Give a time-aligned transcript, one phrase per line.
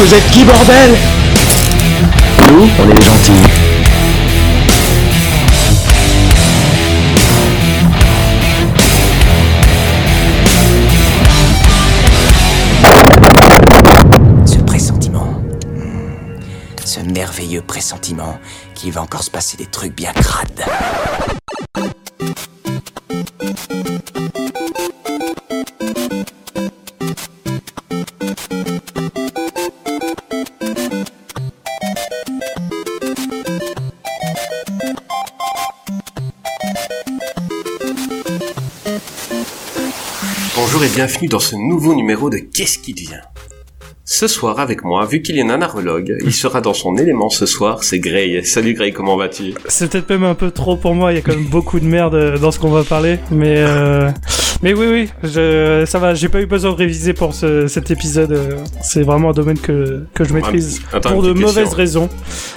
[0.00, 0.94] Vous êtes qui, bordel?
[2.52, 3.32] Nous, on est les gentils.
[14.46, 15.42] Ce pressentiment.
[16.84, 18.38] Ce merveilleux pressentiment
[18.76, 20.64] qu'il va encore se passer des trucs bien crades.
[40.98, 43.20] Bienvenue dans ce nouveau numéro de Qu'est-ce qui devient?
[44.04, 47.84] Ce soir avec moi, vu qu'il est nanarologue, il sera dans son élément ce soir,
[47.84, 48.44] c'est Gray.
[48.44, 49.54] Salut Gray, comment vas-tu?
[49.68, 51.84] C'est peut-être même un peu trop pour moi, il y a quand même beaucoup de
[51.84, 54.10] merde dans ce qu'on va parler, mais euh...
[54.62, 55.84] mais oui oui, je...
[55.86, 57.66] ça va, j'ai pas eu besoin de réviser pour ce...
[57.68, 61.54] cet épisode, euh, c'est vraiment un domaine que, que je maîtrise Attends, pour de mauvaises
[61.56, 61.76] question.
[61.76, 62.08] raisons.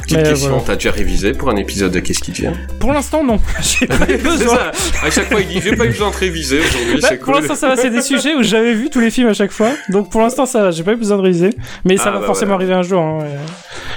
[0.01, 0.63] Petite Mais, question, voilà.
[0.65, 4.09] t'as déjà révisé pour un épisode de Qu'est-ce qui devient Pour l'instant non, j'ai pas
[4.09, 4.55] eu besoin.
[4.55, 4.71] ça,
[5.03, 7.25] à chaque fois il dit j'ai pas eu besoin de réviser aujourd'hui, Bah, c'est Pour
[7.25, 7.35] cool.
[7.35, 9.69] l'instant ça va, c'est des sujets où j'avais vu tous les films à chaque fois,
[9.89, 11.51] donc pour l'instant ça va, j'ai pas eu besoin de réviser,
[11.85, 13.01] mais ça Ah, va bah, forcément arriver un jour.
[13.01, 13.29] hein, ouais.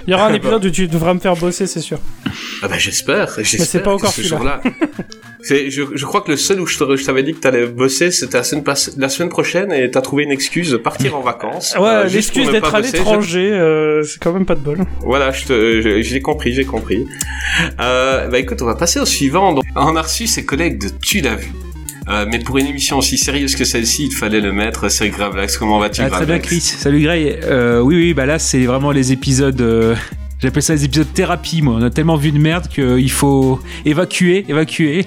[0.06, 0.36] Il y aura un Bah.
[0.36, 1.98] épisode où tu devras me faire bosser, c'est sûr.
[2.62, 4.60] Ah bah j'espère, j'espère c'est pas encore ce celui-là.
[5.46, 8.38] C'est, je, je crois que le seul où je t'avais dit que t'allais bosser, c'était
[8.38, 11.74] la semaine, passe- la semaine prochaine et t'as trouvé une excuse de partir en vacances.
[11.78, 14.78] Ouais, euh, l'excuse d'être à l'étranger, euh, c'est quand même pas de bol.
[15.02, 17.06] Voilà, je te, j'ai compris, j'ai compris.
[17.80, 19.52] Euh, bah écoute, on va passer au suivant.
[19.52, 21.52] Donc, on a reçu ses collègues de Tu l'as vu.
[22.08, 24.88] Euh, mais pour une émission aussi sérieuse que celle-ci, il fallait le mettre.
[24.90, 25.56] C'est Gravelax.
[25.56, 26.60] Comment vas-tu, Ah, très bien, Gravelax Chris.
[26.60, 27.38] Salut, Gray.
[27.44, 29.60] Euh, oui, oui, bah là, c'est vraiment les épisodes.
[29.60, 29.94] euh,
[30.44, 31.76] J'appelle ça les épisodes thérapie, moi.
[31.78, 35.06] On a tellement vu de merde qu'il faut évacuer, évacuer.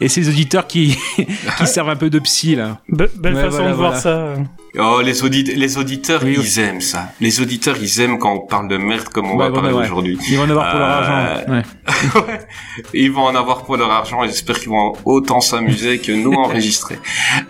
[0.00, 0.96] Et c'est les auditeurs qui,
[1.58, 2.78] qui servent un peu de psy, là.
[2.88, 4.34] Be- belle Ouais, façon voilà, de voir ça.
[4.78, 6.60] Oh, les, audit les auditeurs, Oui, ils oui.
[6.64, 7.08] aiment ça.
[7.20, 9.72] Les auditeurs, ils aiment quand on parle de merde comme on Ouais, va bon, parler
[9.72, 9.84] ouais.
[9.86, 10.18] aujourd'hui.
[10.28, 11.52] Ils vont en avoir pour leur Euh, argent.
[11.52, 11.62] Ouais.
[12.28, 12.40] Ouais.
[12.94, 16.32] Ils vont en avoir pour leur argent et j'espère qu'ils vont autant s'amuser que nous
[16.44, 16.98] enregistrer.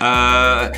[0.00, 0.68] Euh,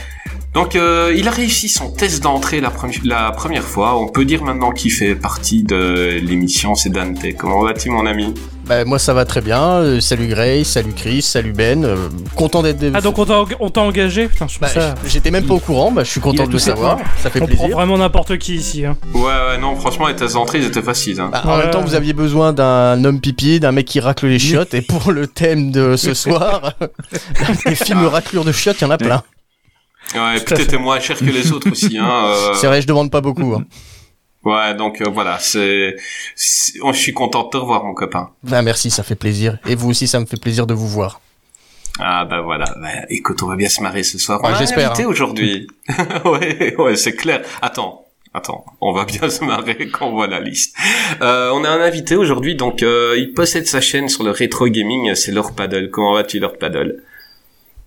[0.55, 3.97] donc, euh, il a réussi son test d'entrée la, premi- la première fois.
[3.99, 7.19] On peut dire maintenant qu'il fait partie de l'émission, c'est Dante.
[7.37, 8.34] Comment vas-tu, mon ami?
[8.66, 9.62] Bah, moi ça va très bien.
[9.62, 11.84] Euh, salut Gray, salut Chris, salut Ben.
[11.84, 12.84] Euh, content d'être.
[12.93, 14.28] Ah donc on t'a engagé?
[14.28, 14.94] Putain, je Bah, ça...
[15.06, 16.99] J'étais même pas au courant, bah, je suis content de le savoir.
[17.22, 17.77] Ça fait On prend plaisir.
[17.77, 18.84] vraiment n'importe qui ici.
[18.84, 18.97] Hein.
[19.15, 21.19] Ouais, ouais, non, franchement, les tests d'entrée, ils étaient faciles.
[21.21, 21.31] Hein.
[21.33, 21.62] Bah, en Ouais.
[21.62, 24.83] même temps, vous aviez besoin d'un homme pipi, d'un mec qui racle les chiottes, et
[24.83, 26.75] pour le thème de ce soir,
[27.66, 29.22] des films raclures de chiottes, il y en a plein.
[30.14, 31.98] Ouais, peut-être moins cher que les autres aussi.
[31.98, 33.54] Hein, euh, C'est vrai, je demande pas beaucoup.
[33.54, 33.64] Hein.
[34.44, 35.96] Ouais, donc euh, voilà, c'est,
[36.82, 38.30] oh, je suis content de te revoir, mon copain.
[38.42, 39.58] Bah, merci, ça fait plaisir.
[39.66, 41.20] Et vous aussi, ça me fait plaisir de vous voir.
[42.00, 44.41] Ah bah voilà, bah, écoute, on va bien se marrer ce soir.
[44.41, 45.08] Ouais, on a un j'espère, invité hein.
[45.08, 45.66] aujourd'hui.
[46.24, 47.42] ouais, ouais, c'est clair.
[47.60, 50.76] Attends, attends, on va bien se marrer quand on voit la liste.
[51.20, 54.68] Euh, on a un invité aujourd'hui, donc euh, il possède sa chaîne sur le rétro
[54.68, 55.91] gaming, c'est Lord Paddle.
[55.91, 57.02] Comment vas-tu, Lord Paddle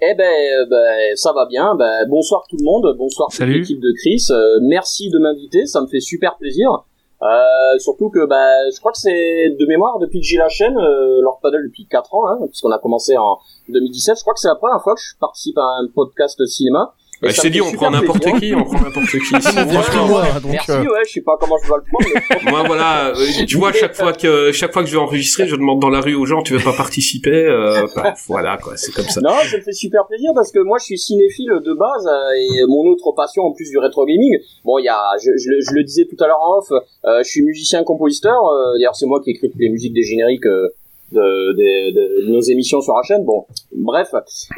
[0.03, 1.75] Eh ben, euh, ben, ça va bien.
[1.75, 2.95] Ben, bonsoir tout le monde.
[2.97, 4.25] Bonsoir toute l'équipe de Chris.
[4.31, 5.67] Euh, merci de m'inviter.
[5.67, 6.85] Ça me fait super plaisir.
[7.21, 10.75] Euh, surtout que ben, je crois que c'est de mémoire depuis que j'ai la chaîne,
[10.75, 13.37] euh, Lord Paddle depuis 4 ans, hein, puisqu'on a commencé en
[13.69, 14.17] 2017.
[14.17, 16.95] Je crois que c'est la première fois que je participe à un podcast cinéma.
[17.21, 19.17] Bah, Je t'ai dit, on prend n'importe qui, on prend n'importe qui.
[19.41, 22.21] Franchement, moi, donc, Merci, euh, ouais, je sais pas comment je dois le prendre.
[22.43, 25.47] mais- Moi voilà, euh, tu vois chaque fois que chaque fois que je vais enregistrer,
[25.47, 28.75] je demande dans la rue aux gens, tu veux pas participer euh, bah, Voilà quoi,
[28.75, 29.21] c'est comme ça.
[29.21, 32.33] Non, ça me fait super plaisir parce que moi je suis cinéphile de base euh,
[32.37, 34.37] et mon autre passion en plus du rétro gaming.
[34.65, 36.71] Bon, il y a, je, je, le- je le disais tout à l'heure en off,
[36.71, 38.33] euh, je suis musicien-compositeur.
[38.47, 40.69] euh, D'ailleurs, c'est moi qui écris toutes les musiques des génériques euh,
[41.11, 43.23] de, de, de- nos émissions sur la chaîne.
[43.25, 44.09] Bon, bref.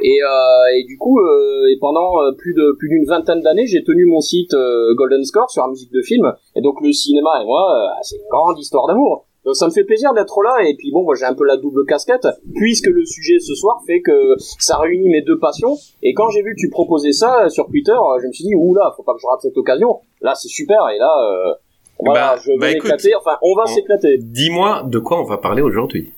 [0.04, 3.68] Et, euh, et du coup, euh, et pendant euh, plus de plus d'une vingtaine d'années,
[3.68, 6.32] j'ai tenu mon site euh, Golden Score sur la musique de film.
[6.56, 9.26] Et donc le cinéma et moi, euh, c'est une grande histoire d'amour.
[9.46, 11.58] Donc ça me fait plaisir d'être là et puis bon moi j'ai un peu la
[11.58, 16.14] double casquette puisque le sujet ce soir fait que ça réunit mes deux passions et
[16.14, 17.92] quand j'ai vu que tu proposais ça sur Twitter
[18.22, 20.88] je me suis dit oula faut pas que je rate cette occasion là c'est super
[20.96, 21.12] et là
[21.50, 21.54] euh,
[22.00, 25.26] voilà Bah, je vais bah, écoute, enfin on va on- s'éclater Dis-moi de quoi on
[25.26, 26.14] va parler aujourd'hui.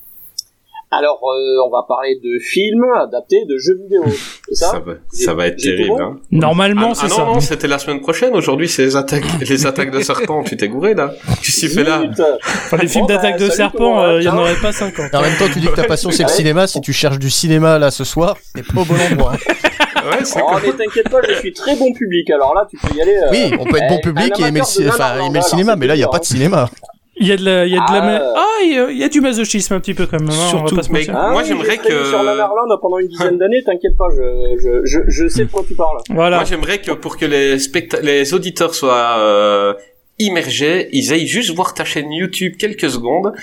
[0.92, 4.04] Alors, euh, on va parler de films adaptés de jeux vidéo.
[4.48, 5.90] C'est ça, Ça va, ça va être terrible.
[5.90, 6.18] bon Hein.
[6.32, 7.26] Normalement, ah, c'est ah non, ça.
[7.26, 8.34] non, c'était la semaine prochaine.
[8.36, 10.44] Aujourd'hui, c'est les attaques, les attaques de serpents.
[10.44, 11.12] Tu t'es gouré là
[11.42, 12.02] tu fais là.
[12.46, 14.56] Enfin, les films Bon, bah, d'attaque de salut, serpent, comment euh, il y en aurait
[14.62, 15.12] pas 50.
[15.12, 16.68] Et en même temps, tu dis que ta passion c'est le cinéma.
[16.68, 19.34] Si tu cherches du cinéma là ce soir, t'es pas au bon endroit.
[19.34, 19.54] hein.
[20.06, 22.30] Ouais, c'est Oh, quoi mais t'inquiète pas, je suis très bon public.
[22.30, 23.16] Alors là, tu peux y aller.
[23.16, 24.98] euh, Oui, on peut être bon eh, public et aimer le, amateur ci- de enfin,
[25.00, 26.20] Nanarland, aimer le alors, cinéma, mais là il y a pas hein.
[26.20, 26.70] de cinéma.
[27.18, 28.92] Il y a de la, il y a de la, Ah, ah, il y a-
[28.92, 30.30] il y a du masochisme un petit peu quand même.
[30.30, 31.06] hein, on va Surtout, pas se mais-.
[31.10, 34.86] Ah Moi, oui, j'aimerais que- sur Nanarland pendant une dizaine d'années, t'inquiète pas, je, je,
[34.86, 35.98] je, je sais de quoi tu parles.
[36.10, 36.38] Voilà.
[36.38, 39.74] Moi, j'aimerais que pour que les specta- les auditeurs soient euh,
[40.20, 43.34] immergés, ils aillent juste voir ta chaîne YouTube quelques secondes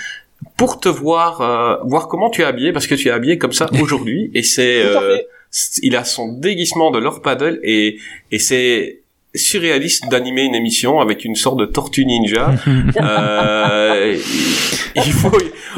[0.56, 3.52] pour te voir, euh, voir comment tu es habillé, parce que tu es habillé comme
[3.52, 5.18] ça aujourd'hui, et c'est, euh,
[5.82, 7.98] il a son déguisement de Lord Paddle et
[8.30, 9.00] et c'est
[9.34, 12.50] surréaliste d'animer une émission avec une sorte de tortue ninja.
[13.00, 14.16] euh,
[14.96, 15.30] il faut,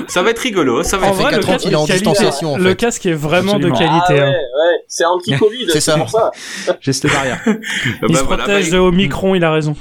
[0.09, 1.17] ça va être rigolo, ça va En être.
[1.23, 2.77] vrai, le casque, en distanciation, en le fait.
[2.77, 3.77] casque est vraiment Absolument.
[3.79, 4.23] de Ah qualité.
[4.23, 4.33] ouais, hein.
[4.33, 5.97] ouais, c'est anti-Covid, C'est c'est ça.
[5.99, 6.31] pour ça.
[6.81, 7.41] Geste barrière.
[7.47, 7.53] Bah,
[8.09, 9.75] Il se voilà, protège bah, au micron, il a raison.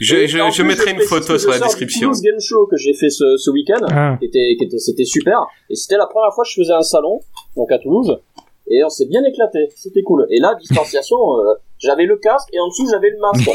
[0.00, 2.08] je, mettrai une photo sur la description.
[2.08, 4.16] Toulouse Game Show que j'ai fait ce, ce week-end, Ah.
[4.18, 5.46] qui était, qui était, c'était super.
[5.68, 7.20] Et c'était la première fois que je faisais un salon,
[7.56, 8.18] donc à Toulouse.
[8.72, 10.26] Et on s'est bien éclaté, c'était cool.
[10.30, 13.50] Et là, distanciation, euh, j'avais le casque et en dessous j'avais le masque.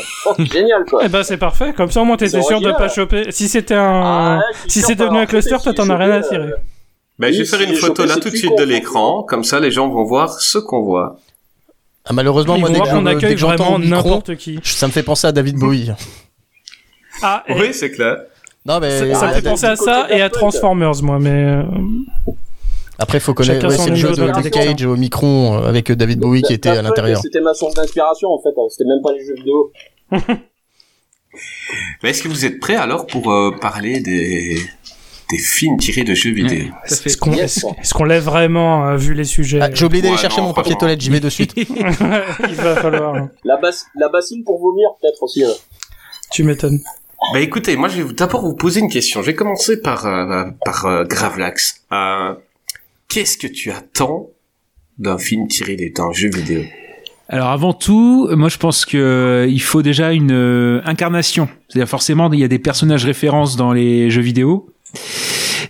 [0.53, 1.01] Génial quoi.
[1.05, 1.73] Eh ben c'est parfait.
[1.73, 3.31] Comme ça au moins t'étais sûr de pas choper.
[3.31, 6.43] Si c'était un, Ah, si c'est devenu un cluster, toi t'en as rien à tirer.
[6.51, 6.55] euh,
[7.19, 9.59] Ben, je vais Oui, faire une photo là tout de suite de l'écran, comme ça
[9.59, 11.17] les gens vont voir ce qu'on voit.
[12.07, 14.59] Ah, malheureusement, moi dès que dès accueille vraiment n'importe qui.
[14.63, 15.91] ça me fait penser à David Bowie.
[17.23, 18.17] Ah, et Oui, c'est clair.
[18.65, 20.29] Non mais ça, Ah, ça me fait David penser à ça et à.
[20.29, 21.63] Transformers moi, mais euh,
[22.99, 23.67] après faut connaître.
[23.67, 24.51] Ouais, c'est le jeu de Luke.
[24.51, 27.21] Cage au micron euh, avec David Bowie qui était Daft à l'intérieur.
[27.21, 28.67] C'était ma source d'inspiration en fait, hein.
[28.69, 29.71] c'était même pas les jeux vidéo.
[32.03, 34.57] Mais est-ce que vous êtes prêts alors pour euh, parler des
[35.31, 36.65] des films tirés de jeux vidéo?
[36.85, 38.23] Ça fait- est-ce qu'on Yes.
[38.23, 39.59] vraiment euh, vu les sujets?
[39.61, 41.53] Ah, J'ai oublié d'aller Ouais, chercher non, mon papier toilette, j'y vais de suite.
[41.57, 41.65] Il
[42.55, 43.15] va falloir.
[43.15, 43.31] hein.
[43.43, 45.43] La, bas- la bassine pour vomir peut-être aussi.
[45.43, 45.49] euh.
[46.31, 46.79] Tu m'étonnes.
[47.33, 49.21] Bah écoutez, moi je vais d'abord vous poser une question.
[49.21, 51.81] Je vais commencer par euh, par euh, Gravelax.
[53.07, 54.31] Qu'est-ce que tu attends
[54.97, 56.63] d'un film tiré d'un jeu vidéo?
[57.27, 61.49] Alors avant tout, moi je pense que euh, il faut déjà une euh, incarnation.
[61.67, 64.69] C'est-à-dire forcément il y a des personnages références dans les jeux vidéo.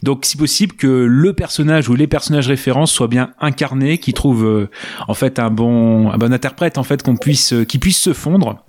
[0.03, 4.45] Donc si possible que le personnage ou les personnages références soient bien incarnés, qui trouvent
[4.45, 4.69] euh,
[5.07, 8.13] en fait un bon un bon interprète en fait qu'on puisse euh, qui puisse se
[8.13, 8.63] fondre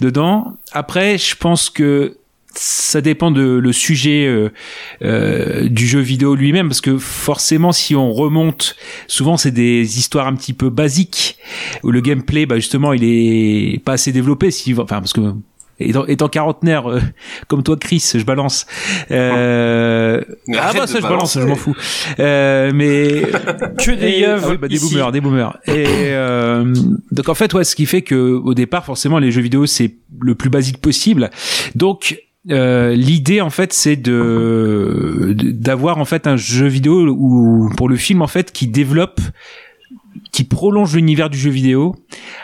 [0.00, 0.54] dedans.
[0.72, 2.16] Après, je pense que
[2.54, 4.50] ça dépend de le sujet euh,
[5.02, 8.76] euh, du jeu vidéo lui-même parce que forcément si on remonte
[9.06, 11.38] souvent c'est des histoires un petit peu basiques
[11.82, 15.20] où le gameplay bah justement il est pas assez développé si enfin parce que
[15.78, 17.00] étant, étant quarantenaire euh,
[17.46, 18.66] comme toi Chris je balance
[19.10, 20.20] euh,
[20.56, 21.76] ah bah ça je balance je m'en fous
[22.18, 23.22] euh, mais
[23.78, 25.58] Que des ah bah, des boomers, des boomers.
[25.66, 26.72] Et euh,
[27.10, 29.94] donc en fait, ouais, ce qui fait que au départ, forcément, les jeux vidéo c'est
[30.20, 31.30] le plus basique possible.
[31.74, 32.20] Donc
[32.50, 37.96] euh, l'idée en fait, c'est de d'avoir en fait un jeu vidéo ou pour le
[37.96, 39.20] film en fait qui développe,
[40.32, 41.96] qui prolonge l'univers du jeu vidéo,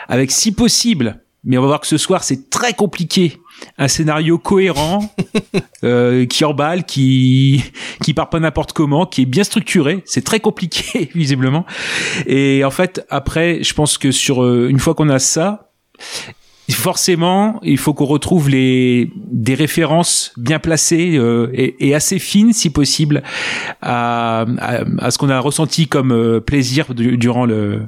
[0.07, 1.21] avec si possible.
[1.43, 3.37] Mais on va voir que ce soir c'est très compliqué.
[3.77, 5.13] Un scénario cohérent,
[5.83, 7.63] euh, qui emballe, qui
[8.03, 10.03] qui part pas n'importe comment, qui est bien structuré.
[10.05, 11.65] C'est très compliqué visiblement.
[12.27, 15.71] Et en fait, après, je pense que sur euh, une fois qu'on a ça,
[16.73, 22.53] forcément, il faut qu'on retrouve les des références bien placées euh, et, et assez fines,
[22.53, 23.23] si possible,
[23.81, 27.83] à, à, à ce qu'on a ressenti comme euh, plaisir du- durant le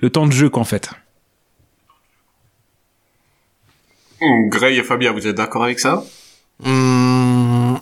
[0.00, 0.90] le temps de jeu qu'en fait.
[4.48, 6.04] Gray et Fabien, vous êtes d'accord avec ça?
[6.64, 7.78] Hum,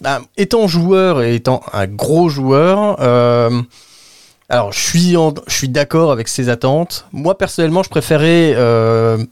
[0.00, 3.62] bah, étant joueur et étant un gros joueur, euh,
[4.50, 7.06] alors je suis, en- je suis d'accord avec ces attentes.
[7.12, 9.24] Moi personnellement, je préférais euh,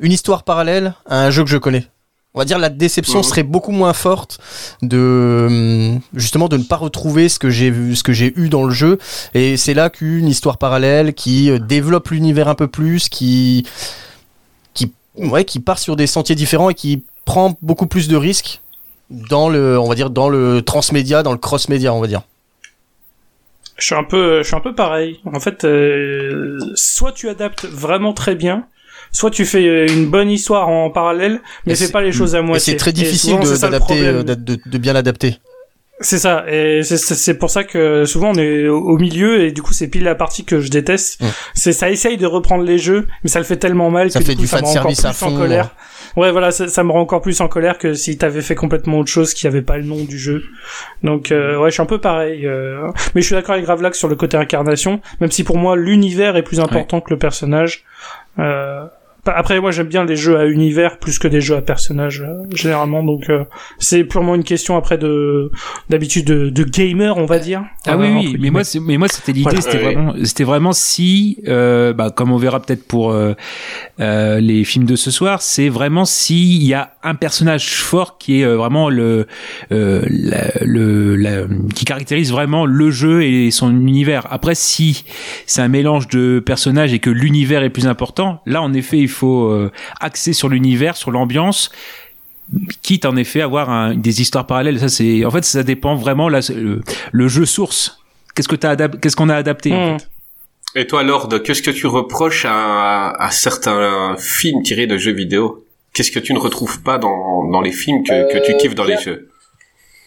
[0.00, 1.86] une histoire parallèle à un jeu que je connais.
[2.34, 3.24] On va dire la déception Mhm.
[3.24, 4.38] serait beaucoup moins forte
[4.82, 8.48] de hum, justement de ne pas retrouver ce que j'ai vu, ce que j'ai eu
[8.50, 8.98] dans le jeu.
[9.32, 13.66] Et c'est là qu'une histoire parallèle qui euh, développe l'univers un peu plus, qui
[14.74, 18.60] qui ouais, qui part sur des sentiers différents et qui prend beaucoup plus de risques
[19.10, 22.22] dans le, on va dire, dans le transmédia, dans le cross-média, on va dire.
[23.78, 25.20] Je suis un peu, je suis un peu pareil.
[25.26, 28.66] En fait, euh, soit tu adaptes vraiment très bien,
[29.12, 32.34] soit tu fais euh, une bonne histoire en parallèle, mais fais c'est- pas les choses
[32.34, 32.72] à moitié.
[32.72, 35.38] c'est très difficile de, d'adapter, euh, de bien l'adapter.
[36.00, 39.72] C'est ça, et c'est- pour ça que souvent on est au milieu et du coup
[39.72, 41.22] c'est pile la partie que je déteste.
[41.54, 44.26] C'est ça essaye de reprendre les jeux, mais ça le fait tellement mal Ça que
[44.26, 45.70] fait du coup du ça me rend encore à plus en fond, colère.
[46.16, 48.98] Ouais, voilà, ça, ça me rend encore plus en colère que si t'avais fait complètement
[48.98, 50.42] autre chose qui avait pas le nom du jeu.
[51.02, 52.46] Donc euh, ouais, je suis un peu pareil.
[52.46, 55.76] euh, Mais je suis d'accord avec Gravelax sur le côté incarnation, même si pour moi
[55.76, 57.84] l'univers est plus important que le personnage.
[58.38, 58.84] Euh,
[59.34, 62.44] Après, moi, j'aime bien les jeux à univers plus que des jeux à personnages euh,
[62.54, 63.02] généralement.
[63.02, 63.44] Donc, euh,
[63.78, 65.50] c'est purement une question après de
[65.88, 67.64] d'habitude de, de gamer, on va dire.
[67.86, 69.60] Ah Euh, oui, oui, mais moi, c'est- mais moi, c'était l'idée, Voilà.
[69.60, 69.94] c'était Ouais.
[69.94, 73.32] vraiment, c'était vraiment si, euh, bah, comme on verra peut-être pour euh,
[74.00, 78.40] euh, les films de ce soir, c'est vraiment s'il y a un personnage fort qui
[78.40, 79.26] est euh, vraiment le,
[79.72, 84.26] euh, la- le, la- qui caractérise vraiment le jeu et son univers.
[84.30, 85.04] Après, si
[85.46, 89.08] c'est un mélange de personnages et que l'univers est plus important, là, en effet, il
[89.08, 89.70] faut euh,
[90.00, 91.70] axer sur l'univers, sur l'ambiance
[92.82, 94.78] quitte en effet à avoir un- des histoires parallèles.
[94.78, 96.80] Ça c'est en fait ça dépend vraiment le,
[97.12, 97.98] le jeu source.
[98.34, 99.98] Qu'est-ce que t'as qu'est-ce qu'on a adapté en Hmm.
[99.98, 100.08] fait?
[100.80, 105.64] Et toi, Lord, qu'est-ce que tu reproches à, à certains films tirés de jeux vidéo?
[105.94, 108.84] Qu'est-ce que tu ne retrouves pas dans, dans les films que, que tu kiffes dans
[108.84, 109.30] les jeux?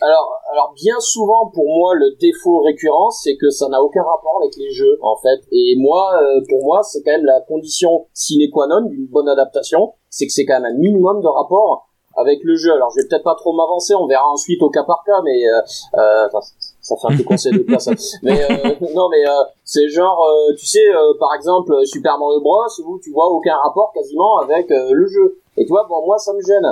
[0.02, 4.40] Alors, alors bien souvent pour moi le défaut récurrent c'est que ça n'a aucun rapport
[4.42, 5.42] avec les jeux en fait.
[5.52, 9.30] Et moi, euh, pour moi, c'est quand même la condition sine qua non d'une bonne
[9.30, 12.74] adaptation, c'est que c'est quand même un minimum de rapport avec le jeu.
[12.74, 15.46] Alors je vais peut-être pas trop m'avancer, on verra ensuite au cas par cas, mais
[15.46, 15.62] euh,
[15.96, 16.28] euh,
[16.82, 17.88] ça fait un peu conseil de classe.
[18.24, 22.42] Mais euh, non, mais euh, c'est genre, euh, tu sais, euh, par exemple Super Mario
[22.42, 25.40] Bros où tu vois aucun rapport quasiment avec euh, le jeu.
[25.58, 26.66] Et tu vois, bon moi ça me gêne.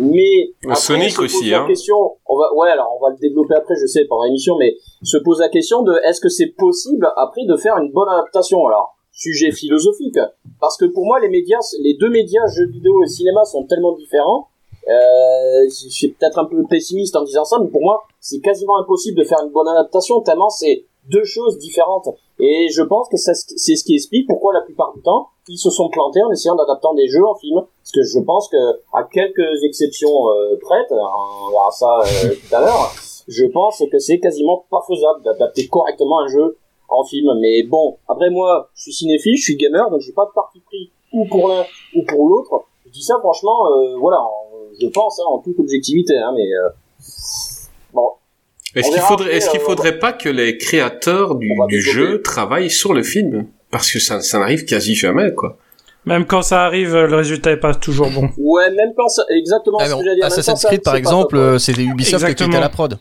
[0.00, 1.66] Mais après, Sonic se pose aussi, la hein.
[1.66, 4.76] question, on va, ouais, alors on va le développer après, je sais, pendant l'émission, mais
[5.02, 8.64] se pose la question de est-ce que c'est possible après de faire une bonne adaptation?
[8.68, 10.18] Alors, sujet philosophique,
[10.60, 13.92] parce que pour moi les médias, les deux médias, jeux vidéo et cinéma, sont tellement
[13.96, 14.46] différents.
[14.86, 18.78] Euh, je suis peut-être un peu pessimiste en disant ça, mais pour moi, c'est quasiment
[18.78, 22.08] impossible de faire une bonne adaptation tellement c'est deux choses différentes.
[22.38, 25.70] Et je pense que c'est ce qui explique pourquoi la plupart du temps ils se
[25.70, 27.60] sont plantés en essayant d'adapter des jeux en film.
[27.60, 28.56] Parce que je pense que
[28.92, 32.92] à quelques exceptions euh, prêtes, on verra ça euh, tout à l'heure,
[33.26, 37.32] je pense que c'est quasiment pas faisable d'adapter correctement un jeu en film.
[37.40, 40.60] Mais bon, après moi, je suis cinéphile, je suis gamer, donc j'ai pas de parti
[40.60, 42.64] pris ou pour l'un ou pour l'autre.
[42.86, 44.18] Je dis ça franchement, euh, voilà,
[44.80, 46.68] je pense hein, en toute objectivité, hein, mais euh,
[48.74, 53.02] Est-ce qu'il faudrait, est-ce qu'il faudrait pas que les créateurs du, jeu travaillent sur le
[53.02, 53.46] film?
[53.70, 55.58] Parce que ça, ça n'arrive quasi jamais, quoi.
[56.04, 58.30] Même quand ça arrive, le résultat est pas toujours bon.
[58.38, 60.24] ouais, même quand ça, exactement Ah, ce que j'allais dire.
[60.24, 62.98] Assassin's Creed, par exemple, euh, c'est Ubisoft qui était à la prod.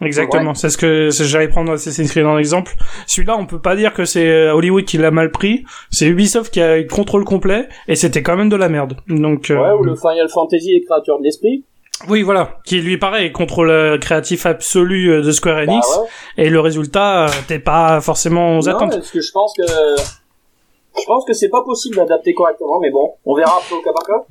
[0.00, 2.72] Exactement, c'est ce que j'allais prendre Assassin's Creed en exemple.
[3.06, 6.52] Celui-là, on peut pas dire que c'est euh, Hollywood qui l'a mal pris, c'est Ubisoft
[6.52, 8.96] qui a eu le contrôle complet et c'était quand même de la merde.
[9.06, 11.64] Donc euh, Ouais, ou le Final Fantasy et créature de l'esprit.
[12.08, 16.44] Oui, voilà, qui lui pareil, contrôle créatif absolu euh, de Square Bah Enix ouais.
[16.44, 18.90] et le résultat euh, t'es pas forcément aux Non, attentes.
[18.96, 23.14] parce que je pense que je pense que c'est pas possible d'adapter correctement, mais bon,
[23.24, 24.24] on verra après au cas par cas.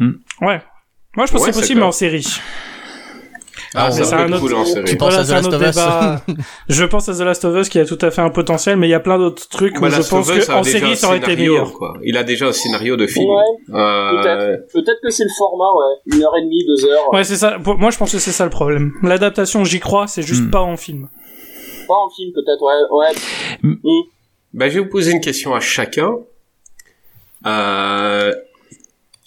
[0.46, 0.62] Ouais.
[1.16, 1.88] Moi, je pense Ouais, que c'est possible mais clair.
[1.90, 2.28] en série.
[3.76, 4.84] Ah, mais ça c'est un autre- cool.
[4.86, 6.22] Tu penses Voilà, à The Last autre of Us débat.
[6.70, 8.88] Je pense à The Last of Us qui a tout à fait un potentiel, mais
[8.88, 10.80] il y a plein d'autres trucs Bah, où je pense Us que a en déjà
[10.80, 11.74] série ça aurait été meilleur.
[11.74, 11.94] quoi.
[12.04, 13.26] Il a déjà un scénario de film.
[13.30, 15.00] Ouais, Euh, peut-être.
[15.04, 16.16] Que c'est le format, ouais.
[16.18, 17.12] Une heure et demie, deux heures.
[17.14, 17.58] Ouais, c'est ça.
[17.58, 18.94] Moi, je pense que c'est ça le problème.
[19.02, 20.52] L'adaptation, j'y crois, c'est juste Hmm.
[20.52, 21.10] pas en film.
[21.88, 22.98] Pas en film, peut-être, ouais.
[22.98, 23.14] ouais.
[23.64, 23.76] Mm.
[23.84, 24.02] Mm.
[24.54, 26.16] Ben, je vais vous poser une question à chacun.
[27.46, 28.34] Euh,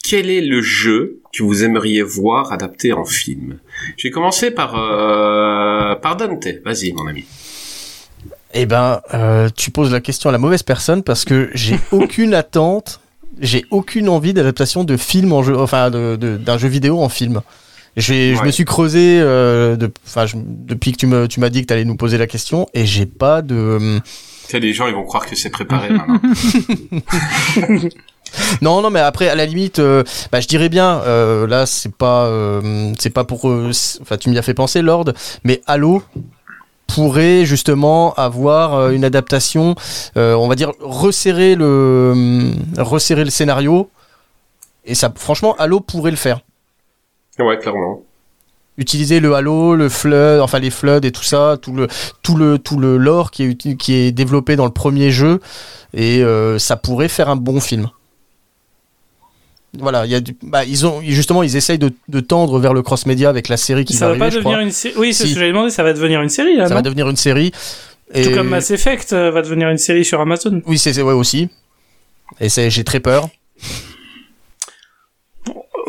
[0.08, 3.58] quel est le jeu que vous aimeriez voir adapté en film?
[3.96, 6.46] Je vais commencer par euh, par Dante.
[6.64, 7.24] Vas-y, mon ami.
[8.54, 12.32] Eh ben, euh, tu poses la question à la mauvaise personne parce que j'ai aucune
[12.34, 13.00] attente,
[13.40, 17.08] j'ai aucune envie d'adaptation de film en jeu, enfin de- de- d'un jeu vidéo en
[17.08, 17.42] film.
[17.96, 19.90] J'ai- Je me suis creusé euh, de-
[20.26, 22.66] je- depuis que tu me- tu m'as dit que tu allais nous poser la question
[22.74, 23.98] et j'ai pas de.
[24.44, 26.20] Tu sais, les gens, ils vont croire que c'est préparé maintenant.
[28.62, 30.02] Non, non, mais après, à la limite, euh,
[30.32, 34.38] bah, je dirais bien, euh, là, c'est pas, euh, c'est pas pour, enfin, tu m'y
[34.38, 35.06] as fait penser, Lord,
[35.44, 36.02] mais Halo
[36.86, 39.74] pourrait justement avoir une adaptation,
[40.14, 43.90] on va dire resserrer le, resserrer le scénario,
[44.84, 46.40] et ça, franchement, Halo pourrait le faire.
[47.38, 48.02] ouais, clairement.
[48.78, 51.88] Utiliser le Halo, le flood, enfin les floods et tout ça, tout le,
[52.22, 55.40] tout le, tout le lore qui est, qui est développé dans le premier jeu,
[55.94, 57.88] et euh, ça pourrait faire un bon film.
[59.80, 62.72] Voilà, il y a du, bah, ils ont justement ils essayent de, de tendre vers
[62.74, 64.94] le cross média avec la série qui ça va va pas arriver, devenir une série.
[64.98, 65.30] Oui, c'est Si.
[65.30, 67.52] ce que j'avais demandé, ça va devenir une série, là, Ça va devenir une série.
[68.14, 68.22] Et...
[68.22, 70.62] Tout comme Mass Effect euh, va devenir une série sur Amazon.
[70.66, 71.48] Oui, c'est ouais aussi.
[72.40, 73.28] Et c'est j'ai très peur.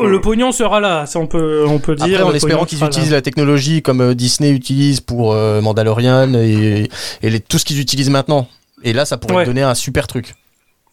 [0.00, 2.20] le pognon sera là, ça on peut, on peut dire.
[2.20, 3.16] Après, en espérant qu'ils utilisent là.
[3.16, 6.88] la technologie comme euh, Disney utilise pour euh, Mandalorian et,
[7.22, 8.48] et les- tout ce qu'ils utilisent maintenant.
[8.84, 9.44] Et là, ça pourrait Ouais.
[9.44, 10.34] donner un super truc.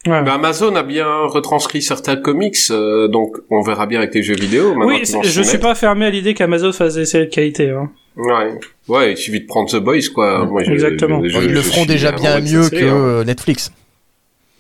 [0.08, 0.22] Ouais.
[0.22, 4.36] Mais Amazon a bien retranscrit certains comics, euh, donc on verra bien avec les jeux
[4.36, 4.74] vidéo.
[4.78, 7.70] Oui, je suis pas fermé à l'idée qu'Amazon fasse des séries de qualité.
[7.72, 7.90] Hein.
[8.18, 8.54] Ouais,
[8.88, 10.46] ouais, il suffit de prendre The Boys, quoi.
[10.46, 11.22] Moi, je- Exactement.
[11.24, 12.96] je- je- Ils le feront suis déjà bien mieux que hein.
[12.96, 13.72] euh, Netflix.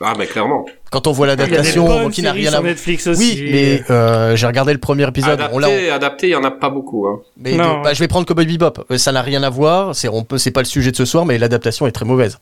[0.01, 0.65] Ah, mais clairement.
[0.91, 2.69] Quand on voit Il y a des l'adaptation, qui n'a rien sur à voir.
[2.71, 3.33] Netflix aussi.
[3.41, 5.39] Oui, mais euh, j'ai regardé le premier épisode.
[5.39, 7.07] Adapté, On adapté, il y en a pas beaucoup.
[7.07, 7.21] Hein.
[7.37, 7.77] mais Non.
[7.79, 8.73] de- bah, je vais prendre Cowboy Bebop.
[8.97, 9.95] Ça n'a rien à voir.
[9.95, 12.39] C'est on peut, c'est pas le sujet de ce soir, mais l'adaptation est très mauvaise.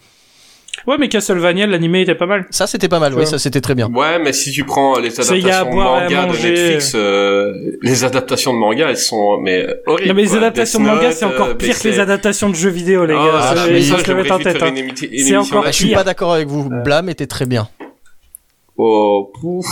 [0.88, 2.46] Ouais, mais Castlevania, l'animé était pas mal.
[2.50, 3.12] Ça, c'était pas mal.
[3.14, 3.26] Oui, vois.
[3.26, 3.90] ça, c'était très bien.
[3.94, 6.32] Ouais, mais si tu prends les adaptations de manga de.
[6.32, 10.10] Netflix, euh, les adaptations de manga, elles sont mais horribles.
[10.10, 10.38] Non, mais les quoi.
[10.40, 13.14] adaptations de manga, c'est encore euh, pire mais que les adaptations de jeux vidéo, les
[13.14, 13.22] gars.
[13.36, 14.62] ah, Ça, je- il ça, le mettre en tête.
[14.62, 14.74] hein.
[15.18, 15.98] C'est encore Ah, je suis pire.
[16.00, 16.68] pas d'accord avec vous.
[16.70, 17.70] Blam était très bien.
[18.76, 19.66] Oh, pouf,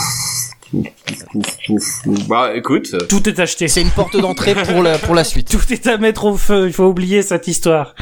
[2.28, 2.94] Bah, écoute.
[3.08, 3.68] Tout est acheté.
[3.68, 5.48] C'est une porte d'entrée pour la pour la suite.
[5.50, 6.66] Tout est à mettre au feu.
[6.66, 7.94] Il faut oublier cette histoire.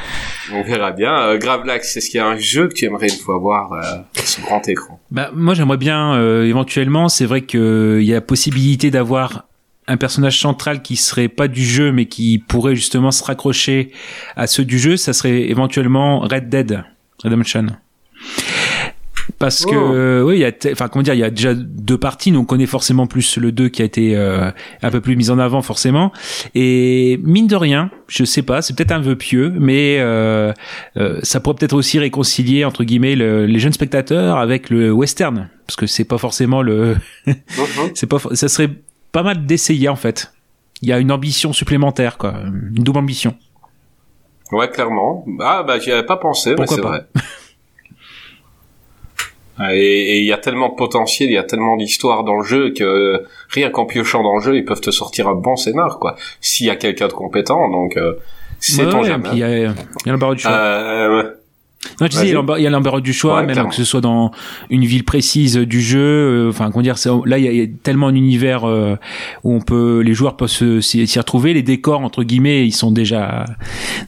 [0.52, 1.18] On verra bien.
[1.18, 3.80] Euh, Gravelax, est-ce qu'il y a un jeu que tu aimerais une fois voir euh,
[4.24, 8.90] sur grand écran Bah, moi, j'aimerais bien, euh, éventuellement, c'est vrai qu'il y a possibilité
[8.90, 9.46] d'avoir
[9.86, 13.90] un personnage central qui serait pas du jeu, mais qui pourrait justement se raccrocher
[14.36, 14.96] à ceux du jeu.
[14.96, 16.84] Ça serait éventuellement Red Dead
[17.24, 17.66] Redemption.
[19.38, 19.94] Parce que, Oh.
[19.94, 22.42] euh, oui, il y a, enfin, comment dire, il y a déjà deux parties, donc
[22.42, 24.50] on connaît forcément plus le 2 qui a été euh,
[24.82, 26.12] un peu plus mis en avant, forcément.
[26.54, 30.52] Et mine de rien, je sais pas, c'est peut-être un vœu pieux, mais euh,
[30.98, 35.48] euh, ça pourrait peut-être aussi réconcilier entre guillemets le- les jeunes spectateurs avec le western,
[35.66, 36.96] parce que c'est pas forcément le,
[37.26, 37.36] Mhm.
[37.94, 38.70] c'est pas, ça serait
[39.12, 40.32] pas mal d'essayer en fait.
[40.82, 42.34] Il y a une ambition supplémentaire, quoi,
[42.74, 43.34] une double ambition.
[44.52, 45.24] Ouais, clairement.
[45.40, 47.06] Ah, bah, j'y avais pas pensé, Pourquoi mais c'est vrai.
[49.72, 52.72] Et il y a tellement de potentiel, il y a tellement d'histoires dans le jeu
[52.72, 56.16] que rien qu'en piochant dans le jeu, ils peuvent te sortir un bon scénar, quoi.
[56.40, 58.14] S'il y a quelqu'un de compétent, donc euh,
[58.58, 59.28] c'est Ouais, ton ouais, jamais.
[59.32, 59.66] Il y a, il y
[60.08, 60.52] a l'embarras du choix.
[60.52, 61.30] Euh,
[61.98, 63.70] Non, tu sais, il y a l'embarras du choix, Ouais, même clairement.
[63.70, 64.32] que ce soit dans
[64.68, 65.98] une ville précise du jeu.
[65.98, 68.96] euh, Enfin, comment dire, là, il y, a, il y a tellement un univers euh,
[69.44, 71.54] où on peut, les joueurs peuvent s'y retrouver.
[71.54, 73.46] Les décors entre guillemets, ils sont déjà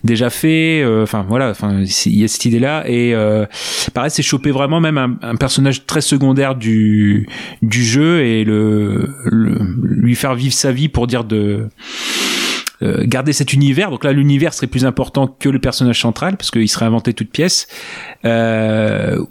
[0.05, 0.85] déjà faits.
[0.85, 1.49] euh, Enfin, voilà.
[1.51, 2.85] Enfin, il y a cette idée-là.
[2.89, 3.47] Et euh,
[3.95, 7.27] pareil, c'est choper vraiment même un, un personnage très secondaire du
[7.63, 11.69] du jeu et le, le lui faire vivre sa vie pour dire de
[12.83, 13.91] euh, garder cet univers.
[13.91, 17.31] Donc là, l'univers serait plus important que le personnage central parce qu'il serait inventé toute
[17.31, 17.67] pièce.
[18.25, 19.23] Euh,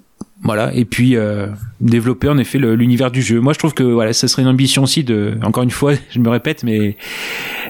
[0.43, 0.71] voilà.
[0.73, 1.47] Et puis euh,
[1.81, 3.39] développer en effet l'univers du jeu.
[3.39, 5.35] Moi, je trouve que voilà, ça serait une ambition aussi de.
[5.43, 6.97] Encore une fois, je me répète, mais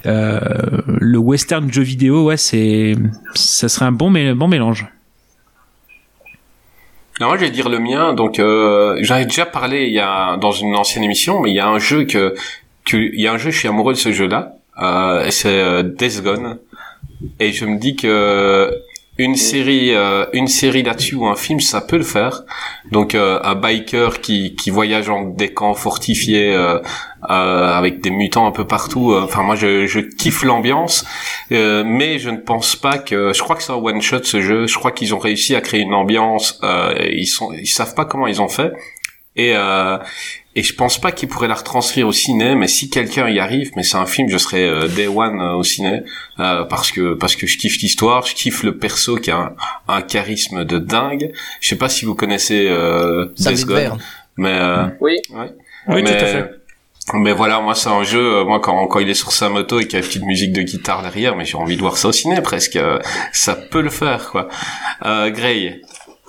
[0.05, 0.39] euh,
[0.87, 2.95] le western jeu vidéo, ouais, c'est
[3.35, 4.85] ça serait un bon, mé- bon mélange.
[7.19, 8.13] Alors, moi, je vais dire le mien.
[8.13, 11.55] Donc, euh, j'en ai déjà parlé il y a dans une ancienne émission, mais il
[11.55, 12.33] y a un jeu que,
[12.93, 14.55] il y a un jeu, je suis amoureux de ce jeu-là.
[14.81, 16.59] Euh, c'est euh, Death Gone.
[17.39, 18.71] Et je me dis que
[19.17, 22.43] une série, euh, une série là-dessus ou un film, ça peut le faire.
[22.91, 26.79] Donc, euh, un biker qui qui voyage dans des camps fortifiés euh,
[27.29, 29.11] euh, avec des mutants un peu partout.
[29.11, 31.05] euh, Enfin, moi, je, je kiffe l'ambiance.
[31.51, 34.39] Euh, mais je ne pense pas que je crois que c'est un one shot ce
[34.41, 37.93] jeu je crois qu'ils ont réussi à créer une ambiance euh, ils sont ils savent
[37.93, 38.71] pas comment ils ont fait
[39.35, 39.97] et euh,
[40.55, 43.71] et je pense pas qu'ils pourraient la retranscrire au ciné mais si quelqu'un y arrive
[43.77, 46.03] mais c'est un film je serais euh, day one euh, au ciné
[46.39, 49.55] euh, parce que parce que je kiffe l'histoire je kiffe le perso qui a un,
[49.87, 53.91] un charisme de dingue je sais pas si vous connaissez euh, Death Witwer.
[54.35, 55.15] mais euh, Oui.
[55.87, 56.51] Oui, mais, tout à fait.
[57.15, 59.85] Mais voilà, moi c'est un jeu, moi quand, quand il est sur sa moto et
[59.85, 62.09] qu'il y a une petite musique de guitare derrière, mais j'ai envie de voir ça
[62.09, 62.75] au ciné presque.
[62.75, 62.99] euh,
[63.33, 64.47] ça peut le faire, quoi.
[65.05, 65.81] Euh, Grey,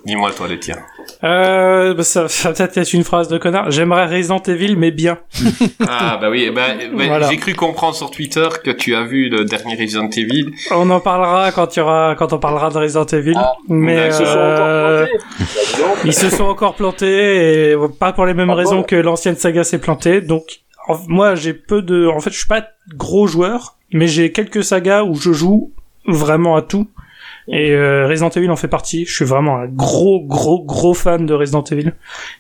[0.05, 0.77] dis-moi toi le tien.
[1.25, 3.71] Euh, bah, ça, ça va peut-être être une phrase de connard.
[3.71, 5.19] J'aimerais Resident Evil, mais bien.
[5.89, 6.63] ah bah oui, bah,
[6.97, 7.29] bah, Voilà.
[7.31, 10.53] j'ai cru comprendre sur Twitter que tu as vu le dernier Resident Evil.
[10.73, 13.35] On en parlera quand il y aura, quand on parlera de Resident Evil.
[13.37, 15.19] Ah, mais Ils se sont euh, encore plantés.
[15.73, 15.95] Évidemment.
[16.05, 19.37] ils se sont encore plantés et pas pour les mêmes Ah raisons bon que l'ancienne
[19.37, 20.21] saga s'est plantée.
[20.21, 20.45] Donc,
[20.89, 24.65] en- moi, j'ai peu de, en fait, je suis pas gros joueur, mais j'ai quelques
[24.65, 25.73] sagas où je joue
[26.07, 26.89] vraiment à tout.
[27.49, 29.05] Et euh, Resident Evil en fait partie.
[29.05, 31.93] Je suis vraiment un gros, gros, gros fan de Resident Evil.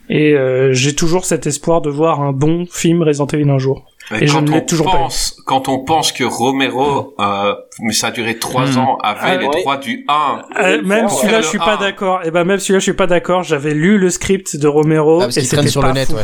[0.08, 3.84] Et euh, j'ai toujours cet espoir de voir un bon film Resident Evil un jour.
[4.10, 5.00] Mais Et je quand ne on l'ai toujours pas eu.
[5.00, 8.78] pense, quand on pense que Romero, euh, mais ça a duré trois Hmm.
[8.78, 9.60] ans, avait Ah, les ouais.
[9.60, 10.42] droits du 1.
[10.60, 12.20] Euh, même celui-là, je suis pas d'accord.
[12.24, 13.42] Et ben même celui-là, je suis pas d'accord.
[13.42, 16.14] J'avais lu le script de Romero Ah, parce et c'était sur pas le net, fou.
[16.16, 16.22] ouais.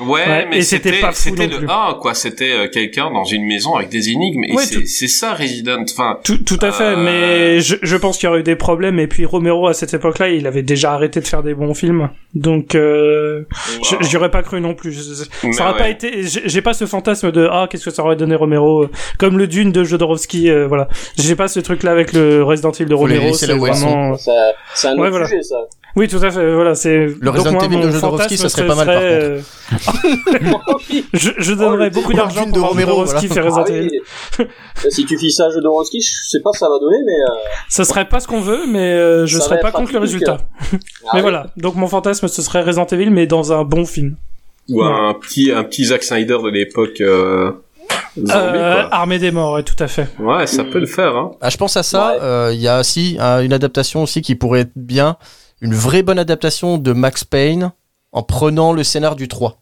[0.00, 1.66] Ouais, Ouais, mais c'était c'était le plus.
[1.68, 4.86] 1 quoi, c'était euh, quelqu'un dans une maison avec des énigmes et Ouais, c'est tout-
[5.08, 8.40] ça Resident enfin Tout, tout à fait, Euh, mais je, je pense qu'il y aurait
[8.40, 8.98] eu des problèmes.
[8.98, 12.10] Et puis Romero, à cette époque-là, il avait déjà arrêté de faire des bons films.
[12.34, 13.42] Donc, euh,
[14.00, 14.96] j'y aurais pas cru non plus.
[15.44, 16.22] Mais Ça aurait pas été.
[16.24, 19.38] J'ai j'ai pas ce fantasme de ah qu'est-ce que ça aurait donné Romero, euh, comme
[19.38, 20.50] le Dune de Jodorowsky.
[20.50, 23.32] euh, voilà, j'ai pas ce truc-là avec le Resident Evil de Romero.
[23.34, 24.16] C'est là vraiment.
[24.16, 24.32] Ça-
[24.74, 25.26] C'est un Ouais, autre voilà.
[25.28, 25.56] sujet, ça.
[25.96, 26.52] Oui, tout à fait.
[26.54, 27.06] Voilà, c'est.
[27.20, 29.40] donc Resident Evil de Jodorowsky, ça serait pas mal, par euh,
[31.12, 33.42] je, je donnerais beaucoup Dune d'argent de pour voir Romero, Jodorowsky voilà.
[33.42, 33.88] faire Resident
[34.38, 34.90] Ah oui.
[34.90, 37.12] si tu fais ça à Jodorowsky, je sais pas ce que ça va donner, mais.
[37.12, 37.34] euh,
[37.68, 40.38] Ça serait pas ce qu'on veut, mais euh, je Ça serais pas contre le résultat.
[40.72, 40.76] ah
[41.14, 44.16] mais voilà, donc mon fantasme ce serait Resident Evil, mais dans un bon film.
[44.68, 47.52] ou un petit un petit Zack Snyder de l'époque euh,
[48.16, 48.84] zombie Euh.
[48.90, 50.08] Armée des morts, ouais, tout à fait.
[50.18, 51.32] Ouais, ça peut le faire hein.
[51.40, 52.12] Ah, je pense à ça.
[52.14, 52.18] Ouais.
[52.22, 55.16] euh, Il y a aussi euh, une adaptation aussi qui pourrait être bien,
[55.64, 57.72] une vraie bonne adaptation de Max Payne
[58.12, 59.56] en prenant le scénar du 3.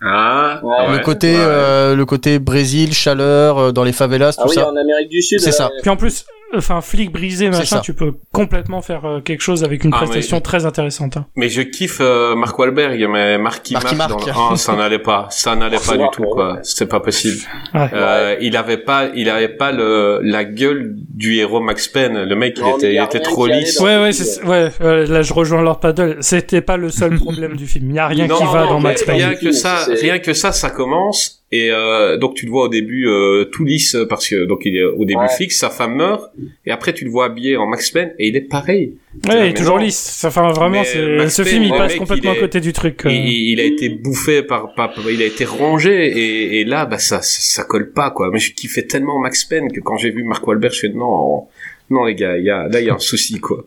[0.00, 0.92] Ah, Ouais.
[0.92, 1.42] le côté, ouais.
[1.44, 4.68] euh, le côté Brésil, chaleur euh, dans les favelas, tout Ah oui, ça.
[4.70, 5.40] en Amérique du Sud.
[5.40, 5.66] C'est ça.
[5.66, 6.24] euh, Puis en plus,
[6.56, 7.80] enfin, flic brisé, C'est machin, ça.
[7.80, 11.16] tu peux complètement faire euh, quelque chose avec une Ah, prestation mais- très intéressante.
[11.16, 11.26] hein.
[11.36, 14.10] Mais je kiffe euh, Mark Wahlberg, mais Marky Mark, Mark.
[14.10, 16.08] dans le 1, ça n'allait pas, ça n'allait pas du Ouais.
[16.12, 17.38] tout quoi, c'était pas possible.
[17.74, 17.88] Ouais.
[17.92, 22.24] Euh, il avait pas, il avait pas le la gueule du héros Max Payne.
[22.24, 23.80] Le mec, il Non, mais était, il était rien trop lisse.
[23.80, 26.16] Ouais, ouais, c'est, ouais, euh, là je rejoins Lord Paddle.
[26.20, 27.90] C'était pas le seul problème du film.
[27.90, 29.38] Il y a rien Non, qui va non, dans Max Rien Payne.
[29.38, 31.37] que ça, C'est- rien que ça, ça commence.
[31.50, 34.76] Et euh, donc tu le vois au début euh, tout lisse parce que donc il
[34.76, 35.28] est au début Ouais.
[35.38, 36.30] fixe, sa femme meurt
[36.66, 38.98] et après tu le vois habillé en Max Payne et il est pareil.
[39.26, 40.22] Ouais, il est toujours lisse.
[40.26, 42.74] Enfin, vraiment, c'est, ce Payne, film, il passe mec, complètement il est- à côté du
[42.74, 43.06] truc.
[43.06, 43.10] euh.
[43.10, 46.84] Il, il a été bouffé par, par, par- il a été rongé et, et là
[46.84, 48.28] bah ça, ça ça colle pas quoi.
[48.30, 51.46] Mais je kiffais tellement Max Payne que quand j'ai vu Mark Wahlberg, je fais non
[51.88, 53.64] non les gars, il y a là il y a un souci quoi.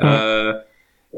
[0.00, 0.52] Euh,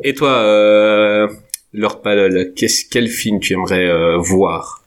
[0.05, 1.27] et toi, euh,
[1.73, 4.84] Lord Palol, qu'est-ce quel film tu aimerais euh, voir?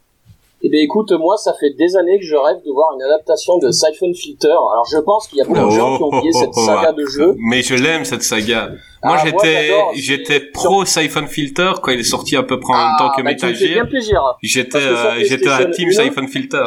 [0.64, 3.58] Eh bien écoute, moi ça fait des années que je rêve de voir une adaptation
[3.60, 4.48] de Siphon Filter.
[4.50, 7.06] Alors je pense qu'il y a beaucoup de gens qui ont oublié cette saga de
[7.06, 7.36] jeu.
[7.40, 8.70] Mais je l'aime cette saga.
[9.04, 12.78] Moi Ah, j'étais j'étais pro Siphon Filter quand il est sorti à peu près en
[12.88, 13.88] même temps que bah, tu me Metal fais bien Gear.
[13.88, 14.22] plaisir.
[14.42, 16.66] J'étais euh, j'étais à PlayStation Team 1, Siphon Filter.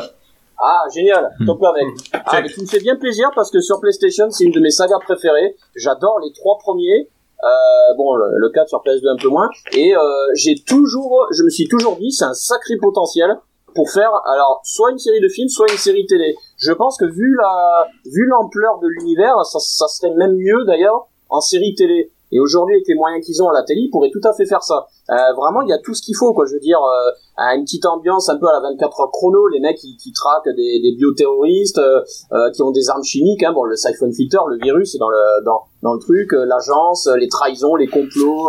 [0.62, 1.46] Ah, génial, Hmm.
[1.46, 1.84] top avec.
[2.12, 4.70] Ah, mais tu me fais bien plaisir parce que sur PlayStation, c'est une de mes
[4.70, 5.56] sagas préférées.
[5.74, 7.08] J'adore les trois premiers.
[7.42, 9.48] Euh, bon, le, le 4 sur PS2 un peu moins.
[9.72, 10.00] Et euh,
[10.34, 13.30] j'ai toujours, je me suis toujours dit, c'est un sacré potentiel
[13.74, 16.34] pour faire, alors, soit une série de films, soit une série télé.
[16.56, 21.08] Je pense que vu la, vu l'ampleur de l'univers, ça, ça serait même mieux d'ailleurs
[21.28, 22.12] en série télé.
[22.32, 24.46] Et aujourd'hui, avec les moyens qu'ils ont à la télé, ils pourraient tout à fait
[24.46, 24.86] faire ça.
[25.10, 26.46] Euh, vraiment, il y a tout ce qu'il faut, quoi.
[26.46, 27.10] Je veux dire, euh,
[27.56, 30.48] une petite ambiance un peu à la 24 heures chrono, les mecs qui, qui traquent
[30.56, 32.02] des, des bioterroristes, euh,
[32.32, 33.42] euh, qui ont des armes chimiques.
[33.42, 33.52] Hein.
[33.52, 37.16] Bon, le siphon filter, le virus, dans le dans dans le truc, euh, l'agence, euh,
[37.16, 38.48] les trahisons, les complots.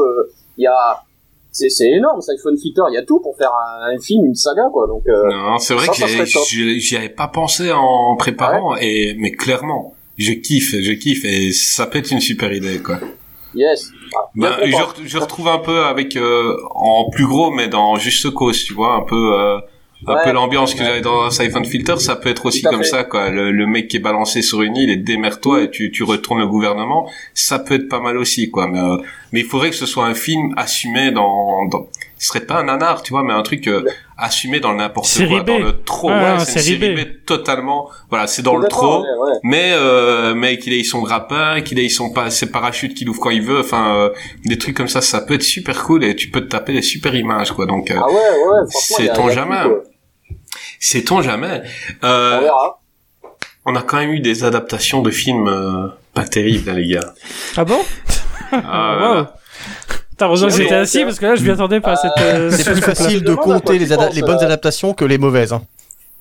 [0.57, 1.01] Il y a
[1.51, 2.81] c'est c'est énorme, siphon filter.
[2.91, 4.87] Il y a tout pour faire un, un film, une saga, quoi.
[4.87, 9.15] Donc euh, Non, c'est vrai ça, que ça j'y avais pas pensé en préparant et
[9.19, 12.99] mais clairement, je kiffe, je kiffe et ça peut être une super idée quoi.
[13.55, 13.91] yes.
[14.15, 18.29] Ah, Bah, je, je retrouve un peu avec euh, en plus gros mais dans juste
[18.31, 19.57] cause, tu vois, un peu euh,
[20.07, 20.19] un Ouais.
[20.23, 22.89] peu l'ambiance que j'avais dans Siphon Filter, ça peut être aussi comme fait.
[22.89, 23.29] ça quoi.
[23.29, 26.39] Le, le mec qui est balancé sur une île et démerde-toi et tu tu retournes
[26.39, 28.67] le gouvernement, ça peut être pas mal aussi quoi.
[28.67, 28.97] Mais euh,
[29.31, 31.87] mais il faudrait que ce soit un film assumé dans dans
[32.17, 33.83] ce serait pas un nanar, tu vois, mais un truc euh,
[34.15, 35.45] assumé dans le n'importe quoi, B.
[35.47, 36.09] dans le trop.
[36.09, 36.99] Ouais, Ouais, ouais, c'est une série série B.
[36.99, 37.89] B totalement.
[38.11, 39.01] Voilà, c'est dans le trop.
[39.01, 39.31] ouais.
[39.43, 43.19] Mais euh, mais qu'il ait son grappin, qu'il ait son pas ses parachutes qu'il ouvre
[43.19, 44.09] quand il veut, enfin euh,
[44.45, 46.83] des trucs comme ça, ça peut être super cool et tu peux te taper des
[46.83, 47.65] super images quoi.
[47.65, 48.13] Donc euh, Ah ouais,
[48.99, 49.13] il y a-
[50.81, 51.61] Sait-on a jamais.
[52.03, 52.81] On Euh, verra.
[53.65, 57.13] on a quand même eu des adaptations de films euh, pas terribles hein, les gars.
[57.55, 57.79] Ah bon?
[58.51, 59.25] Ah, Wow.
[60.17, 62.63] T'as raison que j'étais assis euh, parce que là je m'y attendais pas euh, C'est
[62.63, 65.53] ce plus facile de compter les, ada- penses, les bonnes adaptations que les mauvaises.
[65.53, 65.61] Hein.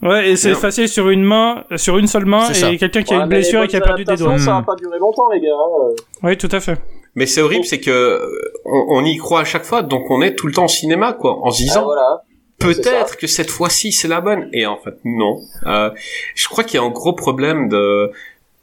[0.00, 3.16] Ouais, et c'est facile sur une main, sur une seule main et quelqu'un qui a
[3.18, 4.38] Ouais, une mais les blessure et qui a perdu des doigts.
[4.38, 4.60] Ça Hmm.
[4.60, 5.48] va pas durer longtemps, les gars.
[5.52, 5.94] hein.
[6.22, 6.78] Oui, tout à fait.
[7.16, 10.22] Mais c'est horrible, c'est que euh, on, on y croit à chaque fois, donc on
[10.22, 12.22] est tout le temps au cinéma quoi, en se Ah, disant voilà.
[12.60, 14.48] Peut-être que cette fois-ci c'est la bonne.
[14.52, 15.40] Et en fait non.
[15.66, 15.90] Euh,
[16.34, 18.10] je crois qu'il y a un gros problème de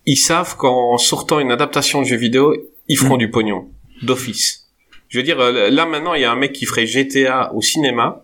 [0.06, 2.56] ils savent qu'en sortant une adaptation de jeu vidéo
[2.88, 3.68] ils feront du pognon
[4.04, 4.68] d'office.
[5.10, 7.62] Je veux dire euh, là maintenant il y a un mec qui ferait GTA au
[7.62, 8.24] cinéma.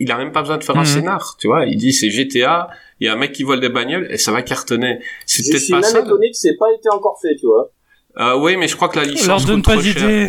[0.00, 0.86] Il a même pas besoin de faire un Mhm.
[0.86, 1.64] scénar tu vois.
[1.66, 2.68] Il dit c'est GTA
[3.00, 4.98] il y a un mec qui vole des bagnoles et ça va cartonner.
[5.26, 7.46] C'est Je peut-être suis pas même ça étonné que c'est pas été encore fait, tu
[7.46, 7.70] vois.
[8.18, 10.28] euh, oui mais je crois que la Leur licence donne coûte pas d'idée.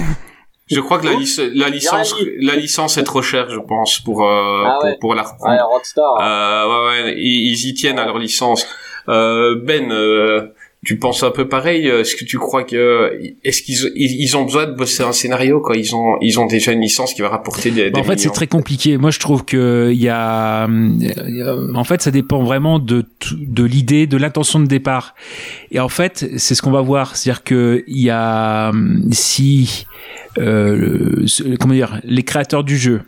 [0.68, 4.24] Je crois que la, lic- la licence la licence est trop chère je pense pour
[4.26, 4.98] euh, Ah pour, ouais.
[5.00, 6.18] pour la reprendre Ouais, Rockstar.
[6.22, 8.66] euh, ouais, ouais, ils, ils y tiennent à leur licence.
[9.08, 10.48] Euh, ben, euh,
[10.86, 14.68] tu penses un peu pareil Est-ce que tu crois que est-ce qu'ils ils, ont besoin
[14.68, 15.76] de bosser un scénario quoi?
[15.76, 17.90] Ils ont ils ont déjà une licence qui va rapporter des.
[17.90, 18.98] Bah, en fait, c'est très compliqué.
[18.98, 24.08] Moi, je trouve que il y a, en fait, ça dépend vraiment de de l'idée,
[24.08, 25.16] de l'intention de départ.
[25.72, 28.72] Et en fait, c'est ce qu'on va voir, c'est-à-dire que il y a
[29.12, 29.86] si
[30.38, 31.26] euh,
[31.60, 33.02] comment dire, les créateurs du jeu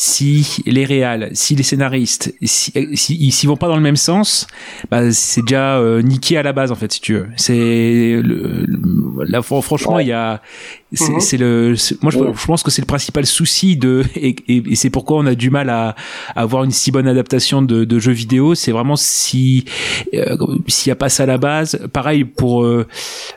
[0.00, 4.46] si les réals, si les scénaristes, si, si, s'ils vont pas dans le même sens,
[4.92, 7.26] bah, c'est déjà euh, niqué à la base en fait si tu veux.
[7.34, 8.64] C'est le,
[9.24, 10.40] là franchement il y a
[10.90, 11.20] Mhm.
[11.20, 15.18] c'est le moi je, pense que c'est le principal souci de et, et, c'est pourquoi
[15.18, 15.94] on a du mal à,
[16.34, 18.54] à, avoir une si bonne adaptation de, de jeux vidéo.
[18.54, 19.66] C'est vraiment si
[20.14, 21.78] euh, s'il y a pas ça à la base.
[21.92, 22.86] Pareil pour euh,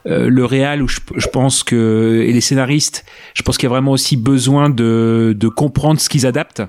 [0.05, 3.71] euh, le réal où je, je, pense que et les scénaristes je pense qu'il y
[3.71, 6.63] a vraiment aussi besoin de de comprendre ce qu'ils adaptent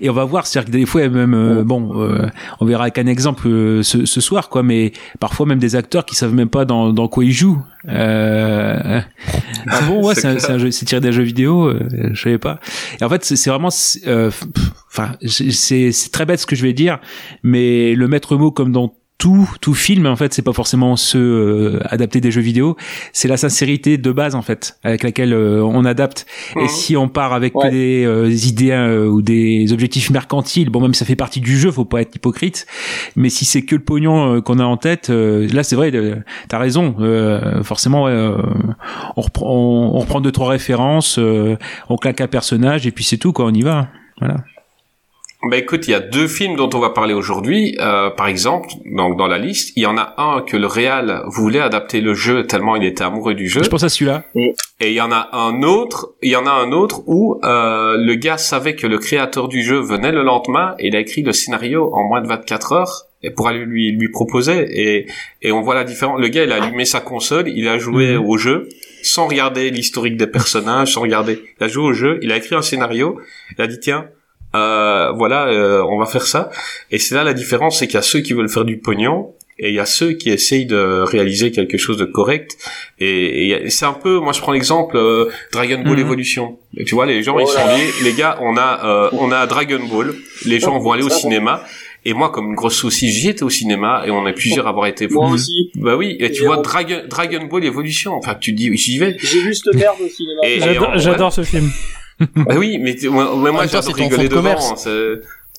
[0.00, 2.26] et on va voir, c'est-à-dire que des fois même, euh, bon, euh,
[2.60, 6.04] on verra avec un exemple euh, ce, ce, soir, quoi, mais parfois même des acteurs
[6.04, 7.62] qui savent même pas dans, dans quoi ils jouent.
[7.88, 9.02] ah
[9.86, 11.72] bon, ouais, c'est tiré des jeux vidéo,
[12.12, 12.60] je savais pas.
[13.00, 16.98] Et en fait, c'est vraiment, enfin, c'est très bête ce que je vais dire,
[17.42, 21.18] mais le maître mot comme dans tout tout film en fait c'est pas forcément se
[21.18, 22.76] euh, adapter des jeux vidéo.
[23.12, 26.26] C'est la sincérité de base en fait avec laquelle euh, on adapte.
[26.56, 26.68] Et mhm.
[26.68, 28.70] si on part avec des euh, idées
[29.10, 32.66] ou des objectifs mercantiles bon même ça fait partie du jeu faut pas être hypocrite.
[33.14, 35.92] Mais si c'est que le pognon qu'on a en tête là c'est vrai
[36.48, 36.96] t'as raison.
[37.62, 43.04] Forcément on reprend on, on, reprend deux trois références on claque un personnage et puis
[43.04, 44.36] c'est tout quoi on y va voilà
[45.42, 47.74] bah écoute, il y a deux films dont on va parler aujourd'hui.
[47.80, 51.22] Euh, par exemple, donc dans la liste, il y en a un que le Real
[51.28, 53.62] voulait adapter le jeu tellement il était amoureux du jeu.
[53.62, 54.24] Je pense à celui-là.
[54.34, 57.96] Et il y en a un autre, il y en a un autre où euh,
[57.96, 61.22] le gars savait que le créateur du jeu venait le lendemain et il a écrit
[61.22, 65.06] le scénario en moins de 24 heures et pour aller lui lui proposer et
[65.40, 66.20] et on voit la différence.
[66.20, 68.26] Le gars il a allumé sa console, il a joué mhm.
[68.26, 68.68] au jeu
[69.02, 71.42] sans regarder l'historique des personnages, sans regarder.
[71.58, 73.18] Il a joué au jeu, il a écrit un scénario,
[73.56, 74.06] il a dit tiens
[74.54, 76.50] euh, voilà, euh, on va faire ça.
[76.90, 79.34] Et c'est là la différence, c'est qu'il y a ceux qui veulent faire du pognon
[79.62, 82.56] et il y a ceux qui essayent de réaliser quelque chose de correct.
[82.98, 86.00] Et, c'est un peu, moi je prends l'exemple euh, Dragon Ball mhm.
[86.00, 86.58] Evolution.
[86.78, 87.90] Et tu vois, les gens ils sont liés.
[88.02, 90.14] Les gars, on a euh, on a Dragon Ball.
[90.46, 91.62] Les gens vont aller au cinéma.
[92.06, 94.70] Et moi, comme une grosse saucisse, j'y étais au cinéma et on est plusieurs à
[94.70, 95.06] avoir été.
[95.08, 95.70] Moi aussi.
[95.74, 96.16] Bah oui.
[96.18, 98.14] Et, tu vois Dragon Dragon Ball Evolution.
[98.14, 99.18] Enfin, tu te dis, j'y vais.
[99.18, 100.96] J'ai vu cette merde au cinéma.
[100.96, 101.70] J'adore ce film.
[102.36, 104.76] bah oui, mais moi, moi j'adore rigoler devant.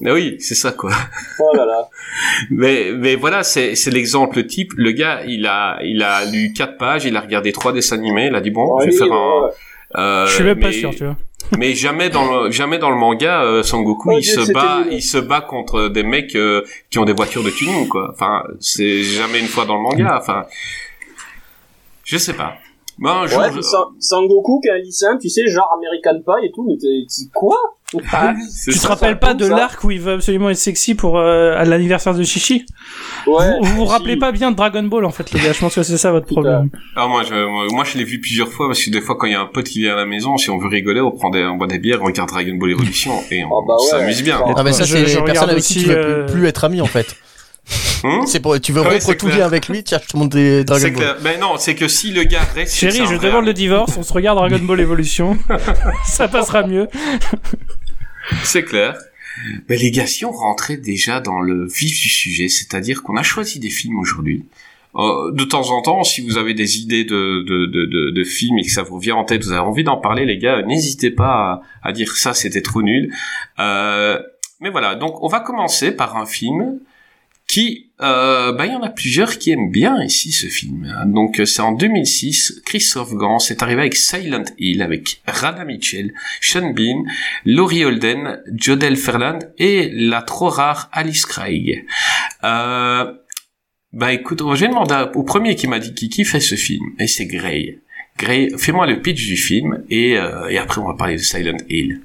[0.02, 0.91] Mais oui, c'est ça quoi.
[1.39, 1.88] Oh là là.
[2.50, 4.74] mais mais voilà, c'est c'est l'exemple type.
[4.76, 8.28] Le gars, il a il a lu quatre pages, il a regardé trois dessins animés,
[8.28, 9.50] il a dit bon, je vais faire un.
[9.95, 11.17] Euh, je suis même pas sûr, tu vois.
[11.58, 15.17] Mais jamais dans le jamais dans le manga, euh, Sangoku, il se bat, il se
[15.17, 18.10] bat contre des mecs euh, qui ont des voitures de tuning quoi.
[18.13, 20.17] Enfin, c'est jamais une fois dans le manga.
[20.19, 20.45] Enfin,
[22.06, 22.56] je sais pas.
[22.99, 23.62] Bah, ouais,
[23.99, 27.58] Sangoku qui est un lycéen, tu sais, genre American Pie et tout, mais t'es quoi?
[28.12, 28.34] Ah,
[28.65, 31.65] Tu te rappelles pas de l'arc où il veut absolument être sexy pour euh, à
[31.65, 32.65] l'anniversaire de Chichi
[33.27, 33.60] Ouais.
[33.62, 35.84] Vous vous, rappelez pas bien de Dragon Ball en fait les gars, je pense que
[35.84, 36.69] c'est ça votre problème.
[36.95, 39.34] Ah moi je moi, je l'ai vu plusieurs fois parce que des fois quand il
[39.34, 41.30] y a un pote qui vient à la maison, si on veut rigoler, on prend
[41.30, 44.23] des on boit des bières, on regarde Dragon Ball Evolution et on oh bah s'amuse
[44.23, 44.39] bien.
[44.56, 46.86] Ah mais ça c'est les personnes avec qui tu veux euh, plus, être ami en
[46.86, 47.15] fait.
[48.04, 50.63] Hmm c'est pour tu veux rompre tout lien avec lui, tiens, je te montre des
[50.63, 50.93] Dragon Ball.
[50.93, 51.17] Clair.
[51.24, 54.12] Mais non, c'est que si le gars reste Chérie, je demande le divorce, on se
[54.12, 55.38] regarde Dragon Ball Evolution.
[56.08, 56.88] ça passera mieux.
[58.43, 58.97] c'est clair.
[59.69, 63.24] Mais les gars, si on rentrait déjà dans le vif du sujet, c'est-à-dire qu'on a
[63.24, 64.45] choisi des films aujourd'hui.
[64.95, 68.58] Euh, de temps en temps, si vous avez des idées de, de, de, de, films
[68.58, 71.12] et que ça vous vient en tête, vous avez envie d'en parler, les gars, n'hésitez
[71.12, 73.13] pas à, à, dire ça, c'était trop nul.
[73.60, 74.21] Euh,
[74.60, 76.80] mais voilà, donc on va commencer par un film
[77.51, 80.89] qui, euh, bah, il y en a plusieurs qui aiment bien ici ce film.
[81.07, 86.13] Donc euh, c'est en 2006, Christophe Gans est arrivé avec Silent Hill, avec Rada Mitchell,
[86.39, 87.03] Sean Bean,
[87.43, 91.85] Laurie Holden, Jodel Ferland et la trop rare Alice Craig.
[92.45, 93.13] Euh,
[93.91, 97.25] bah écoute, j'ai demandé au premier qui m'a dit qui, fait ce film, et c'est
[97.25, 97.81] Gray.
[98.17, 101.57] Gray, fais-moi le pitch du film, et, euh, et après on va parler de Silent
[101.67, 101.99] Hill.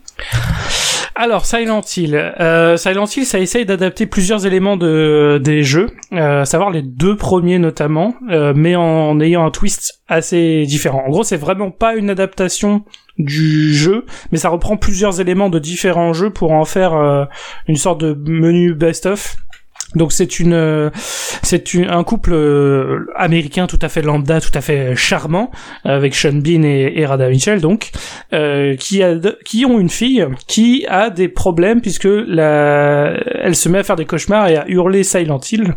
[1.18, 6.42] Alors Silent Hill, euh, Silent Hill, ça essaye d'adapter plusieurs éléments de des jeux, euh,
[6.42, 11.04] à savoir les deux premiers notamment, euh, mais en, ayant un twist assez différent.
[11.06, 12.84] En gros, c'est vraiment pas une adaptation
[13.16, 16.92] du jeu, mais ça reprend plusieurs éléments de différents jeux pour en faire
[17.66, 19.36] une sorte de menu best-of
[19.94, 20.90] Donc c'est une, euh,
[21.42, 25.50] c'est un couple euh, américain tout à fait lambda, tout à fait charmant,
[25.84, 27.90] avec Sean Bean et, et Radha Mitchell donc,
[28.32, 33.68] euh, qui a, qui ont une fille qui a des problèmes puisque la, elle se
[33.68, 35.74] met à faire des cauchemars et à hurler Silent Hill.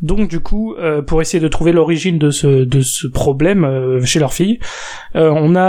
[0.00, 4.04] Donc du coup, euh, pour essayer de trouver l'origine de ce de ce problème euh,
[4.04, 4.58] chez leur fille,
[5.14, 5.66] euh, on a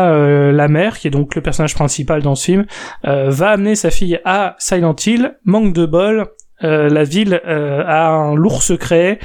[0.52, 2.66] la mère qui est donc le personnage principal dans ce film,
[3.04, 5.38] va amener sa fille à Silent Hill.
[5.46, 6.28] Manque de bol,
[6.64, 9.20] euh, la ville euh, a un lourd secret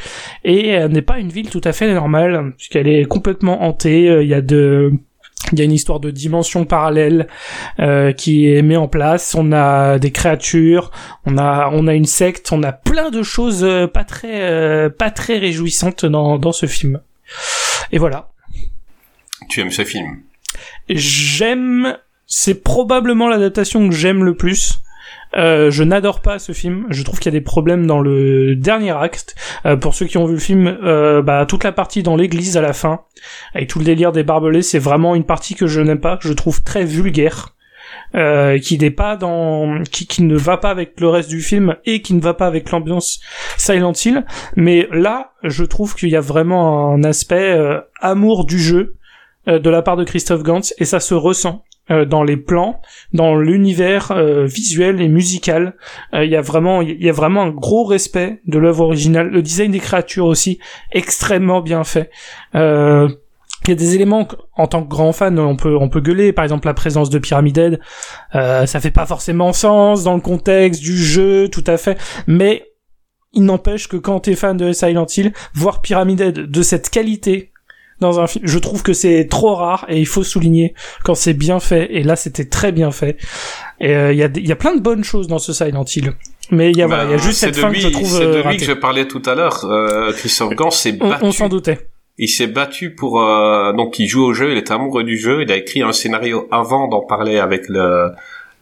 [0.44, 4.08] et elle n'est pas une ville tout à fait normale puisqu'elle est complètement hantée.
[4.08, 4.92] Euh, Il y a de
[5.52, 7.26] il y a une histoire de dimension parallèle
[7.80, 9.34] euh, qui est mise en place.
[9.34, 10.92] On a des créatures,
[11.26, 14.88] on a on a une secte, on a plein de choses euh, pas très euh,
[14.88, 17.00] pas très réjouissantes dans dans ce film.
[17.90, 18.28] Et voilà.
[19.48, 20.22] Tu aimes ce film?
[20.88, 24.78] J'aime, c'est probablement l'adaptation que j'aime le plus.
[25.36, 26.86] Euh, je n'adore pas ce film.
[26.90, 29.34] Je trouve qu'il y a des problèmes dans le dernier acte.
[29.66, 32.56] Euh, pour ceux qui ont vu le film, euh, bah, toute la partie dans l'église
[32.56, 33.00] à la fin,
[33.54, 36.28] avec tout le délire des barbelés, c'est vraiment une partie que je n'aime pas, que
[36.28, 37.54] je trouve très vulgaire.
[38.14, 42.02] Euh, qui n'est pas dans, qui, ne va pas avec le reste du film et
[42.02, 43.20] qui ne va pas avec l'ambiance
[43.56, 44.26] Silent Hill.
[44.54, 48.96] Mais là, je trouve qu'il y a vraiment un aspect euh, amour du jeu
[49.48, 52.80] euh, de la part de Christophe Gantz et ça se ressent euh, dans les plans,
[53.12, 55.74] dans l'univers euh, visuel et musical.
[56.14, 59.28] Euh, Il y a vraiment, il y a vraiment un gros respect de l'œuvre originale.
[59.28, 60.58] Le design des créatures aussi
[60.92, 62.10] extrêmement bien fait.
[62.54, 63.08] Euh,
[63.64, 66.32] il y a des éléments en tant que grand fan on peut on peut gueuler
[66.32, 67.80] par exemple la présence de Pyramid Head
[68.34, 72.64] euh, ça fait pas forcément sens dans le contexte du jeu tout à fait mais
[73.32, 77.51] il n'empêche que quand t'es fan de Silent Hill voir Pyramid Head de cette qualité
[78.02, 81.32] dans un film je trouve que c'est trop rare et il faut souligner quand c'est
[81.34, 83.16] bien fait et là c'était très bien fait
[83.80, 86.12] et euh, il y a y plein de bonnes choses dans ce Silent Hill
[86.50, 88.06] mais il y a voilà y a Ben, juste cette fin lui, que je trouve
[88.06, 88.56] C'est de euh, lui ratée.
[88.58, 89.64] que je parlais tout à l'heure.
[89.64, 91.24] Euh, Christophe Gans s'est on, battu.
[91.24, 91.78] on s'en doutait
[92.18, 95.42] Il s'est battu pour euh, donc il joue au jeu, il est amoureux du jeu,
[95.42, 98.10] il a écrit un scénario avant d'en parler avec le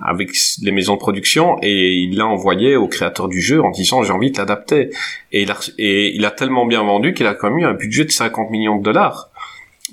[0.03, 0.31] avec
[0.62, 4.12] les maisons de production et il l'a envoyé au créateur du jeu en disant j'ai
[4.12, 4.90] envie de l'adapter
[5.33, 7.74] et il a et il a tellement bien vendu qu'il a quand même eu un
[7.74, 9.29] budget de 50 millions de dollars.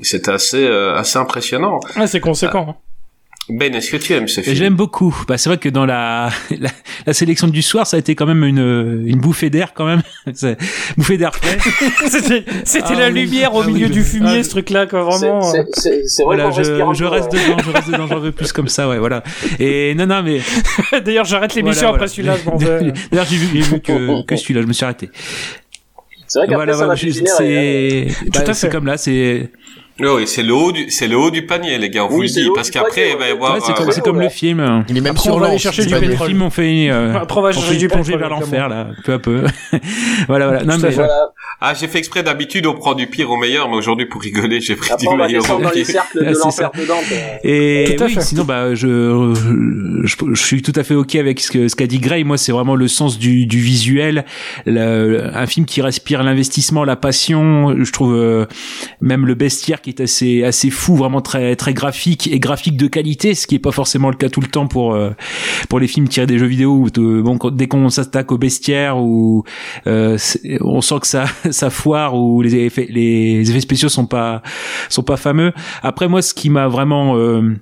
[0.01, 1.79] C'était assez euh, assez impressionnant.
[1.95, 2.75] ah, c'est conséquent hein.
[3.49, 5.15] Ben est-ce que tu aimes ce film J'aime beaucoup.
[5.25, 6.29] Bah, c'est vrai que dans la,
[6.59, 6.69] la,
[7.05, 10.01] la sélection du soir, ça a été quand même une, une bouffée d'air quand même.
[10.33, 10.57] C'est-
[10.97, 11.57] bouffée d'air frais.
[12.09, 13.21] c'était c'était Ah la oui.
[13.21, 15.41] lumière au Ah oui, milieu je- du fumier ah, ce truc là quoi C'est- vraiment
[15.43, 17.39] c'est- C'est c'est vrai Voilà, je, je reste ouais.
[17.45, 19.23] dedans, je reste dedans, j'en veux plus comme ça, ouais, voilà.
[19.59, 20.41] Et non, non, mais
[20.93, 20.99] euh.
[20.99, 24.23] d'ailleurs j'arrête l'émission Voilà, après celui-là je m'en vais D'ailleurs, j'ai vu, j'ai vu que,
[24.25, 25.09] que celui-là, je me suis arrêté.
[26.27, 28.69] C'est vrai qu'après Voilà, ça voilà, va c'est, Tout bah, à c'est fait.
[28.73, 29.49] comme là, c'est,
[29.99, 32.27] Oui, c'est le haut du c'est le haut du panier les gars, on vous Oui,
[32.27, 33.31] le dit le haut parce qu'après il va y ouais.
[33.31, 34.83] avoir ouais, c'est euh, comme, c'est comme le film.
[34.89, 36.17] Il est même Après, sur on va aller chercher du pas pétrole.
[36.17, 36.25] bien.
[36.25, 39.13] Les films ont fait, euh, Après, on va chercher fait du vers l'enfer, là, peu
[39.13, 39.43] à peu.
[40.27, 40.63] voilà, voilà.
[40.63, 40.91] Non, mais.
[40.91, 41.29] Voilà.
[41.59, 44.61] Ah, j'ai fait exprès d'habitude on prend du pire au meilleur, mais aujourd'hui pour rigoler,
[44.61, 45.87] j'ai pris Après, du on va meilleur au dans les pire.
[45.87, 47.37] cercles Ah, de l'enfer euh.
[47.43, 48.21] Et Tout à oui, fait.
[48.21, 49.33] sinon, bah, je,
[50.03, 52.23] je, je suis tout à fait ok avec ce que ce qu'a dit Gray.
[52.23, 54.23] Moi, c'est vraiment le sens du, du visuel,
[54.67, 57.75] le- un film qui respire l'investissement, la passion.
[57.83, 58.45] Je trouve euh,
[59.01, 62.85] même le bestiaire qui est assez assez fou, vraiment très très graphique et graphique de
[62.85, 65.09] qualité, ce qui est pas forcément le cas tout le temps pour euh,
[65.69, 66.75] pour les films tirés des jeux vidéo.
[66.75, 69.43] Où te- bon, quand- dès qu'on s'attaque au bestiaire ou
[69.87, 70.19] euh,
[70.61, 74.41] on sent que ça ça foire ou les effets les effets spéciaux sont pas
[74.89, 75.53] sont pas fameux.
[75.83, 77.53] Après, moi, ce qui m'a vraiment euh,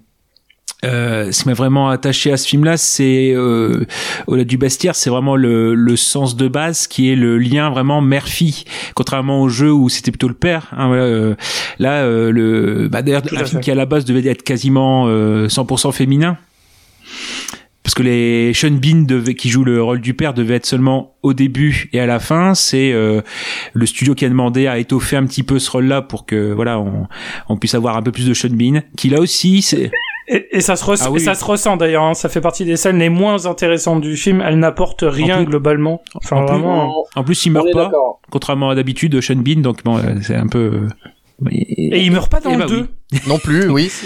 [0.84, 3.86] euh, ce qui m'a vraiment attaché à ce film-là, c'est euh,
[4.28, 8.02] au-delà du bestiaire, c'est vraiment le, le sens de base qui est le lien vraiment
[8.02, 10.68] mère-fille, contrairement au jeu où c'était plutôt le père.
[10.78, 11.36] hein, voilà, euh,
[11.80, 13.60] là, euh, le bah, d'ailleurs un film fait.
[13.62, 16.38] qui à la base devait être quasiment euh, 100% féminin.
[17.86, 21.14] Parce que les Sean Bean devait, qui joue le rôle du père devait être seulement
[21.22, 22.56] au début et à la fin.
[22.56, 23.22] C'est euh,
[23.74, 26.80] le studio qui a demandé à étoffer un petit peu ce rôle-là pour que voilà
[26.80, 27.06] on,
[27.48, 28.82] on puisse avoir un peu plus de Sean Bean.
[28.98, 29.92] Qui là aussi c'est
[30.28, 31.22] Et, et ça se ressent, Ah oui.
[31.22, 32.02] et ça se ressent d'ailleurs.
[32.04, 32.16] hein.
[32.16, 34.42] Ça fait partie des scènes les moins intéressantes du film.
[34.44, 36.02] Elle n'apporte rien plus- globalement.
[36.16, 37.06] Enfin en plus- vraiment.
[37.16, 38.20] En plus, il meurt pas, d'accord.
[38.32, 40.88] contrairement à d'habitude Sean Bean, donc bon, euh, c'est un peu.
[41.44, 42.88] euh, Et il meurt pas dans Eh le bah 2.
[43.28, 43.92] Non plus, oui.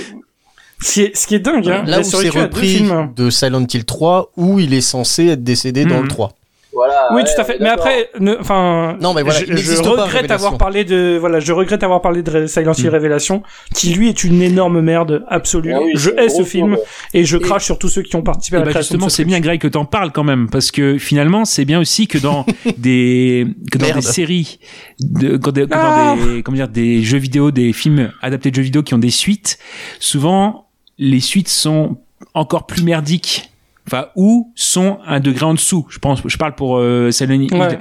[0.81, 1.67] Ce qui est, ce qui est dingue.
[1.69, 1.83] Hein.
[1.85, 3.11] Là où c'est repris films.
[3.15, 6.03] de Silent Hill 3, où il est censé être décédé dans Mhm.
[6.03, 6.31] le 3.
[6.71, 7.07] Voilà.
[7.11, 7.57] Oui, ouais, tout à fait.
[7.59, 9.45] Mais après, ne- enfin, Non, mais voilà, je,
[9.81, 10.33] pas, regrette Révélation.
[10.35, 12.89] avoir parlé de, voilà, je regrette avoir parlé de Silent Hill Mm.
[12.89, 13.43] Révélation,
[13.75, 15.73] qui lui est une énorme merde absolue.
[15.73, 16.77] Ah oui, je hais ce film
[17.15, 19.25] et je crache sur tous ceux qui ont participé à la bah création justement, c'est
[19.25, 22.45] bien Greg que t'en parles quand même, parce que finalement, c'est bien aussi que dans
[22.77, 23.99] des que dans Merde.
[24.01, 24.59] des séries,
[24.99, 28.55] de, quand des, Ah dans des comment dire des jeux vidéo, des films adaptés de
[28.55, 29.57] jeux vidéo qui ont des suites,
[29.99, 30.67] souvent
[30.99, 31.97] les suites sont
[32.35, 33.49] encore plus merdiques.
[33.87, 35.87] enfin ou sont un degré en dessous.
[35.89, 37.53] Je pense, je parle pour euh, Silent Hill.
[37.55, 37.79] Ouais.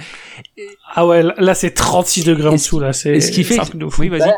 [0.95, 3.59] Ah ouais, là- c'est 36 degrés en dessous là, c'est Et ce qui fait,
[3.99, 4.21] oui, vas-y.
[4.21, 4.35] Bah,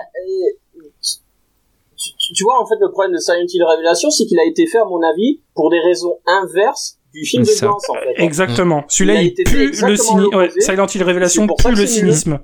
[2.35, 4.79] tu, vois, en fait, le problème de Silent Hill Révélation, c'est qu'il a été fait,
[4.79, 7.61] à mon avis, pour des raisons inverses du film de.
[7.61, 8.23] Gans, en fait.
[8.23, 8.85] Exactement.
[8.89, 10.37] Celui-là, Il a il, été fait pue le exactement cynisme.
[10.37, 10.51] Ouais.
[10.59, 12.41] Silent Hill Révélation pue le cynisme.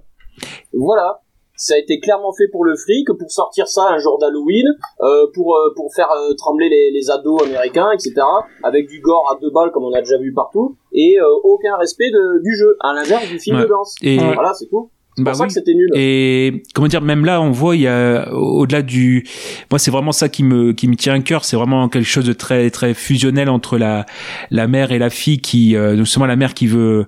[0.72, 1.22] Voilà.
[1.56, 4.66] Ça a été clairement fait pour le fric, pour sortir ça un jour d'Halloween,
[5.00, 8.14] euh, pour euh, pour faire euh, trembler les, les ados américains, etc.
[8.62, 11.76] Avec du gore à deux balles comme on a déjà vu partout, et euh, aucun
[11.76, 13.62] respect de, du jeu, à l'inverse du film Ouais.
[13.62, 13.82] de Gans.
[14.02, 14.90] Et Voilà, c'est tout.
[15.18, 15.88] C'est bah pour ça que c'était nul.
[15.94, 19.26] Et comment dire, même là, on voit, il y a au-delà du,
[19.70, 21.46] moi, c'est vraiment ça qui me qui me tient à cœur.
[21.46, 24.04] C'est vraiment quelque chose de très très fusionnel entre la
[24.50, 27.06] la mère et la fille qui, euh, non seulement la mère qui veut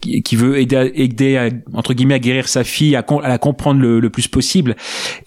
[0.00, 3.28] qui, qui veut aider, à, aider à, entre guillemets à guérir sa fille, à, à
[3.28, 4.76] la comprendre le, le plus possible.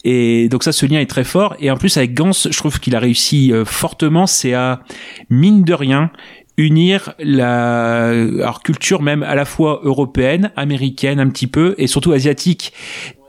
[0.03, 1.55] Et donc ça, ce lien est très fort.
[1.59, 4.27] Et en plus avec Gans, je trouve qu'il a réussi euh, fortement.
[4.27, 4.81] C'est à
[5.29, 6.11] mine de rien
[6.57, 12.11] unir la alors, culture même à la fois européenne, américaine un petit peu et surtout
[12.11, 12.73] asiatique.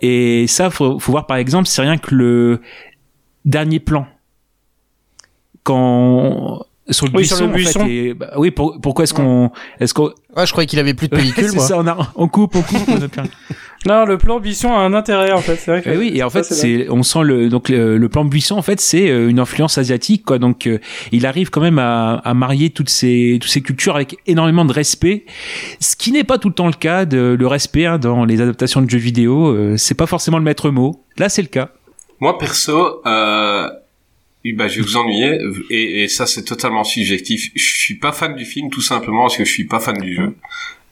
[0.02, 2.60] Et ça, faut, faut voir par exemple, c'est rien que le
[3.44, 4.06] dernier plan
[5.62, 7.86] quand sur le Oui, buisson, sur le en fait, buisson.
[7.86, 11.08] et, bah, oui, pour- pourquoi est-ce qu'on est-ce qu'on Ouais, je croyais qu'il avait plus
[11.08, 11.66] de pellicule, c'est moi.
[11.66, 13.30] ça, on, a, on coupe, on coupe, on a plus rien.
[13.84, 15.56] Non, le plan Buisson a un intérêt en fait.
[15.56, 17.98] C'est vrai que Eh oui, et en fait, ça, c'est, on sent le, donc le,
[17.98, 20.38] le plan buisson, en fait, c'est euh, une influence asiatique, quoi.
[20.38, 20.78] Donc, euh,
[21.10, 24.72] il arrive quand même à, à marier toutes ces, toutes ces cultures avec énormément de
[24.72, 25.24] respect,
[25.80, 27.06] ce qui n'est pas tout le temps le cas.
[27.06, 30.44] De, le respect hein, dans les adaptations de jeux vidéo, euh, c'est pas forcément le
[30.44, 31.04] maître mot.
[31.18, 31.70] Là, c'est le cas.
[32.20, 33.68] Moi perso, euh,
[34.44, 35.38] ben, je vais vous ennuyer
[35.70, 37.50] et, et ça c'est totalement subjectif.
[37.54, 40.14] Je suis pas fan du film tout simplement parce que je suis pas fan du
[40.14, 40.34] jeu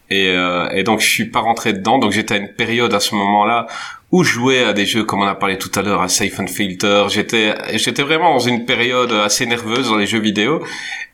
[0.09, 1.99] et, euh, et donc je suis pas rentré dedans.
[1.99, 3.67] Donc j'étais à une période à ce moment-là
[4.13, 6.39] où je jouais à des jeux comme on a parlé tout à l'heure à Safe
[6.39, 7.07] and Filter.
[7.11, 10.63] J'étais j'étais vraiment dans une période assez nerveuse dans les jeux vidéo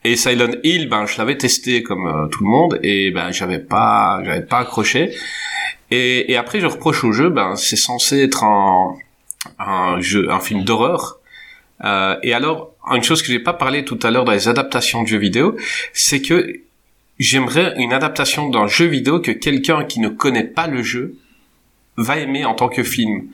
[0.04, 3.58] et Silent Hill, ben je l'avais testé comme euh, tout le monde et ben j'avais
[3.60, 5.10] pas j'avais pas accroché.
[5.90, 8.94] Et, et après je reproche au jeu, ben c'est censé être un
[9.58, 11.18] un jeu, un film d'horreur.
[11.84, 15.02] Euh, et alors, une chose que j'ai pas parlé tout à l'heure dans les adaptations
[15.02, 15.56] de jeux vidéo,
[15.92, 16.60] c'est que
[17.18, 21.16] j'aimerais une adaptation d'un jeu vidéo que quelqu'un qui ne connaît pas le jeu
[21.96, 23.28] va aimer en tant que film.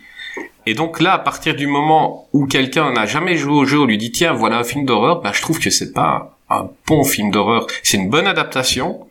[0.67, 3.87] Et donc là, à partir du moment où quelqu'un n'a jamais joué au jeu, on
[3.87, 7.05] lui dit tiens, voilà un film d'horreur, bah je trouve que c'est pas un, bon
[7.05, 7.67] film d'horreur.
[7.83, 9.07] C'est une bonne adaptation,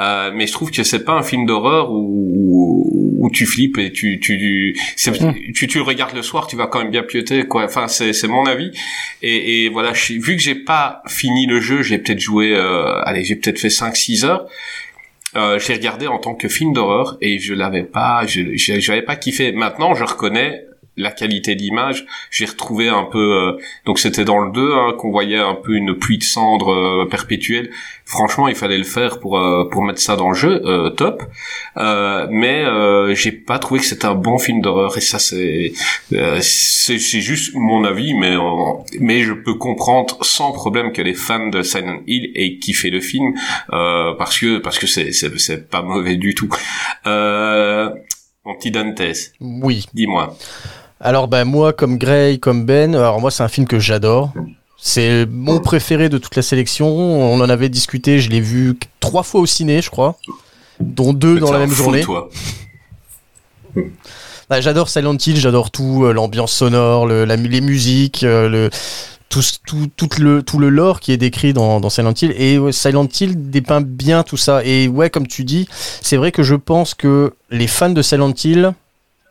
[0.00, 3.92] euh, mais je trouve que c'est pas un film d'horreur où, où tu flippes et
[3.92, 5.12] tu tu c'est-
[5.54, 7.64] tu tu le regardes le soir, tu vas quand même bien pioter quoi.
[7.64, 8.70] Enfin c'est c'est mon avis.
[9.22, 13.02] Et, et voilà, je- vu que j'ai pas fini le jeu, j'ai peut-être joué, euh,
[13.02, 14.46] allez, j'ai peut-être fait 5-6 heures.
[15.36, 19.02] Euh, j'ai regardé en tant que film d'horreur et je l'avais pas, je je- j'avais
[19.02, 19.52] pas kiffé.
[19.52, 20.62] Maintenant, je reconnais
[20.98, 22.04] la qualité d'image.
[22.30, 23.52] J'ai retrouvé un peu, euh,
[23.86, 27.06] donc c'était dans le 2 hein, qu'on voyait un peu une pluie de cendres euh,
[27.08, 27.70] perpétuelle.
[28.04, 31.22] Franchement, il fallait le faire pour euh, pour mettre ça dans le jeu, euh, top.
[31.76, 35.72] Euh, mais euh, j'ai pas trouvé que c'était un bon film d'horreur et ça c'est
[36.12, 38.34] euh, c'est c'est juste mon avis, mais
[39.00, 43.00] mais je peux comprendre sans problème que les fans de Silent Hill aient kiffé le
[43.00, 43.34] film
[43.72, 46.48] euh, parce que parce que c'est c'est c'est pas mauvais du tout.
[47.06, 47.90] Euh,
[48.44, 49.02] mon petit Dantes,
[49.40, 49.84] Oui.
[49.92, 50.34] dis-moi.
[51.00, 54.32] Alors ben moi comme Gray, comme Ben, alors moi c'est un film que j'adore.
[54.80, 56.88] C'est mon préféré de toute la sélection.
[56.88, 60.16] On en avait discuté, je l'ai vu trois fois au ciné, je crois,
[60.80, 62.02] dont deux dans la même fou, journée.
[62.02, 62.28] toi.
[64.60, 68.70] J'adore Silent Hill, j'adore tout, euh, l'ambiance sonore, le, la, les musiques, euh, le
[69.28, 72.58] tout, tout, tout le tout le lore qui est décrit dans, dans Silent Hill et
[72.58, 76.42] ouais, Silent Hill dépeint bien tout ça et ouais comme tu dis c'est vrai que
[76.42, 78.72] je pense que les fans de Silent Hill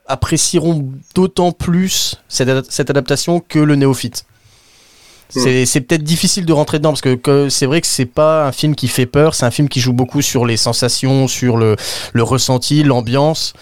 [0.08, 4.26] apprécieront d'autant plus cette, ad- cette adaptation que le néophyte
[5.30, 8.48] c'est c'est peut-être difficile de rentrer dedans parce que, que c'est vrai que c'est pas
[8.48, 11.58] un film qui fait peur, c'est un film qui joue beaucoup sur les sensations, sur
[11.58, 11.76] le,
[12.14, 13.54] le ressenti, l'ambiance.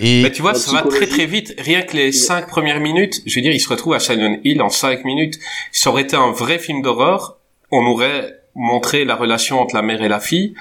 [0.00, 1.54] Et Mais tu vois, ça va très très vite.
[1.58, 4.62] Rien que les cinq premières minutes, je veux dire, il se retrouve à Silent Hill
[4.62, 5.34] en cinq minutes.
[5.72, 7.36] Ça aurait été un vrai film d'horreur.
[7.70, 10.54] On aurait montré la relation entre la mère et la fille.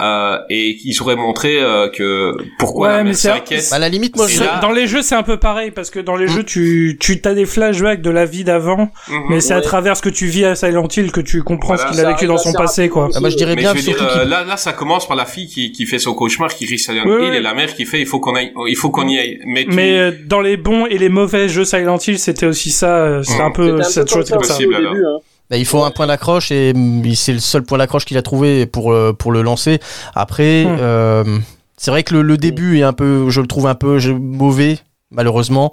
[0.00, 3.68] Euh, et ils auraient montré euh, que pourquoi Ouais, la mais c'est- s'inquiète.
[3.70, 6.00] à la limite, moi, je, là- Dans les jeux, c'est un peu pareil parce que
[6.00, 9.22] dans les jeux, tu tu t'as des flashbacks de la vie d'avant, Mhm.
[9.30, 9.62] mais c'est à Ouais.
[9.62, 11.92] travers ce que tu vis à Silent Hill que tu comprends Voilà.
[11.92, 13.08] ce qu'il a vécu dans son passé, quoi.
[13.14, 14.72] Ah, moi, je dirais Mais bien je veux dire, surtout euh, qu'il- là, là, ça
[14.72, 17.36] commence par la fille qui, qui fait son cauchemar, qui rit Silent Oui, Hill, oui.
[17.36, 19.38] et la mère qui fait, il faut qu'on aille, il faut qu'on y aille.
[19.46, 22.70] Mais, tu- Mais euh, dans les bons et les mauvais jeux Silent Hill, c'était aussi
[22.72, 22.96] ça.
[22.96, 23.46] euh, C'était Mhm.
[23.46, 25.04] un peu, peu toujours comme ça au Possible, début.
[25.06, 25.18] Hein.
[25.54, 28.22] Bah, il faut un point d'accroche et mm, c'est le seul point d'accroche qu'il a
[28.22, 29.78] trouvé pour, euh, pour le lancer.
[30.16, 30.76] Après, Hmm.
[30.80, 31.38] euh,
[31.76, 34.78] c'est vrai que le, le début est un peu, je le trouve un peu mauvais,
[35.12, 35.72] malheureusement.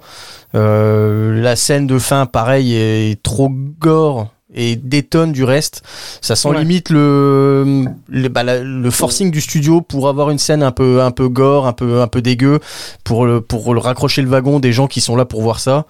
[0.54, 5.82] Euh, la scène de fin, pareil, est trop gore et détonne du reste.
[6.20, 6.58] Ça sent Ouais.
[6.60, 11.02] limite le le, bah, la- le forcing du studio pour avoir une scène un peu
[11.02, 12.60] un peu gore, un peu un peu dégueu
[13.02, 15.86] pour le pour le raccrocher le wagon des gens qui sont là pour voir ça.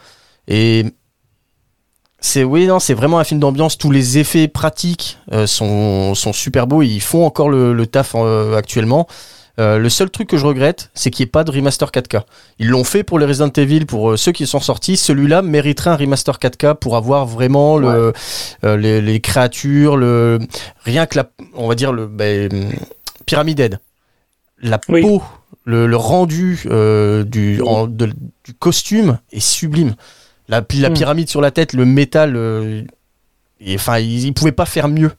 [0.48, 0.86] Et
[2.22, 3.76] c'est oui non c'est vraiment un film d'ambiance.
[3.76, 6.80] Tous les effets pratiques euh, sont sont super beaux.
[6.82, 9.06] Ils font encore le, le taf euh, actuellement.
[9.60, 12.22] Euh, le seul truc que je regrette, c'est qu'il n'y ait pas de remaster 4K.
[12.58, 14.96] Ils l'ont fait pour les Resident Evil, pour euh, ceux qui sont sortis.
[14.96, 18.14] Celui-là mériterait un remaster 4K pour avoir vraiment le,
[18.64, 20.38] euh, les, les créatures, le
[20.84, 22.48] rien que la, on va dire le ben,
[23.26, 23.78] Pyramid Head.
[24.62, 25.02] La Oui.
[25.02, 25.22] peau,
[25.66, 26.62] le, le rendu
[27.26, 28.14] du, en- de-
[28.46, 29.96] du costume est sublime.
[30.52, 30.94] La, la Mm.
[30.94, 32.36] pyramide sur la tête, le métal.
[32.36, 32.82] euh,
[33.64, 35.10] et, enfin, ils, ils pouvaient pas faire mieux.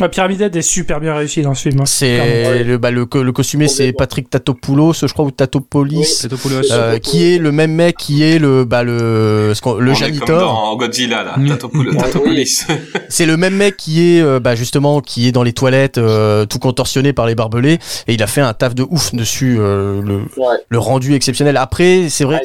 [0.00, 1.82] La pyramide est super bien réussie dans ce film.
[1.82, 1.86] hein.
[1.86, 2.64] C'est Ouais.
[2.64, 3.92] le, bah, le, le costumé, c'est.
[3.92, 6.02] Patrick Tatopoulos, je crois, ou Tatopoulos.
[6.22, 6.72] Tetopoulos.
[6.72, 9.84] Euh, qui est le même mec qui est le bah le ce le On est
[9.86, 11.36] comme janitor dans Godzilla, là.
[11.48, 11.94] Tatopoulos.
[11.94, 12.64] Tatopoulos.
[13.08, 16.44] c'est le même mec qui est euh, bah justement qui est dans les toilettes euh,
[16.44, 20.02] tout contorsionné par les barbelés et il a fait un taf de ouf dessus euh,
[20.02, 20.56] le, Ouais.
[20.70, 22.44] le rendu exceptionnel après c'est vrai Ouais,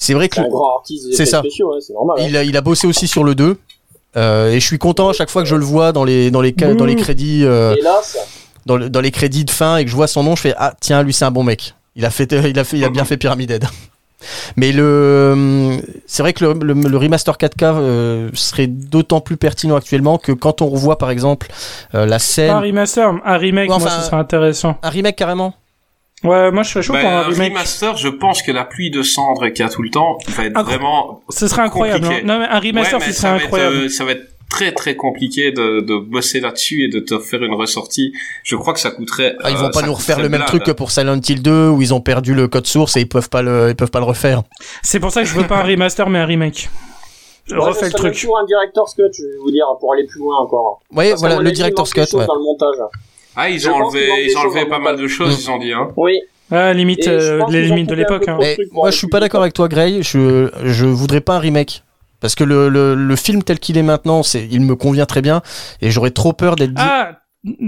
[0.00, 1.40] c'est vrai que c'est un grand artiste c'est ça.
[1.40, 2.16] spéciaux, ouais, c'est normal.
[2.20, 2.24] hein.
[2.28, 3.58] il a il a bossé aussi sur le 2
[4.16, 6.40] euh, et je suis content à chaque fois que je le vois dans les dans
[6.40, 8.16] les dans les crédits euh, Hélas,
[8.64, 10.54] dans, le- dans les crédits de fin et que je vois son nom, je fais
[10.56, 11.74] ah tiens lui c'est un bon mec.
[11.96, 13.64] Il a fait il a fait il a bien fait Pyramid Head.
[14.56, 19.76] Mais le c'est vrai que le, le- le remaster 4K euh, serait d'autant plus pertinent
[19.76, 21.48] actuellement que quand on revoit par exemple
[21.94, 24.76] euh, la Pas un scène remaster, un remake, Ouais, moi, enfin, ce serait intéressant.
[24.82, 25.54] un remake carrément.
[26.24, 27.52] Ouais, moi, je serais chaud Ben, pour un un remake.
[27.52, 30.44] remaster, je pense que la pluie de cendres qu'il y a tout le temps va
[30.46, 32.00] être Incro- vraiment Ce serait incroyable.
[32.04, 32.22] compliqué.
[32.22, 32.26] hein.
[32.26, 33.76] Non, mais un remaster, Ouais, mais ce serait incroyable.
[33.76, 37.18] Être, euh, ça va être très très compliqué de, de bosser là-dessus et de te
[37.18, 38.12] faire une ressortie.
[38.42, 39.36] Je crois que ça coûterait.
[39.44, 40.46] Ah, ils euh, vont pas ça nous refaire le même blinde.
[40.48, 43.08] truc que pour Silent Hill 2 où ils ont perdu le code source et ils
[43.08, 44.42] peuvent pas le ils peuvent pas le refaire.
[44.82, 46.68] C'est pour ça que je veux pas un remaster, mais un remake.
[47.50, 48.22] Moi, Refais le truc.
[48.26, 50.80] pour un director's cut, je vais vous dire, pour aller plus loin encore.
[50.92, 52.00] Ouais, Parce voilà le director's cut.
[52.00, 52.26] ouais.
[52.26, 52.76] dans le montage.
[53.40, 55.88] Ah, ils ont enlevé, ils ont enlevé pas mal de choses, ils ont dit, hein.
[55.96, 56.18] Oui.
[56.50, 58.26] Ah, limite, euh, les limites de l'époque.
[58.26, 58.38] hein.
[58.72, 61.84] moi je suis pas d'accord avec toi Gray, je je voudrais pas un remake.
[62.20, 65.22] Parce que le, le, le film tel qu'il est maintenant, c'est, il me convient très
[65.22, 65.40] bien
[65.82, 66.82] et j'aurais trop peur d'être dit.
[66.84, 67.12] Ah,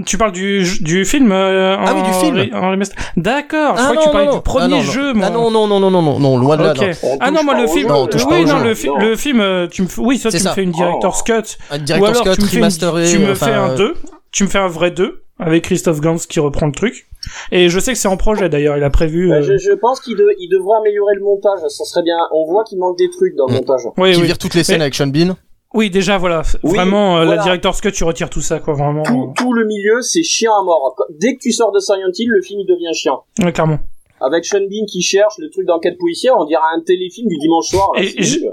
[0.05, 2.53] tu parles du, du film euh, en, Ah oui, du film.
[2.55, 2.97] en remaster.
[3.15, 4.41] D'accord, je Ah crois que non, tu parlais non, du non.
[4.41, 5.19] premier Ah non, jeu, non.
[5.19, 5.27] moi.
[5.27, 6.71] Ah non, non, non, non, non, non, non, loin de là.
[6.71, 6.81] Ok.
[6.81, 6.87] non.
[7.03, 7.89] On Ah non, moi le film,
[8.29, 8.97] oui non le, fi- Non.
[8.97, 10.49] le film, euh, tu me, f- oui ça tu ça.
[10.49, 11.31] me fais une director's cut,
[11.69, 13.09] Un ou director's alors tu cut me fais, une- remasteré.
[13.09, 13.93] tu me enfin, fais un euh, 2,
[14.33, 17.07] tu me fais un vrai 2 avec Christophe Gans qui reprend le truc.
[17.51, 19.27] Et je sais que c'est en projet d'ailleurs, il a prévu.
[19.29, 22.15] Bah, euh, je, je pense qu'il de- il devrait améliorer le montage, ça serait bien.
[22.33, 23.55] On voit qu'il manque des trucs dans le Mm.
[23.57, 23.81] montage.
[23.97, 24.25] Oui, qui oui.
[24.27, 25.35] vire toutes les scènes Mais- avec Sean Bean.
[25.73, 27.37] Oui, déjà voilà, Oui, vraiment euh, voilà.
[27.37, 29.03] la director's cut, tu retires tout ça quoi, vraiment.
[29.03, 30.95] Tout, tout le milieu, c'est chiant à mort.
[31.11, 33.23] Dès que tu sors de Silent Hill, le film il devient chiant.
[33.41, 33.79] Ouais, clairement.
[34.23, 37.67] Avec Sean Bean qui cherche le truc d'enquête policière, on dirait un téléfilm du dimanche
[37.69, 37.89] soir.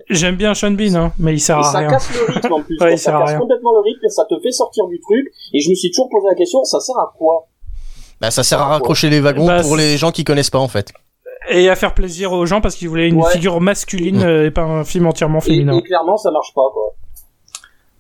[0.09, 1.91] j'aime bien Sean Bean, hein, mais il sert Et à ça rien.
[1.91, 2.75] casse le rythme en plus.
[2.75, 2.91] Ouais, quoi.
[2.93, 3.39] il ça casse rien.
[3.39, 5.27] complètement le rythme et ça te fait sortir du truc.
[5.53, 7.47] Et je me suis toujours posé la question, ça sert à quoi?
[8.21, 10.69] Bah, ça sert à raccrocher les wagons Bah, pour les gens qui connaissent pas en
[10.69, 10.93] fait.
[11.51, 13.31] Et à faire plaisir aux gens parce qu'ils voulaient une Ouais.
[13.33, 15.79] figure masculine euh, et pas un film entièrement et, féminin.
[15.79, 16.95] et clairement, ça marche pas quoi.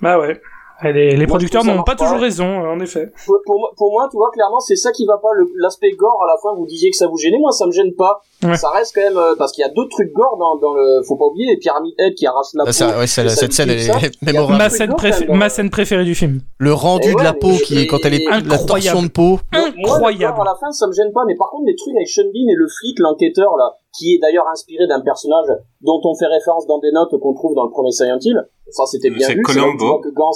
[0.00, 0.40] Bah ouais.
[0.84, 3.10] Et les, les producteurs n'ont pas toujours raison, euh, en effet.
[3.26, 5.30] Pour, pour, moi- pour moi, tu vois, clairement, c'est ça qui va pas.
[5.34, 7.38] le- L'aspect gore, à la fin, vous disiez que ça vous gênait.
[7.38, 8.20] Moi, ça me gêne pas.
[8.44, 8.56] Ouais.
[8.56, 11.02] Ça reste quand même euh, parce qu'il y a d'autres trucs gore dans, dans le.
[11.02, 12.72] Faut pas oublier les pyramides Head qui arrachent la Ah, peau.
[12.72, 14.56] ça- ouais, ça- et ça cette scène elle est mémorable.
[14.58, 16.42] Ma scène, gore, préfé- ma scène préférée du film.
[16.58, 19.40] Le rendu Et de la peau qui est quand elle est la torsion de peau.
[19.52, 20.40] Moi, Incroyable.
[20.40, 21.24] à la fin, ça me gêne pas.
[21.26, 24.18] Mais par contre, les trucs avec Sean Bean et le flic, l'enquêteur là, qui est
[24.22, 25.46] d'ailleurs inspiré d'un personnage
[25.80, 28.38] dont on fait référence dans des notes qu'on trouve dans le premier Silent Hill.
[28.70, 29.42] Ça, c'était bien C'est vu.
[29.48, 29.98] C'est Columbo.
[30.00, 30.30] que Gans,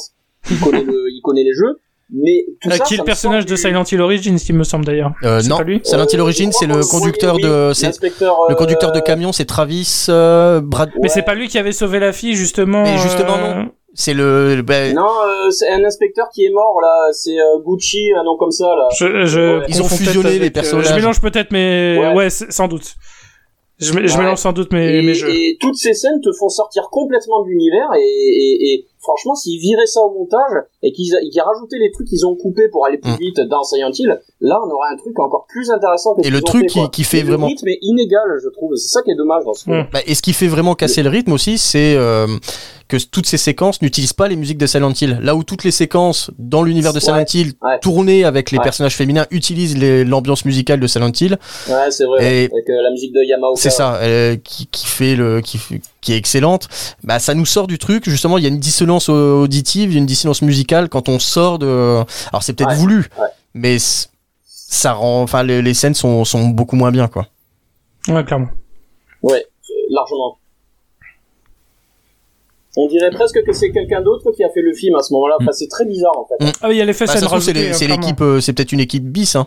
[0.50, 1.78] il connaît le, il connaît les jeux.
[2.14, 4.54] Mais tout Euh, ça, qui est ça le personnage de du- Silent Hill Origins, il
[4.54, 5.12] me semble d'ailleurs.
[5.24, 7.74] Euh, C'est non, pas lui Silent Hill Euh, Origins, c'est le conducteur oui, de, oui,
[7.74, 7.86] c'est
[8.20, 10.90] le euh, conducteur de camion, c'est Travis euh, Brad.
[11.00, 12.82] Mais c'est pas lui qui avait sauvé la fille, justement.
[12.82, 13.70] Mais justement, euh, non.
[13.94, 18.10] C'est le, ben, Non, euh, c'est un inspecteur qui est mort là, c'est euh, Gucci,
[18.18, 18.88] un nom comme ça là.
[18.98, 19.64] Je, je Ouais.
[19.68, 20.88] Ils ont fusionné les euh, personnages.
[20.88, 22.94] je mélange peut-être, mais ouais, sans doute.
[23.78, 24.20] Je, mé- je Ouais.
[24.20, 25.28] mélange sans doute mes, Et, mes jeux.
[25.30, 29.60] et toutes ces scènes te font sortir complètement de l'univers et, et, et franchement, s'ils
[29.60, 32.98] viraient ça au montage et qu'ils qu'ils rajoutaient les trucs qu'ils ont coupés pour aller
[32.98, 33.16] plus Mm.
[33.20, 36.14] vite dans Silent Hill, là on aurait un truc encore plus intéressant.
[36.14, 38.22] que Et ce le truc fait, qui- qui fait Et vraiment- Le rythme est inégal,
[38.42, 38.74] je trouve.
[38.76, 39.76] C'est ça qui est dommage dans ce film.
[39.80, 39.86] Mm.
[39.92, 42.26] Bah, et ce qui fait vraiment casser le rythme aussi, c'est euh,
[42.88, 45.18] que toutes ces séquences n'utilisent pas les musiques de Silent Hill.
[45.22, 47.24] Là où toutes les séquences dans l'univers de Silent Ouais.
[47.34, 47.78] Hill Ouais.
[47.80, 48.64] tournées avec les Ouais.
[48.64, 49.76] personnages féminins utilisent
[50.06, 51.38] l'ambiance musicale de Silent Hill.
[51.68, 52.18] Ouais, c'est vrai.
[52.24, 52.50] Et-.
[52.52, 53.60] Avec euh, la musique de Yamaoka.
[53.60, 56.68] C'est ça, euh, qui, qui fait le, qui, fait- qui est excellente.
[57.02, 58.08] Bah, ça nous sort du truc.
[58.10, 61.08] Justement, il y a une dissonance au- auditive, il y a une dissonance musicale quand
[61.08, 62.04] on sort de.
[62.30, 62.76] Alors c'est peut-être Ouais.
[62.76, 63.28] voulu, Ouais.
[63.54, 63.78] mais
[64.44, 65.22] ça rend.
[65.22, 67.26] Enfin, les, les scènes sont, sont beaucoup moins bien, quoi.
[68.08, 68.48] Ouais, clairement.
[69.22, 70.36] Ouais, euh, largement.
[72.76, 75.36] On dirait presque que c'est quelqu'un d'autre qui a fait le film à ce moment-là.
[75.40, 76.52] Enfin, c'est très bizarre en fait.
[76.62, 78.00] Ah oui, il y a l'effet Bah, ça se scène trouve, c'est hein, clairement.
[78.06, 79.36] l'équipe, euh, c'est peut-être une équipe bis.
[79.36, 79.46] Hein.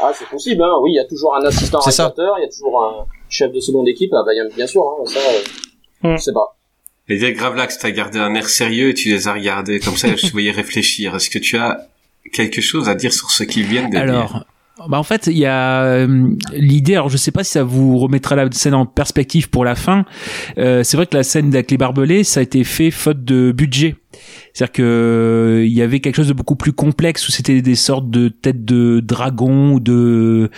[0.00, 0.72] Ah, c'est possible, hein.
[0.80, 3.60] Oui, il y a toujours un assistant réalisateur, il y a toujours un chef de
[3.60, 4.10] seconde équipe.
[4.14, 5.38] Ah, bah, bien sûr, hein, ça, euh,
[6.00, 6.16] Hmm.
[6.16, 6.56] je sais pas.
[7.08, 10.14] Et dire Gravelax, t'as gardé un air sérieux et tu les as regardés comme ça,
[10.14, 11.16] je te voyais réfléchir.
[11.16, 11.88] Est-ce que tu as
[12.32, 14.02] quelque chose à dire sur ce qu'ils viennent de dire?
[14.02, 14.44] Alors,
[14.88, 16.94] bah en fait, il y a euh, l'idée.
[16.94, 20.04] Alors, je sais pas si ça vous remettra la scène en perspective pour la fin.
[20.58, 23.50] Euh, c'est vrai que la scène avec les barbelés, ça a été fait faute de
[23.50, 23.96] budget.
[24.54, 27.74] C'est-à-dire que euh, il y avait quelque chose de beaucoup plus complexe où c'était des
[27.74, 30.50] sortes de têtes de dragon ou de,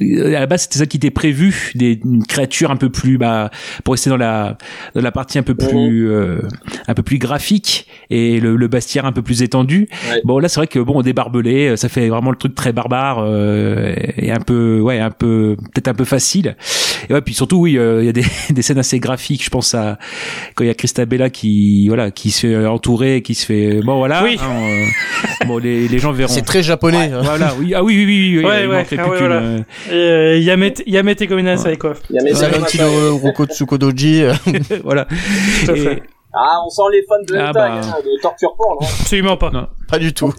[0.00, 3.16] de- à la base c'était ça qui était prévu, des une créature un peu plus
[3.16, 3.50] bah
[3.84, 4.58] pour rester dans la
[4.94, 6.40] dans la partie un peu plus euh,
[6.88, 9.88] un peu plus graphique et le, le bestiaire un peu plus étendu.
[10.10, 10.20] Ouais.
[10.24, 13.20] Bon là c'est vrai que bon des barbelés, ça fait vraiment le truc très barbare
[13.20, 16.56] euh, et un peu ouais un peu peut-être un peu facile.
[17.08, 19.44] Et ouais puis surtout oui euh, il y a des, des scènes assez graphiques.
[19.44, 19.98] Je pense à
[20.56, 22.66] quand il y a Christabella qui voilà qui se fait
[23.22, 24.22] qui se fait bon voilà.
[24.24, 24.38] Oui.
[24.40, 26.32] hein, euh, bon les, les gens verront.
[26.32, 27.10] C'est très japonais.
[27.12, 27.20] hein.
[27.22, 29.26] Voilà oui ah oui oui oui, oui, Ouais, il ouais, manquerait ah plus ouais, qu'une,
[29.26, 29.40] voilà.
[29.42, 29.58] euh,
[29.90, 31.94] euh, Yamete, Yamete Gominas avec quoi.
[32.10, 34.22] Il y a mes Silent Hill euh, Roko Tsukodoji.
[34.84, 35.06] voilà.
[35.64, 36.02] Tout à Et- fait.
[36.34, 37.72] Ah, on sent les fans de Ah, bah.
[37.72, 39.50] hein, de torture porn, Absolument pas.
[39.50, 39.66] Non.
[39.88, 40.32] Pas du tout.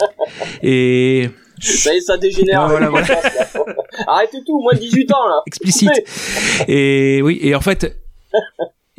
[0.62, 1.30] et
[1.60, 2.62] Ça y est, ça dégénère.
[2.62, 3.08] Ah, voilà, voilà.
[4.08, 5.42] Arrêtez tout, moins de 18 ans, là.
[5.48, 5.90] explicite.
[6.68, 7.98] Et oui, et en fait,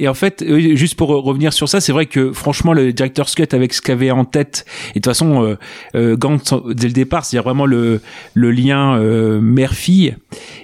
[0.00, 0.42] et en fait,
[0.76, 4.10] juste pour revenir sur ça, c'est vrai que franchement, le director's cut avec ce qu'avait
[4.10, 5.58] en tête, et de toute façon, euh,
[5.94, 8.00] euh, Gantz dès le départ, c'est vraiment le
[8.32, 10.16] le lien euh, mère-fille,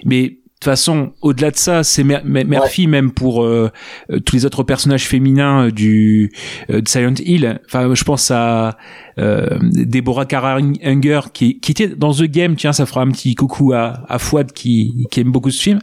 [0.05, 3.71] mais toute façon, au-delà de ça, c'est mère- mère- mère-fille même pour euh,
[4.09, 6.31] euh, tous les autres personnages féminins du
[6.71, 7.59] euh, de Silent Hill.
[7.67, 8.75] Enfin, je pense à
[9.19, 12.55] euh, Deborah Kara-Unger qui, qui était dans The Game.
[12.55, 15.79] Tiens, ça fera un petit coucou à, à Fouad qui, qui aime beaucoup ce film,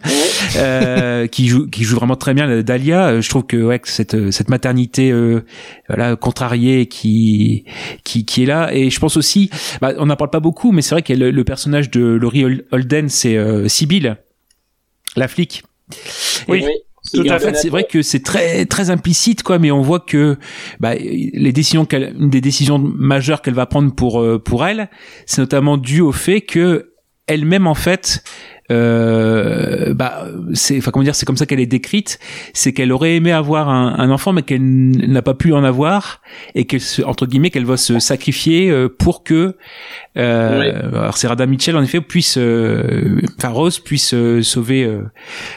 [0.57, 3.07] euh, qui joue qui joue vraiment très bien Dahlia.
[3.09, 5.45] Euh, Je trouve que ouais, que cette cette maternité euh,
[5.89, 7.65] voilà contrariée qui
[8.03, 8.75] qui qui est là.
[8.75, 9.51] Et je pense aussi,
[9.81, 12.45] bah, on n'en parle pas beaucoup, mais c'est vrai que le, le personnage de Laurie
[12.45, 14.17] Hol- Holden, c'est euh, Sibyl,
[15.17, 15.63] la flic.
[16.49, 16.65] Oui.
[17.13, 20.39] Tout à fait, c'est vrai que c'est très très implicite quoi, mais on voit que
[20.81, 24.89] bah, les décisions qu'elle, une des décisions majeures qu'elle va prendre pour euh, pour elle,
[25.27, 26.95] c'est notamment dû au fait que
[27.27, 28.25] elle-même en fait
[28.71, 32.19] euh, bah c'est enfin comment dire c'est comme ça qu'elle est décrite
[32.55, 36.23] c'est qu'elle aurait aimé avoir un, un enfant mais qu'elle n'a pas pu en avoir
[36.55, 39.57] et qu'elle se, entre guillemets qu'elle va se sacrifier euh, pour que
[40.17, 40.99] euh, Oui.
[40.99, 45.03] alors c'est Rada Mitchell en effet puisse euh, enfin Rose puisse euh, sauver euh,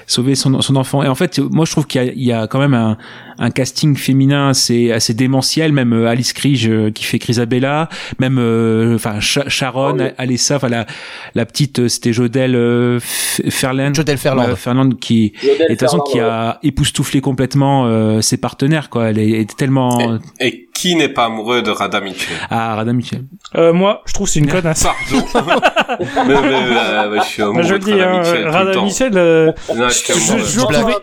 [0.06, 2.34] sauver son, son enfant et en fait moi je trouve qu'il y a, il y
[2.34, 2.98] a quand même un,
[3.40, 7.88] un casting féminin assez assez démentiel même Alice Krige euh, qui fait Crisabella
[8.20, 8.38] même
[8.96, 10.08] enfin Sha- Sharon Oh, oui.
[10.18, 10.86] Alessa enfin la
[11.36, 14.50] la petite c'était Jodelle euh, F- Ferland Ferland.
[14.50, 18.90] Ouais, Ferland qui Jodelle et de toute façon qui a époustouflé complètement euh, ses partenaires
[18.90, 22.76] quoi elle est, elle est tellement Et qui n'est pas amoureux de Rada Mitchell ah
[22.76, 23.24] Rada Mitchell
[23.56, 24.84] Euh, moi, je trouve que c'est une connasse.
[24.84, 25.26] Pardon.
[26.00, 28.84] mais, mais, euh, ouais, je suis amoureux je le de dis, Rada hein, Mitchell temps.
[28.86, 30.94] Michel, euh, Non, je suis je- trouvais-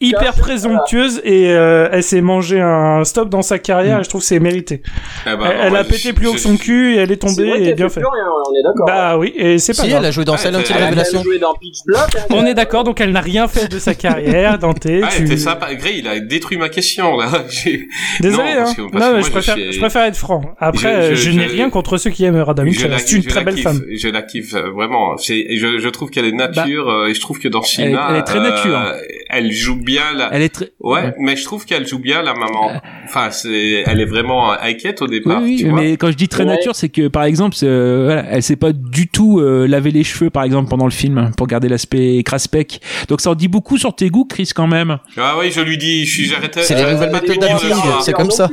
[0.00, 4.20] hyper présomptueuse et euh, elle s'est mangé un stop dans sa carrière et je trouve
[4.20, 4.82] que c'est mérité.
[5.26, 7.62] Eh ben, elle a pété plus haut que son cul et elle est tombée vrai
[7.62, 8.00] et bien fait fait.
[8.00, 8.86] plus rien, on est d'accord.
[8.86, 10.00] Bah oui, et c'est pas Si, grave.
[10.02, 10.76] elle a joué dans Ah, Silent Hill
[11.12, 11.22] elle a Elle a Révélation.
[11.22, 12.16] joué dans Pitch Black.
[12.16, 14.86] hein, On est d'accord, donc elle n'a rien fait de sa carrière, Dante.
[15.02, 15.24] Ah, tu...
[15.24, 15.74] t'es sympa.
[15.74, 17.28] Gray, il a détruit ma question, là.
[18.20, 18.74] Désolé, Non, parce hein.
[18.74, 20.42] que- parce non, que mais moi, je préfère, suis- je préfère être franc.
[20.58, 22.94] Après, Je- je, je- n'ai je- rien contre ceux qui aiment Rada Je Mitchell.
[22.98, 23.82] C'est une très belle kiffe, femme.
[23.90, 25.16] Je la kiffe euh, vraiment.
[25.16, 27.90] Je, je trouve qu'elle est nature euh, et je trouve que dans ce Elle est-
[27.90, 28.76] film-là, elle est très nature.
[28.78, 28.92] euh,
[29.30, 30.30] elle joue bien la.
[30.32, 32.70] elle est très Ouais, mais je trouve qu'elle joue bien la maman.
[33.04, 35.42] Enfin, c'est, elle est vraiment inquiète au Oui, départ.
[35.42, 35.80] oui, tu vois.
[35.80, 39.08] mais quand je dis très nature, c'est que par exemple, voilà, elle s'est pas du
[39.08, 42.80] tout euh, laver les cheveux, par exemple, pendant le film, pour garder l'aspect craspec.
[43.08, 44.98] Donc ça en dit beaucoup sur tes goûts, Chris, quand même.
[45.16, 46.62] Ah oui, je lui dis, je suis, j'arrêtais.
[46.62, 48.48] C'est les j'arrêtais nouvelles pas de lui dire d'acting, le soir- c'est comme ça.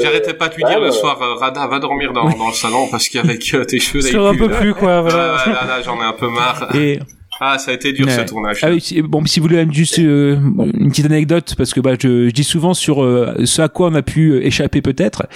[0.00, 2.86] J'arrêtais pas de lui dire le soir, euh, Rada, va dormir dans, dans le salon
[2.90, 5.36] parce qu'avec euh, tes cheveux, là, un peu plus, quoi, voilà.
[5.44, 6.68] Ah, là, là, j'en ai un peu marre.
[6.74, 6.98] Et
[7.40, 8.58] Ah, ça a été dur ce tournage.
[8.62, 10.36] ah oui, si- bon, si vous voulez même juste euh,
[10.74, 13.88] une petite anecdote, parce que bah, je, je dis souvent sur euh, ce à quoi
[13.90, 15.26] on a pu échapper peut-être.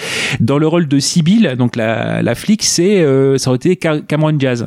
[0.41, 4.01] Dans le rôle de Sibyl, donc la, la flic, c'est euh, ça aurait été Ca-
[4.01, 4.67] Cameron Diaz,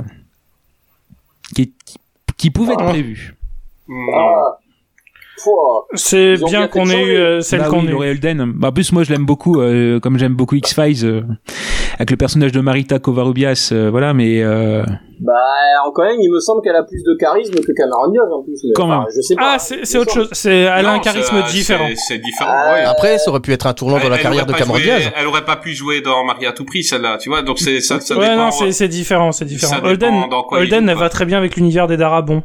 [1.55, 1.97] qui, est-
[2.37, 2.89] qui pouvait être Ah.
[2.89, 3.35] prévu.
[4.13, 4.59] Ah.
[5.93, 8.11] C'est bien qu'on ait eu euh, celle Bah qu'on oui, a Laurie eue.
[8.11, 8.53] Holden.
[8.55, 11.21] Bah, en plus, moi, je l'aime beaucoup, euh, comme j'aime beaucoup X-Files, euh,
[11.95, 14.83] avec le personnage de Marita Kovarubias, euh, voilà, mais euh,
[15.19, 15.33] Bah,
[15.93, 18.59] quand même, il me semble qu'elle a plus de charisme que Cameron Diaz en plus.
[18.75, 19.07] Quand enfin, même.
[19.15, 19.55] Je sais pas.
[19.55, 20.29] Ah, c'est autre chose.
[20.31, 21.87] C'est elle a un charisme différent.
[21.95, 22.81] c'est- différent, Ah, ouais.
[22.81, 24.83] Après, ça aurait pu être un tournant dans la Elle- elle carrière de Cameron joué-
[24.83, 25.11] Diaz.
[25.17, 27.41] Elle aurait pas pu jouer dans Marie à tout prix, celle-là, tu vois.
[27.43, 28.45] Donc c'est ça, ça ouais, dépend.
[28.45, 29.77] non, c'est c'est différent, c'est différent.
[29.83, 30.13] Holden,
[30.51, 32.43] Holden, elle va très bien avec l'univers des Darabons.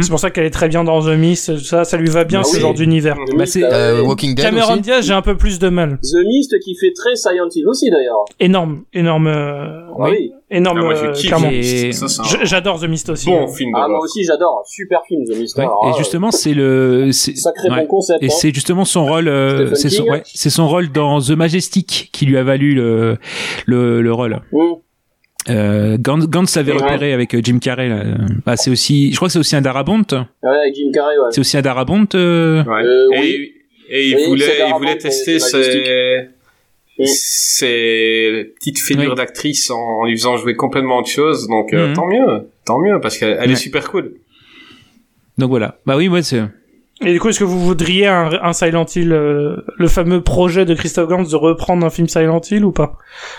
[0.00, 2.40] C'est pour ça qu'elle est très bien dans The Mist, ça, ça lui va bien
[2.40, 2.60] Bah ce oui.
[2.62, 3.16] genre d'univers.
[3.36, 4.80] Bah, c'est- euh, Euh, Walking Dead Cameron aussi.
[4.82, 5.98] Diaz, j'ai un peu plus de mal.
[6.02, 8.24] The Mist qui fait très Silent Hill aussi d'ailleurs.
[8.40, 10.32] Énorme, énorme, euh, Ah oui.
[10.50, 13.26] énorme, Ah, moi, je euh, Ça, un J'adore The Mist aussi.
[13.26, 13.52] bon hein.
[13.54, 15.56] film Ah moi aussi j'adore, super film The Mist.
[15.58, 17.10] Ouais, Alors, et ah, justement, c'est le.
[17.12, 17.80] c'est- sacré ouais.
[17.82, 18.22] bon concept.
[18.22, 18.28] Et hein.
[18.30, 20.12] c'est justement son rôle, euh, Stephen c'est son, King.
[20.12, 23.18] ouais, c'est son rôle dans The Majestic qui lui a valu le
[23.66, 24.40] le, le rôle.
[24.52, 24.58] Mm.
[25.50, 26.78] Euh, Gantz, Gantz l'avait Ouais.
[26.82, 27.88] repéré avec euh, Jim Carrey.
[27.88, 28.04] Là.
[28.46, 30.02] Bah, c'est aussi, je crois que c'est aussi un Darabont.
[30.12, 30.18] Ouais,
[30.48, 31.28] avec Jim Carrey, ouais.
[31.32, 32.06] C'est aussi un Darabont.
[32.14, 32.62] Euh...
[32.64, 32.82] Ouais.
[32.84, 33.52] Euh, et, oui.
[33.90, 36.28] et il Oui, voulait, il voulait tester ses,
[37.04, 39.16] ses petites figures Oui.
[39.16, 41.48] d'actrice en, en lui faisant jouer complètement autre chose.
[41.48, 41.94] Donc euh, Mhm.
[41.94, 42.26] tant mieux,
[42.64, 43.52] tant mieux parce qu'elle elle Ouais.
[43.52, 44.14] est super cool.
[45.38, 45.78] Donc voilà.
[45.86, 46.42] Bah oui, moi c'est.
[47.04, 50.64] Et du coup, est-ce que vous voudriez un, un Silent Hill, euh, le fameux projet
[50.64, 52.92] de Christophe Gantz de reprendre un film Silent Hill ou pas?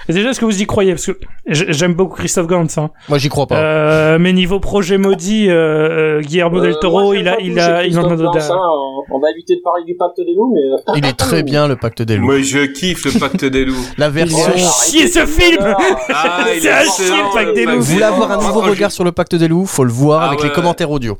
[0.10, 0.92] Et déjà, est-ce que vous y croyez?
[0.94, 2.90] Parce que j'aime beaucoup Christophe Gantz, hein.
[3.10, 3.56] Moi, j'y crois pas.
[3.58, 7.40] Euh, mais niveau projet maudit, euh, euh, Guillermo del Euh, Toro, moi, j'aime il a,
[7.40, 8.52] il a, il en a d'autres.
[8.52, 8.58] Hein.
[9.12, 10.92] On va éviter de parler du pacte des loups, mais.
[10.94, 12.26] euh, Il est très bien, le pacte des loups.
[12.26, 13.76] Moi je kiffe le pacte des loups.
[13.98, 14.38] La version.
[14.58, 15.60] Chier, ce film
[16.14, 17.84] Ah, il C'est est un chier, le pacte des pacte loups.
[17.84, 19.66] Vous voulez avoir un nouveau regard sur le pacte des loups?
[19.66, 21.18] Faut le voir Ah avec les commentaires audio.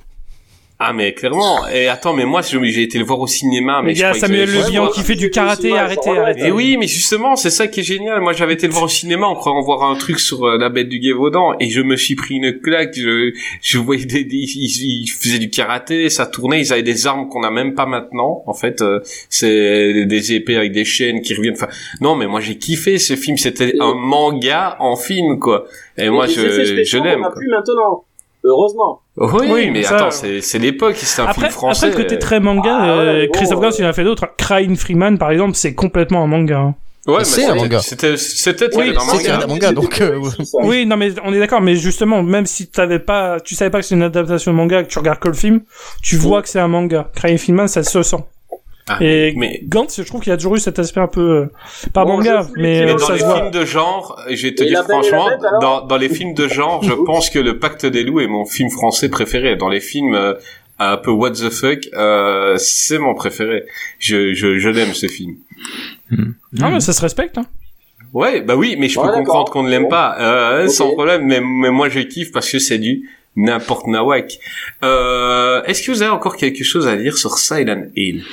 [0.86, 1.68] Ah mais clairement.
[1.74, 3.82] Et attends, mais moi j'ai été le voir au cinéma.
[3.82, 6.48] Mais Mais il y a Samuel Le Bihan qui fait du karaté, arrêtez, arrêtez.
[6.48, 8.20] Et oui, mais justement, c'est ça qui est génial.
[8.22, 10.70] Moi, j'avais été le voir au cinéma en croyant voir un truc sur euh, la
[10.70, 12.94] bête du Gévaudan et je me suis pris une claque.
[12.96, 13.32] Je,
[13.62, 17.30] je voyais des, des- ils, ils faisaient du karaté, ça tournait, ils avaient des armes
[17.30, 18.44] qu'on n'a même pas maintenant.
[18.46, 21.54] En fait, euh, c'est des épées avec des chaînes qui reviennent.
[21.56, 21.70] Enfin,
[22.02, 23.38] non, mais moi j'ai kiffé ce film.
[23.38, 25.66] C'était un manga en film, quoi.
[25.98, 26.42] Et moi, je,
[26.84, 27.22] je l'aime.
[27.36, 28.06] Plus maintenant.
[28.44, 29.02] Heureusement.
[29.18, 31.88] Oui, Oui, mais ça- attends, c'est l'époque, c'est un Après, film français.
[31.88, 34.04] après, le côté très manga, Ah ouais, euh, bon, Christophe Gans, il en a fait
[34.04, 34.26] d'autres.
[34.38, 36.58] Crying Freeman, par exemple, c'est complètement un manga.
[36.60, 36.76] hein.
[37.06, 37.80] Ouais, mais C'est un manga.
[37.80, 39.42] C'était c'était Oui, manga.
[39.44, 40.20] un manga, donc, euh,
[40.64, 43.80] Oui, non, mais on est d'accord, mais justement, même si t'avais pas, tu savais pas
[43.80, 45.62] que c'est une adaptation de manga, que tu regardes que le film,
[46.02, 47.10] tu vois que c'est un manga.
[47.16, 48.18] Crying Freeman, ça se sent.
[48.88, 51.46] Ah, Et mais Gantz, je trouve qu'il a toujours eu cet aspect un peu, euh,
[51.94, 53.36] pas Bon, manga, mais Mais dans ça les se voit.
[53.38, 56.48] films de genre, je vais te Et dire franchement, Bête, dans, dans les films de
[56.50, 59.56] genre, je pense que Le Pacte des loups est mon film français préféré.
[59.56, 60.34] Dans les films euh,
[60.80, 63.64] un peu what the fuck, euh, c'est mon préféré.
[64.00, 65.36] Je, je, je l'aime ce film.
[66.62, 67.46] Ah, mais ça se respecte, hein.
[68.14, 69.90] Ouais, bah oui, mais je Ouais, peux comprendre qu'on ne l'aime Bon.
[69.90, 71.24] pas, euh, sans problème.
[71.26, 74.38] Mais, mais moi, je kiffe parce que c'est du n'importe nawak.
[74.84, 78.24] Euh, Est-ce que vous avez encore quelque chose à dire sur Silent Hill?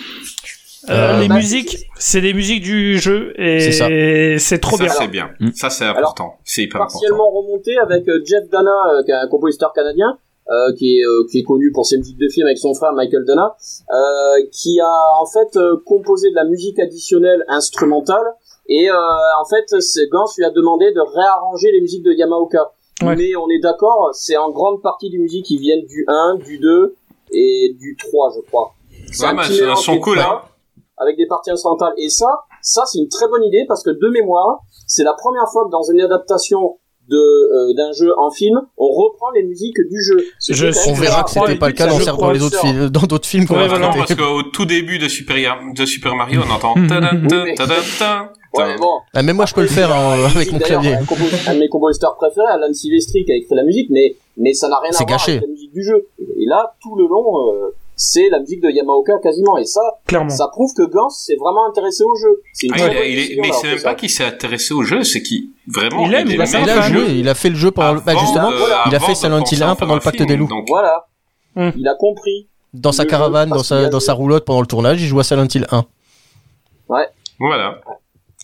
[0.88, 3.90] Euh, Euh, les bah, musiques, c'est des musiques du jeu, ça.
[3.90, 4.92] et c'est trop Ça, bien.
[4.92, 5.30] c'est bien.
[5.40, 5.50] Mm.
[5.54, 6.36] Ça, c'est important.
[6.44, 6.98] C'est hyper important.
[7.00, 10.16] partiellement remonté avec euh, Jeff Dana, qui est un compositeur canadien,
[10.48, 12.92] euh, qui, est, euh, qui est connu pour ses musiques de film avec son frère
[12.92, 13.54] Michael Dana,
[13.92, 13.94] euh,
[14.52, 18.24] qui a en fait euh, composé de la musique additionnelle instrumentale.
[18.68, 19.66] Et euh, en fait,
[20.10, 22.72] Gans lui a demandé de réarranger les musiques de Yamaoka.
[23.02, 23.16] Ouais.
[23.16, 26.58] Mais on est d'accord, c'est en grande partie des musiques qui viennent du 1, du
[26.58, 26.94] 2
[27.32, 28.74] et du 3, je crois.
[29.12, 30.42] C'est Ouais, bah, elles sont cool, hein.
[31.00, 31.92] Avec des parties instrumentales.
[31.98, 32.28] Et ça,
[32.62, 35.70] ça c'est une très bonne idée parce que de mémoire, c'est la première fois que
[35.70, 36.78] dans une adaptation
[37.08, 40.18] de euh, d'un jeu en film, on reprend les musiques du jeu.
[40.48, 43.26] Je On verra que c'était pas le cas dans, dans les autres films, dans d'autres
[43.26, 43.66] films qu'on Ouais.
[43.78, 46.74] Non, parce qu'au tout début de Super, de Super Mario, on entend
[48.54, 48.98] Ouais, bon.
[49.14, 50.94] Ah, même moi, je peux le faire hein, avec mon clavier.
[50.94, 54.16] Un, compo- un de mes compositeurs préférés, Alan Silvestri, qui a écrit la musique, mais
[54.36, 55.32] mais ça n'a rien à voir gâché.
[55.32, 56.08] avec la musique du jeu.
[56.18, 59.58] Et là, tout le long, euh, c'est la musique de Yamaoka quasiment.
[59.58, 60.30] Et ça, Clairement.
[60.30, 62.40] ça prouve que Gans s'est vraiment intéressé au jeu.
[62.62, 63.88] Une Ah, il a- il est- mais d'avoir c'est fait même ça.
[63.90, 66.82] pas qu'il s'est intéressé au jeu, c'est qu'il vraiment Il aime, il fait Il a
[66.82, 66.92] fan.
[66.92, 68.56] le joué, jeu il a fait le jeu pendant, bah, avant justement, de-
[68.88, 70.48] il a fait Silent Hill à 1 faire pendant le pacte film, des loups.
[70.48, 71.06] donc- Voilà.
[71.56, 71.72] Hum.
[71.76, 72.48] Il a compris.
[72.72, 75.24] Dans sa Le caravane, dans sa, dans sa roulotte pendant le tournage, il joue à
[75.24, 75.84] Silent Hill 1.
[77.38, 77.80] Voilà.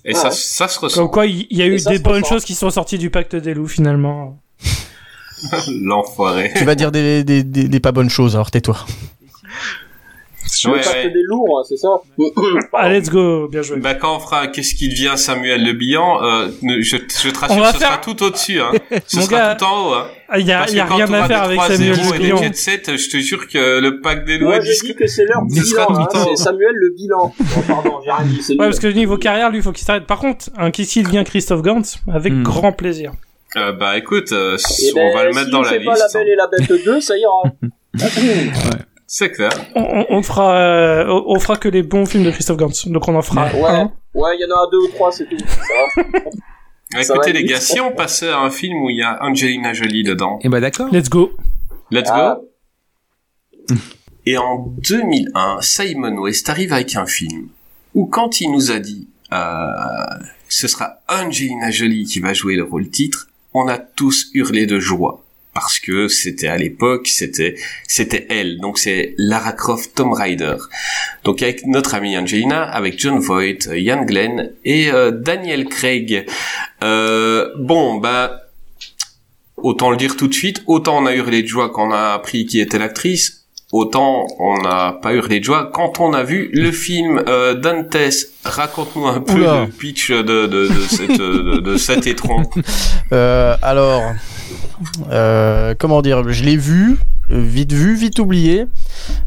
[0.04, 0.30] Et ça, ouais.
[0.34, 1.08] ça se Comme ressent.
[1.08, 2.28] quoi, il y a eu des bonnes ressent.
[2.34, 4.38] choses qui sont sorties du pacte des loups, finalement.
[5.82, 6.52] L'enfoiré.
[6.56, 8.76] Tu vas dire des, des, des, des pas bonnes choses, alors tais-toi.
[10.64, 11.10] Le Ouais, ouais.
[11.10, 11.88] des lourds, hein, c'est ça
[12.72, 13.78] Ah, let's go, bien joué.
[13.78, 17.56] Bah, quand on fera Qu'est-ce qui devient Samuel Le Bihan, euh, je, je te rassure,
[17.56, 18.70] On va ce faire- sera tout au-dessus, hein.
[19.08, 20.06] Ce Mon sera gars, tout en haut, hein.
[20.28, 22.36] Ah, Il y a, y a rien à faire avec 3-0 Samuel et des Spion.
[22.36, 25.26] Jet Set, je te jure que le pack des loups Moi, je dis que c'est
[25.26, 26.36] Ce sera bilan, hein, tout en haut.
[26.36, 27.34] c'est Samuel le bilan.
[27.40, 29.84] Oh, pardon, j'ai rien dit, c'est Ouais, parce que niveau carrière, lui, il faut qu'il
[29.84, 30.06] s'arrête.
[30.06, 32.42] Par contre, un qui devient Christophe Gantz, avec Hmm.
[32.44, 33.12] grand plaisir.
[33.56, 36.04] euh, bah, écoute, euh, Eh on ben, va le mettre dans fait la pas la
[36.04, 36.14] liste.
[36.14, 37.42] Belle et la Bête 2, ça ira.
[39.06, 39.50] C'est clair.
[39.74, 42.88] On, on, on fera, euh, on on fera que les bons films de Christophe Gantz.
[42.88, 43.92] Donc on en fera Ouais, un.
[44.14, 45.36] ouais, il y en a deux ou trois, c'est tout.
[45.38, 47.02] Ça va.
[47.02, 47.48] Ça Écoutez, va les vite.
[47.50, 50.48] gars, si on passait à un film où il y a Angelina Jolie dedans, Et
[50.48, 50.88] bah d'accord.
[50.92, 51.32] Let's go.
[51.90, 52.38] let's Ah.
[53.68, 53.74] go.
[54.24, 57.48] Et en 2001, Simon West arrive avec un film
[57.94, 59.66] où quand il nous a dit euh,
[60.48, 64.78] ce sera Angelina Jolie qui va jouer le rôle titre, on a tous hurlé de
[64.78, 65.24] joie
[65.56, 67.54] parce que c'était à l'époque, c'était
[67.88, 68.58] c'était elle.
[68.60, 70.56] Donc c'est Lara Croft Tomb Raider.
[71.24, 76.26] Donc avec notre amie Angelina, avec John Voight, Ian Glenn et euh, Daniel Craig.
[76.84, 78.42] Euh, bon, bah
[79.56, 82.12] autant le dire tout de suite, autant on a hurlé de joie quand on a
[82.12, 86.50] appris qui était l'actrice, autant on n'a pas hurlé de joie quand on a vu
[86.52, 87.96] le film euh, Dantes.
[88.44, 89.64] Raconte-nous un peu Oula.
[89.64, 92.42] le pitch de, de, de, cette, de, de cet étron.
[93.12, 94.02] Euh, alors,
[95.10, 98.66] euh, comment dire, je l'ai vu, vite vu, vite oublié.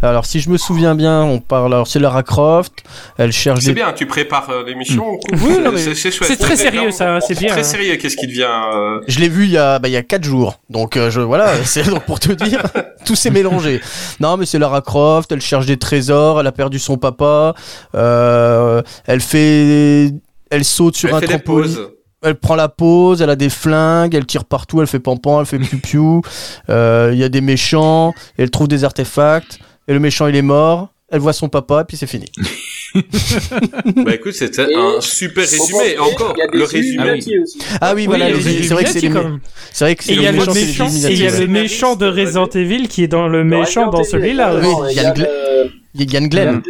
[0.02, 1.74] Alors, si je me souviens bien, on parle.
[1.74, 2.74] Alors, c'est Lara Croft.
[3.18, 3.74] Elle cherche C'est des.
[3.74, 5.18] bien, tu prépares euh, l'émission.
[5.34, 6.30] Oui, non, mais c'est chouette.
[6.30, 7.64] c'est très sérieux, ça, c'est bien, Très hein.
[7.64, 10.04] sérieux, qu'est-ce qui devient euh, Je l'ai vu il y a, bah, il y a
[10.04, 10.60] quatre jours.
[10.70, 12.64] Donc, euh, je, voilà, c'est donc pour te dire,
[13.06, 13.82] tout s'est mélangé.
[14.20, 15.32] Non, mais c'est Lara Croft.
[15.32, 16.40] Elle cherche des trésors.
[16.40, 17.54] Elle a perdu son papa.
[17.96, 20.12] Euh, elle fait,
[20.50, 21.76] elle saute sur elle un fait des trampoline.
[21.76, 21.90] pauses.
[22.22, 25.46] Elle prend la pause, elle a des flingues, elle tire partout, elle fait pampan, elle
[25.46, 26.22] fait piou-piou.
[26.70, 30.42] Euh, Il y a des méchants, elle trouve des artefacts, et le méchant il est
[30.42, 32.26] mort, elle voit son papa, et puis c'est fini.
[34.04, 35.98] Bah écoute, c'était un super résumé.
[36.00, 37.20] Encore, qu'il y a des le résumé.
[37.82, 39.00] Ah oui, voilà, il y a les- des c'est vrai que c'est
[39.72, 43.04] c'est vrai que c'est le méchant, il y a le méchant de Resident Evil qui
[43.04, 44.56] est dans le méchant dans celui-là.
[44.60, 44.96] Oui, il y
[46.14, 46.62] Yann a Glenn.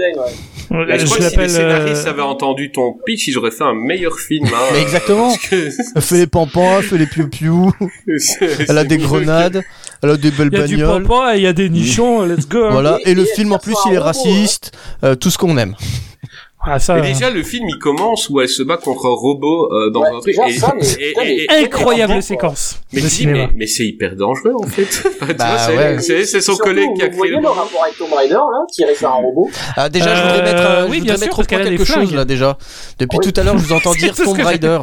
[0.72, 3.52] Là, je Je crois que si les scénaristes euh, avaient entendu ton pitch, ils auraient
[3.52, 4.46] fait un meilleur film.
[4.46, 5.34] Hein, Mais exactement.
[5.50, 7.74] Que Elle fait les pampans, elle fait les piou-piou,
[8.68, 9.64] elle a des grenades,
[10.04, 11.04] elle a des belles Il y a du bagnoles.
[11.08, 12.66] papa et il y a des nichons, let's go.
[12.66, 12.70] hein.
[12.72, 14.72] Voilà, Et- et le et film en plus il est robot, raciste,
[15.04, 15.76] euh, tout ce qu'on aime.
[16.62, 16.96] Ah, ça.
[16.96, 20.02] Mais déjà, le film, il commence où elle se bat contre un robot euh, dans
[20.02, 20.36] Ouais, un truc.
[20.48, 23.38] et- ça, mais- et- putain, et- mais- et- Incroyable et- séquence Mais, cinéma.
[23.38, 24.84] mais, mais c'est hyper dangereux en fait.
[24.86, 25.04] Tu
[25.38, 26.42] Bah, vois, c'est- ouais.
[26.42, 29.08] son collègue qui a Vous créé voyez le rapport avec Tomb Raider, là, tiré sur
[29.08, 31.44] un robot Ah, déjà, je Euh, voudrais mettre, euh, oui, je voudrais sûr, mettre au
[31.44, 32.58] point quelque chose là déjà.
[33.00, 33.32] Depuis Oui.
[33.32, 34.80] tout à l'heure, je vous entends dire Tomb Raider.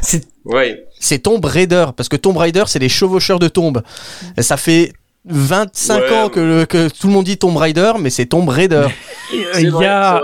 [0.00, 0.84] C'est Ouais.
[0.98, 3.82] C'est Tomb Raider parce que Tomb Raider c'est les chevaucheurs de tombes.
[4.36, 4.92] Et ça fait
[5.24, 6.18] 25 Ouais.
[6.18, 8.86] ans que, le- que tout le monde dit Tomb Raider mais c'est Tomb Raider.
[9.32, 10.20] Il y a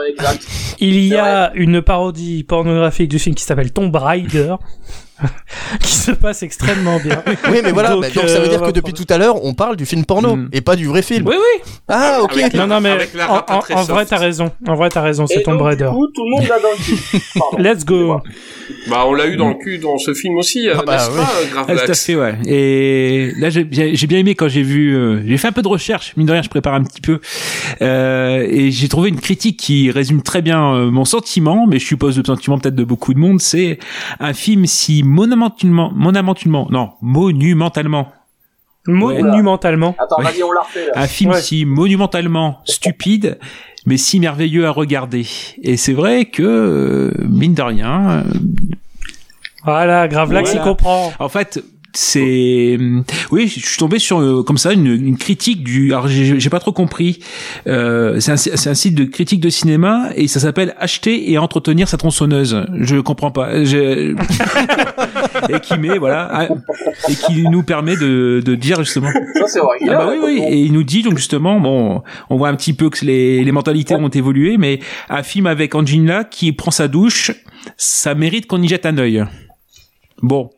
[0.80, 4.54] il y a une parodie pornographique du film qui s'appelle Tomb Raider
[5.80, 7.22] qui se passe extrêmement bien.
[7.50, 9.18] oui mais voilà, Donc, bah, donc, ça veut euh, dire on que depuis tout à
[9.18, 10.48] l'heure on parle du film porno Mm.
[10.52, 11.26] et pas du vrai film.
[11.26, 11.70] Oui oui.
[11.88, 12.36] Ah ok.
[12.36, 12.96] Avec Non non mais
[13.28, 14.50] en, vrai t'as raison.
[14.66, 15.88] En vrai t'as raison, c'est Tomb donc, Raider.
[15.90, 17.20] Coup, tout le monde l'a dans le cul.
[17.38, 17.58] Pardon.
[17.58, 18.20] Let's go.
[18.88, 21.04] Bah, on l'a eu dans le cul dans ce film aussi, euh, Ah bah, pas,
[21.06, 22.34] euh, Grave Ah, tout à Lax fait, ouais.
[22.46, 24.94] Et là, j'ai bien, aimé quand j'ai vu.
[24.94, 27.20] euh, j'ai fait un peu de recherche, mine de rien, je prépare un petit peu,
[27.82, 31.86] euh, et j'ai trouvé une critique qui résume très bien euh, mon sentiment, mais je
[31.86, 33.40] suppose le sentiment peut-être de beaucoup de monde.
[33.40, 33.78] C'est
[34.20, 38.12] un film si monumentalement, monumentalement, non, monumentalement,
[38.86, 39.94] Monumentalement.
[39.98, 40.24] Attends, Ouais.
[40.24, 40.92] vas-y, on l'a refait, là.
[41.02, 41.40] un film Ouais.
[41.42, 43.38] si monumentalement stupide,
[43.84, 45.26] mais si merveilleux à regarder.
[45.62, 48.22] Et c'est vrai que euh, mine de rien, euh,
[49.64, 50.64] Voilà, Gravelax Voilà.
[50.64, 51.12] il comprend.
[51.18, 51.62] En fait,
[52.00, 52.78] c'est
[53.32, 55.92] oui, je suis tombé sur euh, comme ça une, une critique du.
[55.92, 57.18] Alors j'ai pas trop compris.
[57.66, 61.88] Euh, c'est un, un site de critique de cinéma et ça s'appelle acheter et entretenir
[61.88, 62.64] sa tronçonneuse.
[62.80, 63.64] Je comprends pas.
[63.64, 64.14] Je-
[65.48, 66.48] et qui met voilà
[67.08, 69.10] et qui nous permet de, de dire justement.
[69.34, 72.48] Ça, c'est Ah bah oui oui et il nous dit donc justement bon on voit
[72.48, 74.78] un petit peu que les, les mentalités ont évolué mais
[75.08, 77.32] un film avec Angelina qui prend sa douche
[77.76, 79.24] ça mérite qu'on y jette un œil.
[80.22, 80.50] Bon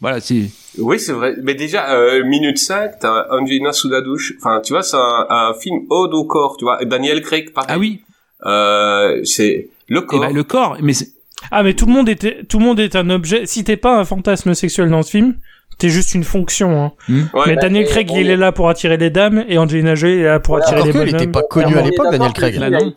[0.00, 1.34] voilà c'est Oui, c'est vrai.
[1.42, 4.34] Mais déjà, euh, minute 5, t'as Angelina sous la douche.
[4.38, 6.82] Enfin, tu vois, c'est un, un film ode au corps, tu vois.
[6.82, 7.70] Et Daniel Craig, pareil.
[7.70, 8.00] ah oui
[8.46, 10.20] Euh, c'est le Eh corps.
[10.20, 11.12] ben, le corps, mais c'est-
[11.50, 13.46] Ah mais tout le monde était tout le monde est un objet.
[13.46, 15.36] Si t'es pas un fantasme sexuel dans ce film,
[15.78, 16.84] t'es juste une fonction.
[16.84, 16.92] Hein.
[17.08, 17.42] Ouais.
[17.46, 20.18] mais bah, Daniel Craig il est- là pour attirer les dames et Angelina Jolie il
[20.20, 20.66] est là pour Voilà.
[20.66, 21.32] attirer Alors les qu'il était bonhommes.
[21.32, 22.54] pas connu On à l'époque Daniel Craig.
[22.56, 22.92] Là, non.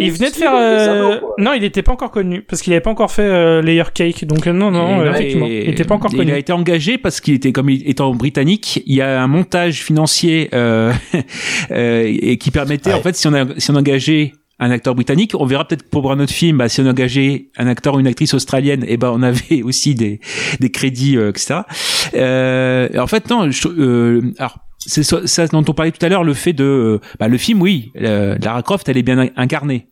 [0.00, 1.34] Il venait de faire euh, quoi.
[1.38, 4.24] non il était pas encore connu parce qu'il avait pas encore fait euh, Layer Cake
[4.24, 6.30] donc euh, non non et- euh, effectivement et- il était pas encore et connu.
[6.30, 9.26] Il a été engagé parce qu'il était comme il étant britannique, il y a un
[9.26, 10.92] montage financier euh,
[11.70, 12.96] euh, et qui permettait Ouais.
[12.96, 16.10] en fait si on a si on engageait un acteur britannique, on verra peut-être pour
[16.10, 19.10] un autre film, bah, si on engageait un acteur ou une actrice australienne, et ben
[19.14, 20.20] on avait aussi des
[20.60, 21.60] des crédits, euh, etc.
[22.14, 26.08] Euh, en fait non, je, euh, alors c'est ça, ça dont on parlait tout à
[26.08, 29.28] l'heure, le fait de, euh, bah, le film, oui, euh, Lara Croft, elle est bien
[29.36, 29.88] incarnée.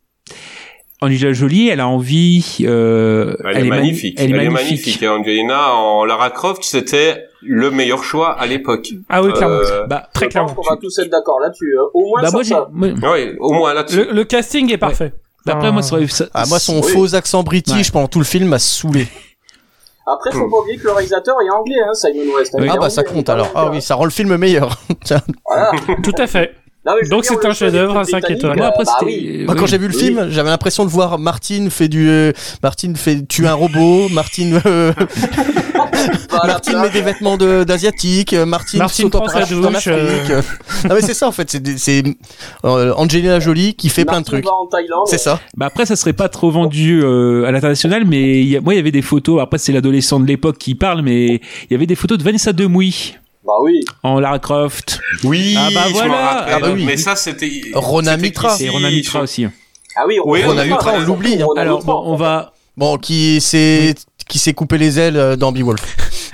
[1.03, 2.59] Angelina Jolie, elle a envie.
[2.63, 4.17] Euh, Elle, est magnifique.
[4.19, 5.03] Elle est magnifique.
[5.03, 8.89] Et Angelina en Lara Croft, c'était le meilleur choix à l'époque.
[9.11, 9.55] Ah oui clairement.
[9.57, 10.55] Euh, Bah, Très clairement.
[10.55, 11.77] qu'on va tous être d'accord là-dessus.
[11.79, 11.85] hein.
[11.93, 12.69] Au moins bah moi, ça.
[12.73, 14.05] moi- ouais, au moins là-dessus.
[14.07, 15.13] Le, le casting est parfait.
[15.45, 16.91] D'après Enfin, moi, ça, ça- Ah moi son Oui.
[16.93, 17.93] faux accent british Ouais.
[17.93, 19.07] pendant tout le film m'a saoulé.
[20.09, 22.55] Après, faut pas oublier que le réalisateur est anglais, hein, Simon West.
[22.55, 22.59] hein.
[22.61, 22.67] Oui.
[22.67, 23.51] Est Ah bah anglais, ça est compte alors.
[23.55, 24.81] Ah oui, ça rend le film meilleur.
[25.05, 25.21] Tiens.
[25.45, 25.73] Voilà.
[26.03, 26.55] Tout à fait.
[26.87, 28.57] Non, mais Donc c'est un chef-d'œuvre à cinq britanniques, étoiles.
[28.59, 29.43] Moi, après, bah oui.
[29.45, 29.68] Moi, quand oui.
[29.68, 30.01] j'ai vu le Oui.
[30.05, 32.32] film, j'avais l'impression de voir Martine fait du, euh,
[32.62, 34.93] Martine fait tuer un robot, Martine, euh,
[36.30, 39.87] Voilà, Martine met des vêtements de- d'asiatique, euh, Martine, Martine saute en prend sa douche,
[39.89, 42.03] non mais c'est ça en fait, c'est
[42.64, 45.07] euh, Angelina Jolie qui fait plein de Martin trucs.
[45.07, 45.41] C'est ça.
[45.57, 48.74] Bah après, ça serait pas trop vendu euh, à l'international, mais il y a- moi,
[48.74, 49.41] il y avait des photos.
[49.41, 52.53] Après, c'est l'adolescent de l'époque qui parle, mais il y avait des photos de Vanessa
[52.53, 53.14] Demouy
[53.47, 53.85] Bah oui.
[54.03, 55.01] en Lara Croft.
[55.23, 56.47] Oui, Ah bah voilà.
[56.49, 56.85] Ah bah oui.
[56.85, 57.63] Mais ça, c'était.
[57.75, 58.49] Rona Mitra.
[58.49, 59.47] Chrissy Et Ronan Mitra aussi.
[59.97, 61.47] Ah oui, Oui, Rona Mitra, on l'oublie, hein.
[61.47, 62.53] Rona Alors bon, on va.
[62.77, 63.95] Bon, qui s'est
[64.29, 65.83] qui s'est coupé les ailes euh, dans Beowulf.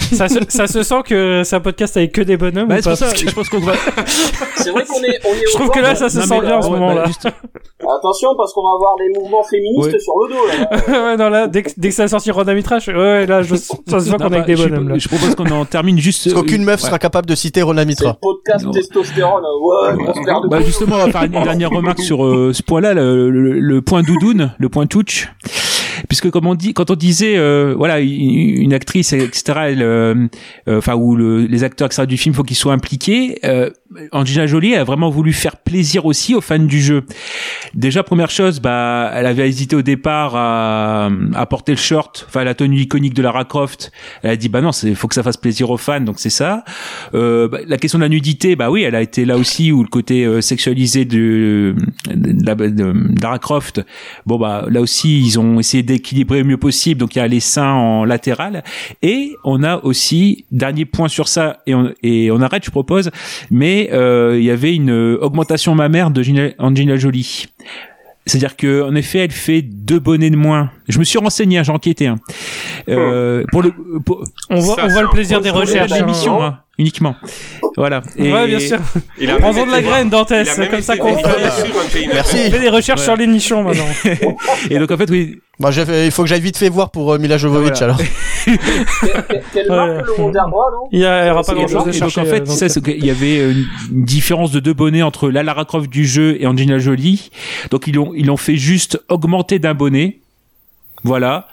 [0.12, 2.82] ça, se, ça se sent que c'est un podcast avec que des bonhommes Bah, ou
[2.82, 3.12] c'est pas pour ça.
[3.12, 3.72] Que Je pense qu'on va.
[4.56, 6.40] C'est vrai qu'on est, on est Je trouve que là, de- ça se Non, sent
[6.40, 7.02] bien en ce ouais, moment-là.
[7.02, 9.98] bah, juste- Attention parce qu'on va avoir les mouvements féministes Ouais.
[9.98, 10.46] sur le dos.
[10.46, 11.04] Là.
[11.10, 13.42] ouais, non, là, dès que, dès que ça a sorti Ronan Mitra, je- ouais, là,
[13.42, 14.98] je, ça se voit qu'on est bah, avec des je, bonhommes, là.
[14.98, 16.22] je propose qu'on en termine juste.
[16.24, 16.86] Parce qu'aucune euh, meuf ouais.
[16.86, 18.16] sera capable de citer C'est Mitra.
[18.22, 19.42] podcast testostérone.
[19.60, 22.94] Ouais, paire de Bah justement, on va faire une dernière remarque sur euh, ce point-là,
[22.94, 25.28] le, le- le point doudoune, le point touch.
[26.12, 30.28] Puisque comme on dit, quand on disait, euh, voilà, une, actrice, etc., euh,
[30.68, 33.38] euh, enfin, où le- les acteurs, etc., du film, faut qu'ils soient impliqués.
[34.12, 37.04] Angelina Jolie a vraiment voulu faire plaisir aussi aux fans du jeu.
[37.74, 42.44] Déjà, première chose, bah, elle avait hésité au départ à, à porter le short, enfin
[42.44, 43.92] la tenue iconique de Lara Croft.
[44.22, 46.30] Elle a dit, bah non, il faut que ça fasse plaisir aux fans, donc c'est
[46.30, 46.64] ça.
[47.14, 49.82] Euh, bah, la question de la nudité, bah oui, elle a été là aussi où
[49.82, 51.74] le côté euh, sexualisé de,
[52.14, 53.80] de, de Lara Croft.
[54.26, 57.28] Bon bah là aussi, ils ont essayé d'équilibrer le mieux possible, donc il y a
[57.28, 58.64] les seins en latéral.
[59.02, 63.10] Et on a aussi dernier point sur ça et on, et on arrête, je propose.
[63.50, 67.46] Mais euh, il y avait une augmentation mammaire de Gina- Angelina Jolie.
[68.24, 70.70] C'est-à-dire que en effet, elle fait deux bonnets de moins.
[70.88, 72.06] Je me suis renseigné, hein, j'ai enquêté.
[72.06, 72.16] Hein.
[72.88, 73.72] Euh, pour le
[74.04, 75.90] pour, On voit, Ça, on c'est voit le plaisir des recherches.
[75.90, 77.14] l'émission hein, uniquement.
[77.76, 78.02] Voilà.
[78.18, 78.78] Et- Ouais, bien sûr.
[79.18, 82.06] Il a Prends-en de la graine, a C'est comme ça qu'on fait.
[82.12, 82.36] Merci.
[82.48, 83.86] On fait des recherches sur l'émission maintenant.
[84.70, 85.38] Et donc en fait, oui,
[85.86, 87.94] fait- il faut que j'aille vite fait voir pour euh, Mila Jovovich Voilà.
[87.94, 87.98] alors.
[89.52, 90.16] Quelle- marque le
[90.72, 92.20] non Il y a- il y aura pas Et grand chose à Et donc chercher.
[92.20, 93.52] en euh, fait, c'est ça, ce- qu'il y avait euh,
[93.92, 97.30] une différence de deux bonnets entre la Lara Croft du jeu et Angelina Jolie.
[97.70, 100.18] Donc ils ont ils ont fait juste augmenter d'un bonnet.
[101.04, 101.48] Voilà.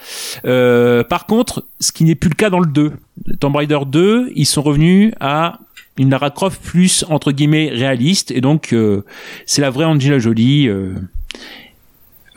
[0.45, 2.91] Euh, par contre, ce qui n'est plus le cas dans le 2.
[3.39, 5.59] Tomb Raider 2, ils sont revenus à
[5.97, 9.03] une Lara Croft plus entre guillemets réaliste et donc euh,
[9.45, 10.67] c'est la vraie Angelina Jolie.
[10.67, 10.93] Euh,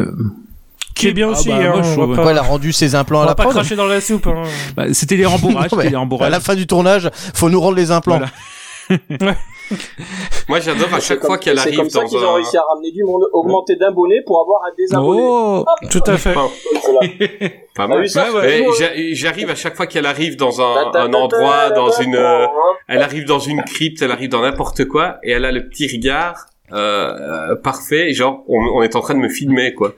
[0.00, 0.10] euh,
[0.94, 1.48] Qui est bien Ah aussi.
[1.48, 3.54] bah, hein, moi, pas- elle a rendu ses implants on à va la pas prod.
[3.54, 4.26] cracher dans la soupe.
[4.26, 4.42] hein.
[4.76, 7.90] bah, c'était des rembourrages, Non, mais à la fin du tournage, faut nous rendre les
[7.90, 8.16] implants.
[8.18, 8.32] Voilà.
[10.48, 12.34] Moi, j'adore à chaque comme- fois qu'elle C'est arrive comme ça dans qu'ils ont un.
[12.34, 15.20] réussi à ramener du monde, augmenter d'un bonnet pour avoir un désabonné.
[15.24, 16.34] Oh, Tout à fait.
[17.74, 18.06] Pas Ah mal.
[19.12, 22.46] J'arrive à chaque fois qu'elle arrive dans un, endroit, dans une, euh,
[22.88, 25.86] elle arrive dans une crypte, elle arrive dans n'importe quoi, et elle a le petit
[25.90, 27.12] regard euh,
[27.52, 29.94] euh, parfait, et genre on, on est en train de me filmer quoi.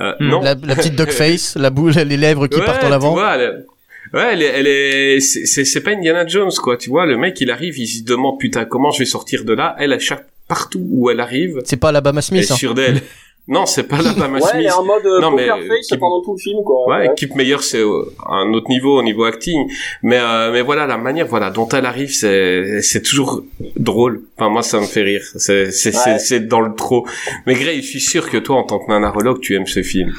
[0.00, 0.40] Euh, non.
[0.40, 3.10] La, la petite duck face, la boule, les lèvres qui Ouais, partent en tu avant.
[3.12, 3.66] vois, elle est-
[4.14, 6.76] ouais, elle est, elle est, c'est- c'est pas Indiana Jones quoi.
[6.76, 9.52] Tu vois, le mec il arrive, il se demande putain comment je vais sortir de
[9.52, 9.74] là?
[9.78, 12.42] Elle à chaque partout où elle arrive, C'est pas Alabama elle Smith.
[12.48, 12.56] est hein.
[12.56, 13.00] sûre d'elle.
[13.48, 14.66] Non, c'est pas la Bama Ouais, elle Smith.
[14.68, 16.86] est en mode euh, Non, mais, face qui- pendant tout le film, quoi.
[16.88, 19.58] Ouais, équipe meilleure, c'est euh, un autre niveau au niveau acting.
[20.04, 23.42] Mais euh, mais voilà, la manière voilà dont elle arrive, c'est c'est toujours
[23.76, 24.22] drôle.
[24.36, 25.24] Enfin moi, ça me fait rire.
[25.36, 26.00] C'est c'est Ouais.
[26.04, 27.04] c'est c'est dans le trop.
[27.46, 30.12] Mais Gray, je suis sûr que toi, en tant que nanarologue, tu aimes ce film.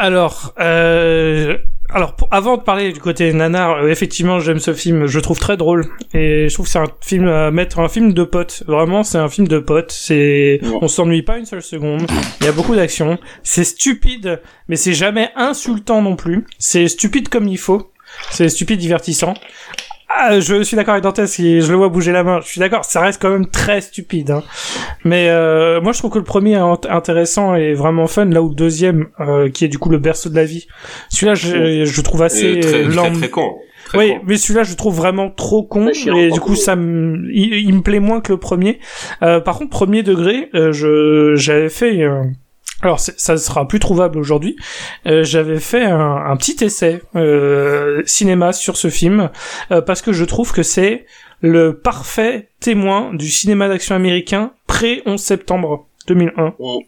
[0.00, 5.06] Alors, euh, alors avant de parler du côté nanar, euh, effectivement, j'aime ce film.
[5.06, 7.88] Je le trouve très drôle et je trouve que c'est un film à mettre, un
[7.88, 8.62] film de potes.
[8.68, 9.90] Vraiment, c'est un film de potes.
[9.90, 12.06] C'est, on s'ennuie pas une seule seconde.
[12.40, 13.18] Il y a beaucoup d'action.
[13.42, 16.46] C'est stupide, mais c'est jamais insultant non plus.
[16.60, 17.90] C'est stupide comme il faut.
[18.30, 19.34] C'est stupide divertissant.
[20.10, 22.40] Ah, je suis d'accord avec Dantès, si je le vois bouger la main.
[22.42, 24.30] Je suis d'accord, ça reste quand même très stupide.
[24.30, 24.42] Hein.
[25.04, 28.42] Mais euh, moi, je trouve que le premier est int- intéressant et vraiment fun, là
[28.42, 30.66] où le deuxième, euh, qui est du coup le berceau de la vie,
[31.10, 33.02] celui-là, je, je trouve assez très, lent.
[33.02, 33.54] très très con.
[33.84, 34.20] Très Oui, con.
[34.26, 37.54] mais celui-là, je le trouve vraiment trop con, chiant, et du coup, ça me, il,
[37.54, 38.80] il me plaît moins que le premier.
[39.22, 42.22] Euh, par contre, premier degré, euh, je, j'avais fait, euh,
[42.80, 44.56] alors ça sera plus trouvable aujourd'hui.
[45.06, 49.30] Euh, j'avais fait un, un petit essai euh, cinéma sur ce film
[49.72, 51.06] euh, parce que je trouve que c'est
[51.40, 56.54] le parfait témoin du cinéma d'action américain pré 11 septembre 2001.
[56.58, 56.78] Mm.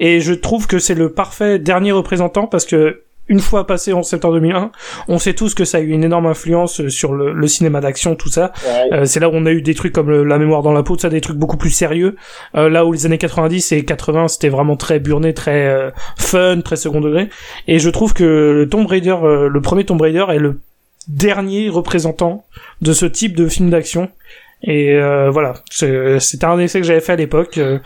[0.00, 4.04] Et je trouve que c'est le parfait dernier représentant parce que une fois passé 11
[4.06, 4.70] septembre 2001,
[5.08, 8.14] on sait tous que ça a eu une énorme influence sur le, le cinéma d'action,
[8.16, 8.52] tout ça.
[8.66, 8.92] Ouais.
[8.92, 10.82] Euh, c'est là où on a eu des trucs comme le- La mémoire dans la
[10.82, 12.16] peau, tout ça, des trucs beaucoup plus sérieux.
[12.56, 16.60] Euh, là où les années 90 et 80, c'était vraiment très burné, très euh, fun,
[16.60, 17.30] très second degré.
[17.68, 20.60] Et je trouve que le Tomb Raider, euh, le premier Tomb Raider est le
[21.08, 22.44] dernier représentant
[22.82, 24.08] de ce type de film d'action.
[24.62, 27.78] Et euh, voilà, c'était un essai que j'avais fait à l'époque, euh,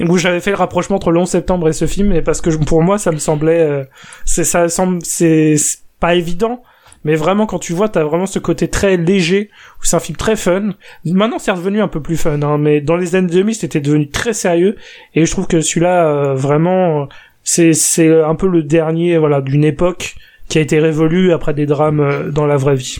[0.00, 2.50] où j'avais fait le rapprochement entre le 11 septembre et ce film, et parce que
[2.64, 3.84] pour moi, ça me semblait, euh,
[4.24, 5.56] c'est ça semble, c'est
[6.00, 6.62] pas évident,
[7.04, 10.16] mais vraiment quand tu vois, t'as vraiment ce côté très léger, où c'est un film
[10.16, 10.70] très fun.
[11.04, 14.08] Maintenant, c'est redevenu un peu plus fun, hein, mais dans les années 2000, c'était devenu
[14.08, 14.76] très sérieux,
[15.14, 17.08] et je trouve que celui-là, euh, vraiment,
[17.44, 20.14] c'est c'est un peu le dernier, voilà, d'une époque
[20.48, 22.98] qui a été révolue après des drames euh, dans la vraie vie.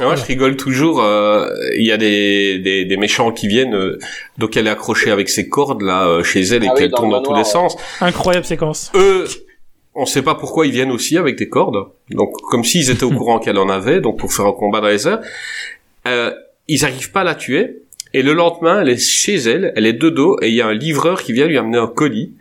[0.00, 1.02] Moi, je rigole toujours.
[1.02, 3.74] euh, Il y a des, des, des méchants qui viennent.
[3.74, 3.98] euh,
[4.38, 7.10] donc, elle est accrochée avec ses cordes là euh, chez elle et Ah qu'elle tourne
[7.10, 7.76] dans tous les sens.
[8.00, 8.90] Incroyable séquence.
[8.94, 9.26] Eux,
[9.94, 11.88] on sait pas pourquoi ils viennent aussi avec des cordes.
[12.10, 14.00] Donc, comme s'ils étaient au courant qu'elle en avait.
[14.00, 15.20] Donc, pour faire un combat dans les airs,
[16.06, 16.32] euh,
[16.68, 17.82] ils arrivent pas à la tuer.
[18.14, 20.66] Et le lendemain, elle est chez elle, elle est de dos, et il y a
[20.66, 22.32] un livreur qui vient lui amener un colis.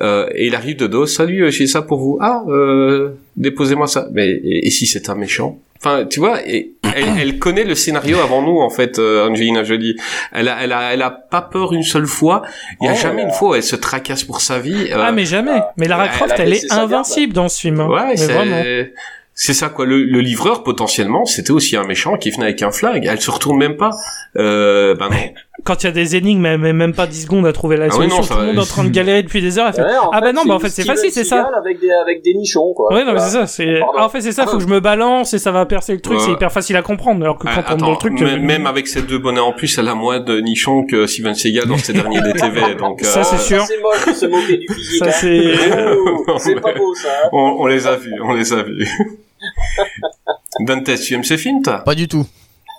[0.00, 2.18] Euh, et il arrive de dos, salut, euh, j'ai ça pour vous.
[2.20, 4.08] Ah, euh, déposez-moi ça.
[4.12, 5.58] Mais et, et si c'est un méchant?
[5.84, 9.64] Enfin, tu vois, et, elle, elle connaît le scénario avant nous, en fait, euh, Angelina
[9.64, 9.96] Jolie.
[10.32, 12.42] Elle a, elle a, elle a pas peur une seule fois.
[12.80, 14.88] Il y a Oh, jamais une fois où elle se tracasse pour sa vie.
[14.92, 15.60] euh, Ah mais jamais.
[15.76, 17.80] Mais Lara Croft, elle est invincible dans ce film.
[17.80, 17.88] hein.
[17.88, 18.60] Ouais, vraiment.
[18.62, 18.92] c'est
[19.34, 19.86] c'est ça quoi.
[19.86, 23.06] Le, le livreur potentiellement, c'était aussi un méchant qui venait avec un flag.
[23.10, 23.90] Elle se retourne même pas.
[24.36, 25.16] Euh, ben non.
[25.64, 27.84] Quand il y a des énigmes, elle met même pas 10 secondes à trouver la
[27.84, 28.20] Ah oui, solution.
[28.20, 29.66] non, Tout le monde est en train de galérer depuis des heures.
[29.68, 31.46] Elle fait, Ouais, en ah bah non, bah en fait c'est facile, c'est ça.
[31.56, 32.92] Avec des, avec des nichons, quoi.
[32.92, 33.26] Ouais, non, mais Voilà.
[33.28, 33.46] c'est ça.
[33.46, 33.80] C'est.
[33.96, 34.46] Ah, en fait, c'est ça.
[34.46, 36.18] Faut que je me balance et ça va percer le truc.
[36.18, 36.24] Ouais.
[36.24, 37.22] C'est hyper facile à comprendre.
[37.22, 39.40] Alors que Ah, quand on dans le truc, même, euh, même avec ces deux bonnets
[39.40, 42.74] en plus, elle a moins de nichons que Steven Seagal dans ses derniers DTV.
[42.76, 43.60] Donc Ça, euh, c'est sûr.
[43.60, 44.98] Ça, c'est moche de se moquer du physique.
[45.04, 45.10] Ça, hein.
[45.12, 47.08] c'est- c'est pas beau, ça.
[47.24, 47.28] hein.
[47.32, 48.88] on, on les a vus, on les a vus.
[50.60, 51.78] Dante, tu aimes ces films, toi?
[51.84, 52.26] Pas du tout.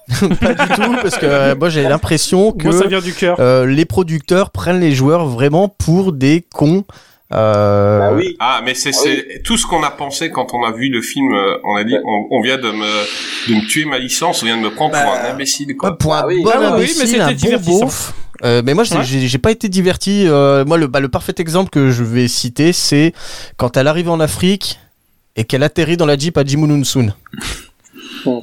[0.41, 3.37] pas du tout, parce que euh, moi j'ai l'impression que moi ça vient du cœur.
[3.39, 6.83] euh, les producteurs prennent les joueurs vraiment pour des cons.
[7.31, 8.35] Euh, Bah oui.
[8.39, 11.33] Ah, mais c'est Ah tout ce qu'on a pensé quand on a vu le film.
[11.33, 14.45] euh, On a dit, on, on vient de me de me tuer ma licence, on
[14.45, 15.97] vient de me prendre pour Bah, un imbécile, quoi.
[15.97, 16.43] pour un Ah oui.
[16.43, 18.13] bon Ah oui, mais imbécile, c'était un bon beauf.
[18.43, 19.37] Euh, mais moi, j'ai- Ouais.
[19.39, 20.25] pas été diverti.
[20.27, 23.13] Euh, moi, le, bah, le parfait exemple que je vais citer, c'est
[23.57, 24.79] quand elle arrive en Afrique
[25.35, 27.13] et qu'elle atterrit dans la Jeep à Jimununsun.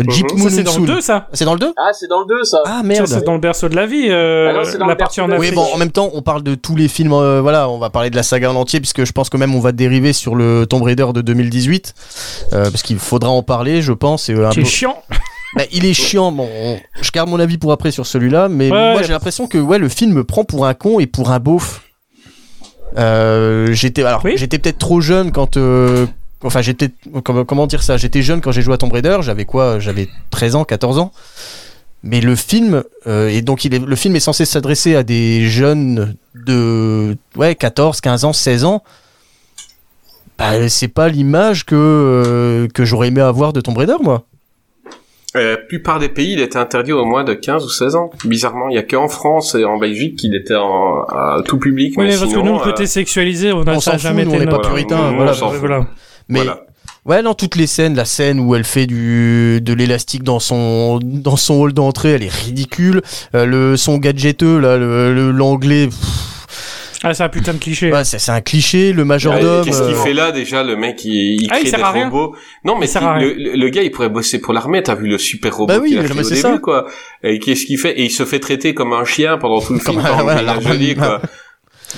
[0.08, 0.94] Jeep Ça c'est dans le Mununsun.
[0.96, 1.28] 2 ça.
[1.32, 2.58] C'est dans le 2 Ah, c'est dans le 2, ça.
[2.64, 3.06] Ah Ça merde.
[3.06, 4.06] c'est dans le berceau de la vie.
[4.08, 5.50] euh, Ah non, c'est dans la le partie en Afrique.
[5.50, 7.12] Oui, bon, en même temps, on parle de tous les films.
[7.12, 9.54] euh, voilà, on va parler de la saga en entier, puisque je pense que même
[9.54, 11.94] on va dériver sur le Tomb Raider de 2018,
[12.52, 14.28] euh, parce qu'il faudra en parler, je pense.
[14.28, 15.02] Et, euh, peu- chiant.
[15.56, 16.30] Bah, il est chiant.
[16.30, 19.02] Bon, on- je garde mon avis pour après sur celui-là, mais Ouais, moi ouais.
[19.04, 21.82] j'ai l'impression que ouais, le film me prend pour un con et pour un beauf.
[22.98, 24.32] Euh, j'étais alors Oui.
[24.36, 26.06] j'étais peut-être trop jeune quand euh,
[26.42, 26.90] enfin j'étais
[27.24, 27.96] comment, comment dire ça?
[27.96, 29.78] J'étais jeune quand j'ai joué à Tomb Raider j'avais quoi?
[29.78, 31.12] J'avais 13 ans 14 ans
[32.02, 35.46] mais le film euh, et donc il est, le film est censé s'adresser à des
[35.48, 38.82] jeunes de ouais 14 15 ans 16 ans
[40.38, 44.24] bah, c'est pas l'image que euh, que j'aurais aimé avoir de Tomb Raider moi
[45.36, 48.10] Euh, la plupart des pays, il était interdit au moins de 15 ou 16 ans.
[48.24, 51.94] Bizarrement, il y a qu'en France et en Belgique qu'il était en, à tout public.
[51.96, 53.98] Oui, mais parce que sinon, nous, le euh, côté sexualisé, on a on ça a
[53.98, 55.52] s'en fout, jamais nous, on été n'est pas Nous, voilà fout.
[55.60, 55.86] voilà.
[56.28, 56.60] Mais Voilà.
[57.06, 60.98] Ouais, non, toutes les scènes, la scène où elle fait du de l'élastique dans son
[61.02, 63.00] dans son hall d'entrée, elle est ridicule.
[63.34, 65.88] Euh, le son gadgeteux là, le le-
[67.02, 67.90] Ah, c'est un putain de cliché.
[67.90, 68.92] ouais, c'est un cliché.
[68.92, 69.64] Le Ouais, majordome.
[69.64, 71.84] Qu'est-ce qu'il euh, fait là déjà le mec il, il Ah, il crée sert des
[71.86, 72.10] à rien.
[72.10, 72.36] robots.
[72.64, 73.34] Non mais Il sert à le, rien.
[73.38, 74.82] le- le gars il pourrait bosser pour l'armée.
[74.82, 76.58] T'as vu le super robot Bah oui, qu'il a mais fait c'est au début ça.
[76.58, 76.86] quoi.
[77.22, 77.98] Et qu'est-ce qu'il fait?
[77.98, 80.26] Et il se fait traiter comme un chien pendant tout le Comme film.
[80.26, 81.30] ouais, Jolie, bah, quoi.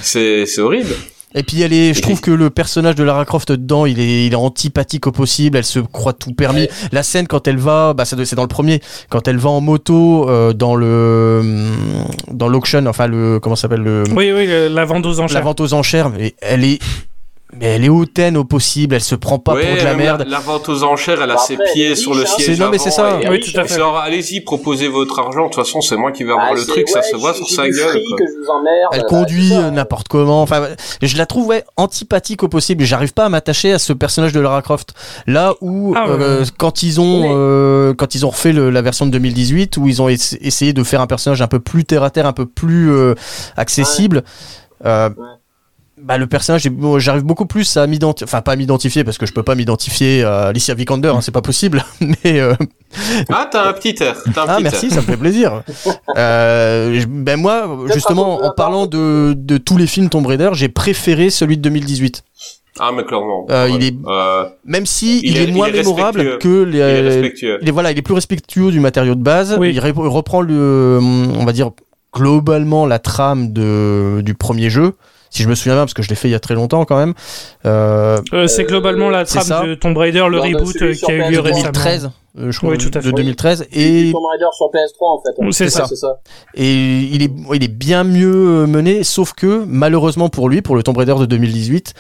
[0.01, 0.95] C'est c'est horrible.
[1.35, 4.27] Et puis elle est, je trouve que le personnage de Lara Croft dedans, il est,
[4.27, 5.57] il est antipathique au possible.
[5.57, 6.69] Elle se croit tout permis.
[6.93, 9.61] La scène quand elle va, bah ça c'est dans le premier, quand elle va en
[9.61, 11.43] moto euh, dans le
[12.31, 15.43] dans l'auction, enfin le comment ça s'appelle le Oui, oui, la vente aux la enchères.
[15.43, 16.11] vente aux enchères.
[16.11, 16.79] Mais elle est
[17.59, 18.95] mais elle est hautaine au possible.
[18.95, 20.25] Elle se prend pas Ouais, pour de la merde.
[20.29, 22.59] La, vente aux enchères, elle a ses pieds sur le siège.
[22.59, 23.19] Non, mais c'est ça.
[23.29, 23.79] Oui, tout à fait.
[23.79, 25.43] genre, allez-y, proposez votre argent.
[25.45, 26.89] De toute façon, c'est moi qui vais avoir Ah, le truc.
[26.89, 28.01] ça se voit sur sa gueule.
[28.09, 28.19] quoi.
[28.19, 28.91] que je vous emmerde.
[28.93, 30.43] Elle bah, conduit euh, n'importe comment.
[30.43, 30.69] Enfin,
[31.03, 32.85] je la trouve ouais, antipathique au possible.
[32.85, 34.95] J'arrive pas à m'attacher à ce personnage de Lara Croft.
[35.27, 39.05] Là où Ah, euh, quand ils ont euh, quand ils ont refait le- la version
[39.07, 42.03] de 2018 où ils ont ess- essayé de faire un personnage un peu plus terre
[42.03, 43.15] à terre, un peu plus euh,
[43.57, 44.23] accessible.
[44.87, 45.15] euh, Ouais.
[46.05, 49.33] Bah, le personnage, j'arrive beaucoup plus à m'identifier, enfin pas à m'identifier parce que je
[49.33, 51.85] peux pas m'identifier à Alicia Vikander, hein, c'est pas possible.
[52.01, 52.55] Mais euh,
[53.31, 54.17] Ah, t'as un petit air.
[54.27, 54.93] Un ah petit merci, air.
[54.93, 55.63] ça me fait plaisir.
[56.17, 60.51] euh, je- ben moi, justement, raconte-le en parlant de, de tous les films Tomb Raider,
[60.55, 62.25] j'ai préféré celui de 2018.
[62.81, 63.47] Ah, mais clairement.
[63.51, 63.73] Euh, Ouais.
[63.77, 66.79] il est- Euh, Même si il, Il est, est- moins il est mémorable que les.
[66.79, 67.59] il est respectueux.
[67.63, 69.57] il est- voilà, il est plus respectueux du matériau de base.
[69.61, 69.73] Oui.
[69.73, 71.71] Il reprend le, on va dire
[72.15, 74.95] globalement la trame de du premier jeu.
[75.35, 76.85] Si je me souviens bien, parce que je l'ai fait il y a très longtemps
[76.85, 77.15] quand même.
[77.65, 79.65] Euh, Euh, c'est globalement la trame ça.
[79.67, 81.31] de Tomb Raider, le de reboot euh, qui a eu PS3.
[81.31, 81.63] lieu de récemment.
[81.73, 82.11] 2013.
[82.39, 83.13] euh, je crois, Oui, tout à de fait.
[83.13, 83.67] 2013.
[83.73, 84.09] Et...
[84.09, 85.53] Et Tomb Raider sur PS3 en fait.
[85.53, 85.87] C'est ça.
[86.55, 90.83] Et il est, il est bien mieux mené, sauf que malheureusement pour lui, pour le
[90.83, 91.95] Tomb Raider de 2018,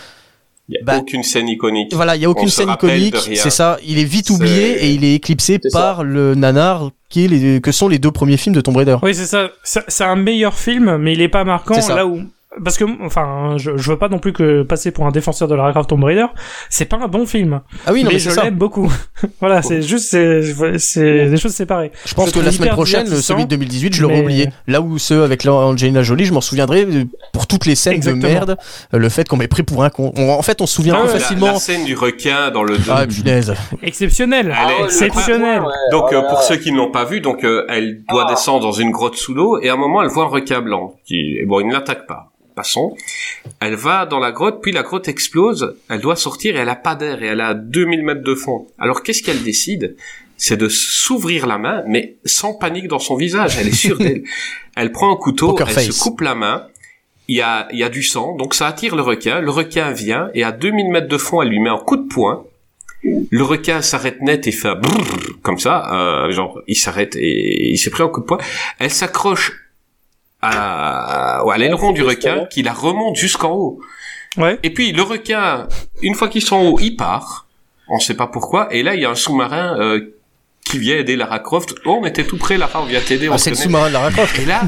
[0.68, 1.94] Il y a Bah, aucune scène iconique.
[1.94, 3.14] voilà, il y a aucune scène iconique.
[3.14, 3.34] de.
[3.34, 5.78] C'est ça, il est vite oublié et il est éclipsé ça.
[5.78, 8.96] par le nanar qui est les, que sont les deux premiers films de Tomb Raider.
[9.02, 9.48] Oui, c'est ça.
[9.64, 12.20] C'est un meilleur film, mais il est pas marquant là où.
[12.62, 15.54] Parce que, enfin, je, je veux pas non plus que passer pour un défenseur de
[15.54, 16.26] Lara Croft Tomb Raider.
[16.68, 17.62] C'est pas un bon film.
[17.86, 18.92] Ah oui, non, mais mais, je l'aime beaucoup.
[19.40, 20.42] voilà, c'est juste, c'est
[20.78, 21.92] c'est des choses séparées.
[22.04, 24.48] Je pense Je que la semaine prochaine, celui de 2018, je l'aurais mais- oublié.
[24.66, 28.22] Là où ceux avec Angelina Jolie, je m'en souviendrai euh, pour toutes les scènes Exactement.
[28.28, 28.56] de merde.
[28.92, 30.12] euh, Le fait qu'on m'ait pris pour un con.
[30.16, 31.46] On- en fait, on se souvient Ah ouais, La- facilement.
[31.46, 32.84] La, scène du requin dans le 2.
[32.90, 33.54] Ah, punaise.
[33.82, 34.54] Exceptionnel.
[34.54, 35.62] Ah ouais, exceptionnel.
[35.90, 38.30] Donc oh euh, pour ceux qui ne l'ont pas vu, donc euh, elle doit Ah.
[38.32, 40.94] descendre dans une grotte sous l'eau et à un moment elle voit un requin blanc
[41.06, 42.28] qui et bon il ne l'attaque pas.
[42.54, 42.96] Passons.
[43.60, 45.76] Elle va dans la grotte, puis la grotte explose.
[45.88, 48.66] Elle doit sortir et elle a pas d'air et elle a 2000 mètres de fond.
[48.78, 49.96] Alors qu'est-ce qu'elle décide?
[50.36, 53.56] C'est de s'ouvrir la main, mais sans panique dans son visage.
[53.58, 54.24] Elle est sûre d'elle.
[54.76, 55.90] Elle prend un couteau, Poker elle face.
[55.90, 56.66] se coupe la main.
[57.28, 59.40] Il y a, il y a du sang, donc ça attire le requin.
[59.40, 62.08] Le requin vient et à 2000 mètres de fond, elle lui met un coup de
[62.08, 62.44] poing.
[63.04, 65.04] Le requin s'arrête net et fait brrr,
[65.42, 68.38] comme ça, euh, genre il s'arrête et il s'est pris un coup de poing.
[68.78, 69.52] Elle s'accroche
[70.43, 73.81] à, à l'aileron du requin qui la remonte jusqu'en haut.
[74.36, 74.59] Ouais.
[74.62, 75.69] Et puis le requin,
[76.02, 77.47] une fois qu'ils sont en haut, il part.
[77.89, 78.73] On sait pas pourquoi.
[78.74, 80.14] Et là, il y a un sous-marin euh,
[80.64, 81.74] qui vient aider Lara Croft.
[81.85, 83.28] Oh, on était tout près, Lara, on vient t'aider.
[83.28, 84.39] on Ah, c'est le sous-marin de Lara Croft.
[84.39, 84.62] Et là,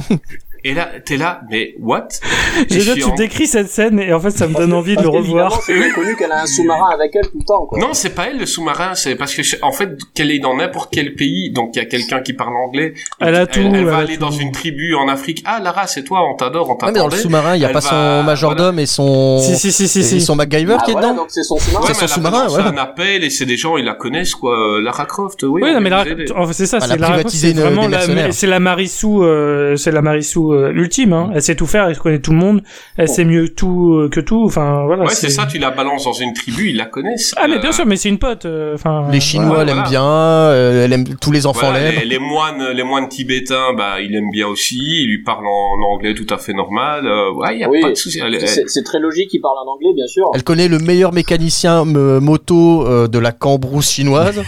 [0.64, 2.08] et là, t'es là, mais what?
[2.70, 5.08] Déjà, tu en- décris cette scène et en fait, ça me donne envie de le
[5.08, 5.60] revoir.
[5.62, 7.66] C'est bien connu qu'elle a un sous-marin avec elle tout le temps.
[7.66, 7.78] Quoi.
[7.78, 10.90] Non, c'est pas elle le sous-marin, c'est parce que en fait qu'elle est dans n'importe
[10.92, 12.94] quel pays, donc il y a quelqu'un qui parle anglais.
[13.20, 14.20] Elle a tout, Elle, elle va a aller tout.
[14.20, 15.42] dans une tribu en Afrique.
[15.44, 17.22] Ah Lara, c'est toi, on t'adore, on Ouais, mais dans le t'attendait.
[17.22, 19.38] sous-marin, il n'y a Elle pas va- son majordome et son.
[19.40, 20.20] Si, si, si, si, et si.
[20.20, 21.22] son MacGyver Ah, qui est voilà, dedans.
[21.22, 21.86] donc c'est son sous-marin.
[21.86, 22.60] Ouais, C'est son elle sous-marin, ouais.
[22.62, 24.80] un appel et c'est des gens, ils la connaissent quoi.
[24.80, 25.60] Lara Croft, oui.
[25.62, 26.04] Oui, on non, mais va
[26.52, 27.88] c'est ça, Elle c'est a Lara Croft, vraiment
[28.32, 31.12] c'est la Marissou, euh, c'est la Marissou euh, ultime.
[31.12, 31.30] Hein.
[31.34, 32.62] Elle sait tout faire, elle connaît tout le monde,
[32.96, 34.44] elle sait mieux tout euh, que tout.
[34.46, 35.04] Enfin, voilà.
[35.04, 37.34] Ouais, c'est ça, tu la balances dans une tribu, ils la connaissent.
[37.36, 38.44] Ah, mais Euh, bien sûr, mais c'est une pote.
[38.46, 39.08] euh, Enfin.
[39.10, 39.88] Les Chinois l'aiment voilà.
[39.90, 42.00] bien, euh, elle aime, tous les enfants Voilà, l'aiment.
[42.00, 44.78] les, les moines, les moines tibétains, bah, il aime bien aussi.
[45.02, 47.06] Il lui parle en, anglais tout à fait normal.
[47.06, 47.80] Euh, ouais, il y a Oui.
[47.80, 48.20] pas de souci.
[48.66, 50.26] C'est très logique, il parle en anglais, bien sûr.
[50.34, 54.42] Elle connaît le meilleur mécanicien euh, moto euh, de la cambrousse chinoise,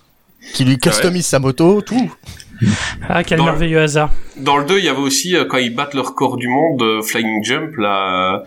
[0.54, 2.12] qui lui customise sa moto, tout.
[3.08, 4.10] Ah, quel Dans- merveilleux hasard.
[4.36, 6.82] Dans le 2, il y avait aussi, euh, quand ils battent le record du monde,
[6.82, 8.38] euh, Flying Jump, là, euh,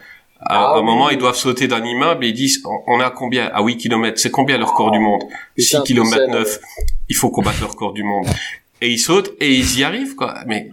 [0.42, 0.86] à Ah un oui.
[0.86, 3.48] moment, ils doivent sauter d'un immeuble et ils disent, on- à combien?
[3.54, 4.20] À 8 km.
[4.20, 5.24] C'est combien le record du monde?
[5.56, 6.60] Putain, 6 km c'est 9.
[7.10, 8.26] Il faut qu'on batte le record du monde.
[8.82, 10.44] Et ils sautent et ils y arrivent, quoi.
[10.48, 10.70] Mais,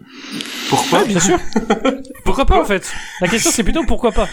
[0.69, 1.01] pourquoi?
[1.03, 1.39] Ouais, bien sûr.
[2.25, 2.93] pourquoi pas, en fait?
[3.21, 4.29] La question, c'est plutôt pourquoi pas.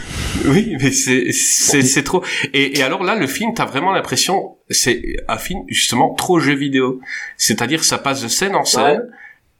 [0.46, 2.24] Oui, mais c'est c'est c'est trop.
[2.54, 6.56] Et, et alors là, le film, t'as vraiment l'impression, c'est un film justement trop jeu
[6.56, 7.00] vidéo.
[7.38, 9.04] C'est-à-dire, ça passe de scène en scène.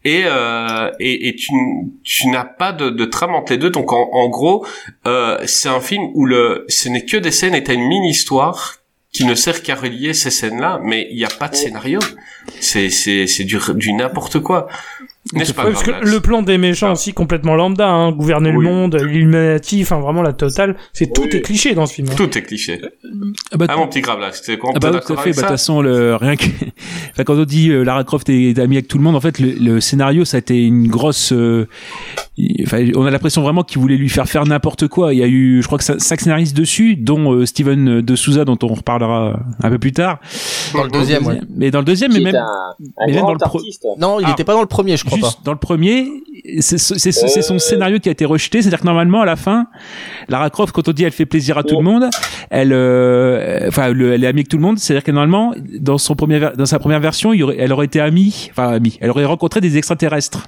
[0.06, 1.52] Et, euh, et, et tu,
[2.04, 3.70] tu n'as pas de, de trame entre les deux.
[3.70, 4.66] Donc en, en gros,
[5.06, 8.79] euh, c'est un film où le, ce n'est que des scènes et t'as une mini-histoire
[9.12, 12.00] qui ne sert qu'à relier ces scènes-là, mais il n'y a pas de scénario.
[12.60, 14.68] C'est c'est c'est du, du n'importe quoi.
[15.34, 18.56] N'est-ce pas Ouais, parce que le plan des méchants aussi complètement lambda, hein, gouverner Oui.
[18.66, 22.08] le monde, l'illuminati, enfin vraiment la totale, c'est tout est cliché dans ce film.
[22.12, 22.16] hein.
[22.18, 22.82] Tout est cliché.
[23.52, 25.30] Ah bah, Ah mon petit Gravelax, t'es Ah bah tout à fait.
[25.32, 26.46] Bah, de toute façon, le, rien que,
[27.12, 29.22] enfin, quand on dit euh, Lara Croft est, est amie avec tout le monde, en
[29.22, 31.32] fait, le, le scénario, ça a été une grosse.
[31.32, 31.68] euh,
[32.66, 35.14] enfin, on a l'impression vraiment qu'il voulait lui faire faire n'importe quoi.
[35.14, 38.16] Il y a eu, je crois que ça- cinq scénaristes dessus, dont euh, Steven de
[38.16, 40.20] Souza, dont on reparlera un peu plus tard.
[40.74, 41.40] Dans le deuxième, ouais.
[41.56, 42.74] Mais dans le deuxième, mais même un, un
[43.08, 43.86] mais même grand dans le pro- artiste.
[44.00, 44.30] Non, il Ah.
[44.30, 45.44] n'était pas dans le premier, je crois juste pas.
[45.46, 46.08] dans le premier,
[46.60, 47.60] c'est son Euh.
[47.60, 48.62] scénario qui a été rejeté.
[48.62, 49.68] C'est-à-dire que normalement, à la fin,
[50.28, 52.10] Lara Croft, quand on dit elle fait plaisir à tout le monde,
[52.50, 54.80] elle, euh, enfin, le- elle est amie avec tout le monde.
[54.80, 57.86] C'est-à-dire que normalement, dans son premier, dans sa première version, il y aurait, elle aurait
[57.86, 60.48] été amie, enfin amie, elle aurait rencontré des extraterrestres.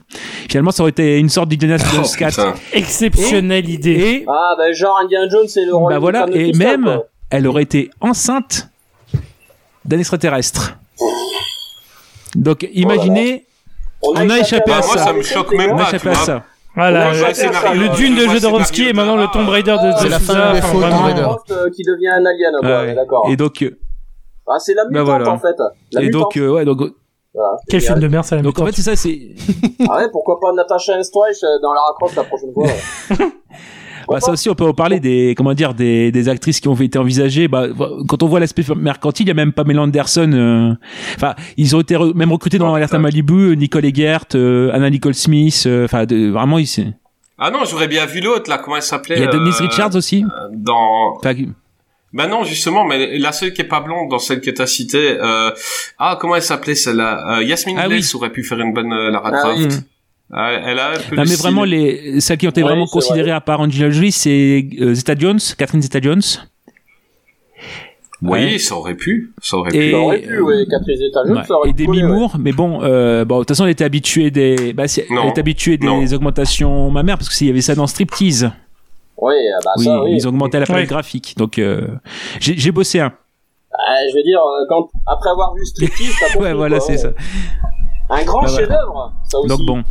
[0.49, 2.29] Finalement, ça aurait été une sorte d'Indiana Oh, Jones 4.
[2.35, 2.53] putain.
[2.73, 3.91] Exceptionnelle idée.
[3.91, 7.03] Et Ah, bah, genre Indiana Jones, c'est le roi bah voilà, et même, quoi.
[7.29, 8.69] elle aurait été enceinte
[9.85, 10.77] d'un extraterrestre.
[12.35, 13.45] Donc, imaginez,
[14.03, 15.05] On on a échappé à Bah, moi, ça.
[15.05, 16.43] ça me choque même on a échappé à ça.
[16.75, 20.53] Voilà, le, Dune de Jodorowsky et maintenant le Tomb Raider de, C'est la Souza.
[20.61, 23.27] Croft, euh, qui devient un alien, d'accord.
[23.29, 23.77] Et donc, euh,
[24.47, 25.55] Ah, c'est la Bah mutante, en fait.
[25.91, 26.77] La et donc, euh, ouais, donc,
[27.33, 27.97] Voilà, c'est Quel génial.
[27.97, 29.19] film de merde, ça la donc en fait, c'est ça, c'est,
[29.89, 32.67] Ah ouais, pourquoi pas Natasha Henstreich euh, dans Lara Croft la prochaine fois.
[34.11, 36.75] Bah, ça aussi, on peut en parler des, comment dire, des, des actrices qui ont
[36.75, 37.47] été envisagées.
[37.47, 37.67] Bah,
[38.07, 40.31] quand on voit l'aspect mercantile, il y a même Pamela Anderson.
[40.33, 40.73] euh,
[41.15, 43.01] Enfin, ils ont été re- même recrutés dans Alerte à putain.
[43.03, 45.63] Malibu, Nicole Eggert, euh, Anna Nicole Smith.
[45.65, 46.93] euh, Enfin, vraiment, ils-
[47.37, 49.65] Ah non, j'aurais bien vu l'autre, là, comment elle s'appelait il y a Denise euh,
[49.65, 50.23] Richards aussi.
[50.23, 51.15] euh, Dans...
[51.17, 51.33] Enfin,
[52.13, 55.17] Bah non, justement, mais la seule qui est pas blonde dans celle que t'as citée,
[55.19, 55.49] euh...
[55.97, 58.05] ah comment elle s'appelait celle-là euh, Yasmine Ah oui.
[58.15, 59.57] Aurait pu faire une bonne euh, Lara Ah Croft.
[59.57, 59.67] oui.
[60.33, 61.41] Ah, elle a un peu Non, mais style.
[61.41, 64.93] vraiment, les, celles qui ont été Ouais, vraiment considérées à part Angelina Jolie, c'est euh,
[64.93, 66.21] Zeta Jones, Catherine Zeta Jones.
[68.23, 68.57] Oui, Ouais.
[68.59, 69.91] ça aurait pu, ça aurait Et- pu.
[69.91, 71.43] Ça aurait pu, ouais, Catherine Zeta-Jones, Ouais.
[71.43, 72.03] ça aurait Et ouais.
[72.03, 75.23] Moore, mais bon, euh, bon, de toute façon, elle était habituée des, bah, Non.
[75.23, 76.03] elle est habituée des Non.
[76.05, 78.51] augmentations mammaires parce que s'il y avait ça dans Striptease,
[79.17, 80.11] Oui, ah bah oui, ça, oui.
[80.17, 80.87] ils augmentaient la palette Ouais.
[80.87, 81.33] graphique.
[81.37, 81.87] Donc, euh,
[82.39, 83.11] j'ai bossé un.
[83.73, 84.39] Ah, je veux dire,
[84.69, 87.09] quand, après avoir vu Striptease, compris, Ouais, voilà, c'est ça.
[88.11, 89.47] Un grand Bah, chef-d'œuvre, ça aussi.
[89.47, 89.83] Donc bon.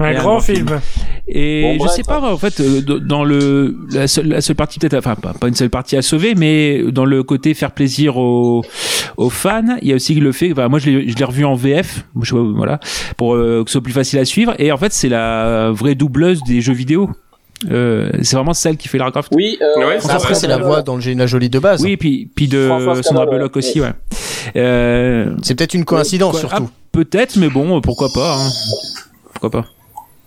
[0.00, 0.66] Un grand grand film.
[0.66, 0.80] film.
[1.28, 1.92] Et Bon, je bref.
[1.92, 5.32] sais pas, en fait, euh, dans le la seule, la seule partie peut-être, enfin pas,
[5.32, 8.62] pas une seule partie à sauver, mais dans le côté faire plaisir aux,
[9.16, 12.04] aux fans, il y a aussi le fait, enfin, moi je l'ai revu en VF,
[12.20, 12.80] je voilà,
[13.16, 14.54] pour euh, que ce soit plus facile à suivre.
[14.58, 17.10] Et en fait, c'est la vraie doubleuse des jeux vidéo.
[17.70, 19.30] Euh, c'est vraiment celle qui fait Lara Croft.
[19.34, 20.82] Oui, euh, Ouais, ça Après, c'est la voix va.
[20.82, 21.82] d'Angelina Jolie de base.
[21.82, 22.70] Oui, puis puis de
[23.02, 23.90] Sandra Bullock aussi, ouais.
[24.56, 26.68] Euh, C'est peut-être une coïncidence, quoi- surtout.
[26.68, 28.36] ah, peut-être, mais bon, pourquoi pas.
[28.36, 28.48] hein.
[29.34, 29.66] Pourquoi pas.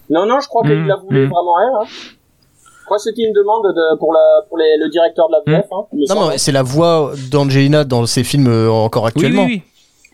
[0.09, 1.29] Non, non, je crois qu'il Mm, la voulait mm.
[1.29, 1.75] vraiment elle.
[1.81, 1.87] Hein.
[2.79, 4.19] Je crois que c'était une demande de, pour, la,
[4.49, 5.65] pour les, le directeur de la VF.
[5.71, 9.11] Hein, il me Non, mais c'est la voix d'Angelina dans ses films euh, encore Oui,
[9.15, 9.45] oui, actuellement.
[9.45, 9.61] oui.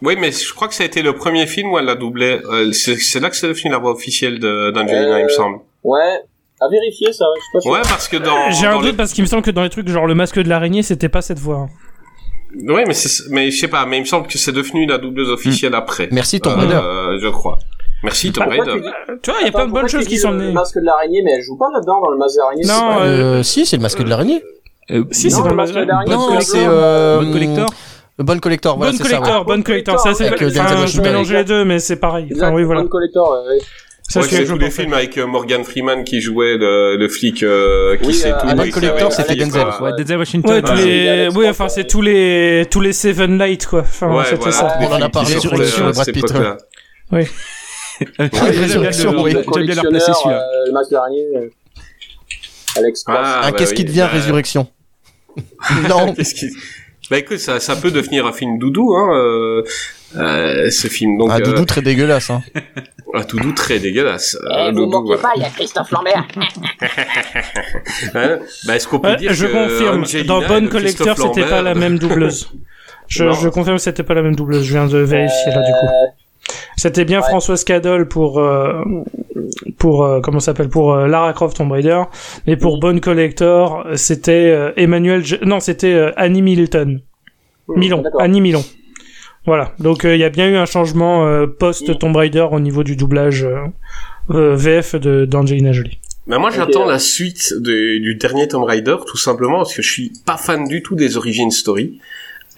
[0.01, 2.39] Oui, mais je crois que ça a été le premier film où elle l'a doublé.
[2.45, 5.57] Euh, c'est là que c'est devenu la voix officielle d'Angelina, Euh, il me semble.
[5.83, 6.21] Ouais,
[6.61, 7.73] à vérifier ça, je suis pas.
[7.75, 8.49] Ouais, parce que dans.
[8.51, 10.39] J'ai un les- doute parce qu'il me semble que dans les trucs genre le masque
[10.39, 11.57] de l'araignée, c'était pas cette voix.
[11.57, 11.69] hein.
[12.73, 12.93] Ouais, mais
[13.31, 16.07] mais je sais pas, mais il me semble que c'est devenu la doubleuse officielle après.
[16.11, 17.59] Merci, Tomb Euh, je crois.
[18.03, 18.80] Merci, Tomb Pourquoi Raider.
[18.80, 20.53] tu dis- Tu vois, il y a plein de bonnes choses qui sont le venues.
[20.53, 22.65] masque de l'araignée, mais elle joue pas là-dedans dans le masque de l'araignée.
[22.65, 24.41] Non, pas- Euh, si, c'est le masque de l'araignée.
[24.91, 27.65] Euh, Si, c'est dans le le masque de l'araignée, Non, c'est euh, Bonne collector.
[28.17, 29.17] Bonne collector, voilà, Bonne c'est ça.
[29.17, 29.45] collector, ouais.
[29.45, 29.99] bonne collector.
[29.99, 32.27] Ça, c'est euh, enfin, je mélangeais les deux, mais c'est pareil.
[32.35, 32.81] Enfin, oui, voilà.
[32.81, 33.59] Bonne collector, ouais.
[34.09, 37.43] Ça, Ouais, c'est tous les films avec euh, Morgan Freeman qui jouait le, le flic
[37.43, 38.47] euh, qui Oui, sait euh, tout.
[38.47, 39.67] Oui, c'est Collector, c'était Denzel.
[39.81, 40.51] Ouais, Denzel Washington.
[40.51, 40.84] Ouais, tous Ouais.
[40.85, 43.81] les, oui, enfin, c'est tous les, tous les Seven Night, quoi.
[43.81, 44.77] Enfin, Ouais, c'était voilà, ça.
[44.81, 46.57] On en a parlé sur le- à Brad cette Pitt, le-
[47.11, 47.27] oui.
[47.99, 48.81] J'aime
[49.65, 50.41] bien leur placer celui-là.
[50.41, 51.26] euh, le masque de l'araignée.
[51.35, 51.49] euh,
[52.77, 53.17] Alex Cross.
[53.19, 54.67] Ah, Un bah qu'est-ce oui, qui devient bah, Résurrection
[55.89, 56.49] Non, Qu'est-ce qui...
[57.09, 59.63] Bah écoute, ça, ça peut devenir un film doudou, hein, euh,
[60.15, 61.17] euh, ce film.
[61.17, 62.30] Donc, un euh, doudou très dégueulasse.
[62.30, 62.43] Hein.
[63.15, 64.38] un doudou très dégueulasse.
[64.47, 65.17] Eh, Un vous doudou, moquez ouais.
[65.21, 66.27] pas, il y a Christophe Lambert.
[68.13, 70.01] Hein bah, est-ce qu'on peut Ouais, dire je que confirme.
[70.01, 72.49] Angelina Dans Bonne le Collector, c'était pas la même doubleuse.
[73.07, 73.31] Je, Non.
[73.34, 74.63] je confirme que c'était pas la même doubleuse.
[74.63, 75.88] Je viens de vérifier là, du coup.
[76.77, 77.27] C'était bien Ouais.
[77.27, 78.81] Françoise Cadol pour euh,
[79.77, 82.01] pour euh, comment s'appelle pour euh, Lara Croft Tomb Raider,
[82.47, 82.80] mais pour Oui.
[82.80, 87.01] Bonne Collector, c'était euh, Emmanuel non, c'était euh, Annie Milton.
[87.67, 88.21] Milon, d'accord.
[88.21, 88.63] Annie Milon.
[89.45, 89.73] Voilà.
[89.80, 92.84] Donc euh, il y a bien eu un changement euh, post Tomb Raider au niveau
[92.84, 93.57] du doublage euh,
[94.31, 95.99] euh, VF de d'Angelina Jolie.
[96.27, 99.91] Bah moi j'attends la suite de- du dernier Tomb Raider tout simplement parce que je
[99.91, 101.99] suis pas fan du tout des origin story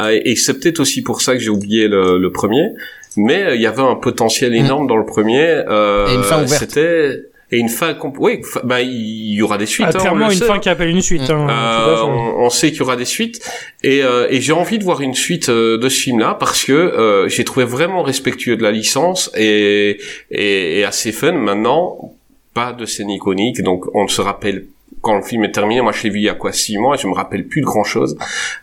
[0.09, 2.69] et c'est peut-être aussi pour ça que j'ai oublié le, le premier
[3.17, 6.43] mais euh, il y avait un potentiel énorme dans le premier euh, Et une fin
[6.43, 6.59] ouverte.
[6.59, 7.19] c'était
[7.53, 10.37] et une fin oui fa- bah il y aura des suites Ah, hein, clairement une
[10.37, 10.59] sait, fin hein.
[10.59, 11.29] qui appelle une suite.
[11.29, 13.41] Hein, Euh, on, on sait qu'il y aura des suites
[13.83, 16.71] et, euh, et j'ai envie de voir une suite euh, de ce film-là parce que
[16.71, 19.97] euh, j'ai trouvé vraiment respectueux de la licence et,
[20.31, 21.33] et, et assez fun.
[21.33, 22.13] Maintenant,
[22.53, 24.63] pas de scène iconique, donc on se rappelle
[25.01, 25.81] quand le film est terminé.
[25.81, 27.61] Moi, je l'ai vu il y a quoi six mois, et je me rappelle plus
[27.61, 28.17] de grand-chose.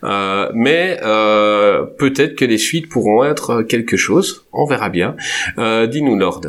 [0.04, 4.46] Euh, mais euh, peut-être que les suites pourront être quelque chose.
[4.52, 5.16] On verra bien.
[5.58, 6.42] Euh, Dis-nous, Lord.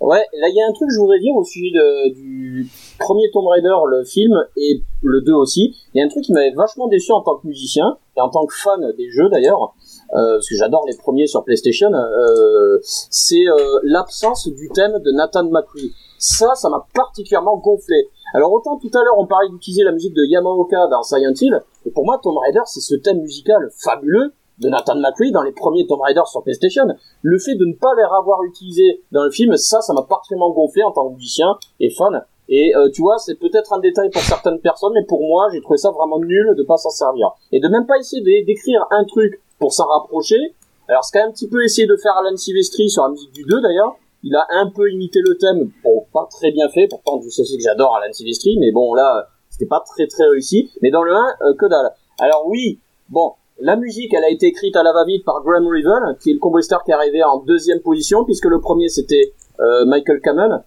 [0.00, 1.70] Ouais, là il y a un truc que je voudrais dire au sujet
[2.10, 2.66] du
[2.98, 5.76] premier Tomb Raider, le film, et le 2 aussi.
[5.94, 8.28] Il y a un truc qui m'avait vachement déçu en tant que musicien, et en
[8.28, 9.74] tant que fan des jeux d'ailleurs,
[10.14, 15.12] euh, parce que j'adore les premiers sur PlayStation, euh, c'est euh, l'absence du thème de
[15.12, 15.92] Nathan McCree.
[16.18, 18.08] Ça, ça m'a particulièrement gonflé.
[18.34, 21.60] Alors autant tout à l'heure on parlait d'utiliser la musique de Yamaoka dans Silent Hill,
[21.86, 25.52] et pour moi Tomb Raider c'est ce thème musical fabuleux de Nathan McCree dans les
[25.52, 26.84] premiers Tomb Raider sur PlayStation.
[27.22, 30.50] Le fait de ne pas les avoir utilisés dans le film, ça, ça m'a particulièrement
[30.50, 32.24] gonflé en tant que musicien et fan.
[32.48, 35.60] Et euh, tu vois, c'est peut-être un détail pour certaines personnes, mais pour moi, j'ai
[35.60, 37.32] trouvé ça vraiment nul de pas s'en servir.
[37.52, 40.54] Et de même pas essayer d'é- d'écrire un truc pour s'en rapprocher.
[40.88, 43.42] Alors, quand même un petit peu essayer de faire Alan Silvestri sur la musique du
[43.44, 43.96] 2 d'ailleurs.
[44.28, 47.44] Il a un peu imité le thème, bon, pas très bien fait, pourtant je sais
[47.44, 50.68] que j'adore Alan Silvestri, mais bon, là, c'était pas très très réussi.
[50.82, 51.92] Mais dans le 1, euh, que dalle.
[52.18, 56.16] Alors oui, bon, la musique, elle a été écrite à la va-vite par Graham Revel,
[56.18, 59.84] qui est le compositeur qui est arrivé en deuxième position, puisque le premier c'était euh,
[59.86, 60.60] Michael Kamen,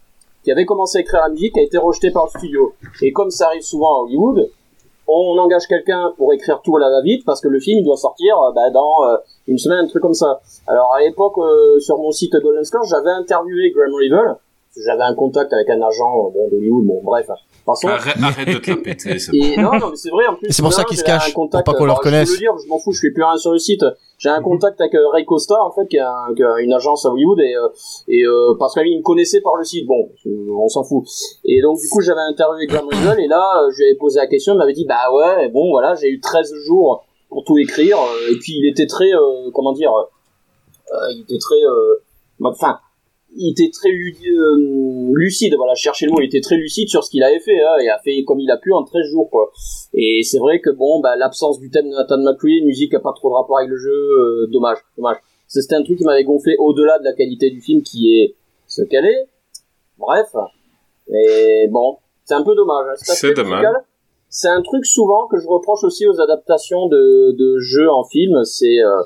[0.45, 2.73] qui avait commencé à écrire la musique, a été rejeté par le studio.
[3.01, 4.49] Et comme ça arrive souvent à Hollywood,
[5.11, 7.97] on engage quelqu'un pour écrire tout à la va-vite, parce que le film il doit
[7.97, 9.17] sortir euh, bah, dans euh,
[9.47, 10.39] une semaine, un truc comme ça.
[10.67, 14.35] Alors à l'époque, euh, sur mon site Golden Score, j'avais interviewé Graham Revel,
[14.85, 17.27] j'avais un contact avec un agent euh, bon, d'Hollywood, bon bref.
[17.65, 17.87] Passons.
[17.87, 19.17] Arrête, arrête de te la péter.
[19.33, 20.51] Et non, non, mais c'est vrai en plus.
[20.51, 22.01] C'est pour ça non, qu'il se j'avais cache, un contact, pour pas qu'on le alors,
[22.03, 23.83] Je le dire, je m'en fous, je fais plus rien sur le site.
[24.17, 26.73] J'ai un contact avec euh, Ray Costa en fait, qui est, un- qui est une
[26.73, 27.67] agence à Hollywood et euh,
[28.07, 29.85] et euh, parce qu'il me connaissait par le site.
[29.87, 31.05] Bon, on s'en fout.
[31.45, 34.19] Et donc du coup, j'avais interviewé Graham Riddle et là, euh, je lui avais posé
[34.19, 37.57] la question, il m'avait dit bah ouais, bon voilà, j'ai eu 13 jours pour tout
[37.59, 37.97] écrire
[38.29, 42.01] et puis il était très euh, comment dire, euh, il était très euh,
[42.43, 42.79] enfin
[43.35, 47.03] il était très euh, lucide, voilà, je cherchais le mot, il était très lucide sur
[47.03, 49.29] ce qu'il avait fait, hein, il a fait comme il a pu en 13 jours,
[49.29, 49.51] quoi.
[49.93, 53.13] Et c'est vrai que bon, bah, l'absence du thème de Nathan McCready, musique a pas
[53.13, 55.17] trop de rapport avec le jeu, euh, dommage, dommage.
[55.47, 58.35] C'était un truc qui m'avait gonflé au-delà de la qualité du film qui est
[58.67, 59.27] ce qu'elle est.
[59.97, 60.27] Bref.
[61.09, 62.85] Mais bon, c'est un peu dommage.
[62.89, 62.93] hein.
[62.97, 63.65] C'est dommage.
[64.29, 68.43] C'est un truc souvent que je reproche aussi aux adaptations de, de jeux en film,
[68.43, 69.01] c'est euh,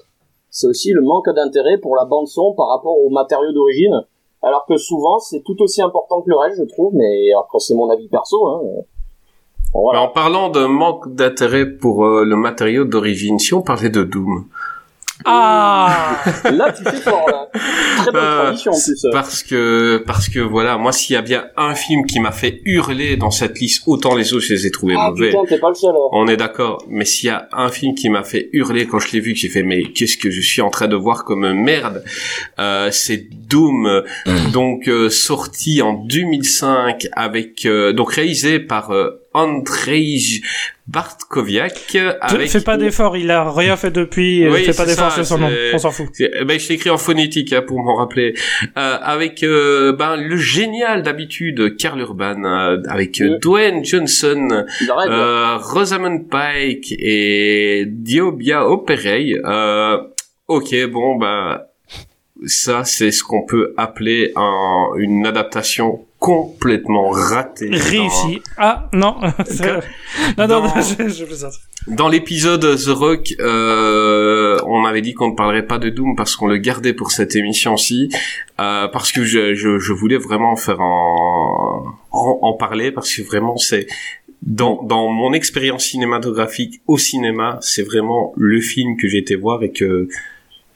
[0.50, 4.02] c'est aussi le manque d'intérêt pour la bande son par rapport aux matériaux d'origine,
[4.44, 6.94] alors que souvent c'est tout aussi important que le reste, je trouve.
[6.94, 8.48] Mais après c'est mon avis perso.
[8.48, 8.62] Hein.
[9.74, 10.02] Voilà.
[10.04, 14.46] en parlant de manque d'intérêt pour euh, le matériau d'origine, si on parlait de Doom,
[15.26, 16.18] Ah
[16.52, 17.48] Là tu fais fort là.
[17.98, 19.06] Très bonne Euh, tradition en plus.
[19.12, 22.62] parce que parce que voilà, moi s'il y a bien un film qui m'a fait
[22.66, 25.30] hurler dans cette liste, autant les autres je les ai trouvés Ah mauvais.
[25.30, 25.92] putain t'es pas le seul.
[25.92, 26.10] hein.
[26.12, 29.12] On est d'accord, mais s'il y a un film qui m'a fait hurler quand je
[29.14, 31.52] l'ai vu, que j'ai fait mais qu'est-ce que je suis en train de voir comme
[31.54, 32.04] merde,
[32.60, 34.04] euh, c'est Doom,
[34.52, 40.42] donc euh, sorti en 2005 avec euh, donc réalisé par euh, Andrzej
[40.88, 45.26] Bartkowiak avec Fais pas d'effort, il a rien fait depuis, Oui, fais pas d'effort sur
[45.26, 46.10] son nom, on s'en fout.
[46.20, 48.34] Eh Ben, je l'ai écrit en phonétique hein, pour m'en rappeler.
[48.78, 53.40] Euh, avec euh, ben le génial d'habitude Karl Urban, euh, avec euh, Oui.
[53.42, 54.66] Dwayne Johnson,
[55.08, 59.36] euh, Rosamund Pike et Diobia Operey.
[59.46, 59.98] Euh,
[60.48, 61.62] ok, bon ben
[62.46, 68.42] ça c'est ce qu'on peut appeler un, une adaptation complètement dans- Réussi.
[68.58, 69.18] Ah, non.
[70.38, 71.56] non, non, je, je plaisante.
[71.88, 76.38] Dans l'épisode The Rock, euh, on avait dit qu'on ne parlerait pas de Doom parce
[76.38, 78.08] qu'on le gardait pour cette émission-ci,
[78.62, 83.22] euh, parce que je, je, je voulais vraiment faire en, en, en parler parce que
[83.22, 83.86] vraiment c'est
[84.44, 89.62] dans, dans mon expérience cinématographique au cinéma, c'est vraiment le film que j'ai été voir
[89.64, 90.08] et que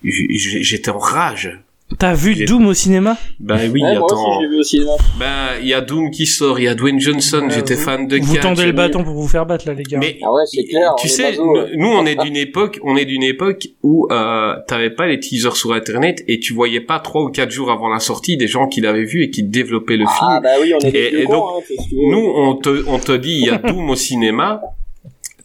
[0.03, 1.57] j'étais en rage.
[1.99, 3.15] T'as vu Doom au cinéma?
[3.39, 4.37] Ben oui, Ouais, moi attends.
[4.39, 4.91] aussi vu au cinéma.
[5.17, 5.27] Ben
[5.61, 8.17] il y a Doom qui sort, il y a Dwayne Johnson, Euh, j'étais fan de
[8.17, 9.97] Vous tendez le bâton pour vous faire battre là, les gars.
[9.97, 10.93] Mais Ah ouais c'est clair.
[10.99, 11.71] tu sais, nous, ouais.
[11.77, 15.55] nous, on est d'une époque, on est d'une époque où euh, t'avais pas les teasers
[15.55, 18.67] sur internet et tu voyais pas trois ou quatre jours avant la sortie des gens
[18.67, 20.43] qui l'avaient vu et qui développaient le Ah film.
[20.43, 21.83] bah oui on est Et- et cons, donc, hein.
[21.93, 24.61] Nous, on te, on te dit, il y a Doom au cinéma.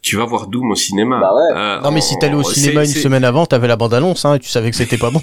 [0.02, 1.20] Tu vas voir Doom au cinéma.
[1.20, 1.56] Bah ouais.
[1.56, 4.40] Euh, Non mais si t'allais au cinéma une semaine avant, t'avais la bande-annonce hein, et
[4.40, 5.20] tu savais que c'était pas bon.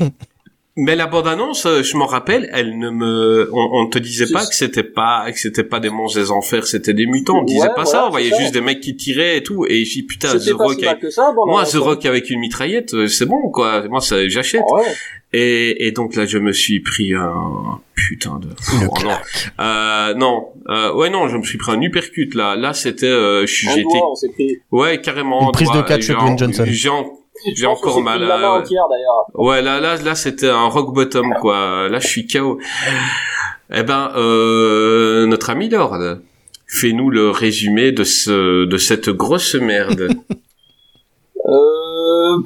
[0.76, 4.46] Mais la bande-annonce, euh, je m'en rappelle, elle ne me, on, on te disait pas
[4.46, 7.40] que c'était pas, que c'était pas des monstres des enfers, c'était des mutants.
[7.40, 8.06] On disait Ouais, pas voilà, ça.
[8.08, 8.40] On voyait ça.
[8.40, 9.66] juste des mecs qui tiraient et tout.
[9.68, 11.34] Et j'ai dit, putain, The Rock si avec, que ça.
[11.36, 13.88] bon, moi, dans The Rock avec une mitraillette, euh, c'est bon, quoi.
[13.90, 14.62] Moi, ça, j'achète.
[14.70, 14.86] Ah ouais.
[15.34, 18.48] Et, et donc là, je me suis pris un putain de.
[18.90, 19.12] Oh, non.
[19.60, 22.56] Euh, non, euh, ouais, non, je me suis pris un uppercut là.
[22.56, 24.60] Là, c'était, euh, je j'étais, doigt, on s'est pris.
[24.72, 25.48] ouais, carrément.
[25.48, 26.66] Une prise de catch j'ai de Dwayne Johnson.
[27.56, 28.26] J'ai, encore mal.
[28.26, 29.26] main entière d'ailleurs.
[29.34, 31.88] Ouais, là, là, là, c'était un rock bottom, quoi.
[31.90, 32.60] Là, je suis KO.
[33.72, 35.98] Eh ben, euh, notre ami Lord,
[36.68, 40.10] fais-nous le résumé de ce, de cette grosse merde.
[41.46, 42.38] Euh,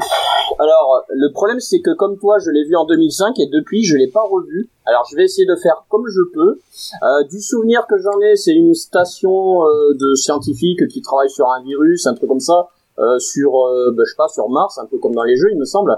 [0.60, 3.98] alors, le problème c'est que comme toi, je l'ai vu en 2005 et depuis, je
[3.98, 4.70] l'ai pas revu.
[4.86, 6.60] Alors, je vais essayer de faire comme je peux.
[7.04, 11.50] Euh, du souvenir que j'en ai, c'est une station euh, de scientifiques qui travaille sur
[11.50, 14.78] un virus, un truc comme ça, euh, sur, euh, bah, je sais pas, sur Mars,
[14.78, 15.98] un peu comme dans les jeux, il me semble.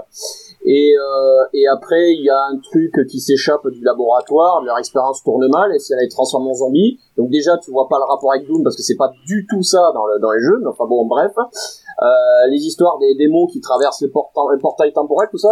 [0.64, 5.22] Et, euh, et après, il y a un truc qui s'échappe du laboratoire, leur expérience
[5.22, 6.98] tourne mal, et si elle est transformée en zombie.
[7.16, 9.62] Donc déjà, tu vois pas le rapport avec Doom, parce que c'est pas du tout
[9.62, 11.32] ça dans, le, dans les jeux, mais enfin bon, bref.
[11.38, 12.06] Euh,
[12.50, 15.48] les histoires des démons qui traversent les, porta- les portails temporels, tout ça,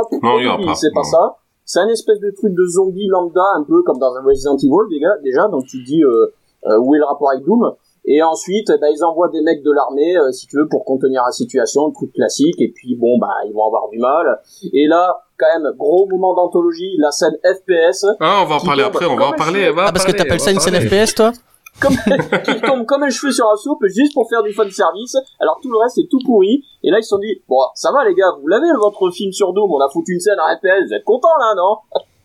[0.58, 1.04] Non, c'est pas Non.
[1.04, 1.36] ça.
[1.64, 5.08] C'est un espèce de truc de zombie lambda, un peu comme dans un Resident Evil,
[5.22, 6.34] déjà, donc tu te dis euh,
[6.66, 7.72] euh, où est le rapport avec Doom.
[8.06, 10.84] Et ensuite, eh ben, ils envoient des mecs de l'armée, euh, si tu veux, pour
[10.84, 14.40] contenir la situation, le truc classique, et puis bon, bah, ils vont avoir du mal.
[14.74, 18.82] Et là, quand même, gros moment d'anthologie, la scène FPS, Ah, on va en parler
[18.84, 19.70] tombe après, on va en parler.
[19.70, 21.06] va Ah parce que parler, t'appelles on ça une scène.
[21.06, 21.32] FPS toi
[21.80, 21.96] comme,
[22.44, 25.16] qui tombe comme un cheveu sur la soupe, juste pour faire du fan service.
[25.40, 26.62] Alors tout le reste c'est tout pourri.
[26.84, 29.32] Et là ils se sont dit, bon, ça va les gars, vous l'avez votre film
[29.32, 31.78] sur Doom, on a foutu une scène en FPS, vous êtes contents là, non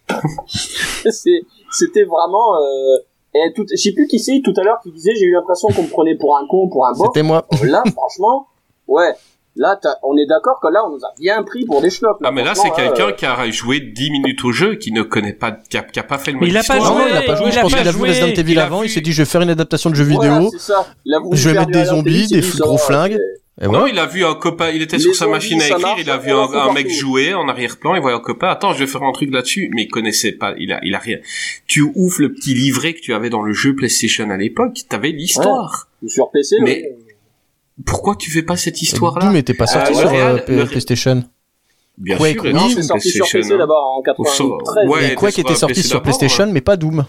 [1.09, 1.41] C'est-
[1.71, 2.57] C'était vraiment...
[2.61, 2.97] Euh,
[3.35, 5.67] et tout, je sais plus qui c'est tout à l'heure qui disait, j'ai eu l'impression
[5.69, 7.07] qu'on me prenait pour un con, pour un bof.
[7.07, 7.45] C'était moi.
[7.63, 8.47] Là, franchement,
[8.87, 9.13] ouais.
[9.55, 12.17] Là, t'as- on est d'accord que là, on nous a bien pris pour des schnocks.
[12.23, 14.91] Ah mais là c'est franchement, quelqu'un euh, qui a joué 10 minutes au jeu, qui
[14.93, 16.77] ne connaît pas, qui a, qui a pas fait le Mais il a pas.
[16.77, 17.47] Non, joué, il a pas joué.
[17.47, 18.09] il Je a pense qu'il a vu joué.
[18.09, 18.79] Resident Evil avant.
[18.81, 20.49] vu- Il s'est dit, je vais faire une adaptation de jeu voilà, vidéo.
[20.53, 20.85] c'est ça.
[21.03, 23.17] Il a voulu Je vais mettre des zombies, des gros flingues.
[23.61, 25.79] Et Non, il a vu un copain, il était Les sur sa machine à écrire,
[25.79, 26.99] marche, il a vu on un, mec partout.
[26.99, 29.83] jouer en arrière-plan, il voyait un copain, attends, je vais faire un truc là-dessus, mais
[29.83, 31.17] il connaissait pas, il a, il a rien.
[31.67, 35.09] Tu ouvres le petit livret que tu avais dans le jeu PlayStation à l'époque, t'avais
[35.11, 35.89] l'histoire.
[36.07, 36.95] Sur PC, Mais- ouais.
[37.85, 41.23] Pourquoi tu fais pas cette histoire-là Doom n'était pas sorti Ah, sur euh, le- PlayStation.
[41.97, 43.57] Bien Quake, sûr, oui, Non, Doom, c'est sorti sur PlayStation, PC hein.
[43.57, 44.35] d'abord en Ou 93.
[44.35, 47.05] sur- ouais, Quake sur était sorti PC sur PlayStation, mais pas Doom.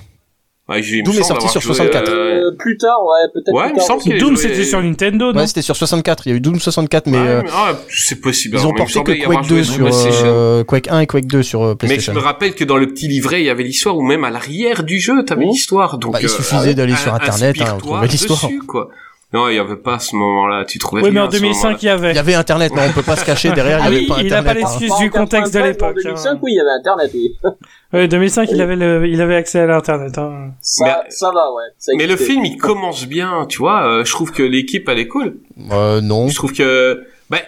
[0.70, 2.08] Ouais, il me Doom est sorti sur joué, 64.
[2.08, 2.12] euh,
[2.46, 3.98] Euh, plus tard, ouais, peut-être Ouais, plus il me tard.
[3.98, 6.26] qu'il est Doom, joué- c'était sur Nintendo, non Ouais, c'était sur 64.
[6.26, 8.56] Il y a eu Doom 64, mais euh, ah, c'est possible.
[8.56, 10.26] ils ont il me porté que Quake joué 2 sur sur PlayStation.
[10.26, 12.12] euh, Quake 1 et Quake 2 sur euh, Mais je PlayStation.
[12.14, 14.84] me rappelle que dans le petit livret, il y avait l'histoire, ou même à l'arrière
[14.84, 15.48] du jeu, t'avais Mmh.
[15.50, 15.98] l'histoire.
[15.98, 18.40] Donc, Bah, il euh, suffisait d'aller sur in- Internet, hein, on trouvait l'histoire.
[18.44, 18.88] dessus, quoi.
[19.32, 20.64] Non, il y avait pas à ce moment-là.
[20.64, 21.78] Tu trouvais Oui, mais en à ce 2005, moment-là.
[21.80, 22.10] il y avait.
[22.10, 23.78] Il y avait Internet, non, on peut pas se cacher derrière.
[23.78, 24.54] Il Ah avait oui, pas il a pas hein.
[24.56, 25.98] excuses En du contexte de 93, l'époque.
[25.98, 26.38] En 2005, hein.
[26.42, 27.36] oui, il y avait Internet, oui.
[27.92, 30.16] Ouais, 2005, il avait le, il avait accès à l'internet.
[30.18, 30.50] Hein.
[30.60, 31.62] Ça, Mais- ça va, ouais.
[31.78, 33.86] Ça Mais le film, il commence bien, tu vois.
[33.86, 35.36] euh, je trouve que l'équipe, elle est cool.
[35.70, 36.28] Euh, non.
[36.28, 37.38] Je trouve que, ben,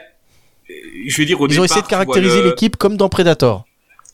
[0.71, 0.75] euh,
[1.09, 3.65] je vais dire au Ils ont essayé de caractériser le- l'équipe comme dans Predator.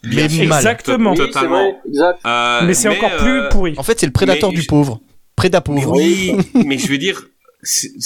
[0.04, 0.58] Mais mal.
[0.58, 1.12] Exactement.
[1.12, 1.20] Oui,
[1.88, 2.18] exact.
[2.26, 3.74] Euh, mais c'est encore euh, plus pourri.
[3.76, 5.00] En fait, c'est le Predator Mais du je- pauvre.
[5.36, 5.92] Préda pauvre.
[5.96, 6.34] Oui,
[6.66, 7.22] mais je veux dire,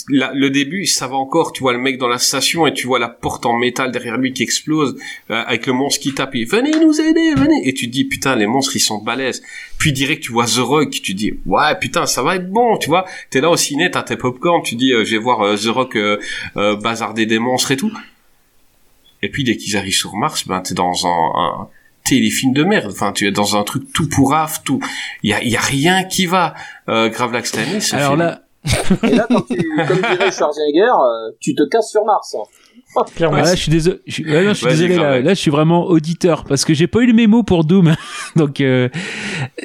[0.08, 1.52] la- le début, ça va encore.
[1.52, 4.16] Tu vois le mec dans la station et tu vois la porte en métal derrière
[4.16, 4.96] lui qui explose
[5.30, 6.34] euh, avec le monstre qui tape.
[6.34, 7.68] Et venez nous aider, venez.
[7.68, 9.42] Et tu te dis putain, les monstres ils sont balèzes.
[9.78, 12.78] Puis direct, tu vois The Rock, tu dis ouais putain, ça va être bon.
[12.78, 15.42] Tu vois, t'es là au ciné, t'as tes popcorn, tu dis euh, je vais voir
[15.42, 16.18] euh, The Rock euh,
[16.56, 17.92] euh, bazarder des monstres et tout.
[19.22, 21.68] Et puis dès qu'ils arrivent sur Mars, ben t'es dans un, un
[22.04, 22.90] téléfilm de merde.
[22.90, 24.80] Enfin, tu es dans un truc tout pourrave, tout.
[25.22, 26.54] Il y a, y a rien qui va.
[26.88, 28.20] Euh, Grave Lac Stanley, ce Alors film.
[28.20, 28.41] là,
[29.02, 29.56] Et là, quand tu,
[29.88, 32.36] comme dirait Schwarzenegger, euh, tu te casses sur Mars.
[33.16, 33.38] Clairement.
[33.40, 34.00] Ah, là, je suis désolé.
[34.06, 34.96] Je, suis- ouais, non, je suis désolé.
[34.96, 37.94] Là, là, je suis vraiment auditeur parce que j'ai pas eu le mémo pour Doom.
[38.36, 38.88] donc, euh,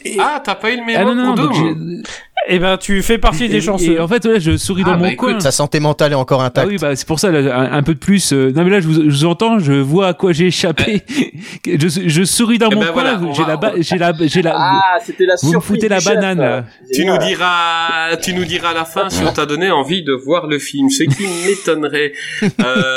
[0.06, 2.04] et- Ah, t'as pas eu le mémo ah non, non, pour Doom
[2.48, 3.94] Eh ben, tu fais partie des chanceux.
[3.96, 5.30] Et en fait, ouais, je souris Ah, dans bah, mon coin.
[5.32, 6.70] écoute, Sa santé mentale est encore Ah intacte.
[6.70, 8.32] oui, bah c'est pour ça là, un, un peu de plus.
[8.32, 11.02] euh, non mais là je vous, je vous entends, je vois à quoi j'ai échappé.
[11.66, 13.04] je, je souris dans Eh mon ben coin.
[13.04, 14.54] voilà, j'ai va- la, ba- j'ai la, j'ai la.
[14.56, 16.50] Ah, c'était la vous me surprise foutez la chef, banane, là.
[16.62, 16.66] là.
[16.94, 20.14] Tu nous diras, tu nous diras à la fin si on t'a donné envie de
[20.14, 22.14] voir le film, ce qui m'étonnerait.
[22.44, 22.84] Euh,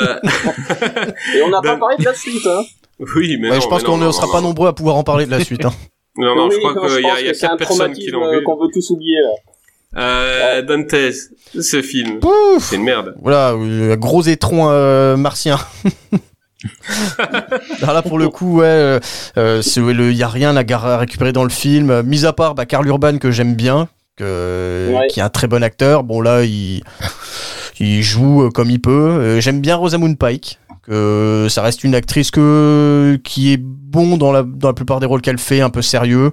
[1.35, 2.61] Et on n'a pas Ben- parlé de la suite, hein.
[3.15, 4.47] oui, mais Ouais, non, je pense qu'on ne sera non, pas non.
[4.49, 5.65] nombreux à pouvoir en parler de la suite.
[5.65, 5.73] hein.
[6.17, 7.59] Non, non, Oui, je crois qu'il y a, il y a que c'est un quatre
[7.59, 8.43] personnes qui l'ont euh, vu.
[8.43, 9.29] qu'on veut tous oublier, là.
[9.97, 10.95] Euh, Dantes,
[11.59, 12.19] ce film,
[12.59, 13.13] c'est une merde.
[13.21, 15.57] Voilà, euh, gros étron euh, martien.
[17.81, 18.99] Alors là, pour le coup, ouais, euh,
[19.37, 22.55] euh, c'est- le- y a rien à, récupérer dans le film, euh, mis à part
[22.55, 23.87] bah, Karl Urban que j'aime bien,
[24.17, 25.07] que, Ouais.
[25.07, 26.03] qui est un très bon acteur.
[26.03, 26.83] Bon là, il,
[27.81, 28.91] il joue euh, comme il peut.
[28.91, 34.43] Euh, j'aime bien Rosamund Pike, que ça reste une actrice qui est bon dans la
[34.73, 36.31] plupart des rôles qu'elle fait, un peu sérieux.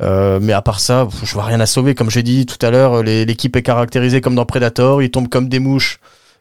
[0.00, 1.94] Euh, mais à part ça, je vois rien à sauver.
[1.94, 5.02] Comme j'ai dit tout à l'heure, l'équipe est caractérisée comme dans Predator.
[5.02, 5.98] Ils tombent comme des mouches,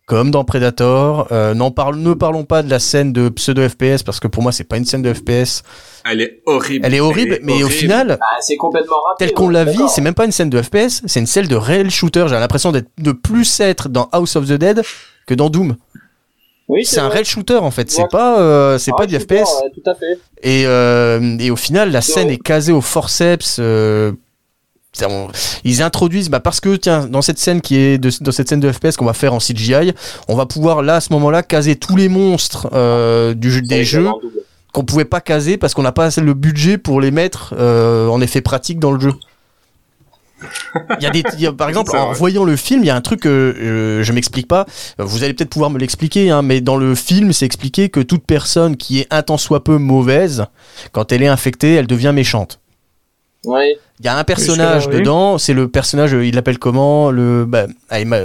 [0.08, 1.28] comme dans Predator.
[1.32, 4.42] Euh, n'en parle, ne parlons pas de la scène de pseudo FPS parce que pour
[4.42, 5.62] moi c'est pas une scène de FPS.
[6.10, 6.86] Elle est horrible.
[6.86, 7.70] Elle est horrible, mais au horrible.
[7.72, 9.26] final, Ah, c'est complètement raté.
[9.26, 9.90] tel qu'on ouais, l'a vu, d'accord.
[9.90, 12.26] c'est même pas une scène de FPS, c'est une scène de réel shooter.
[12.30, 14.82] J'ai l'impression d'être de plus être dans House of the Dead
[15.28, 15.76] que dans Doom.
[16.70, 17.16] Oui, C'est un vrai.
[17.16, 17.90] réel shooter en fait.
[17.92, 18.08] C'est Ouais.
[18.10, 19.30] pas, euh, c'est Ah, pas du FPS.
[19.32, 20.18] ouais, tout à fait.
[20.44, 23.58] Et, euh, et au final, la scène est casée au forceps.
[23.60, 24.12] euh,
[25.06, 25.28] on-
[25.64, 28.60] ils introduisent, bah parce que tiens, dans cette scène qui est de, dans cette scène
[28.60, 29.94] de FPS qu'on va faire en CGI,
[30.28, 33.84] on va pouvoir là à ce moment-là caser tous les monstres euh, du jeu, des
[33.84, 34.08] jeux
[34.74, 38.22] qu'on pouvait pas caser parce qu'on n'a pas le budget pour les mettre euh, en
[38.22, 39.14] effet pratique dans le jeu.
[41.00, 42.90] Il y a des, il y a- par exemple, en voyant le film, il y
[42.92, 44.66] a un truc que euh, je m'explique pas.
[45.00, 48.24] Vous allez peut-être pouvoir me l'expliquer, hein, mais dans le film, c'est expliqué que toute
[48.24, 50.46] personne qui est un tant soit peu mauvaise,
[50.92, 52.60] quand elle est infectée, elle devient méchante.
[53.46, 53.78] Ouais.
[54.00, 54.96] Il y a un personnage oui.
[55.00, 57.66] dedans, c'est le personnage, euh, il l'appelle comment Le, bah,
[58.06, 58.18] ma-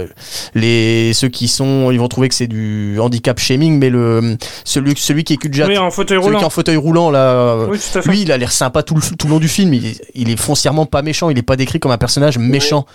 [0.53, 4.95] les ceux qui sont, ils vont trouver que c'est du handicap shaming, mais le celui,
[4.97, 7.09] celui qui est cul de jatte, Oui, en fauteuil celui qui est en fauteuil roulant
[7.09, 7.19] là.
[7.33, 9.73] euh, Oui, lui, il a l'air sympa tout le, tout le long du film.
[9.73, 11.29] Il est, il est foncièrement pas méchant.
[11.29, 12.85] Il est pas décrit comme un personnage méchant.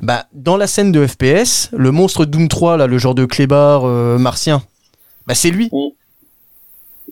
[0.00, 3.82] Bah, dans la scène de FPS, le monstre Doom 3, là, le genre de clébard
[3.84, 4.62] euh, martien,
[5.26, 5.70] bah, c'est lui.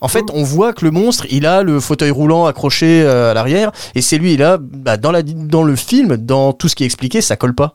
[0.05, 3.35] En fait, on voit que le monstre, il a le fauteuil roulant accroché euh, à
[3.35, 4.35] l'arrière, et c'est lui.
[4.35, 7.37] Et là, bah, dans, la, dans le film, dans tout ce qui est expliqué, ça
[7.37, 7.75] colle pas.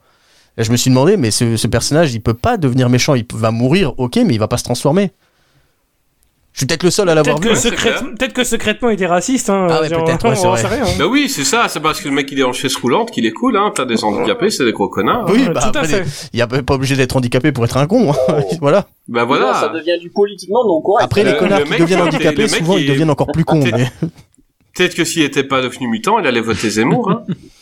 [0.55, 3.15] Et je me suis demandé, mais ce, ce personnage, il peut pas devenir méchant.
[3.15, 5.11] Il va mourir, ok, mais il va pas se transformer.
[6.59, 7.69] Je suis peut-être le seul à l'avoir Peut-être vu.
[7.69, 9.49] secrète- peut-être que secrètement il est raciste.
[9.49, 10.67] Hein, Ah ouais, peut-être, ouais, c'est on vrai.
[10.67, 10.83] rien.
[10.83, 10.89] hein.
[10.99, 13.25] Bah oui, c'est ça, c'est parce que le mec il est en chaise roulante qu'il
[13.25, 13.71] est cool, hein.
[13.73, 15.23] T'as des handicapés, c'est des gros connards.
[15.29, 16.03] Oui, Ouais, bah, tout à fait.
[16.33, 18.11] il y a pas obligé d'être handicapé pour être un con.
[18.11, 18.41] hein.
[18.59, 18.87] voilà.
[19.07, 19.53] Bah Là, voilà.
[19.53, 21.05] ça devient du politiquement non correct.
[21.05, 23.27] Après, les le- connards le qui mec, deviennent était- handicapés, souvent, ils il- deviennent encore
[23.31, 23.61] plus cons.
[23.61, 23.77] Peut-être-
[24.77, 24.89] Mais...
[24.89, 27.23] Que s'il était pas devenu mutant, il allait voter Zemmour, hein.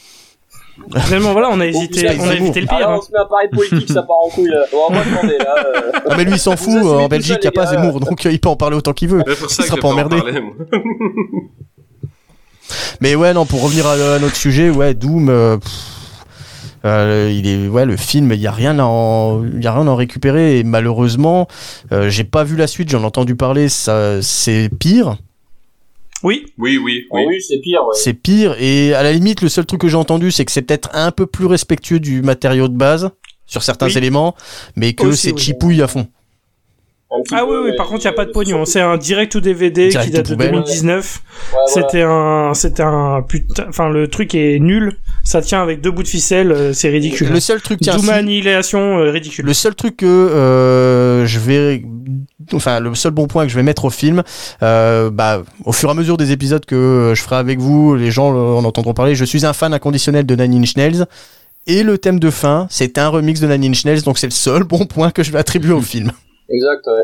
[1.05, 2.87] Finalement, voilà, on a hésité, on a évité le Ah pire.
[2.87, 2.97] là, hein.
[2.99, 4.65] on se met à parler politique, ça part en couille là.
[4.71, 5.55] Bon, moi, attendez, là.
[5.75, 6.81] euh, Ah, mais lui, il s'en fout.
[6.85, 7.65] En Belgique, il n'y a pas.
[7.67, 9.23] Zemmour, donc euh, il peut en parler autant qu'il veut.
[9.27, 10.17] Il sera pas emmerdé.
[13.01, 15.29] Mais ouais, non, pour revenir à, à notre sujet, ouais, Doom.
[15.29, 15.71] euh, pff,
[16.85, 19.73] euh, il est, ouais, le film, il y a rien à en, il y a
[19.73, 20.59] rien à en récupérer.
[20.59, 21.47] Et malheureusement,
[21.91, 22.89] euh, j'ai pas vu la suite.
[22.89, 23.69] J'en ai entendu parler.
[23.69, 25.17] Ça, c'est pire.
[26.23, 27.23] Oui, Oui, oui, ah oui.
[27.27, 27.95] oui, c'est pire, ouais.
[27.95, 28.55] C'est pire.
[28.59, 31.11] Et à la limite, le seul truc que j'ai entendu, c'est que c'est peut-être un
[31.11, 33.09] peu plus respectueux du matériau de base
[33.45, 33.97] sur certains Oui.
[33.97, 34.35] éléments,
[34.75, 35.39] mais que c'est oui.
[35.39, 36.07] chipouille à fond.
[37.09, 38.65] Ah peu, oui, oui, par contre, il n'y a pas de euh, pognon.
[38.65, 40.51] C'est un direct ou DVD Direct qui date de poubelle.
[40.51, 41.21] 2019.
[41.23, 41.67] Ouais, voilà.
[41.67, 44.97] C'était un, c'était un putain, enfin, le truc est nul.
[45.23, 47.29] Ça tient avec deux bouts de ficelle, euh, c'est ridicule.
[47.29, 49.45] Le seul truc, tiens, Annihilation, euh, ridicule.
[49.45, 51.83] Le seul truc que euh, je vais,
[52.53, 54.23] enfin le seul bon point que je vais mettre au film,
[54.63, 57.95] euh, bah au fur et à mesure des épisodes que euh, je ferai avec vous,
[57.95, 59.15] les gens euh, en entendront parler.
[59.15, 61.05] Je suis un fan inconditionnel de Nine Inch Nails
[61.67, 64.31] et le thème de fin, c'est un remix de Nine Inch Nails, donc c'est le
[64.31, 66.11] seul bon point que je vais attribuer au film.
[66.49, 67.03] Exact, ouais.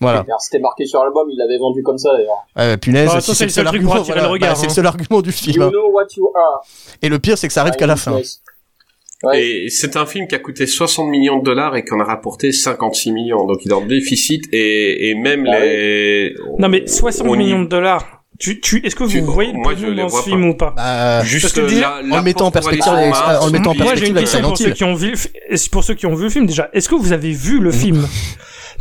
[0.00, 0.24] Voilà.
[0.38, 2.46] C'était marqué sur l'album, il l'avait vendu comme ça d'ailleurs.
[2.56, 4.72] Ouais, punaise, Bah, si c'est le seul truc pour attirer le regard, bah, c'est le
[4.72, 5.62] seul argument du film.
[5.64, 6.62] You know what you are.
[7.02, 8.12] Et le pire, c'est que ça arrive qu'à la fin.
[8.16, 8.40] Nice.
[9.22, 9.42] Ouais.
[9.42, 12.52] Et c'est un film qui a coûté 60 millions de dollars et qu'on a rapporté
[12.52, 13.46] 56 millions.
[13.46, 16.34] Donc il est en déficit et, et même Ah les...
[16.58, 18.20] Non, mais 60 au millions de dollars.
[18.38, 20.24] Tu, tu, est-ce que vous Tu- voyez le moi, je pognon les dans vois ce
[20.28, 23.50] film ou pas Bah, Juste parce que déjà, la- en le mettant en perspective en
[23.50, 25.14] mettant en puis- Moi, j'ai une perspective question pour ceux qui ont vu,
[25.70, 26.68] pour ceux qui ont vu le film déjà.
[26.72, 28.06] Est-ce que vous avez vu le film?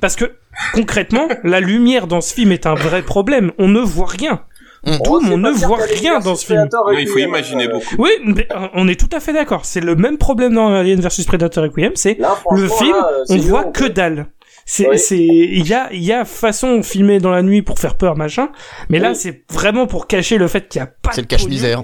[0.03, 0.25] Parce que
[0.73, 3.53] concrètement, la lumière dans ce film est un vrai problème.
[3.57, 4.41] On ne voit rien.
[4.85, 4.91] Mm.
[4.99, 6.67] Oh, Doom, c'est on ne voit rien versus dans ce film.
[6.73, 7.95] Non, il faut imaginer euh, beaucoup.
[7.99, 9.63] Oui, mais euh, on est tout à fait d'accord.
[9.63, 11.93] C'est le même problème dans Alien vs Predator Requiem.
[11.95, 14.25] C'est Là, le film, là, on voit en que dalle.
[14.65, 14.99] C'est, Oui.
[14.99, 18.17] c'est, il y a, il y a façon filmée dans la nuit pour faire peur,
[18.17, 18.49] machin.
[18.89, 19.15] Mais là, Oui.
[19.15, 21.53] c'est vraiment pour cacher le fait qu'il y a pas c'est le cache pognon.
[21.55, 21.84] misère.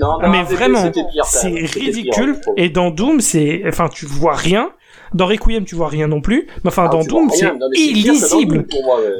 [0.00, 2.40] Non, non, mais vraiment, pire, c'est pire, ridicule.
[2.40, 2.54] trouve.
[2.56, 4.70] Et dans Doom, c'est, enfin, tu vois rien.
[5.14, 6.46] Dans Requiem, tu vois rien non plus.
[6.64, 8.64] Mais enfin, Ah, dans Doom, c'est illisible.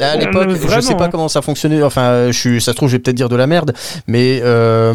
[0.01, 1.09] À Euh, l'époque, je vraiment, sais pas hein.
[1.11, 1.83] comment ça fonctionnait.
[1.83, 3.73] Enfin, euh, je suis, ça se trouve, je vais peut-être dire de la merde,
[4.07, 4.93] mais euh,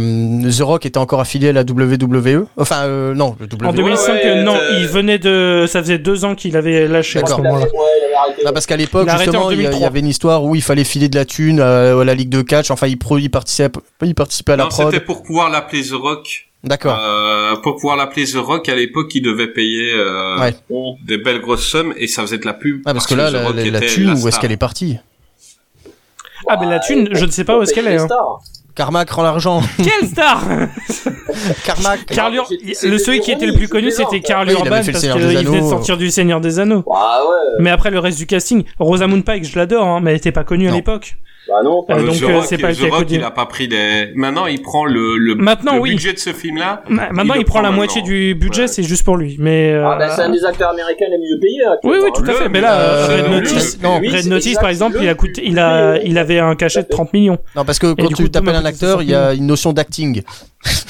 [0.49, 2.45] The Rock était encore affilié à la WWE.
[2.57, 3.67] Enfin, euh, non, le WWE.
[3.67, 7.19] En 2005, ouais, non, euh, il venait de, ça faisait deux ans qu'il avait lâché
[7.19, 7.39] à ce D'accord.
[7.41, 7.71] Il avait- moment-là.
[7.71, 8.41] ouais, il avait arrêté.
[8.45, 9.87] Ah, parce qu'à l'époque, justement, en il y, a- il y 2003.
[9.87, 12.41] avait une histoire où il fallait filer de la thune euh, à la ligue de
[12.41, 12.71] catch.
[12.71, 14.91] Enfin, il, pro, il, participait, il participait à la Non, prod.
[14.91, 16.47] c'était pour pouvoir l'appeler The Rock.
[16.65, 16.97] D'accord.
[16.99, 20.55] Euh, pour pouvoir l'appeler The Rock, à l'époque, il devait payer euh, Ouais.
[21.05, 22.81] Des belles grosses sommes et ça faisait de la pub.
[22.85, 24.57] Ah, parce que là, The la, Rock la, la était thune, où est-ce qu'elle est
[24.57, 24.97] partie?
[26.47, 27.91] Ah, ben la thune, je ne sais pas où est-ce qu'elle est.
[27.97, 28.07] Les Hein.
[28.75, 29.61] Carmack rend l'argent.
[29.77, 30.43] Quelle star
[31.65, 32.05] Carmack.
[32.07, 32.49] Carl Ur-
[32.83, 35.95] le celui qui était le plus connu, c'était Carl Urban parce qu'il venait de sortir
[35.97, 36.83] du Seigneur des Anneaux.
[36.93, 37.35] Ah ouais.
[37.63, 40.43] Mais après le reste du casting, Rosamund Pike, je l'adore, hein, mais elle était pas
[40.43, 41.15] connue à l'époque.
[41.47, 41.85] Bah non.
[41.89, 43.17] Euh, donc The euh, Rock, c'est pas The le Rock, connu.
[43.19, 44.11] il a pas pris des.
[44.15, 45.91] Maintenant, il prend le le, Maintenant, le oui.
[45.91, 46.81] budget de ce film-là.
[46.89, 47.75] Ma- Maintenant, Il prend prend la maintenant.
[47.77, 48.67] moitié du budget, Ouais.
[48.67, 49.35] c'est juste pour lui.
[49.39, 51.61] Mais euh, Ah bah c'est un des acteurs américains les mieux payés.
[51.83, 52.49] oui, oui, tout à fait.
[52.49, 55.13] Mais là, euh, Red le- Notice, non, Oui, Red Notice, par exemple, le- il a
[55.13, 57.37] coûté, il a, il avait un cachet de 30 millions.
[57.55, 60.23] Non, parce que quand tu t'appelles un acteur, il y a 60 une notion d'acting.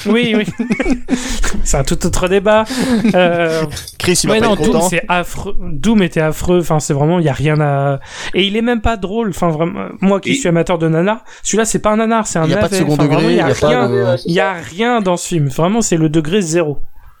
[0.06, 0.44] Oui, oui.
[1.64, 2.64] c'est un tout autre débat.
[4.06, 4.96] Chris, il va ouais, pas non, être Doom, content.
[5.08, 5.56] affreux.
[5.72, 6.60] Doom était affreux.
[6.60, 8.00] Enfin, c'est vraiment, il y a rien à.
[8.34, 9.30] Et il est même pas drôle.
[9.30, 12.38] Enfin, vraiment, moi qui Et- suis amateur de nanar, celui-là, c'est pas un nanar, c'est
[12.38, 13.88] un Il y a pas de second degré, il y a rien.
[13.88, 15.48] de- y a rien dans ce film.
[15.48, 16.78] Vraiment, c'est le degré zéro.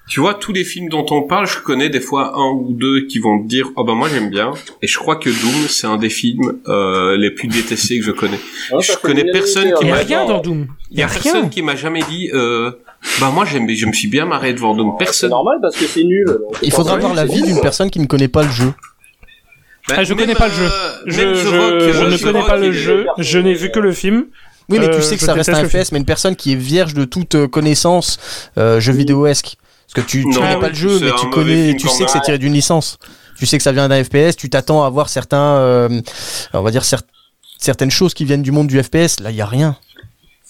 [0.08, 3.06] Tu vois, tous les films dont on parle, je connais des fois un ou deux
[3.06, 4.52] qui vont te dire, oh ben moi j'aime bien.
[4.80, 8.12] Et je crois que Doom, c'est un des films euh, les plus détestés que je
[8.12, 8.38] connais.
[8.78, 10.68] Je connais personne qui Il y a m'a- rien dans Doom.
[10.92, 12.70] Il y a, personne qui m'a jamais dit, euh,
[13.20, 14.74] bah moi j'aime, je me suis bien marré devant.
[14.98, 15.30] C'est Personne.
[15.30, 16.26] normal parce que c'est nul.
[16.26, 18.72] donc Il faudra voir c'est l'avis nul, d'une personne qui ne connaît pas le jeu.
[19.88, 20.64] Bah, Ah, je connais pas le jeu.
[20.68, 23.06] euh, Je, euh, ne connais pas le jeu.
[23.18, 24.26] Je n'ai vu que le film.
[24.68, 26.56] Oui, mais Euh, tu sais que ça reste un FPS, mais une personne qui est
[26.56, 28.18] vierge de toute euh, connaissance
[28.58, 29.56] euh, jeu vidéo-esque.
[29.94, 31.88] Parce que tu, tu Non, connais oui, pas le jeu, c'est mais tu connais, tu
[31.88, 32.98] sais que c'est tiré d'une licence.
[33.38, 36.00] Tu sais que ça vient d'un FPS, tu t'attends à voir certains, euh,
[36.52, 37.02] on va dire cer-
[37.58, 39.20] certaines choses qui viennent du monde du FPS.
[39.20, 39.76] Là, il y a rien.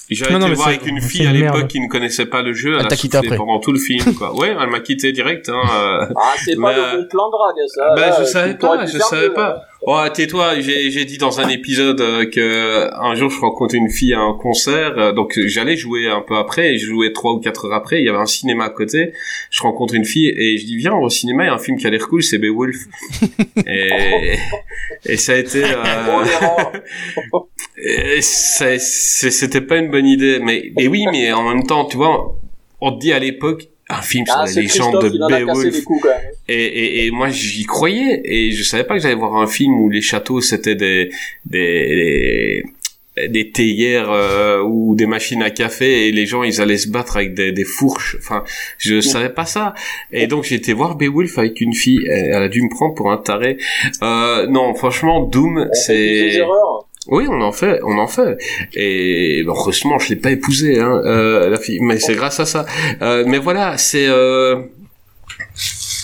[0.08, 2.52] J'avais été mais voir avec une fille une à l'époque qui ne connaissait pas le
[2.52, 2.74] jeu.
[2.74, 2.96] Elle Elle, a
[3.30, 4.34] t'a pendant tout le film, quoi.
[4.38, 5.54] Ouais, elle m'a quitté direct, hein.
[5.54, 6.06] euh.
[6.16, 7.94] Ah, c'est pas le bon plan de drague, ça.
[7.94, 9.48] Bah, Là, je euh, savais pas, je savais pas.
[9.48, 9.62] là.
[9.82, 13.90] Ouais, tais-toi, j'ai, j'ai dit dans un épisode euh, que un jour je rencontrais une
[13.90, 17.32] fille à un concert, euh, donc j'allais jouer un peu après, et je jouais trois
[17.32, 19.12] ou quatre heures après, il y avait un cinéma à côté,
[19.50, 21.78] je rencontre une fille et je dis viens au cinéma, il y a un film
[21.78, 22.78] qui a l'air cool, c'est Beowulf.
[23.66, 24.38] et,
[25.04, 25.62] et ça a été...
[27.32, 27.48] Oh,
[27.78, 32.36] Euh, c'était pas une bonne idée, mais, mais oui, mais en même temps, tu vois,
[32.80, 35.76] on te dit à l'époque, un film sur Ah, la c'est légende de Beowulf.
[36.48, 39.74] Et, et, et moi j'y croyais et je savais pas que j'allais voir un film
[39.80, 41.10] où les châteaux c'était des
[41.44, 42.64] des
[43.16, 46.88] des, des théières euh, ou des machines à café et les gens ils allaient se
[46.88, 48.16] battre avec des, des fourches.
[48.18, 48.44] Enfin,
[48.78, 49.72] je savais pas ça.
[50.12, 52.00] Et donc j'ai été voir Beowulf avec une fille.
[52.10, 53.56] Elle elle a dû me prendre pour un taré.
[54.02, 56.38] Euh, non, franchement, Doom, c'est.
[57.08, 58.36] Oui, on en fait, on en fait.
[58.74, 61.78] Et bon, heureusement, je l'ai pas épousée, hein, euh, la fille.
[61.80, 62.66] Mais c'est grâce à ça.
[63.02, 64.56] Euh, mais voilà, c'est euh,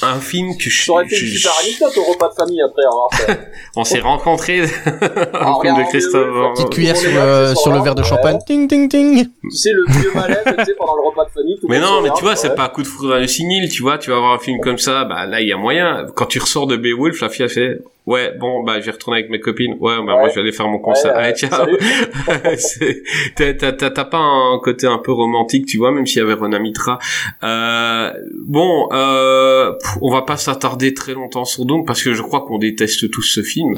[0.03, 0.85] un film que je.
[0.85, 3.39] Ça aurait fait une super anecdote au repas de famille après avoir fait.
[3.77, 4.63] on s'est rencontrés.
[5.35, 6.27] Un film de Christophe.
[6.33, 8.09] oui, oui, Petite cuillère sur le, sur verre de Ouais.
[8.09, 8.39] champagne.
[8.47, 9.25] Ting, ting, ting.
[9.43, 11.57] Tu sais, le vieux malais, tu sais, pendant le repas de famille.
[11.61, 13.69] tout Mais non, mais tu vois, c'est pas un coup de foudre dans le signil,
[13.69, 16.07] tu vois, tu vas voir un film comme ça, bah là il y a moyen.
[16.17, 19.19] Quand tu ressors de Beowulf, la fille a fait, ouais, bon, bah je vais retourner
[19.21, 20.31] avec mes copines, ouais, bah moi Ouais.
[20.31, 21.67] je vais aller faire mon concert, Ouais, allez ciao.
[23.37, 26.21] t'as- t'as t'as- t'as pas un côté un peu romantique, tu vois, même s'il y
[26.23, 26.99] avait Rona Mitra.
[27.43, 28.13] Euh,
[28.45, 32.59] bon, euh, on va pas s'attarder très longtemps sur Doom parce que je crois qu'on
[32.59, 33.75] déteste tous ce film.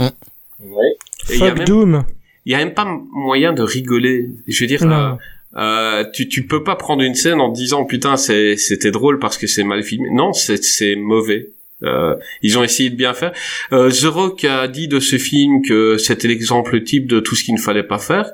[0.60, 0.96] Ouais.
[1.30, 2.04] Et il y a Fuck même, Doom.
[2.46, 4.28] il y a même pas moyen de rigoler.
[4.46, 4.94] Je veux dire, Non.
[4.94, 5.12] euh,
[5.56, 9.38] euh, tu tu peux pas prendre une scène en te disant putain c'était drôle parce
[9.38, 10.08] que c'est mal filmé.
[10.10, 11.50] Non, c'est c'est mauvais.
[11.84, 13.32] Euh, ils ont essayé de bien faire.
[13.72, 17.44] Euh, The Rock a dit de ce film que c'était l'exemple type de tout ce
[17.44, 18.30] qu'il ne fallait pas faire.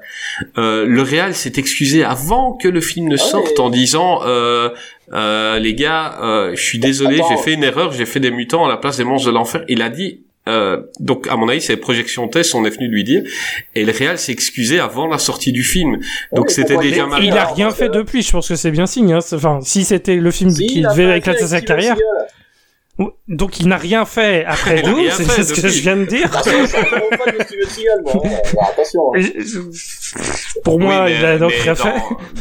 [0.57, 4.71] Euh, le réal s'est excusé avant que le film ne Ah sorte en disant euh,
[5.13, 8.65] euh, les gars, euh, je suis désolé, j'ai fait une erreur, j'ai fait des mutants
[8.65, 9.65] à la place des monstres de l'enfer.
[9.69, 10.21] Il a dit.
[10.49, 13.23] euh, donc à mon avis, c'est les projections test, on est venu lui dire,
[13.75, 15.99] et le réal s'est excusé avant la sortie du film.
[16.33, 17.23] Donc mais c'était déjà mal.
[17.25, 19.13] Il a rien donc, fait depuis, je pense que c'est bien signe.
[19.13, 19.19] Hein.
[19.33, 21.97] Enfin, si c'était le film Si, qui devait éclater sa carrière.
[23.29, 26.29] Donc il n'a rien fait après rien c'est ce que je viens de dire.
[26.35, 26.41] Hein.
[30.65, 31.95] Pour moi, Oui, mais- il a donc rien fait.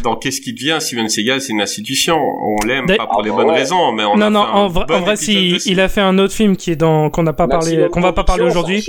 [0.03, 2.18] dans, Qu'est-ce qui devient Steven Seagal, c'est une institution.
[2.18, 3.56] On l'aime pas pour Ah, les bonnes ouais.
[3.56, 5.88] raisons, mais on Non, a non, fait en vrai, bon en vrai si, il a
[5.88, 8.44] fait un autre film qui est dans qu'on n'a pas parlé, qu'on va pas parler
[8.44, 8.86] aujourd'hui.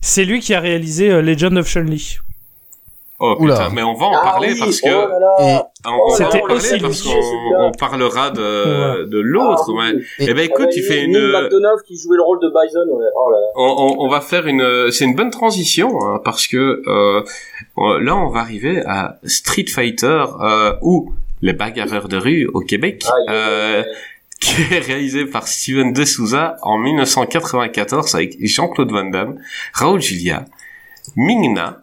[0.00, 2.18] c'est lui qui a réalisé euh, Legend of Chun-Li.
[3.24, 3.54] Oh Oula.
[3.56, 5.36] putain, mais on va en Ah parler oui, parce que oh là là.
[5.40, 9.64] Et- on, on va C'était en parler aussi parce qu'on on parlera de de l'autre.
[9.68, 10.04] Ah, mais oui.
[10.18, 12.80] eh ben Et- écoute, Ah, tu fais une McDonough qui jouait le rôle de Bison,
[12.96, 13.06] ouais.
[13.16, 13.46] Oh là là.
[13.56, 17.22] on, on, on va faire une c'est une bonne transition hein, parce que euh,
[18.00, 21.12] là on va arriver à Street Fighter euh, ou
[21.42, 23.82] les bagarreurs de rue au Québec aïe, euh,
[24.40, 29.38] qui est réalisé par Steven De Souza en 1994 avec Jean-Claude Van Damme,
[29.74, 30.44] Raoul Julia,
[31.16, 31.81] Ming-Na,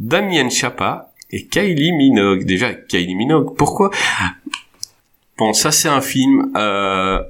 [0.00, 2.44] Damien Chapa et Kylie Minogue.
[2.44, 3.90] Déjà Kylie Minogue, pourquoi?
[5.38, 7.20] Bon, ça c'est un film euh,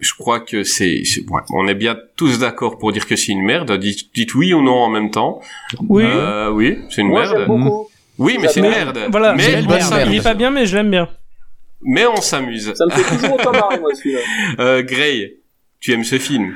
[0.00, 3.30] je crois que c'est, c'est- ouais, on est bien tous d'accord pour dire que c'est
[3.30, 3.70] une merde.
[3.78, 5.40] Dites, dites oui ou non en même temps.
[5.88, 6.02] Oui.
[6.04, 7.46] Euh, oui, c'est une Moi, merde.
[7.46, 7.88] beaucoup.
[8.18, 8.98] Oui, mais c'est une merde.
[9.10, 10.08] Voilà, mais, je une l'aime on merde.
[10.10, 11.08] Il est pas bien, mais je l'aime bien.
[11.82, 12.72] Mais on s'amuse.
[12.74, 14.20] Ça me fait toujours autant marrer, moi, celui-là.
[14.58, 15.34] Euh, Gray,
[15.80, 16.54] tu aimes ce film?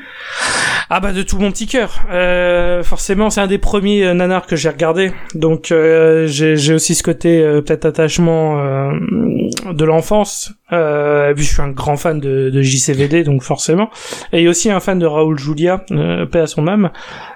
[0.88, 2.02] Ah bah de tout mon petit cœur.
[2.12, 5.12] Euh, forcément, c'est un des premiers euh, nanars que j'ai regardé.
[5.34, 8.92] Donc euh, j'ai j'ai aussi ce côté euh, peut-être attachement euh,
[9.72, 10.52] de l'enfance.
[10.72, 13.90] Euh, et puis je suis un grand fan de, de JCVD, donc forcément.
[14.32, 16.90] Et aussi un fan de Raoul Julia, euh, paix à son âme.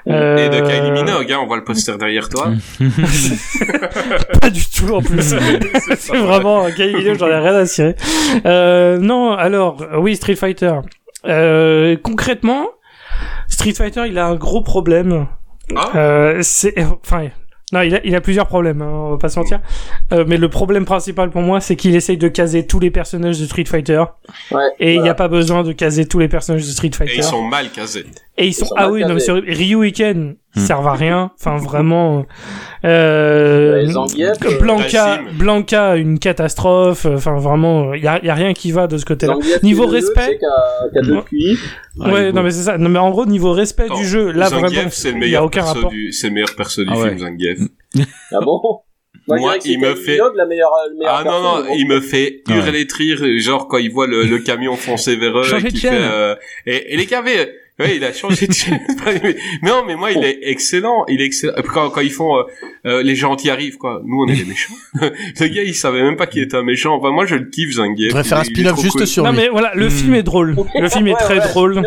[0.07, 2.51] Et de Kylie Minogue, hein, on voit le poster derrière toi.
[4.41, 5.35] pas du tout en plus.
[5.99, 7.97] c'est vraiment un Kylie Minogue, j'en ai rien à cirer.
[8.47, 10.75] Euh, non, alors oui, Street Fighter.
[11.27, 12.69] Euh, concrètement,
[13.51, 15.27] Street Fighter, il a un gros problème.
[15.77, 15.91] Ah.
[15.95, 17.29] Euh, c'est, enfin,
[17.73, 19.61] non, il a, il a plusieurs problèmes, hein, on va pas se mentir.
[20.13, 23.39] Euh, mais le problème principal pour moi, c'est qu'il essaye de caser tous les personnages
[23.39, 24.03] de Street Fighter.
[24.51, 24.63] Ouais.
[24.81, 25.13] Et il n'y voilà.
[25.13, 27.15] a pas besoin de caser tous les personnages de Street Et Fighter.
[27.19, 28.07] ils sont mal casés.
[28.37, 29.51] Et ils sont, Ils sont ah oui, non, mais horrible.
[29.51, 29.93] Ryu et
[30.57, 30.61] Hmm.
[30.61, 31.31] servent à rien.
[31.39, 32.27] Enfin, vraiment,
[32.85, 35.21] euh, Ouais, euh, Blanca.
[35.39, 37.07] Blanca, une catastrophe.
[37.07, 39.37] Enfin, vraiment, il y a, y a rien qui va de ce côté-là.
[39.63, 41.15] Niveau qui respect- jeu, tu sais, qui a- qui a deux
[41.99, 42.13] Ouais.
[42.13, 42.79] Ouais, non, mais c'est ça.
[42.79, 45.21] Non, mais en gros, niveau respect Attends, du jeu, là, Zangief, vraiment, c'est le il
[45.21, 45.91] y a meilleur aucun perso rapport.
[45.91, 47.19] du, c'est le meilleur perso du Ah film, ouais.
[47.19, 47.59] Zangief.
[48.33, 48.61] Ah bon?
[49.29, 50.71] Moi, il me fait- la meilleure,
[51.07, 52.57] Ah non, non, il me fait Ouais.
[52.57, 55.93] hurler de rire, genre quand il voit le, le camion foncer vers eux, et chaîne.
[55.93, 56.35] fait, euh,
[56.67, 57.23] et, et les gars,
[57.81, 58.79] Ouais, il a changé de chaîne.
[59.23, 61.05] mais non, mais moi, il est excellent.
[61.09, 61.55] Il est excellent.
[61.73, 62.43] Quand, quand ils font euh,
[62.87, 64.01] euh, les gentils arrivent, quoi.
[64.05, 64.75] Nous, on est les méchants.
[65.01, 66.95] le gars, il savait même pas qu'il était un méchant.
[66.97, 68.07] Enfin, moi, je le kiffe, Zangief.
[68.13, 69.07] On devrait faire un spin-off juste cool.
[69.07, 69.39] sur Non lui.
[69.39, 69.91] mais voilà, le Hmm.
[69.91, 70.57] film est drôle.
[70.79, 71.83] Le film est très ouais, drôle.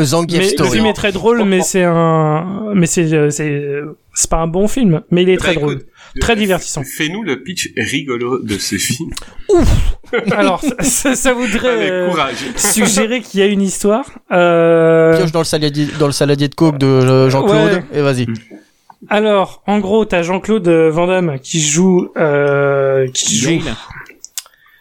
[0.00, 3.96] Zangief Mais le film est très drôle, mais c'est un, mais c'est, euh, c'est, euh,
[4.14, 5.82] c'est pas un bon film, mais il est Bah, très écoute, drôle,
[6.20, 6.82] très divertissant.
[6.84, 9.10] Fais-nous le pitch rigolo de ce film.
[10.32, 12.10] Alors, ça, ça, ça voudrait Avec euh,
[12.56, 14.06] suggérer qu'il y a une histoire.
[14.32, 17.82] Euh, Pioche dans le saladier, dans le saladier de coke de euh, Jean-Claude.
[17.92, 17.98] Ouais.
[17.98, 18.26] Et vas-y.
[19.08, 23.60] alors, en gros, t'as Jean-Claude Van Damme qui joue, euh, qui joue.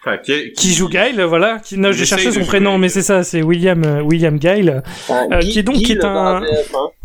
[0.08, 1.58] Enfin, qui, qui joue Guile, voilà.
[1.58, 2.46] Qui, non, j'ai cherché son jouer.
[2.46, 4.84] prénom, mais c'est ça, c'est William, euh, William Guile.
[4.86, 6.46] Enfin, Euh, qui est donc- qui est un- hein.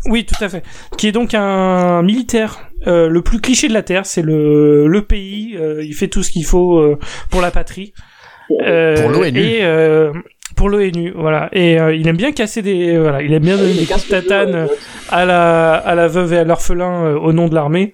[0.05, 0.61] Oui, tout à fait.
[0.99, 4.05] Qui est donc un militaire, euh, le plus cliché de la Terre.
[4.05, 5.55] C'est le, le pays.
[5.59, 6.97] euh, il fait tout ce qu'il faut euh,
[7.29, 7.93] pour la patrie.
[8.65, 9.39] Euh, Pour l'ONU.
[9.39, 10.11] Et euh,
[10.57, 11.47] pour l'ONU, voilà.
[11.53, 14.09] Et euh, il aime bien casser des, voilà, il aime bien donner des coups de
[14.09, 14.67] tatane
[15.09, 17.93] à la, à la veuve et à l'orphelin euh, au nom de l'armée.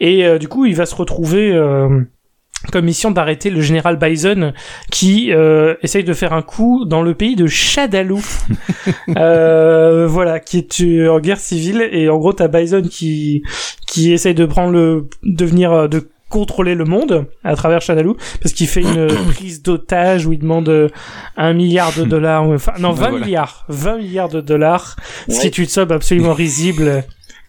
[0.00, 1.88] Et euh, du coup, il va se retrouver euh,
[2.72, 4.52] comme mission d'arrêter le général Bison
[4.90, 8.20] qui euh, essaye de faire un coup dans le pays de Shadaloo.
[9.16, 11.88] euh, voilà, qui est euh, en guerre civile.
[11.92, 13.42] Et en gros, t'as Bison qui,
[13.86, 18.16] qui essaye de prendre le, de venir, euh, de contrôler le monde à travers Shadaloo
[18.42, 20.88] parce qu'il fait une prise d'otage où il demande euh,
[21.36, 23.24] un milliard de dollars enfin non 20 Voilà.
[23.24, 24.96] milliards 20 milliards de dollars
[25.28, 25.46] ce qui Ouais.
[25.46, 27.04] est une somme absolument risible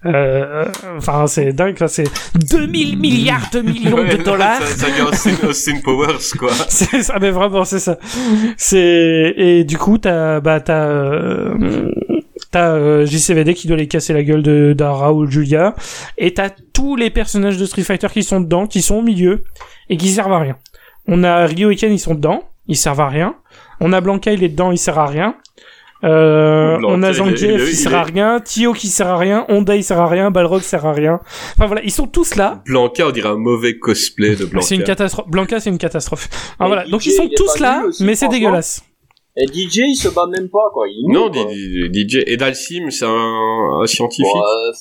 [0.08, 0.66] euh,
[0.98, 2.06] enfin c'est dingue c'est
[2.36, 4.62] 2000 milliards de millions Ouais, de dollars.
[4.62, 6.52] Ça, vient Austin, Austin Powers, quoi.
[6.70, 7.98] c'est ça mais vraiment c'est ça.
[8.58, 11.92] C'est et du coup t'as bah t'as euh,
[12.52, 15.76] t'as euh, JCVD qui doit les casser la gueule ou de Julia.
[16.18, 19.44] Et t'as tous les personnages de Street Fighter qui sont dedans qui sont au milieu
[19.90, 20.58] et qui servent à rien.
[21.08, 23.36] On a Ryo et Ken ils sont dedans ils servent à rien.
[23.80, 25.36] On a Blanca il est dedans il sert à rien
[26.04, 29.18] euh, on a Zangief il est- il, il sert à rien Tio qui sert à
[29.18, 31.20] rien Honda il sert à rien Balrog sert à rien
[31.58, 34.66] enfin voilà ils sont tous là Blanca, on dirait un mauvais cosplay de Blanca.
[34.66, 35.28] c'est une catastrophe.
[35.28, 36.30] Blanca, c'est une catastrophe.
[36.62, 36.86] Et voilà.
[36.88, 38.84] Donc ils sont tous là, mais c'est dégueulasse.
[39.40, 40.88] Et DJ, il se bat même pas, quoi.
[40.88, 41.44] Il Non, quoi.
[41.52, 42.24] DJ.
[42.26, 44.26] Et Dalsim, c'est un, un scientifique.
[44.36, 44.72] Euh,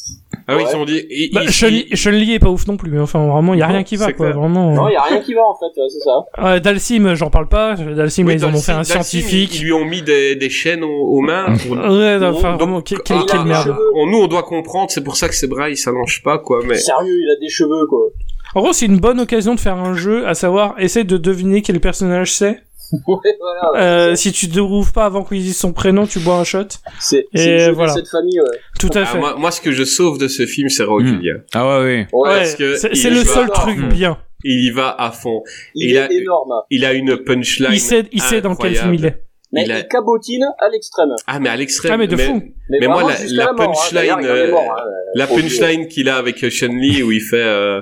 [0.48, 0.70] ah oui, ouais.
[0.72, 1.02] ils ont dit.
[1.10, 2.98] il- Bah, il- Chun- Chun-Li est pas ouf non plus.
[3.00, 4.26] Enfin, vraiment, il y a Non, rien qui va, quoi.
[4.30, 4.38] clair.
[4.40, 4.72] Vraiment.
[4.72, 6.24] non, y a rien qui va, en fait, ouais, c'est ça.
[6.42, 7.74] Ouais, Dalsim, j'en parle pas.
[7.74, 9.56] Dalsim, Oui, ils en ont fait un Dalsim, scientifique.
[9.60, 11.54] Ils lui ont mis des, des chaînes aux, aux mains.
[11.66, 11.72] Pour...
[11.76, 13.64] Ouais, non, enfin, Donc, vraiment, quelle, quelle ah, merde.
[13.66, 14.06] cheveux.
[14.10, 14.90] nous, on doit comprendre.
[14.90, 16.60] C'est pour ça que ses bras, ils s'allongent pas, quoi.
[16.66, 18.06] Mais Sérieux, il a des cheveux, quoi.
[18.54, 21.60] En gros, c'est une bonne occasion de faire un jeu, à savoir, essayer de deviner
[21.60, 22.58] quel personnage c'est.
[23.06, 23.72] ouais, voilà.
[23.72, 23.80] ouais.
[23.80, 26.64] Euh, si tu ne trouves pas avant qu'il dise son prénom, tu bois un shot.
[27.00, 27.92] C'est et c'est le jeu de voilà.
[27.94, 28.58] cette famille, ouais.
[28.78, 29.18] Tout à Ah, fait.
[29.18, 31.06] moi, moi, ce que je sauve de ce film, c'est Raoul Hmm.
[31.16, 31.34] Julia.
[31.54, 32.06] Ah ouais, ouais.
[32.12, 33.88] Ouais, c'est le seul truc hmm.
[33.88, 34.18] bien.
[34.44, 35.42] Il y va à fond.
[35.74, 36.52] il, il est a- énorme.
[36.70, 37.70] Il a une punchline.
[37.72, 39.22] Il sait, il sait dans quel film il est.
[39.52, 41.10] Mais il cabotine à l'extrême.
[41.26, 41.92] Ah, mais à l'extrême.
[41.92, 42.42] Ah, mais de fou.
[42.68, 43.72] Mais, Mais moi, la- mort, hein.
[43.72, 44.74] punchline, est euh, hein.
[45.14, 47.80] La punchline qu'il a avec Chun-Li où il fait euh,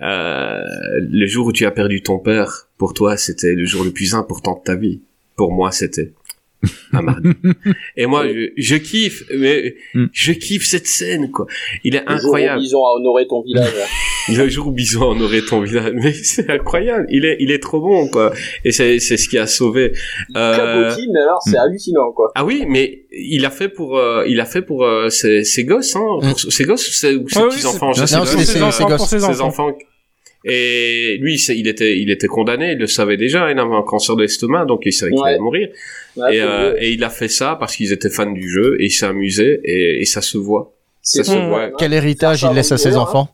[0.00, 0.62] euh,
[1.00, 4.14] le jour où tu as perdu ton père, pour toi c'était le jour le plus
[4.14, 5.02] important de ta vie.
[5.36, 6.12] Pour moi c'était
[6.92, 7.28] un mardi.
[7.96, 10.06] Et moi je, je kiffe, mais Mm.
[10.12, 11.46] je kiffe cette scène quoi.
[11.84, 12.62] Il est Le jour où incroyable.
[12.62, 13.72] Ils ont honoré ton village.
[14.28, 17.06] Le jour où Bison en aurait ton village, mais c'est incroyable.
[17.10, 18.32] Il est il est trop bon quoi.
[18.64, 19.92] Et c'est c'est ce qui a sauvé.
[20.36, 22.30] Euh, Cabotine, alors c'est hallucinant, quoi.
[22.34, 25.64] ah oui, mais il a fait pour euh, il a fait pour euh, ses, ses
[25.64, 26.30] gosses hein, Mm.
[26.30, 27.92] pour ses gosses ou ses, ou ses Ouais, oui, petits enfants.
[27.92, 29.72] je Non, sais c'est- c'est- ses c'est enfants, ses ses enfants.
[30.44, 34.14] Et lui, il était, il était condamné, il le savait déjà, il avait un cancer
[34.16, 35.30] de l'estomac, donc il savait qu'il Ouais.
[35.30, 35.68] allait mourir.
[36.16, 38.76] Ouais, et, faut euh, et il a fait ça parce qu'ils étaient fans du jeu,
[38.80, 40.72] et il s'est amusé, et, et ça se voit.
[41.02, 41.48] ça se Mmh.
[41.48, 41.70] voit.
[41.78, 43.28] Quel héritage il laisse à ses enfants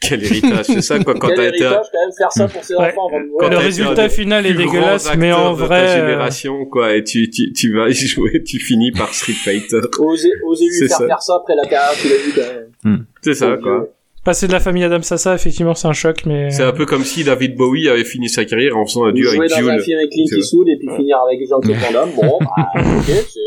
[0.00, 2.64] Quel héritage, c'est ça, quoi, quand Quel t'as été, héritage, quand même, faire ça pour
[2.64, 2.88] ses Ouais.
[2.96, 3.10] enfants
[3.50, 7.04] le résultat final est dégueulasse, mais en acteurs de vrai, ta euh, génération, quoi, et
[7.04, 9.80] tu, tu, tu vas y jouer, tu finis par Street Fighter.
[9.98, 11.06] Oser, oser lui faire ça.
[11.06, 13.04] faire ça après la carrière qu'il a eu, quand même.
[13.22, 13.88] C'est ça, quoi.
[14.24, 16.50] Passer de la famille Adam Sassa, effectivement, c'est un choc, mais.
[16.50, 19.28] C'est un peu comme si David Bowie avait fini sa carrière en faisant un duo
[19.30, 19.82] jouer avec dans un Jules.
[19.82, 20.36] film avec Clint.
[20.38, 22.10] Eastwood et puis finir avec Jean-Claude Van Damme.
[22.16, 23.04] Bon, bah, ok,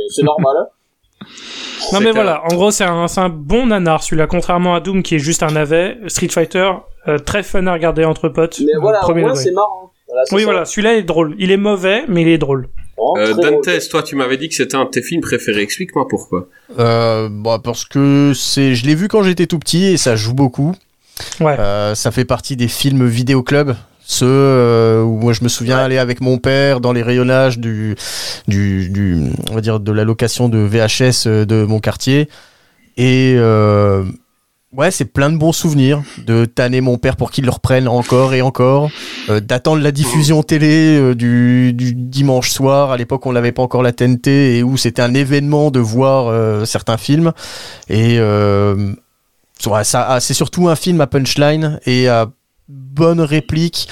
[0.10, 0.56] c'est- normal.
[0.60, 0.66] hein.
[1.94, 4.80] Non mais un- voilà, en gros c'est un, c'est un bon nanar celui-là, contrairement à
[4.80, 6.70] Doom qui est juste un navet, Street Fighter,
[7.08, 8.60] euh, très fun à regarder entre potes.
[8.66, 9.00] Mais voilà,
[9.36, 9.92] c'est marrant.
[10.08, 10.46] Voilà, c'est Oui ça.
[10.46, 11.36] voilà, celui-là est drôle.
[11.40, 12.68] Il est mauvais, mais il est drôle.
[12.98, 13.80] Vraiment Euh, drôle.
[13.90, 15.62] Toi, tu m'avais dit que c'était un de tes films préférés.
[15.62, 16.48] Explique-moi pourquoi.
[16.80, 20.34] euh, bah, Parce que c'est, je l'ai vu quand j'étais tout petit et ça joue
[20.34, 20.76] beaucoup.
[21.40, 21.56] Ouais.
[21.60, 23.76] Euh, ça fait partie des films vidéo club.
[24.06, 27.96] Ceux où moi je me souviens aller avec mon père dans les rayonnages du,
[28.50, 29.18] du, du
[29.50, 32.28] on va dire de la location de VHS de mon quartier
[32.98, 34.04] et euh,
[34.76, 38.34] Ouais, c'est plein de bons souvenirs de tanner mon père pour qu'il le reprenne encore
[38.34, 38.90] et encore,
[39.30, 42.90] euh, d'attendre la diffusion télé euh, du, dimanche soir.
[42.90, 46.28] À l'époque, on n'avait pas encore la TNT et où c'était un événement de voir
[46.28, 47.34] euh, certains films.
[47.88, 48.18] Et
[49.60, 52.32] ça, ah, c'est surtout un film à punchline et à
[52.68, 53.88] bonne réplique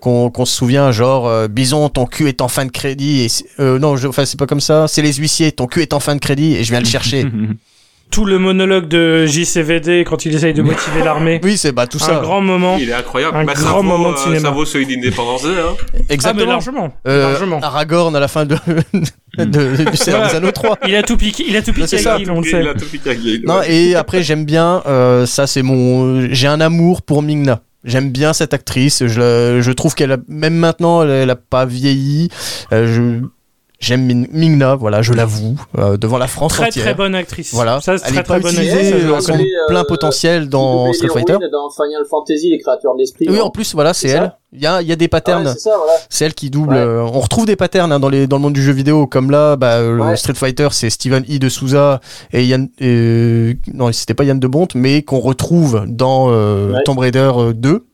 [0.00, 4.24] qu'on se souvient genre euh, Bison ton cul est en fin de crédit non enfin
[4.24, 6.64] c'est pas comme ça c'est les huissiers ton cul est en fin de crédit et
[6.64, 7.26] je viens le chercher
[8.10, 11.40] Tout le monologue de JCVD quand il essaye de motiver l'armée.
[11.44, 12.76] oui c'est bah tout Un ça grand moment.
[12.80, 13.36] Il est incroyable.
[13.36, 14.40] Un Bah, grand vaut, moment de euh, cinéma.
[14.40, 15.74] Ça vaut celui d'Independence Day, hein.
[15.78, 16.92] Ah, mais exactement largement.
[17.06, 17.60] Euh, largement.
[17.60, 18.56] Aragorn à la fin de,
[19.38, 20.78] de, du Seigneur des Anneaux 3.
[20.88, 22.16] Il a tout piqué, il a tout piqué c'est à ça.
[22.18, 22.68] Guil, on le Il sait.
[22.68, 23.72] a tout piqué à Gale, Non, ouais.
[23.72, 26.26] et après, j'aime bien, euh, ça c'est mon.
[26.32, 27.60] J'ai un amour pour Mingna.
[27.84, 29.06] J'aime bien cette actrice.
[29.06, 32.28] Je, je trouve qu'elle a, même maintenant, elle, elle a pas vieilli.
[32.72, 33.26] Euh, je,
[33.78, 36.84] j'aime Min- Mingna, voilà, je l'avoue, euh, devant la France Très entière.
[36.84, 37.52] très bonne actrice.
[37.54, 38.90] Voilà, Ça, elle très est pas très bonne utilisée actrice.
[39.02, 41.36] je le euh, son reconnais, plein euh, potentiel dans Street Fighter.
[41.52, 43.26] dans Final Fantasy, les créatures de l'esprit.
[43.28, 44.32] Oui, en plus, voilà, c'est elle.
[44.52, 45.46] Il y a, il y a des Ah patterns.
[45.46, 45.92] ouais, c'est ça, voilà.
[46.08, 46.72] C'est elle qui double.
[46.74, 46.80] Ouais.
[46.80, 49.30] euh, on retrouve des patterns hein, dans, les, dans le monde du jeu vidéo, comme
[49.30, 50.16] là, bah, euh, le Ouais.
[50.16, 51.38] Street Fighter, c'est Steven E.
[51.38, 52.00] de Souza
[52.32, 52.68] et Yann.
[52.80, 56.82] euh, non, c'était pas Yann de Bont, mais qu'on retrouve dans euh, Ouais.
[56.84, 57.84] Tomb Raider euh, 2.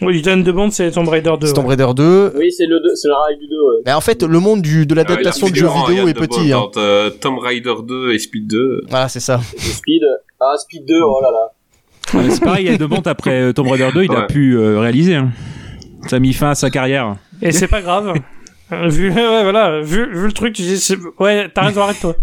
[0.00, 1.46] Oui, Yann de Bond, c'est Tomb Raider 2.
[1.48, 1.70] C'est Tomb ouais.
[1.70, 2.32] Raider 2.
[2.36, 3.54] Oui, c'est le, c'est le rail du 2.
[3.56, 3.82] Ouais.
[3.86, 6.50] Mais en fait, le monde du, de l'adaptation Ah, de jeux vidéo Yann est petit.
[6.52, 6.80] Bond Hein.
[6.80, 8.82] euh, Tomb Raider 2 et Speed 2.
[8.88, 9.40] Voilà, c'est ça.
[9.56, 10.02] Et Speed.
[10.40, 12.20] Ah, Speed 2, oh là là.
[12.20, 14.22] Ouais, c'est pareil, il y a de montes après euh, Tomb Raider 2, il a
[14.22, 15.16] pu euh, réaliser.
[15.16, 15.30] hein.
[16.08, 17.16] Ça a mis fin à sa carrière.
[17.42, 18.14] Et c'est pas grave.
[18.70, 20.80] Vu, ouais, voilà, vu, vu le truc, tu dis,
[21.18, 22.14] ouais, t'as raison, arrête-toi.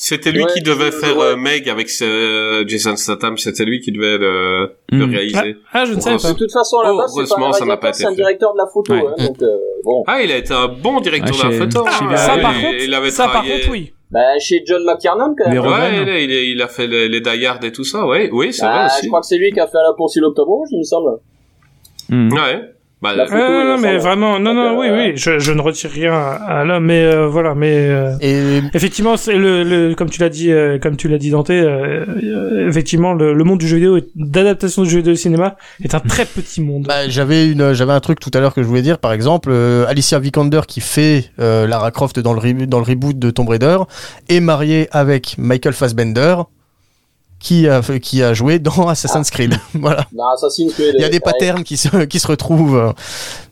[0.00, 1.24] C'était lui Ouais, qui devait euh, faire ouais.
[1.24, 3.36] euh, Meg avec ce, Jason Statham.
[3.36, 5.10] C'était lui qui devait le, le Mm.
[5.12, 5.56] Ah, réaliser.
[5.72, 6.32] ah, je ne savais pas.
[6.32, 8.10] De toute façon, là-bas, c'est pas Heureusement, un ça n'a pas réalisateur, été c'est un
[8.10, 8.14] fait.
[8.16, 8.92] directeur de la photo.
[8.94, 9.04] Ouais.
[9.18, 10.04] Hein, donc, euh, bon.
[10.06, 11.82] Ah, il a été un bon directeur Ah, de la photo.
[11.84, 12.16] Verhoeven.
[12.16, 13.54] ça, il, par contre, il avait ça, par travaillé...
[13.60, 13.92] contre, oui.
[14.12, 15.58] Bah, chez John McTiernan, quand même.
[15.66, 18.06] Ouais, il, a- il, a- il a fait les, les Die Hard et tout ça,
[18.06, 18.30] ouais.
[18.32, 19.02] Oui, c'est vrai Bah, aussi.
[19.02, 21.10] je crois que c'est lui qui a fait la poursuite l'Octobre Rouge, il me semble.
[22.08, 22.32] Mm.
[22.32, 22.60] Ouais.
[23.00, 25.60] Bah, La Ouais, photo, non, mais vraiment, non, non, oui, euh, oui, je, je ne
[25.60, 29.94] retire rien à, à là, mais euh, voilà, mais euh, Et effectivement, c'est le, le,
[29.94, 33.44] comme tu l'as dit, euh, comme tu l'as dit Dante, euh, euh, effectivement, le, le
[33.44, 36.60] monde du jeu vidéo, est- d'adaptation du jeu vidéo au cinéma, est un très petit
[36.60, 36.86] monde.
[36.88, 38.98] bah, j'avais une, j'avais un truc tout à l'heure que je voulais dire.
[38.98, 42.84] Par exemple, euh, Alicia Vikander qui fait euh, Lara Croft dans le, re- dans le
[42.84, 43.76] reboot de Tomb Raider
[44.28, 46.34] est mariée avec Michael Fassbender
[47.40, 49.58] qui a, fait- qui a joué dans Assassin's Creed.
[49.74, 50.06] voilà.
[50.34, 50.94] Assassin's Creed.
[50.96, 51.20] Il y a des ouais.
[51.20, 52.94] patterns qui se, qui se retrouvent.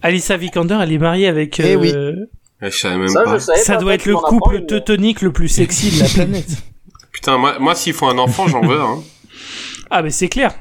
[0.02, 1.60] Alicia Vikander, elle est mariée avec.
[1.60, 1.92] Eh oui.
[1.94, 2.14] euh,
[2.62, 3.34] je savais même Ça, pas.
[3.34, 4.66] je savais ça pas, doit être le couple une.
[4.66, 6.48] teutonique le plus sexy de la planète.
[7.12, 8.98] Putain, moi, moi s'il faut un enfant, j'en veux, hein.
[9.90, 10.52] Ah, mais c'est clair.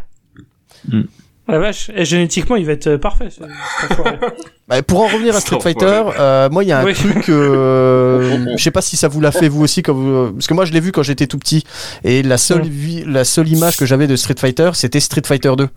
[0.87, 1.01] Hmm.
[1.47, 3.29] La vache, et génétiquement, il va être euh, parfait.
[3.29, 3.41] ce-.
[4.67, 5.59] Bah, pour en revenir à Street.
[5.61, 6.95] Fighter, euh, moi il y a un Oui.
[6.95, 10.47] truc, euh, je sais pas si ça vous l'a fait vous aussi, quand vous- parce
[10.47, 11.63] que moi je l'ai vu quand j'étais tout petit,
[12.03, 12.67] et la seule, Ouais.
[12.67, 15.67] vi- la seule image que j'avais de Street Fighter, c'était Street Fighter 2.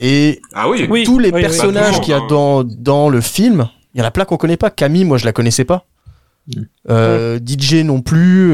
[0.00, 0.86] Et Ah oui.
[0.88, 1.04] Oui.
[1.04, 4.10] tous les oui, personnages qu'il y a dans, dans le film, il y en a
[4.10, 4.70] plein qu'on connaît pas.
[4.70, 5.84] Camille, moi je la connaissais pas.
[6.88, 8.52] Euh, DJ non plus.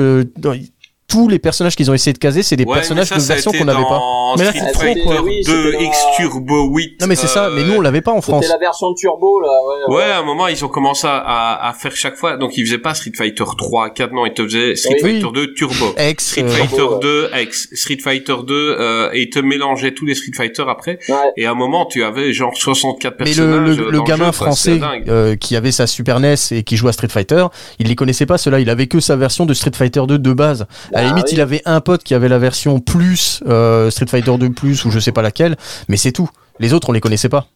[1.11, 3.51] Tous les personnages qu'ils ont essayé de caser, c'est des Ouais, personnages ça, de version
[3.53, 4.01] qu'on n'avait pas.
[4.39, 5.23] Mais là, Street c'est trop, Fighter quoi.
[5.23, 7.01] Oui, 2 c'était X Turbo 8.
[7.01, 8.45] Non mais c'est ça, mais nous on l'avait pas en France.
[8.45, 9.49] C'était la version turbo, là,
[9.89, 9.97] ouais.
[9.97, 12.37] Ouais, à un moment, ils ont commencé à, à, à faire chaque fois.
[12.37, 15.21] Donc, ils faisaient pas Street Fighter 3, 4, non, ils te faisaient Street Oui.
[15.21, 15.75] Fighter 2 Turbo.
[16.19, 17.01] Street euh, Fighter Turbo, ouais.
[17.01, 20.99] 2 X, Street Fighter 2, euh, et ils te mélangeaient tous les Street Fighter après.
[21.09, 21.15] Ouais.
[21.37, 23.77] Et à un moment, tu avais genre 64 Mais le, personnages.
[23.79, 24.33] le- le gamin jeu, quoi.
[24.33, 25.09] français dingue.
[25.09, 27.47] euh, qui avait sa Super NES et qui jouait à Street Fighter,
[27.81, 30.33] il les connaissait pas ceux-là, il avait que sa version de Street Fighter 2 de
[30.33, 30.67] base.
[31.01, 31.35] À la Ah limite, oui.
[31.35, 34.91] il avait un pote qui avait la version plus euh, Street Fighter 2 plus ou
[34.91, 35.57] je sais pas laquelle,
[35.89, 36.31] mais c'est tout.
[36.59, 37.47] Les autres, on les connaissait pas.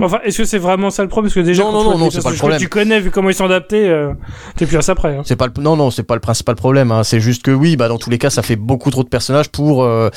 [0.00, 1.28] Enfin, est-ce que c'est vraiment ça le problème?
[1.30, 2.58] Parce que déjà, Non, non, non, c'est pas le problème.
[2.58, 4.12] que tu connais, vu comment ils sont adaptés, euh,
[4.56, 5.16] t'es plus à ça près.
[5.16, 5.22] Hein.
[5.24, 6.90] C'est pas le, non, non, c'est pas le principal problème.
[6.90, 7.04] hein.
[7.04, 9.50] C'est juste que oui, bah dans tous les cas, ça fait beaucoup trop de personnages
[9.50, 10.10] pour euh,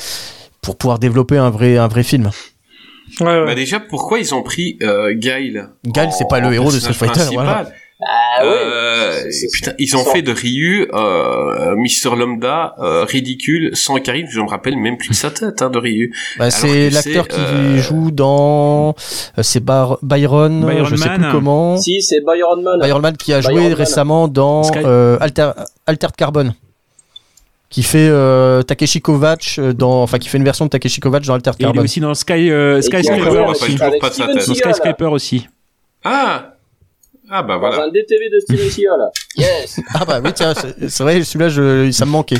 [0.62, 2.30] pour pouvoir développer un vrai un vrai film.
[3.20, 3.46] Ouais, ouais.
[3.46, 6.92] Bah déjà, pourquoi ils ont pris euh, Guile Guile, c'est pas le héros de Street
[6.92, 7.20] Fighter.
[7.20, 7.72] principal?
[8.00, 8.48] Ah ouais.
[8.50, 14.28] Euh, c'est- putain, ils ont fait de Ryu euh, Mister Lambda euh, ridicule sans charisme.
[14.30, 16.14] Je me rappelle même plus de sa tête hein, de Ryu.
[16.38, 18.90] Bah, c'est l'acteur qui euh, joue dans
[19.36, 21.22] euh, c'est Bar- Byron, Byron je sais Man.
[21.22, 21.76] plus comment.
[21.78, 22.78] Si, c'est Byron Man.
[22.80, 23.72] Byron Man qui a joué Man.
[23.74, 25.50] récemment dans Sky- euh, Alter,
[25.86, 26.54] Altered Carbon.
[27.70, 31.24] Qui fait euh, Takeshi Kovacs euh, dans, enfin qui fait une version de Takeshi Kovacs
[31.26, 31.82] dans Altered Et il est Carbon.
[31.82, 33.74] aussi dans Sky, euh, Skyscraper aussi.
[33.76, 35.46] Dans Skyscraper aussi.
[36.04, 36.54] Ah
[37.30, 37.84] ah bah Dans voilà.
[37.84, 39.00] un DTV de Steven Seagal.
[39.36, 39.80] Yes.
[39.94, 42.38] Ah bah oui tiens, c'est vrai celui-là je, ça me manquait.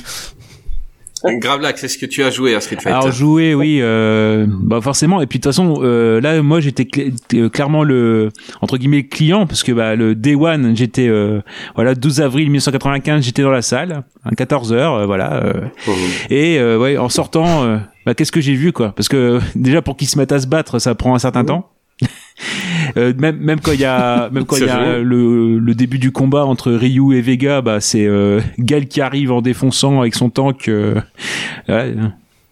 [1.24, 5.20] Gravelax, est-ce que tu as joué à Street Fighter Alors jouer, oui, euh, bah forcément.
[5.20, 8.28] Et puis de toute façon, euh, là, moi, j'étais cl- euh, clairement le
[8.60, 11.40] entre guillemets client parce que bah le Day One, j'étais euh,
[11.74, 15.43] voilà 12 avril 1995, j'étais dans la salle à 14 h voilà.
[15.43, 15.52] euh,
[15.89, 15.94] Mhm.
[16.31, 18.93] et euh, ouais, en sortant, euh, bah, qu'est-ce que j'ai vu quoi?
[18.94, 21.69] Parce que déjà pour qu'ils se mettent à se battre, ça prend un certain temps.
[22.97, 25.99] Euh, même même quand il y a même quand il y a le, le début
[25.99, 30.15] du combat entre Ryu et Vega bah c'est euh, Gal qui arrive en défonçant avec
[30.15, 30.95] son tank euh,
[31.69, 31.95] ouais.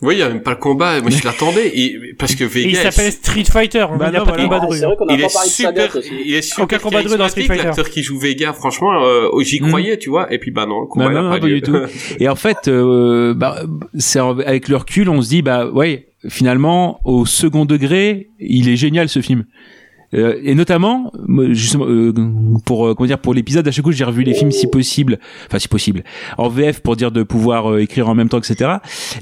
[0.03, 1.01] Oui, il y a même pas le combat.
[1.01, 1.73] Moi, je l'attendais.
[2.19, 3.87] Parce que Et il Vega, s'appelle Street Fighter.
[3.99, 4.77] Bah il n'y a non, pas de combat de rue.
[5.09, 5.97] il est super,
[6.27, 7.65] il est super Aucun combat de rue dans Street Fighter.
[7.65, 8.53] l'acteur qui joue Vega.
[8.53, 9.69] Franchement, euh, j'y Mm.
[9.69, 10.31] croyais, tu vois.
[10.31, 11.55] Et puis, bah non, le combat Bah non, pas, non, pas lieu.
[11.55, 11.77] du tout.
[12.21, 13.63] Et en fait, euh, bah,
[13.97, 18.77] c'est avec le recul, on se dit bah ouais, finalement, au second degré, il est
[18.77, 19.45] génial ce film.
[20.15, 21.13] Euh, et notamment,
[21.51, 22.13] justement, euh,
[22.65, 25.19] pour euh, comment dire, pour l'épisode, à chaque coup, j'ai revu les films si possible,
[25.47, 26.05] enfin si possible,
[26.39, 28.71] en VF pour dire de pouvoir euh, écrire en même temps, etc.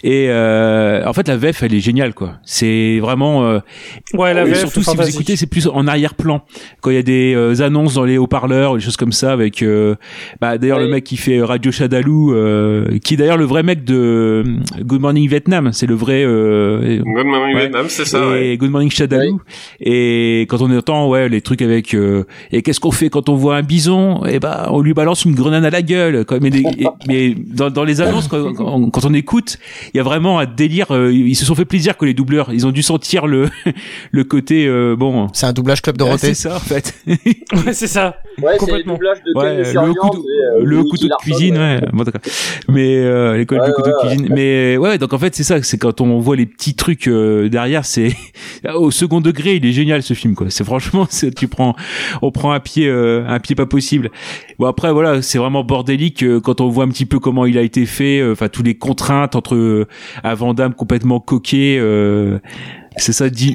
[0.02, 2.34] Et euh, en fait, la VF, elle est géniale, quoi.
[2.44, 3.44] C'est vraiment.
[3.46, 3.60] euh,
[4.12, 6.42] Ouais, la et VF, surtout, si vous écoutez, c'est plus en arrière-plan.
[6.80, 9.62] Quand il y a des euh, annonces dans les haut-parleurs, des choses comme ça, avec,
[9.62, 9.94] euh,
[10.40, 10.84] bah, d'ailleurs, Oui.
[10.84, 14.44] le mec qui fait Radio Shadaloo, euh, qui est d'ailleurs le vrai mec de
[14.80, 15.70] Good Morning Vietnam.
[15.72, 17.60] C'est le vrai, euh, Good Morning Ouais.
[17.62, 18.56] Vietnam, c'est ça, et ouais.
[18.56, 19.40] Good Morning Shadaloo.
[19.80, 23.34] Et quand on entend, ouais, les trucs avec, euh, et qu'est-ce qu'on fait quand on
[23.34, 24.22] voit un bison?
[24.26, 26.38] Eh ben, on lui balance une grenade à la gueule, quoi.
[26.40, 29.58] Mais, et- mais dans, dans les annonces, quand, quand- quand on écoute,
[29.92, 32.50] il y a vraiment un délire, euh, ils se sont fait plaisir que les doubleurs,
[32.52, 33.48] ils ont dû sentir le,
[34.12, 36.28] le côté, euh, bon, C'est un doublage Club ah, Dorothée.
[36.34, 36.94] c'est ça en fait.
[37.66, 38.16] Ouais, c'est ça.
[38.42, 38.94] Ouais, Complètement.
[38.94, 40.24] doublage de Ouais, Ken le, couteau,
[41.04, 41.80] le de cuisine, ouais.
[41.92, 42.20] Bon, d'accord.
[42.68, 44.28] Mais l'école Ouais, du couteau de cuisine.
[44.34, 47.48] Mais ouais, donc en fait c'est ça, c'est quand on voit les petits trucs euh,
[47.48, 48.12] derrière, c'est
[48.74, 50.46] au second degré, il est génial ce film quoi.
[50.50, 51.74] C'est franchement, tu prends,
[52.22, 54.10] on prend un pied, euh, un pied pas possible.
[54.58, 57.56] Bon après voilà, c'est vraiment bordélique euh, quand on voit un petit peu comment il
[57.58, 59.86] a été fait, euh, enfin tous les contraintes entre euh,
[60.22, 61.78] un Vandame complètement coqué.
[61.78, 62.38] euh,
[62.96, 63.54] c'est ça dit.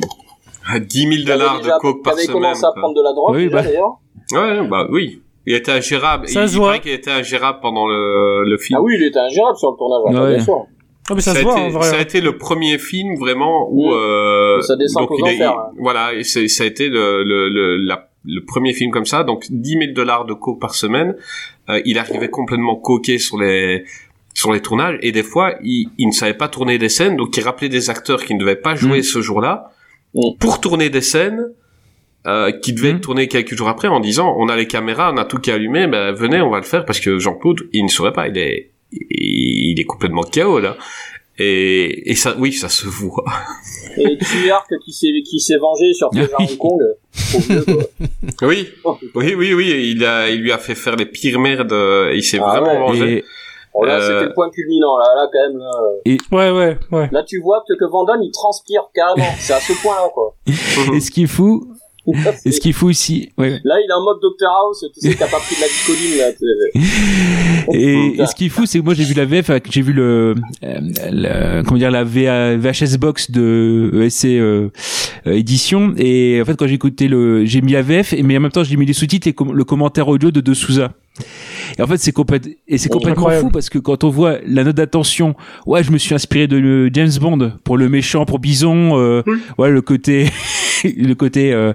[0.71, 2.33] À 10 000 Qui avait dollars de coke par avait semaine.
[2.41, 3.63] commencé à prendre de la drogue, Oui, déjà, bah.
[3.63, 3.99] d'ailleurs.
[4.33, 5.21] Ouais, bah oui.
[5.47, 6.27] Il était ingérable.
[6.27, 6.67] Ça il, se il voit.
[6.67, 8.77] paraît qu'il était ingérable pendant le, le film.
[8.79, 10.35] Ah oui, il était ingérable sur le tournage, Ouais.
[10.35, 10.65] bien sûr.
[11.09, 11.89] Ah, mais ça, ça, se a voit, été, en vrai.
[11.89, 13.93] ça a été le premier film vraiment où Mm.
[13.93, 15.71] euh, Ça descend donc aux il enfers, hein.
[15.77, 19.45] voilà et ça a été le le, le, la- le premier film comme ça donc
[19.49, 21.15] 10 000 dollars de coke par semaine
[21.69, 23.85] Euh, il arrivait complètement coqué sur les
[24.33, 27.35] sur les tournages et des fois il, il ne savait pas tourner des scènes donc
[27.37, 29.03] il rappelait des acteurs qui ne devaient pas jouer Mm.
[29.03, 29.71] ce jour-là
[30.13, 30.19] Mm.
[30.39, 31.45] pour tourner des scènes
[32.27, 35.17] euh, qui devaient être tournées quelques jours après en disant on a les caméras on
[35.17, 37.83] a tout qui est allumé ben venez on va le faire parce que Jean-Claude il
[37.85, 40.77] ne saurait pas il est il est complètement KO là
[41.41, 43.23] et, et ça, oui, ça se voit.
[43.97, 46.23] Et Tuyark qui s'est, qui s'est vengé sur Oui.
[46.37, 46.81] Hong Kong.
[47.29, 47.83] Trop vieux, quoi.
[48.49, 48.67] Oui,
[49.15, 52.23] oui, oui, oui, il a, il lui a fait faire les pires merdes, euh, il
[52.23, 52.79] s'est Ah vraiment ouais.
[52.99, 53.17] vengé.
[53.19, 53.23] Et,
[53.73, 55.71] Bon, là, Euh, c'était le point culminant, là, là, quand même, là.
[56.31, 57.09] Ouais, ouais, ouais.
[57.11, 59.29] Là, tu vois que, que Van Damme, il transpire carrément.
[59.39, 60.35] C'est à ce point-là, quoi.
[60.95, 61.71] et ce qui est fou,
[62.13, 63.59] Là, et ce qui est fou aussi, ouais.
[63.63, 66.17] Là, il est en mode Dr House, tu sais, a pas pris de la dicoline,
[66.17, 66.31] là.
[66.31, 66.79] sais.
[67.73, 69.81] Et, et ce qui est fou, c'est que moi j'ai vu la VF, euh, j'ai
[69.81, 70.33] vu le,
[70.63, 70.79] euh,
[71.11, 74.69] le- comment dire la VA VHS box de ESC euh,
[75.27, 78.39] euh, édition, et en fait quand j'ai écouté le, j'ai mis la VF, mais en
[78.39, 80.93] même temps j'ai mis les sous-titres et com- le commentaire audio de De Souza.
[81.77, 83.47] Et en fait c'est complètement et c'est complètement Incroyable.
[83.47, 85.35] fou parce que quand on voit la note d'attention,
[85.67, 89.21] ouais je me suis inspiré de James Bond pour le méchant, pour Bison, euh,
[89.59, 90.27] ouais le côté
[90.97, 91.73] le côté euh,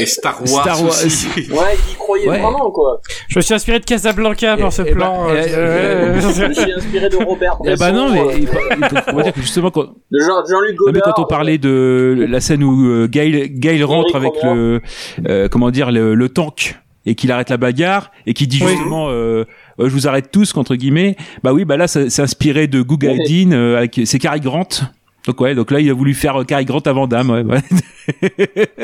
[0.00, 0.90] Et Star Wars, Star Wars.
[1.04, 1.28] aussi.
[1.50, 2.38] Ouais, il y croyait Ouais.
[2.40, 3.00] vraiment, quoi.
[3.28, 5.26] Je me suis inspiré de Casablanca pour Eh- ce eh plan.
[5.26, 7.84] ben, euh, eh, euh, Je me suis inspiré de Robert eh Bresson.
[7.84, 11.02] ben non mais euh, on va dire que justement quand de Jean- Jean-Luc Godard.
[11.14, 14.80] quand on parlait de la scène où euh, Gail, Gail rentre avec le,
[15.28, 18.72] euh, comment dire, le, le tank et qu'il arrête la bagarre et qui dit Oui.
[18.72, 19.44] justement, euh,
[19.80, 21.16] euh, je vous arrête tous entre guillemets.
[21.42, 23.16] Bah oui, bah là, c'est inspiré de Goo Ouais.
[23.16, 24.68] Gadin euh, avec c'est Cary Grant.
[25.26, 27.30] Donc ouais, donc là, il a voulu faire euh, Cary Grant avant Dame.
[27.30, 27.60] Ouais, ouais.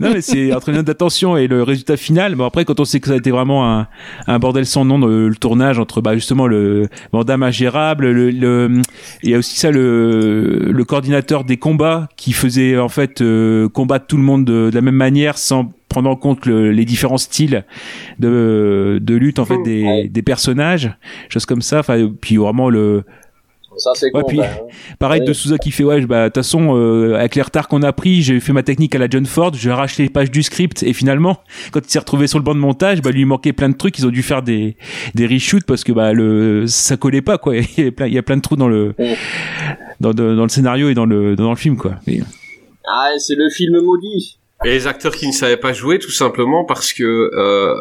[0.00, 2.34] non mais c'est entre une d'attention et le résultat final.
[2.34, 3.86] Bon après, quand on sait que ça a été vraiment un,
[4.26, 8.30] un bordel sans nom le, le tournage entre bah justement le Van Damme ingérable, le,
[8.30, 8.82] le
[9.22, 13.68] il y a aussi ça le, le coordinateur des combats qui faisait en fait euh,
[13.68, 16.84] combattre tout le monde de, de la même manière sans prendre en compte le- les
[16.84, 17.64] différents styles
[18.18, 20.08] de, de lutte en fait des, Ouais.
[20.08, 20.92] des personnages,
[21.28, 21.80] choses comme ça.
[21.80, 23.04] Enfin puis vraiment le
[23.80, 24.50] Ça, c'est Ouais, con, puis- quand même.
[24.98, 25.26] Pareil Ouais.
[25.26, 27.92] de Souza qui fait ouais bah de toute façon euh, avec les retards qu'on a
[27.92, 30.82] pris j'ai fait ma technique à la John Ford j'ai arraché les pages du script
[30.82, 31.38] et finalement
[31.72, 33.76] quand il s'est retrouvé sur le banc de montage bah lui il manquait plein de
[33.76, 34.76] trucs ils ont dû faire des
[35.14, 38.12] des reshoots parce que bah le ça collait pas quoi il y avait plein il
[38.14, 39.16] y a plein de trous dans le Ouais.
[40.00, 42.20] dans, de- dans le scénario et dans le dans le film quoi Et-
[42.86, 44.38] Ah, c'est le film maudit.
[44.64, 47.74] Et les acteurs qui ne savaient pas jouer, tout simplement parce que euh,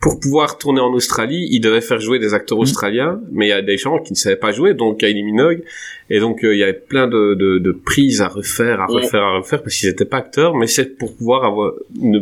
[0.00, 3.52] pour pouvoir tourner en Australie, il devait faire jouer des acteurs australiens, mais il y
[3.52, 5.62] a des gens qui ne savaient pas jouer, donc Kylie Minogue,
[6.10, 9.02] et donc euh, il y avait plein de, de, de prises à refaire, à Ouais.
[9.02, 12.20] refaire, à refaire, parce qu'ils n'étaient pas acteurs, mais c'est pour pouvoir avoir ne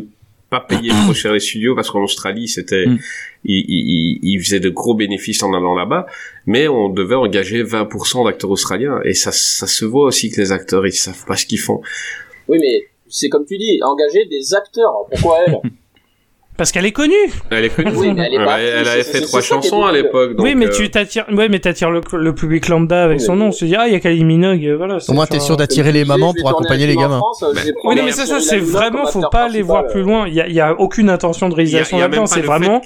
[0.51, 2.99] pas payer trop cher les studios, parce qu'en Australie, c'était, Mm.
[3.45, 6.07] ils, ils, ils faisaient de gros bénéfices en allant là-bas,
[6.47, 10.51] mais on devait engager 20% d'acteurs australiens, et ça, ça se voit aussi que les
[10.53, 11.81] acteurs, ils savent pas ce qu'ils font.
[12.49, 15.07] Oui, mais c'est comme tu dis, engager des acteurs.
[15.11, 15.55] Pourquoi elle?
[16.61, 17.15] Parce qu'elle est connue.
[17.49, 17.93] Elle est connue.
[17.97, 20.33] Oui, mais elle est pas elle, actrice, avait fait trois chansons à l'époque.
[20.37, 23.35] oui, mais euh, tu t'attires, ouais, mais t'attires le, le public lambda avec Oui, son
[23.35, 23.51] mais- nom.
[23.51, 24.99] Tu dis, ah, il y a Kylie Minogue, voilà.
[25.09, 27.23] Au moins, t'es sûr d'attirer les mamans pour accompagner les gamins.
[27.85, 30.29] Oui, non, mais c'est ça, c'est vraiment, faut pas aller voir plus loin.
[30.29, 32.27] Il y a, il y a aucune intention de réalisation là-dedans.
[32.27, 32.83] C'est vraiment,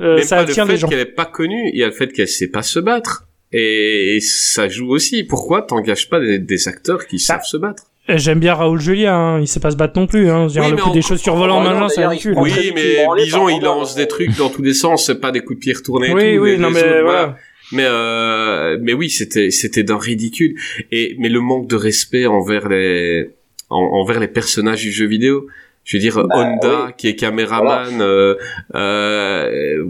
[0.00, 0.88] euh, ça pas le attire fait les gens.
[0.88, 3.26] qu'elle est pas connue, il y a le fait qu'elle sait pas se battre.
[3.54, 5.24] Et, ça joue aussi.
[5.24, 7.84] Pourquoi t'engages pas des, acteurs qui savent se battre?
[8.06, 9.40] J'aime bien Raoul Julia, hein.
[9.40, 10.28] il sait pas se battre non plus.
[10.28, 10.48] Hein.
[10.48, 12.34] Je veux dire, Oui, le coup en- des chaussures volantes maintenant, c'est ridicule.
[12.36, 15.30] Oui, mais une disons, il lance euh, des trucs dans tous les sens, c'est pas
[15.32, 16.08] des coups de pied retournés.
[16.10, 17.36] et Oui, tout, oui, les- non, les mais autres, voilà.
[17.72, 20.54] Mais euh, mais oui, c'était c'était d'un ridicule.
[20.92, 23.30] Et mais le manque de respect envers les
[23.70, 25.46] en- envers les personnages du jeu vidéo.
[25.84, 28.34] Je veux dire Bah, Honda qui est caméraman, euh,
[28.74, 29.84] euh,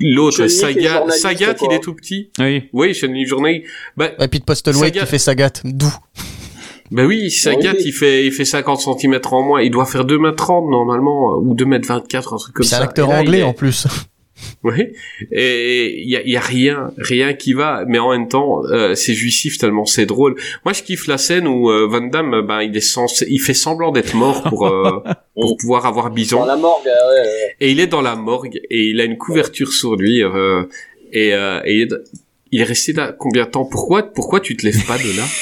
[0.00, 2.30] l'autre Sagat, Sagat il est tout petit.
[2.40, 2.64] Oui.
[2.72, 3.64] Oui, Chun-Li Journée.
[3.96, 5.92] Bah, Et puis de Postleway Saga- qui fait Sagat, d'où?
[6.90, 7.82] Bah oui, Sagat oui.
[7.86, 11.36] il fait il fait 50 cm en moins, il doit faire 2 m 30 normalement
[11.38, 12.80] ou 2 m 24 un truc comme C'est ça.
[12.80, 13.86] un acteur là, anglais est- en plus.
[14.64, 14.72] Oui,
[15.32, 18.94] et il y a, y a rien, rien qui va, mais en même temps, euh,
[18.94, 20.34] c'est jouissif tellement c'est drôle.
[20.64, 23.38] Moi, je kiffe la scène où euh, Van Damme, euh, ben, il est censé, il
[23.38, 25.02] fait semblant d'être mort pour euh,
[25.34, 27.56] pour pouvoir avoir Dans Bison, la morgue, euh, ouais, ouais.
[27.60, 30.62] et il est dans la morgue et il a une couverture sur lui euh,
[31.12, 31.86] et, euh, et
[32.52, 33.64] il est- resté là combien de temps?
[33.64, 35.24] Pourquoi pourquoi tu te lèves pas de là?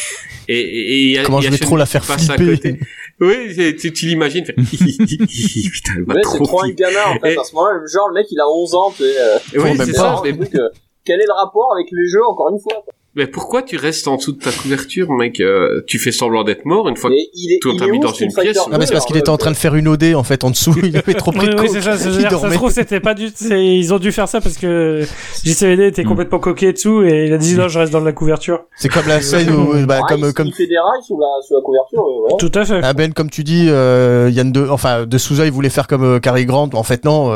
[0.50, 0.62] Et, et,
[0.92, 2.04] et il y a- Comment je vais trop la qui faire
[2.36, 2.56] flipper.
[2.56, 2.80] côté.
[3.20, 4.44] Oui, tu, tu l'imagines.
[4.46, 7.80] faire Putain, elle Ouais, trop c'est trop un gamin, en fait, Et- à ce moment-là.
[7.92, 9.98] Genre, le mec, il a 11 ans, tu sais, euh, Oui, même c'est pas.
[9.98, 10.22] ça.
[10.54, 10.68] euh,
[11.04, 12.82] quel est le rapport avec les jeux, encore une fois?
[13.18, 16.64] Mais pourquoi tu restes en dessous de ta couverture, mec euh, Tu fais semblant d'être
[16.64, 19.06] mort une fois que Mais il t'as mis dans une pièce Non, mais c'est parce
[19.06, 20.74] qu'il était en train de faire une OD en fait en dessous.
[20.84, 23.14] Il avait trop pris Oui, de oui, c'est ça, c'est- ça se trouve, c'était pas
[23.14, 25.02] du, ils ont dû faire ça parce que
[25.44, 26.08] JCVD était Hmm.
[26.08, 28.60] complètement coquet dessous et il a dit non, je reste dans la couverture.
[28.76, 31.18] C'est comme la scène où, bah, Ah, comme, il, comme, il fait des rails sous
[31.18, 32.36] la, sous la couverture, euh.
[32.38, 32.80] Tout à fait.
[32.84, 36.04] Ah ben comme tu dis, euh, Yann de, enfin de Souza, il voulait faire comme
[36.04, 36.70] euh, Cary Grant.
[36.74, 37.32] En fait non,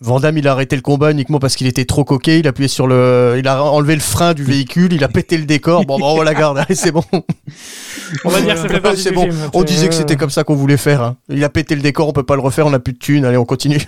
[0.00, 2.40] Van Damme il a arrêté le combat uniquement parce qu'il était trop coquet.
[2.40, 5.36] Il a appuyé sur le, il a enlevé le frein du véhicule, il a pété
[5.38, 5.84] le décor.
[5.84, 7.02] Bon, bon on la garde, allez, c'est bon.
[8.24, 9.22] On va dire que ça fait partie c'est bon.
[9.24, 9.36] film.
[9.52, 11.02] On disait que c'était comme ça qu'on voulait faire.
[11.02, 11.16] hein.
[11.28, 13.24] Il a pété le décor, on peut pas le refaire, on a plus de thunes.
[13.24, 13.80] Allez, on continue.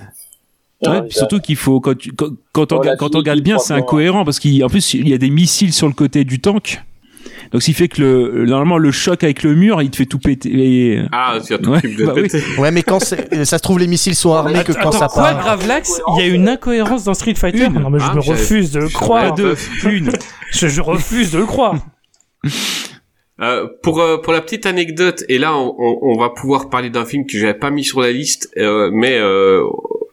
[0.82, 3.58] Ouais, Ouais, puis surtout qu'il faut quand tu, quand, quand on, quand on regarde bien,
[3.58, 6.82] c'est incohérent parce qu'en plus il y a des missiles sur le côté du tank.
[7.52, 10.06] Donc, ce qui fait que le, normalement, le choc avec le mur, il te fait
[10.06, 10.50] tout péter.
[10.52, 12.22] Et- Ah, tu as tout Ouais, de bah oui.
[12.22, 12.42] péter.
[12.58, 14.92] Ouais, mais quand c'est- euh, ça se trouve les missiles sont armés que quand Attends,
[14.92, 15.38] ça quoi, part.
[15.40, 17.74] Gravelax Il y a une incohérence dans Street Fighter Une.
[17.80, 19.34] Non, mais je Ah, me refuse de le croire.
[19.34, 19.54] deux.
[19.84, 20.10] Une.
[20.52, 21.74] Je, je refuse de le croire.
[23.42, 26.88] Euh, pour euh, pour la petite anecdote, et là on, on, on va pouvoir parler
[26.88, 29.62] d'un film que j'avais pas mis sur la liste, euh, mais euh,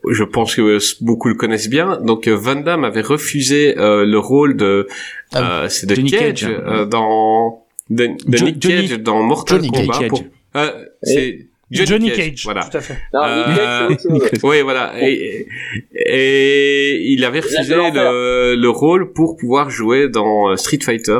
[0.09, 1.99] je pense que beaucoup le connaissent bien.
[2.01, 4.87] Donc euh, Van Damme avait refusé euh, le rôle de
[5.33, 5.47] Ah oui.
[5.65, 6.45] euh, c'est de Johnny Cage, Cage.
[6.65, 9.99] euh, dans de, de Jo- Nick Johnny- Cage dans Mortal Johnny Kombat.
[9.99, 10.09] Cage.
[10.09, 10.23] pour-
[10.55, 12.41] euh, c'est Johnny, Cage.
[12.43, 12.61] Voilà.
[12.69, 12.97] Tout à fait.
[13.13, 13.89] Non, Euh.
[14.43, 14.93] Oui, voilà.
[15.01, 15.47] Et,
[15.95, 21.19] et il avait refusé le, le rôle pour pouvoir jouer dans Street Fighter,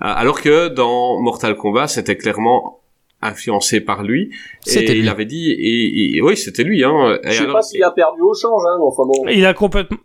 [0.00, 2.80] alors que dans Mortal Kombat, c'était clairement
[3.24, 4.30] influencé par lui.
[4.60, 5.00] C'était et lui.
[5.00, 6.84] il avait dit, et, et- oui, c'était lui.
[6.84, 7.18] Hein.
[7.24, 9.26] Et Je sais alors- pas s'il a perdu au change, hein, mais enfin bon.
[9.28, 9.98] Il a complètement.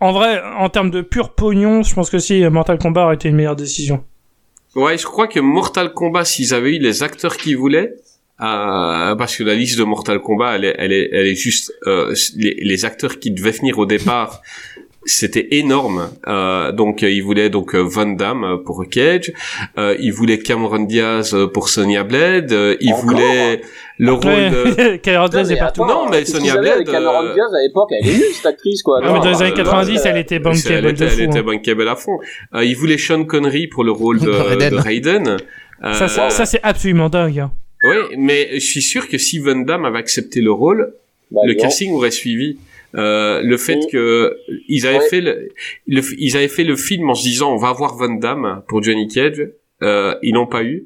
[0.00, 3.28] En vrai, en termes de pur pognon, je pense que si Mortal Kombat aurait été
[3.28, 4.02] une meilleure décision.
[4.74, 7.92] Ouais, je crois que Mortal Kombat, s'ils avaient eu les acteurs qu'ils voulaient,
[8.40, 11.72] euh, parce que la liste de Mortal Kombat, elle est, elle est, elle est juste
[11.86, 14.40] euh, les, les acteurs qui devaient venir au départ.
[15.04, 16.10] C'était énorme.
[16.28, 19.32] Euh, donc euh, ils voulaient donc euh, Van Damme euh, pour Cage,
[19.76, 23.60] euh, ils voulaient Cameron Diaz euh, pour Sonya Blade, euh, ils Encore voulaient
[23.98, 25.84] le rôle de Cameron Diaz est partout.
[25.84, 29.00] Non, mais Sonia Blade, Cameron euh, Diaz à l'époque, elle est nulle, cette actrice, quoi.
[29.02, 31.10] Ah, mais dans les années euh, 90, euh, elle était elle bankable était, de elle
[31.10, 31.20] fou.
[31.22, 31.42] était hein.
[31.42, 32.18] bankable à fond.
[32.54, 34.70] Euh, ils voulaient Sean Connery pour le rôle de, Raiden.
[34.70, 35.36] de Raiden.
[35.84, 37.40] Euh, Ça, c'est- ça, c'est absolument dingue.
[37.40, 37.50] hein.
[37.84, 40.94] Oui, mais je suis sûr que si Van Damme avait accepté le rôle,
[41.32, 41.60] Bah, le non.
[41.60, 42.58] casting aurait suivi.
[42.94, 44.36] Euh, le fait que
[44.68, 45.08] ils avaient Ouais.
[45.08, 45.48] fait le,
[45.86, 48.82] le- ils avaient fait le film en se disant on va avoir Van Damme pour
[48.82, 49.42] Johnny Cage,
[49.82, 50.84] euh, ils n'ont pas eu.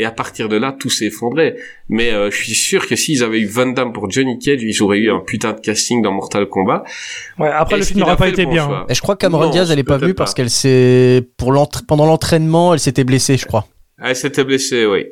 [0.00, 1.54] Et à partir de là, tout s'est effondré.
[1.88, 4.82] Mais euh, je suis sûr que s'ils avaient eu Van Damme pour Johnny Cage, ils
[4.82, 6.82] auraient eu un putain de casting dans Mortal Kombat.
[7.38, 8.66] Ouais, après, le film n'aurait pas été bon bien.
[8.66, 11.22] choix Et je crois que Cameron Non, Diaz, elle est pas venue parce qu'elle s'est
[11.36, 11.52] pour
[11.86, 13.68] pendant l'entraînement, elle s'était blessée, je crois.
[14.02, 15.06] Elle s'était blessée, oui.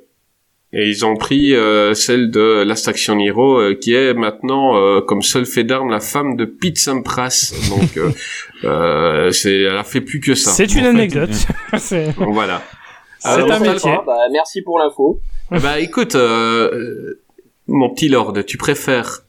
[0.74, 5.02] Et ils ont pris euh, celle de Last Action Hero, euh, qui est maintenant euh,
[5.02, 7.52] comme seule fait d'armes la femme de Pete Sampras.
[7.68, 8.10] Donc, euh,
[8.64, 10.50] euh, c'est, elle a fait plus que ça.
[10.50, 11.28] C'est une anecdote.
[11.78, 12.62] C'est- Donc, voilà.
[13.18, 13.92] C'est un métier.
[14.06, 15.20] Bah, merci pour l'info.
[15.50, 17.20] Bah écoute, euh, euh,
[17.68, 19.20] mon petit lord, tu préfères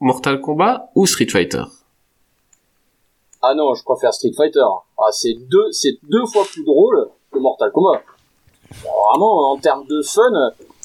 [0.00, 1.64] Mortal Kombat ou Street Fighter?
[3.42, 4.60] Ah non, je préfère Street Fighter.
[4.96, 8.02] Ah, c'est deux, c'est deux fois plus drôle que Mortal Kombat.
[8.70, 10.22] Vraiment, en termes de fun,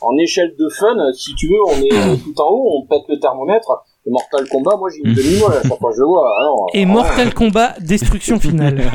[0.01, 3.19] en échelle de fun, si tu veux, on est tout en haut, on pète le
[3.19, 3.71] thermomètre.
[4.07, 6.25] Et Mortal Kombat, moi j'ai une demi-molle à chaque fois que je le vois.
[6.45, 8.81] Non, Et Mortal Kombat, destruction finale.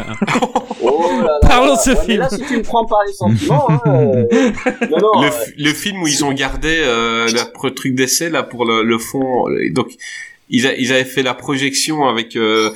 [0.86, 2.18] Oh là là Parlons de ce Ouais, mais film.
[2.20, 4.24] là, si tu me prends par les sentiments, hein, euh,
[4.90, 8.28] non, non, le, euh, f- le film où ils ont gardé euh, le truc d'essai
[8.28, 9.88] là pour le, le fond, euh, donc
[10.50, 12.70] ils, a- ils avaient fait la projection avec euh,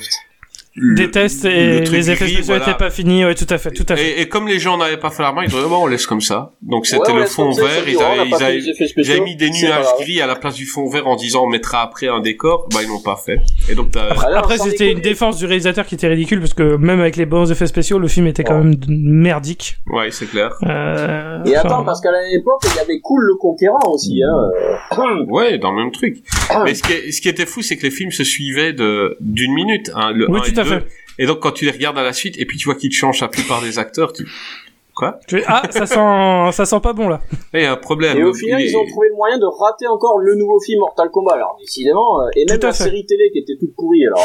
[0.79, 2.65] le- Des tests et les effets gris, spéciaux voilà.
[2.67, 3.25] n'étaient pas finis.
[3.25, 4.19] Ouais, tout à fait, tout à fait.
[4.19, 6.05] Et, et comme les gens n'avaient pas fait la main, ils disaient bon, on laisse
[6.05, 6.53] comme ça.
[6.61, 7.65] Donc c'était ouais, le fond vert.
[7.87, 11.07] Ils avaient, ils avaient- avaient mis des nuages gris à la place du fond vert
[11.07, 12.67] en disant on mettra après un décor.
[12.73, 13.39] Bah ils l'ont pas fait.
[13.69, 13.87] Et donc
[14.35, 17.51] Après, c'était une défense du réalisateur qui était ridicule parce que même avec les bons
[17.51, 18.63] effets spéciaux, le film était quand Oh.
[18.63, 19.77] même merdique.
[19.87, 20.51] ouais c'est clair.
[20.63, 24.21] Euh, Et enfin, attends, parce qu'à l'époque, il y avait Cool le Conquérant aussi.
[24.23, 24.95] Hein.
[25.29, 26.17] Ouais, dans le même truc.
[26.63, 29.17] Mais ce qui, est- ce qui était fou, c'est que les films se suivaient de
[29.19, 29.91] d'une minute.
[29.95, 30.68] Hein, le Oui, 1 tout et à le 2.
[31.19, 33.19] Et donc quand tu les regardes à la suite, et puis tu vois qu'ils changent
[33.21, 34.25] la plupart des acteurs, tu...
[34.95, 35.17] Quoi
[35.47, 37.21] ah, ça sent, ça sent pas bon là.
[37.53, 38.17] Il y a un problème.
[38.17, 40.79] Et au final, Il- ils ont trouvé le moyen de rater encore le nouveau film
[40.81, 41.35] Mortal Kombat.
[41.35, 42.83] Alors, décidément, euh, et même la fait.
[42.83, 44.05] série télé qui était toute pourrie.
[44.07, 44.17] Alors,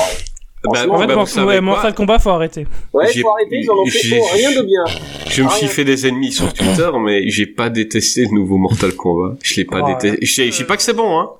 [0.64, 2.66] Bah, franchement, En fait, bah, ouais, Mortal Kombat, faut arrêter.
[2.92, 4.84] ouais, faut arrêter, ils en ont fait pour rien de bien.
[5.30, 8.56] Je me Ah, suis fait des ennemis sur Twitter, mais j'ai pas détesté le nouveau
[8.56, 9.36] Mortal Kombat.
[9.44, 10.26] Je l'ai pas Oh, détesté.
[10.50, 11.30] Je dis pas que c'est bon, hein.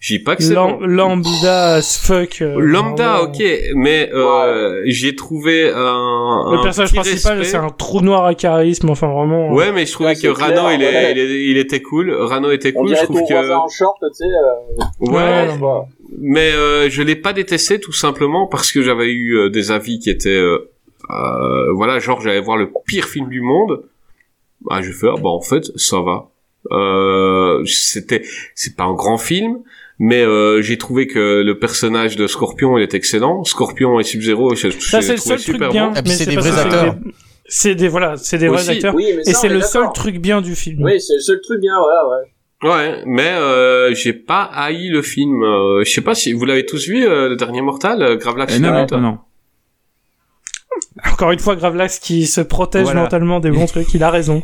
[0.00, 0.86] Je dis pas que c'est Lam- bon.
[0.86, 2.40] Lambda as fuck.
[2.40, 3.42] euh, Lambda, ok,
[3.74, 6.48] mais euh, j'ai trouvé un.
[6.52, 9.52] Le un personnage petit principal, c'est un trou noir à charisme, enfin vraiment.
[9.52, 11.12] Ouais, mais je trouvais Ouais, que Rano, clair, il, est- ouais.
[11.12, 12.10] il, est- il était cool.
[12.12, 12.88] Rano était On cool.
[12.88, 13.52] Je dirait ton trouve que.
[13.52, 14.24] en short, tu sais.
[14.24, 15.64] Euh, Ouais, Ouais, je
[16.18, 19.98] mais euh, je l'ai pas détesté tout simplement parce que j'avais eu euh, des avis
[19.98, 20.70] qui étaient euh,
[21.10, 23.82] euh, voilà genre j'allais voir le pire film du monde
[24.62, 26.28] bah je vais faire bah en fait ça va
[26.72, 28.22] euh, c'était
[28.54, 29.60] c'est pas un grand film
[30.00, 34.56] mais euh, j'ai trouvé que le personnage de Scorpion il est excellent Scorpion et Sub-Zero
[34.56, 35.88] je, Ça, c'est le seul truc bien.
[35.90, 35.94] bon.
[35.94, 36.96] Et puis mais c'est des vrais acteurs.
[37.52, 38.70] C'est des, voilà, c'est des vrais Aussi.
[38.70, 38.94] acteurs.
[38.94, 40.82] Oui, mais Et c'est le seul truc bien du film.
[40.82, 42.68] Oui, c'est le seul truc bien, voilà, ouais.
[42.70, 46.64] ouais mais euh, j'ai pas haï le film euh, je sais pas si vous l'avez
[46.66, 49.18] tous vu euh, le dernier Mortal euh, Gravelax Euh, non, non, non.
[51.12, 53.02] Encore une fois, Gravelax qui se protège Voilà.
[53.02, 54.40] mentalement des bons trucs, il a raison.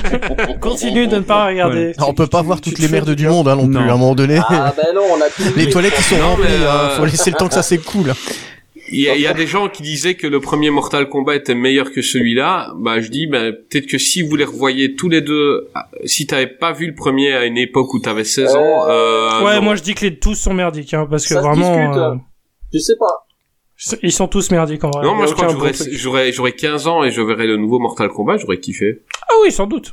[0.60, 1.92] Continue de ne pas regarder.
[1.96, 3.76] Alors, on peut pas voir toutes les merdes du monde hein, non plus.
[3.78, 6.28] À un moment donné, Ah ben non, on a tout les toilettes ils sont Non,
[6.30, 6.44] remplies.
[6.44, 8.12] mais, hein, euh, Faut laisser le temps que ça s'écoule.
[8.92, 11.36] Il y, a, il y a des gens qui disaient que le premier Mortal Kombat
[11.36, 12.72] était meilleur que celui-là.
[12.76, 16.26] Bah, je dis, bah, peut-être que si vous les revoyez tous les deux, ah, si
[16.26, 19.62] t'avais pas vu le premier à une époque où t'avais 16 ans, euh, Ouais, non.
[19.62, 21.96] moi je dis que les tous sont merdiques, hein, parce que Ça se vraiment, discute.
[21.96, 22.14] euh,
[22.74, 23.26] Je sais pas.
[24.02, 25.04] Ils sont tous merdiques en vrai.
[25.04, 25.88] non, moi je crois que j'aurais, truc.
[25.92, 29.02] j'aurais, j'aurais 15 ans et je verrais le nouveau Mortal Kombat, j'aurais kiffé.
[29.22, 29.92] Ah oui, sans doute.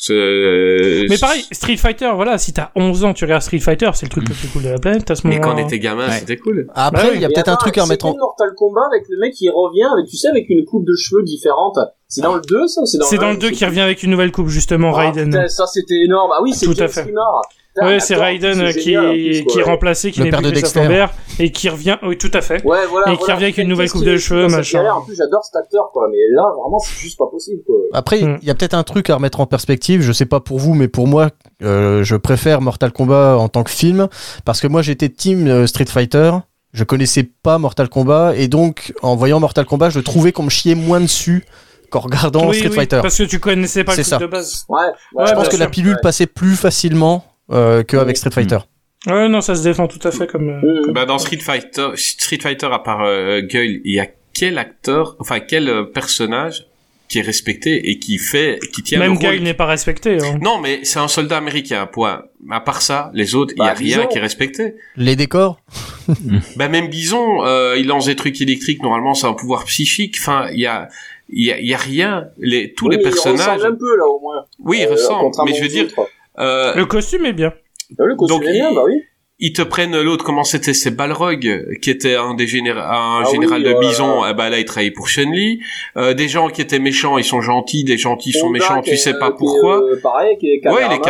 [0.00, 1.06] C'est...
[1.10, 4.10] Mais pareil, Street Fighter, voilà, si t'as 11 ans, tu regardes Street Fighter, c'est le
[4.10, 5.54] truc le plus cool de la planète à ce Mais moment-là.
[5.56, 6.18] quand on était gamin, Ouais.
[6.20, 6.68] c'était cool.
[6.72, 7.16] Après, Bah oui.
[7.16, 8.10] il y a peut-être un truc à remettre en.
[8.10, 10.94] c'était Mortal Kombat avec le mec qui revient, avec, tu sais, avec une coupe de
[10.94, 11.78] cheveux différente.
[12.06, 13.64] C'est dans le 2, ça ou c'est dans C'est le dans le 2 je qui
[13.66, 14.94] revient avec une nouvelle coupe, justement.
[14.94, 15.30] Ah, Raiden.
[15.30, 16.30] putain, ça c'était énorme.
[16.32, 17.02] Ah oui, c'est Tout à fait.
[17.02, 17.42] Remar.
[17.86, 20.54] Ouais, c'est Raiden qui, génial, plus, qui est remplacé, qui Le n'est père plus de
[20.54, 20.80] Dexter.
[20.82, 22.64] Lambert, et qui revient, oui, tout à fait.
[22.64, 23.08] Ouais, voilà.
[23.12, 23.34] Et qui voilà.
[23.34, 24.84] revient avec une nouvelle coupe de cheveux, machin.
[24.92, 26.08] En plus, j'adore cet acteur, quoi.
[26.10, 27.76] Mais là, vraiment, c'est juste pas possible, quoi.
[27.92, 28.38] Après, Hmm.
[28.42, 30.02] il y a peut-être un truc à remettre en perspective.
[30.02, 31.28] Je sais pas pour vous, mais pour moi,
[31.62, 34.08] euh, je préfère Mortal Kombat en tant que film
[34.44, 36.32] parce que moi j'étais team euh, Street Fighter.
[36.72, 40.50] Je connaissais pas Mortal Kombat et donc en voyant Mortal Kombat, je trouvais qu'on me
[40.50, 41.44] chiait moins dessus
[41.90, 42.98] qu'en regardant Oui, Street oui, Fighter.
[43.00, 44.18] Parce que tu connaissais pas le truc ça.
[44.18, 44.64] de base.
[44.68, 44.78] Ouais.
[45.14, 46.00] ouais Ouais, Je pense que la pilule Ouais.
[46.02, 48.58] passait plus facilement euh, qu'avec Street Fighter.
[49.06, 50.48] Ouais, non, ça se défend tout à fait comme.
[50.48, 50.92] euh, Mmh.
[50.92, 55.16] Bah, dans Street Fighter, Street Fighter, à part euh, Guile, il y a quel acteur,
[55.20, 56.66] enfin, quel euh, personnage
[57.08, 59.30] qui est respecté et qui fait, qui tient Même le rôle?
[59.36, 60.18] Guile n'est pas respecté.
[60.22, 60.38] Hein.
[60.42, 62.24] Non, mais c'est un soldat américain, point.
[62.50, 64.08] À part ça, les autres, il y a Bah, rien Bison.
[64.08, 64.74] qui est respecté.
[64.96, 65.60] Les décors,
[66.56, 68.82] Ben même Bison, euh, il lance des trucs électriques.
[68.82, 70.16] Normalement, c'est un pouvoir psychique.
[70.20, 70.88] Enfin, il y a,
[71.30, 72.26] il y a, il y a rien.
[72.38, 73.40] Les tous Oui, les personnages.
[73.58, 74.44] ressemble un peu, là, au moins.
[74.58, 75.30] Oui, ils Euh, ressemblent.
[75.46, 76.08] Mais je veux dire, autres.
[76.38, 77.52] Euh, Le costume est bien.
[77.98, 79.02] Ah, Le costume donc, est bien, il- bah oui.
[79.38, 80.24] ils te prennent l'autre.
[80.24, 83.80] Comment c'était C'est Balrog qui était un des généra- un Ah général oui, de euh,
[83.80, 84.24] Bison.
[84.28, 85.60] Eh ben là, il travaillait pour Chun-Li.
[85.96, 87.84] Euh, des gens qui étaient méchants, ils sont gentils.
[87.84, 88.82] Des gentils sont méchants.
[88.82, 89.82] Tu est- sais pas est, pourquoi.
[89.82, 91.02] euh, pareil, qui est Ouais, les caméraman.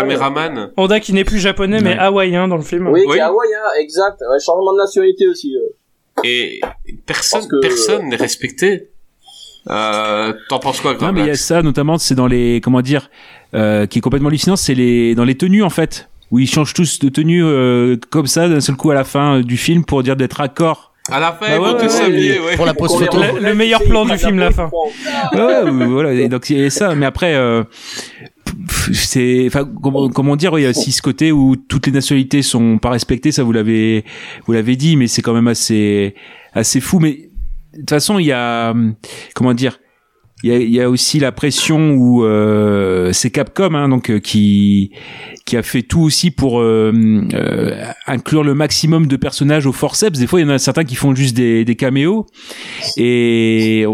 [0.54, 0.70] caméramans.
[0.76, 1.98] Honda qui n'est plus japonais mais Ouais.
[1.98, 2.86] hawaïen dans le film.
[2.88, 3.16] Oui, qui Oui.
[3.18, 4.20] est hawaïen, exact.
[4.30, 5.54] Ouais, changement de nationalité aussi.
[5.56, 6.20] euh.
[6.24, 6.60] Et
[7.06, 8.88] personne, que- personne n'est respecté.
[9.70, 12.80] Euh, T'en penses quoi, Non, mais il y a ça, notamment, c'est dans les, comment
[12.80, 13.10] dire,
[13.54, 16.08] euh, qui est complètement hallucinant, c'est les, dans les tenues, en fait.
[16.30, 19.38] Où ils changent tous de tenue, euh, comme ça, d'un seul coup à la fin
[19.38, 20.92] euh, du film pour dire d'être accord.
[21.10, 22.56] À la fin, Bah ils vont ouais, tous ouais, s'habiller, ouais.
[22.56, 23.18] Pour la pause photo.
[23.18, 24.70] Le- le meilleur plan du film, la fin.
[25.32, 26.12] Ouais, ouais, voilà.
[26.12, 26.94] Et donc, il y a ça.
[26.94, 27.64] Mais après, euh,
[28.92, 32.42] c'est, enfin, comment, comment dire, il y a aussi ce côté où toutes les nationalités
[32.42, 34.04] sont pas respectées, ça vous l'avez,
[34.46, 36.14] vous l'avez dit, mais c'est quand même assez,
[36.52, 36.98] assez fou.
[36.98, 37.27] Mais,
[37.80, 38.94] toute façon, il y a, hum,
[39.34, 39.78] comment dire,
[40.44, 44.08] il y a, il y a aussi la pression où euh, c'est Capcom hein, donc
[44.08, 44.92] euh, qui
[45.44, 46.92] qui a fait tout aussi pour euh,
[47.34, 50.18] euh, inclure le maximum de personnages au forceps.
[50.18, 52.26] Des fois, il y en a certains qui font juste des, des caméos
[52.96, 53.86] et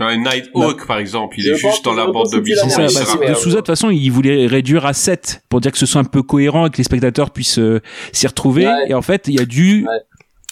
[0.00, 2.68] Ouais, Nighthawk, par exemple, il Je est juste dans la bande de mission.
[2.68, 5.78] ça, bah, de Souza, de toute façon, il voulait réduire à 7 pour dire que
[5.78, 7.80] ce soit un peu cohérent et que les spectateurs puissent euh,
[8.10, 8.66] s'y retrouver.
[8.66, 8.86] Ouais.
[8.88, 9.86] Et en fait, il y a dû.
[9.88, 10.00] Ouais.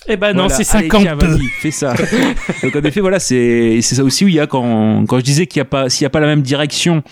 [0.08, 1.26] Eh ben non, Voilà, c'est allez, tiens, 52.
[1.26, 1.94] vas-y, fais ça.
[2.62, 5.24] Donc en effet, voilà, c'est c'est ça aussi où il y a quand quand je
[5.24, 7.02] disais qu'il y a pas s'il y a pas la même direction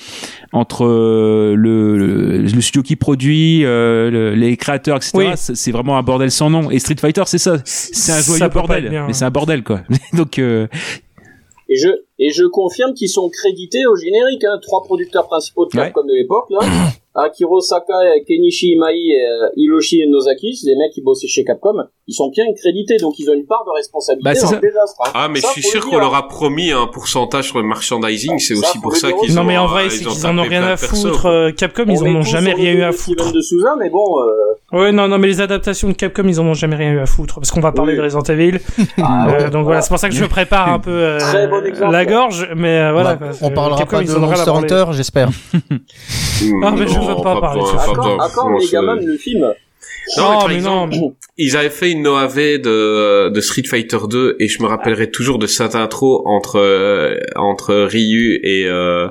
[0.53, 5.13] entre euh, le, le le studio qui produit, euh, le- les créateurs, etc.
[5.15, 5.27] Oui.
[5.37, 6.71] c'est vraiment un bordel sans nom.
[6.71, 9.83] Et Street Fighter, c'est ça, c'est un joyeux bordel, mais c'est un bordel quoi.
[10.13, 10.67] Donc euh,
[11.69, 11.89] Et je,
[12.19, 16.13] et je confirme qu'ils sont crédités au générique, hein, trois producteurs principaux de Capcom de
[16.13, 16.59] l'époque, là.
[17.15, 21.75] Akiro Sakai, Kenichi Imai et euh, Hiroshi Nozaki, c'est des mecs qui bossaient chez Capcom.
[22.11, 24.55] Ils sont bien crédités, donc ils ont une part de responsabilité Bah, c'est dans ça.
[24.57, 24.97] le désastre.
[25.07, 25.11] hein.
[25.15, 28.37] Ah, mais Ça, je suis sûr qu'on leur a promis un pourcentage sur le merchandising,
[28.41, 29.43] c'est Ça, aussi pour ça qu'ils ont...
[29.43, 31.27] Non mais en vrai, c'est qu'ils en ont rien à foutre.
[31.27, 33.33] euh, Capcom, ils en ont jamais rien eu à foutre.
[33.33, 36.47] De Souza, mais bon, euh, Ouais, non, non, mais les adaptations de Capcom, ils en
[36.47, 37.37] ont jamais rien eu à foutre.
[37.37, 38.59] Parce qu'on va parler de Resident Evil.
[39.01, 41.19] ah, Euh, donc voilà, c'est pour ça que je prépare un peu
[41.91, 43.15] la gorge, mais voilà.
[43.15, 44.51] Bah, on parlera pas de Monster.
[44.51, 45.29] Hunter, j'espère.
[45.63, 47.97] Ah, mais je Non, veux pas parler de ce besoin, film.
[48.19, 49.53] pas Encore, c'est- Megaman, le film.
[50.17, 53.63] Non, mais Non, par mais non, exemple, ils avaient fait une OAV de, de Street
[53.65, 58.65] Fighter 2 et je me rappellerai toujours de cette intro entre euh, entre Ryu et
[58.67, 59.09] euh,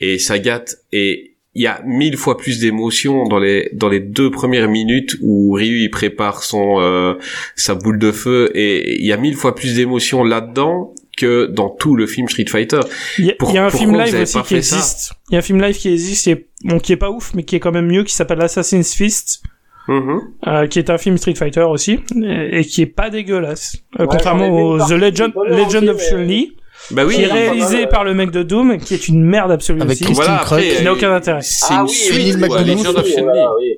[0.00, 4.30] et Sagat et il y a mille fois plus d'émotions dans les dans les deux
[4.30, 7.14] premières minutes où Ryu il prépare son euh,
[7.56, 11.68] sa boule de feu et il y a mille fois plus d'émotions là-dedans que dans
[11.70, 12.80] tout le film Street Fighter.
[13.20, 15.12] Il y, a- un film live aussi qui existe.
[15.30, 17.44] Il y a un film live qui existe, est, bon, qui est pas ouf, mais
[17.44, 19.44] qui est quand même mieux, qui s'appelle Assassin's Fist,
[19.88, 20.20] Mhm.
[20.46, 23.76] euh, qui est un film Street Fighter aussi, et, et qui est pas dégueulasse.
[23.98, 26.56] Euh, Ouais, contrairement au The Legend, Legend of mais- Chun-Li,
[26.90, 27.14] Bah oui.
[27.16, 30.00] qui est réalisé mal, par le mec de Doom, qui est une merde absolue Avec
[30.00, 30.12] aussi.
[30.14, 30.58] Voilà, Krug.
[30.60, 31.40] après, Qui n'a aucun intérêt.
[31.42, 32.78] C'est Ah une oui, suite, quoi, McDonough.
[32.82, 33.22] Legend of oui, Chun-Li.
[33.24, 33.74] voilà, oui.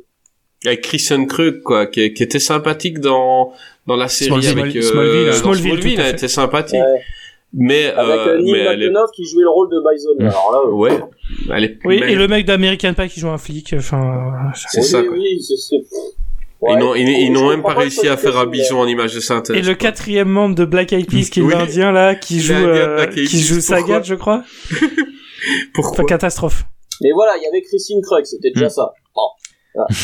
[0.64, 3.52] avec Christian Krug quoi qui, qui était sympathique dans
[3.86, 6.10] dans la série Smallville, avec euh, Smallville, dans Smallville, Smallville, elle fait.
[6.12, 7.02] était sympathique Ouais.
[7.52, 10.10] Mais Avec euh, Neil mais elle est McDonough qui jouait le rôle de Bison.
[10.18, 10.28] Mm.
[10.28, 11.00] Alors là, euh, ouais
[11.54, 14.82] elle est Oui, mais- et le mec d'American Pie qui joue un flic, enfin, c'est
[14.82, 15.12] ça quoi.
[15.12, 15.82] oui, c'est- ils
[16.72, 16.78] Ouais.
[16.80, 19.60] n'ont ils, n'ont même pas réussi à faire un bison en image de synthèse Et
[19.60, 19.74] le quoi.
[19.74, 21.52] quatrième membre de Black Eyed Peas, qui est Oui.
[21.52, 24.42] l'Indien là, qui joue, euh, qui joue Sagat, je crois.
[25.74, 26.64] pourquoi Enfin, catastrophe.
[27.02, 28.70] Mais voilà, il y avait Christine Krug, c'était déjà Mm.
[28.70, 28.92] ça.
[29.14, 29.22] Bon.
[29.74, 29.88] Voilà.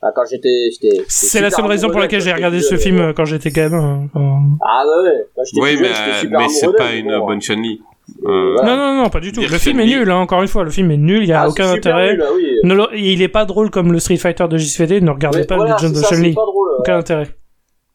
[0.00, 0.70] Ah, quand j'étais,
[1.08, 4.02] C'est la seule raison pour laquelle j'ai regardé ce euh, film euh, quand j'étais gamin.
[4.04, 5.26] euh, quand- Ah ouais, ouais.
[5.34, 7.26] Quand j'étais oui plus mais c'est pas une bon.
[7.26, 7.80] bonne Chun-Li
[8.22, 8.30] Ouais.
[8.32, 9.40] Euh, Non, non, non, pas du tout.
[9.40, 10.64] Dire Le film est nul, hein, encore une fois.
[10.64, 12.14] Le film est nul, il y a Ah, aucun intérêt.
[12.14, 12.46] nul, oui.
[12.64, 15.44] Ne le- il est pas drôle comme le Street Fighter de JCVD, ne regardez Mais
[15.46, 16.34] pas voilà, le Legend c'est of ça, c'est Chun-Li.
[16.78, 17.28] Aucun intérêt.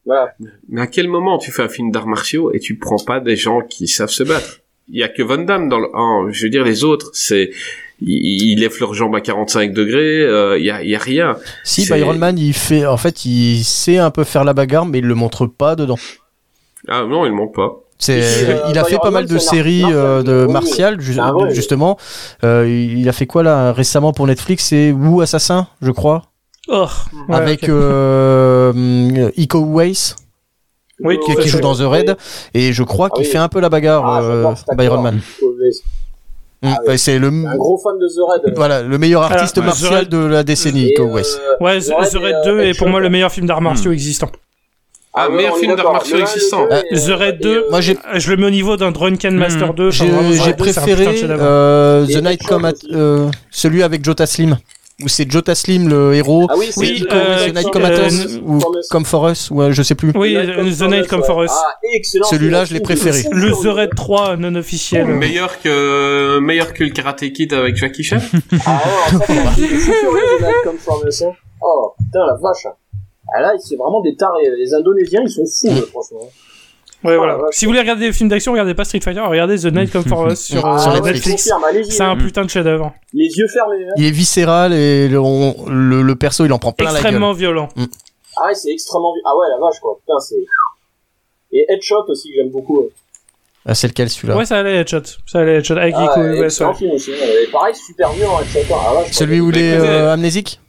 [0.06, 0.32] Voilà.
[0.68, 3.36] mais à quel moment tu fais un film d'arts martiaux et tu prends pas des
[3.36, 4.60] gens qui savent se battre?
[4.88, 5.88] Il y a que Van Damme dans le
[6.30, 7.50] je veux dire les autres c'est
[8.00, 10.98] ils, ils lèvent leurs jambes à 45 degrés euh, il y a il y a
[10.98, 14.52] rien Si, C'est- Byron Man, il fait, en fait, il sait un peu faire la
[14.52, 15.98] bagarre, mais il le montre pas dedans.
[16.88, 19.82] ah non ils montent pas C'est, euh, il a fait pas mal Man, de séries
[19.82, 21.54] martial, euh, de oui, martial, ju- c'est un vrai.
[21.54, 21.96] justement.
[22.42, 24.64] Euh, il a fait quoi là récemment pour Netflix?
[24.66, 26.22] C'est Wu Assassin, je crois,
[26.68, 26.86] Oh.
[27.28, 27.68] Ouais, avec ok.
[27.68, 29.92] euh, Iko Uwais,
[31.00, 32.16] Oui, qui, joue dans The Raid,
[32.54, 33.30] et je crois Ah qu'il oui.
[33.32, 34.54] fait un peu la bagarre, Ah, euh.
[34.76, 35.20] Byron Man.
[36.64, 38.54] Ah ouais, c'est le, Un gros fan de The Raid.
[38.56, 41.22] voilà, le meilleur artiste Ah, martial de la décennie, Et, Iko euh, Uwais.
[41.60, 43.46] Ouais, The The Raid The et, Raid euh, 2 est pour moi le meilleur film
[43.46, 44.30] d'arts martiaux existant.
[45.16, 45.92] Ah, ouais, meilleur film d'arts d'accord.
[45.92, 46.64] martiaux existant.
[46.64, 48.76] le deux, The euh, Raid et, 2, euh, Moi, j'ai je le mets au niveau
[48.76, 49.88] d'un Drunken Master 2.
[49.88, 52.40] enfin, J'ai 2, préféré euh, The Night
[52.92, 54.56] euh, celui avec Jota Slim,
[55.02, 56.46] où c'est Jota Slim le héros.
[56.48, 58.60] Ah oui, c'est euh, The Night qui- Combatants euh, ou
[58.90, 60.12] Come For Us, ouais, je sais plus.
[60.14, 61.50] Oui, euh, The Night Come For Us.
[61.52, 62.26] Ah, excellent.
[62.26, 63.22] Celui-là, je l'ai préféré.
[63.32, 65.06] Le The Raid 3 non officiel.
[65.06, 68.18] meilleur que meilleur que le Karate Kid avec Jackie Chan
[68.66, 68.80] Ah
[69.12, 71.32] ouais, de Night Come Us, hein.
[71.60, 72.66] Oh, putain, la vache.
[73.36, 74.44] Ah là, c'est vraiment des tarés.
[74.58, 76.28] Les Indonésiens, ils sont fous, là, franchement.
[77.04, 77.36] Ouais, voilà.
[77.38, 77.46] Ah.
[77.50, 80.04] Si vous voulez regarder des films d'action, regardez pas Street Fighter, regardez The Night Come
[80.04, 81.50] For Us sur, euh, Sur ouais, Netflix.
[81.90, 82.94] C'est un putain de chef-d'œuvre.
[83.12, 83.92] Les yeux fermés, hein.
[83.98, 87.34] Il est viscéral et le, on- le, le perso il en prend plein Extrêmement la
[87.38, 87.68] violent.
[88.36, 89.12] Ah ouais, c'est extrêmement...
[89.26, 89.96] Ah ouais, la vache, quoi.
[90.00, 90.36] Putain, c'est...
[91.52, 92.80] Et Headshot aussi, que j'aime beaucoup.
[92.80, 92.88] ouais.
[93.66, 94.36] Ah, c'est lequel celui-là?
[94.36, 95.02] Ouais, ça allait Headshot.
[95.26, 95.76] Ça allait Headshot.
[95.76, 96.76] Avec Ah, Rico ouais, Uwais, excellent ouais.
[96.78, 97.12] film aussi.
[97.12, 98.74] Et pareil, super violent, Headshot.
[98.74, 100.60] Ah, Celui où il est euh, amnésique?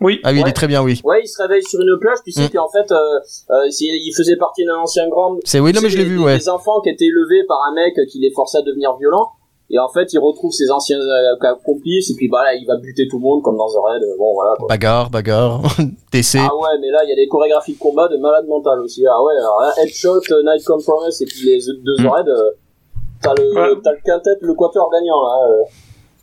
[0.00, 0.20] Oui.
[0.24, 1.00] Ah oui, il est très bien, oui.
[1.04, 2.50] Ouais, il se réveille sur une plage, tu sais Mm.
[2.50, 2.96] qu'en fait, euh,
[3.50, 5.36] euh, c'est- il faisait partie d'un ancien grand.
[5.44, 6.36] C'est oui, non mais je l'ai des- vu, ouais.
[6.38, 9.30] Des enfants qui étaient élevés par un mec qui les forçait à devenir violents.
[9.68, 12.76] Et en fait, il retrouve ses anciens euh, complices, et puis bah là, il va
[12.76, 14.02] buter tout le monde comme dans The Raid.
[14.16, 14.54] Bon, voilà.
[14.56, 14.68] Quoi.
[14.68, 15.62] Bagarre, bagarre,
[16.12, 16.36] DC.
[16.38, 19.04] Ah ouais, mais là, il y a des chorégraphies de combat de malade mental aussi.
[19.06, 22.06] Ah ouais, alors là, Headshot, euh, Night Compromise, et puis les deux The Mm.
[22.06, 22.50] Raid, euh,
[23.22, 23.42] t'as le,
[23.74, 23.80] Ouais.
[23.82, 25.48] t'as le quintet, le quatuor gagnant, là.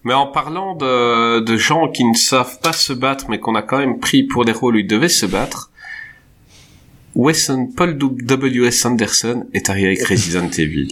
[0.03, 3.61] Mais en parlant de, de gens qui ne savent pas se battre, mais qu'on a
[3.61, 5.71] quand même pris pour des rôles où ils devaient se battre,
[7.15, 8.85] Wesson, Paul W.S.
[8.85, 10.89] Anderson est arrivé avec Resident Evil.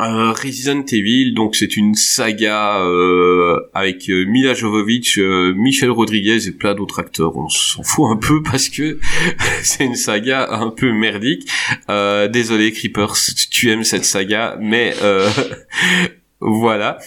[0.00, 6.48] Euh, Resident Evil, donc c'est une saga euh, avec euh, Mila Jovovich, euh, Michel Rodriguez
[6.48, 7.36] et plein d'autres acteurs.
[7.36, 8.98] On s'en fout un peu parce que
[9.62, 11.48] c'est une saga un peu merdique.
[11.88, 13.16] Euh, désolé Creepers,
[13.50, 15.30] tu aimes cette saga, mais euh,
[16.44, 16.98] voilà.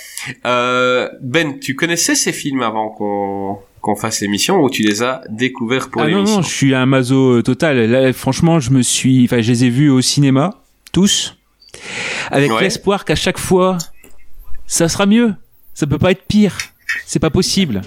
[0.45, 5.21] Euh, ben, tu connaissais ces films avant qu'on qu'on fasse l'émission ou tu les as
[5.29, 6.37] découverts pour Ah non, l'émission?
[6.37, 7.77] non, je suis un mazo euh, total.
[7.85, 10.55] Là, franchement, je me suis, enfin, je les ai vus au cinéma,
[10.91, 11.37] tous,
[12.31, 12.61] avec Ouais.
[12.63, 13.77] l'espoir qu'à chaque fois,
[14.65, 15.35] ça sera mieux.
[15.75, 16.57] Ça peut pas être pire.
[17.05, 17.81] C'est pas possible.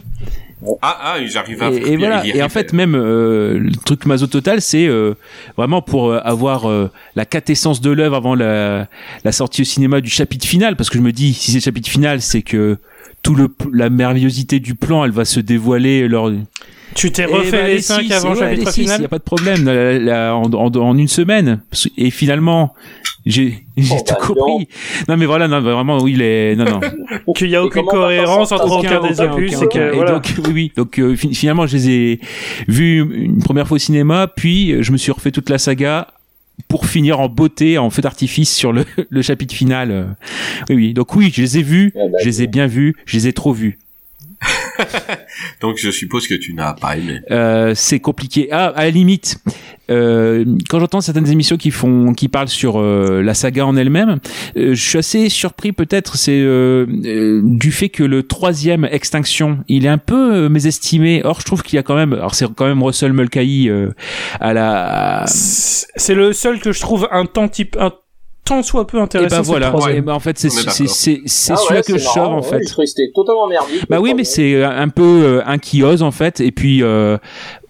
[0.83, 2.27] Ah, ah, j'arrive à Et, et voilà.
[2.27, 5.15] Et en fait, même euh, le truc mazo total, c'est euh,
[5.57, 8.89] vraiment pour euh, avoir euh, la quintessence de l'œuvre avant la,
[9.25, 11.63] la sortie au cinéma du chapitre final, parce que je me dis, si c'est le
[11.63, 12.79] chapitre final, c'est que
[13.23, 16.31] tout le la merveillosité du plan, elle va se dévoiler lors
[16.95, 19.19] Tu t'es Eh refait ben, les 5 six, avant ouais, chapitre final y a pas
[19.19, 21.61] de problème la- la- en, en- en une semaine.
[21.97, 22.75] Et finalement
[23.27, 24.69] j'ai j'ai Oh, tout bah, compris.
[25.09, 25.17] non.
[25.17, 26.81] Mais voilà non vraiment oui les non non.
[27.35, 29.93] Qu'il y a aucune cohérence entre sortir aucun des aucun, opus aucun, et que aucun.
[29.93, 30.13] Et voilà.
[30.13, 30.73] donc oui oui.
[30.77, 32.21] Donc euh, fin- finalement je les ai
[32.69, 36.09] vus une première fois au cinéma puis euh, je me suis refait toute la saga
[36.67, 39.91] pour finir en beauté en feu d'artifice sur le, le chapitre final.
[39.91, 40.05] Euh.
[40.69, 40.95] oui oui.
[40.95, 43.33] Donc oui je les ai vus bah, je les ai bien vus je les ai
[43.33, 43.79] trop vus
[45.61, 47.21] Donc je suppose que tu n'as pas aimé.
[47.31, 48.49] Euh, c'est compliqué.
[48.53, 49.39] Ah, à la limite,
[49.91, 54.19] euh, quand j'entends certaines émissions qui font, qui parlent sur euh, la saga en elle-même,
[54.57, 59.59] euh, je suis assez surpris peut-être, c'est euh, euh, du fait que le troisième Extinction,
[59.69, 61.23] il est un peu euh, mésestimé.
[61.25, 63.91] Or, je trouve qu'il y a quand même, alors c'est quand même Russell Mulcahy euh,
[64.41, 65.25] à la.
[65.27, 67.93] C'est le seul que je trouve un temps type un
[68.49, 69.29] tant soit peu Et intéressant.
[69.37, 69.69] ben c'est le voilà.
[69.69, 69.97] troisième.
[69.97, 72.17] Et ben, en fait, c'est c'est c'est c'est Ah celui-là ouais, que c'est je sauve
[72.17, 72.87] marrant, en ouais, fait.
[72.87, 73.85] C'était totalement merdique.
[73.89, 77.19] Bah oui, mais c'est un peu euh, un qui ose en fait, et puis euh,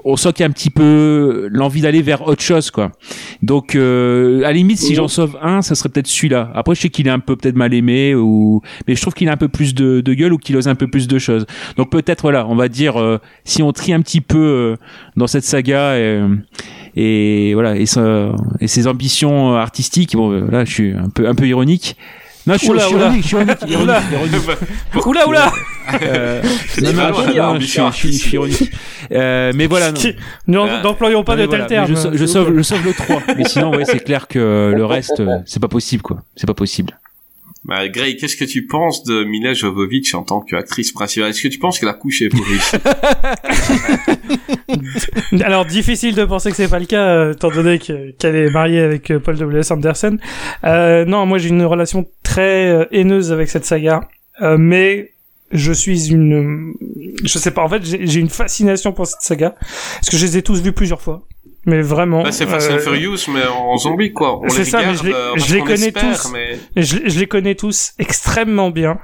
[0.04, 2.92] on sent qu'il y a un petit peu l'envie d'aller vers autre chose, quoi.
[3.42, 4.96] Donc, euh, à la limite, si Mhm.
[4.96, 6.50] j'en sauve un, ça serait peut-être celui-là.
[6.54, 9.28] Après, je sais qu'il est un peu peut-être mal aimé, ou mais je trouve qu'il
[9.28, 11.44] a un peu plus de, de gueule ou qu'il ose un peu plus de choses.
[11.76, 14.76] Donc peut-être voilà, on va dire euh, si on trie un petit peu euh,
[15.16, 15.80] dans cette saga.
[15.90, 16.28] euh,
[17.00, 18.30] et voilà et, ça,
[18.60, 21.96] et ses ambitions artistiques bon euh, là je suis un peu un peu ironique
[22.46, 23.04] non je suis, Oula, je suis oula.
[23.06, 24.02] ironique je suis ironique, ironique, Oula.
[24.12, 25.26] ironique.
[25.26, 25.52] Oula
[26.02, 28.70] Euh, je, suis, ironique.
[29.12, 29.86] Euh, mais voilà.
[29.88, 30.12] Euh,
[30.82, 31.88] N'employons pas de termes.
[31.90, 33.22] mais Je, sauve- je sauve, je sauve le 3.
[33.36, 36.18] Mais sinon, ouais, c'est clair que le reste, euh, c'est pas possible, quoi.
[36.36, 36.98] C'est pas possible.
[37.68, 41.28] Bah, Grey, qu'est-ce que tu penses de Mila Jovovich en tant qu'actrice principale?
[41.30, 42.40] Est-ce que tu penses que la couche est pour
[45.44, 48.50] Alors difficile de penser que c'est pas le cas, euh, étant donné que- qu'elle est
[48.50, 49.70] mariée avec euh, Paul W.S.
[49.70, 50.16] Anderson.
[50.64, 54.00] Euh, non, moi j'ai une relation très euh, haineuse avec cette saga,
[54.40, 55.12] euh, mais
[55.50, 56.72] je suis une,
[57.24, 60.24] je sais pas, en fait j'ai j'ai une fascination pour cette saga parce que je
[60.26, 61.26] les ai tous vus plusieurs fois.
[61.68, 62.22] Mais vraiment.
[62.22, 64.40] Bah, c'est Fast and euh, Furious, mais en zombie, quoi.
[64.42, 66.32] On c'est les ça, mais je les- euh, je les connais espère, tous.
[66.32, 66.58] Mais...
[66.76, 68.98] Je, je les connais tous extrêmement bien.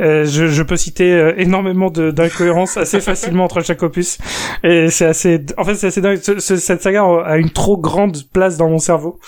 [0.00, 4.18] Euh, je, je peux citer euh, énormément de- d'incohérences assez facilement entre chaque opus
[4.64, 7.76] et c'est assez en fait c'est assez dingue Ce- ce- cette saga a une trop
[7.78, 9.20] grande place dans mon cerveau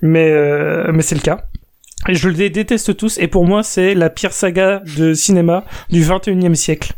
[0.00, 1.42] mais euh, mais c'est le cas
[2.08, 6.02] et je les déteste tous et pour moi c'est la pire saga de cinéma du
[6.02, 6.94] 21e siècle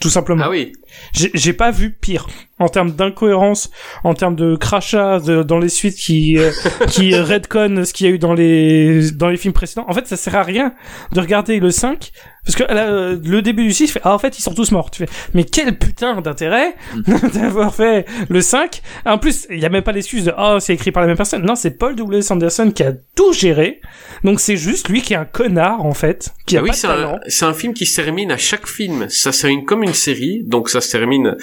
[0.00, 0.72] tout simplement Ah oui.
[1.12, 2.26] J'ai pas vu pire
[2.60, 3.70] en termes d'incohérence,
[4.02, 6.50] en termes de crachat de- dans les suites qui euh,
[6.88, 9.84] qui redcon ce qu'il y a eu dans les dans les films précédents.
[9.88, 10.74] En fait, ça sert à rien
[11.12, 12.10] de regarder le 5
[12.44, 14.54] parce que là, euh, le début du 6 tu fais ah en fait ils sont
[14.54, 14.90] tous morts.
[14.90, 16.74] Tu fais mais quel putain d'intérêt
[17.34, 18.80] d'avoir fait le 5.
[19.06, 21.16] En plus, il y a même pas l'excuse de ah c'est écrit par la même
[21.16, 21.44] personne.
[21.44, 22.22] Non, c'est Paul W.
[22.22, 23.80] Sanderson qui a tout géré.
[24.24, 26.74] Donc c'est juste lui qui est un connard en fait, qui a Ah oui, pas
[26.74, 29.06] de c'est un, c'est un film qui se termine à chaque film.
[29.08, 31.36] Ça se termine comme une série, donc ça se termine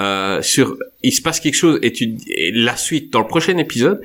[0.00, 0.76] euh, sur.
[1.02, 4.00] Il se passe quelque chose et tu et la suite dans le prochain épisode.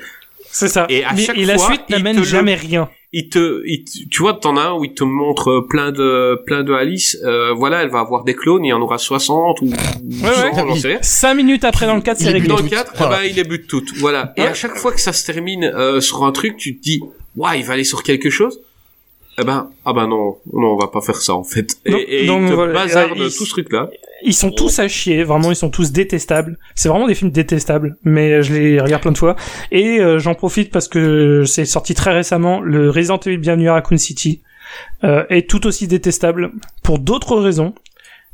[0.49, 0.85] C'est ça.
[0.89, 2.89] Et à mais chaque et la fois, suite il n'amène le- jamais rien.
[3.13, 6.63] il te, il tu vois, t'en as un où il te montre plein de, plein
[6.63, 7.17] de Alice.
[7.23, 10.75] Euh, voilà, elle va avoir des clowns, il y en aura 60 ou 100, j'en
[10.75, 10.97] sais rien.
[11.01, 12.47] 5 minutes après dans le 4, Il c'est est réglé.
[12.47, 12.71] Dans le toutes.
[12.71, 13.17] 4, Voilà.
[13.17, 13.89] bah, il les bute toutes.
[13.97, 14.33] Voilà.
[14.37, 17.01] Et à chaque fois que ça se termine euh, sur un truc, tu te dis,
[17.35, 18.59] ouais, il va aller sur quelque chose.
[19.39, 21.77] Eh ben, ah ben non, non, on va pas faire ça en fait.
[21.85, 23.89] Et, Donc- et donc il te voilà, bazarde euh, il- tout ce truc-là.
[24.23, 26.57] Ils sont tous à chier, vraiment, ils sont tous détestables.
[26.73, 29.35] C'est vraiment des films détestables, mais je les regarde plein de fois.
[29.71, 33.73] Et euh, j'en profite parce que c'est sorti très récemment, le Resident Evil Bienvenue à
[33.73, 34.41] Raccoon City
[35.03, 36.51] euh, est tout aussi détestable
[36.83, 37.75] pour d'autres raisons.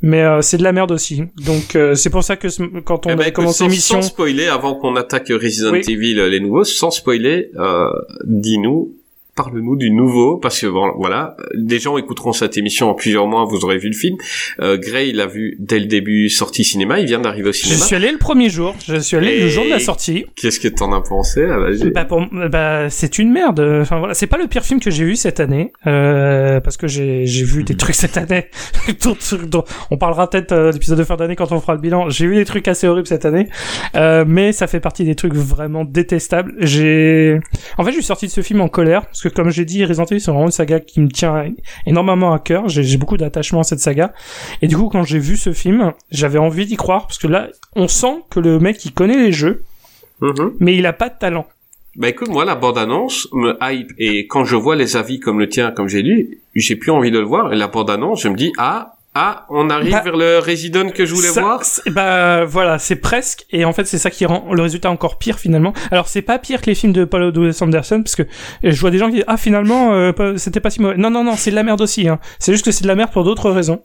[0.02, 1.24] Mais euh, c'est de la merde aussi.
[1.46, 2.48] Donc euh, c'est pour ça que
[2.82, 5.82] quand on Eh ben, a commencé l'émission, sans spoiler, avant qu'on attaque Resident Oui.
[5.88, 7.90] Evil, euh, les nouveaux, sans spoiler, euh,
[8.26, 8.94] dis-nous,
[9.36, 13.46] parle-nous du nouveau, parce que bon, voilà, des gens écouteront cette émission en plusieurs mois,
[13.46, 14.18] vous aurez vu le film.
[14.60, 17.60] Euh, Gray, il l'a vu dès le début, sortie cinéma, il vient d'arriver au je
[17.60, 17.84] cinéma.
[17.84, 20.26] suis allé le premier jour, je suis allé le jour de la sortie.
[20.36, 21.58] Qu'est-ce que t'en as pensé ah.
[21.94, 23.60] Bah, pour, bah c'est une merde.
[23.82, 26.88] Enfin voilà, c'est pas le pire film que j'ai vu cette année, euh, parce que
[26.88, 28.50] j'ai j'ai vu des trucs cette année.
[29.92, 32.10] On parlera peut-être euh, d'épisode de fin d'année quand on fera le bilan.
[32.10, 33.50] J'ai vu des trucs assez horribles cette année,
[33.96, 36.54] euh, mais ça fait partie des trucs vraiment détestables.
[36.60, 37.40] J'ai,
[37.78, 39.84] en fait, je suis sorti de ce film en colère parce que comme j'ai dit,
[39.86, 41.46] Resident Evil c'est vraiment une saga qui me tient
[41.86, 42.68] énormément à cœur.
[42.68, 44.14] J'ai beaucoup d'attachement à cette saga,
[44.62, 47.48] et du coup quand j'ai vu ce film, j'avais envie d'y croire parce que là,
[47.76, 49.64] on sent que le mec il connaît les jeux,
[50.22, 50.54] Mhm.
[50.60, 51.46] mais il a pas de talent.
[51.96, 55.48] Bah écoute, moi la bande-annonce me hype et quand je vois les avis comme le
[55.50, 58.36] tien, comme j'ai lu, j'ai plus envie de le voir et la bande-annonce, je me
[58.36, 61.62] dis ah ah on arrive Bah, vers le Resident que je voulais Ça- voir.
[61.92, 65.38] Bah voilà, c'est presque, et en fait c'est ça qui rend le résultat encore pire
[65.38, 65.74] finalement.
[65.92, 67.62] Alors c'est pas pire que les films de Paul W.S.
[67.62, 68.24] Anderson, parce que
[68.64, 70.98] je vois des gens qui disent ah finalement euh, c'était pas si mauvais.
[70.98, 72.08] Non non non, c'est de la merde aussi.
[72.08, 72.20] Hein.
[72.40, 73.84] C'est juste que c'est de la merde pour d'autres raisons.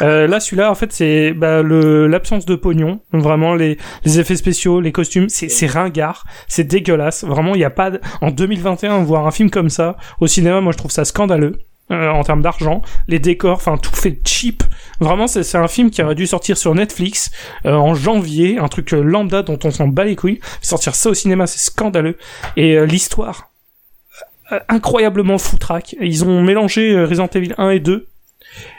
[0.00, 4.34] Euh, là celui-là en fait c'est bah, le l'absence de pognon, vraiment les, les effets
[4.34, 7.22] spéciaux, les costumes, c'est c'est ringard, c'est dégueulasse.
[7.24, 10.72] Vraiment il y a pas en 2021 voir un film comme ça au cinéma, moi
[10.72, 11.58] je trouve ça scandaleux.
[11.90, 14.62] Euh, en termes d'argent, les décors, enfin tout fait cheap.
[15.00, 17.30] Vraiment, c'est un film qui aurait dû sortir sur Netflix
[17.66, 20.40] euh, en janvier, un truc euh, lambda dont on s'en bat les couilles.
[20.62, 22.16] Sortir ça au cinéma, c'est scandaleux.
[22.56, 23.50] Et euh, l'histoire,
[24.52, 25.96] euh, incroyablement foutraque.
[26.00, 28.06] Ils ont mélangé Resident Evil 1 et 2.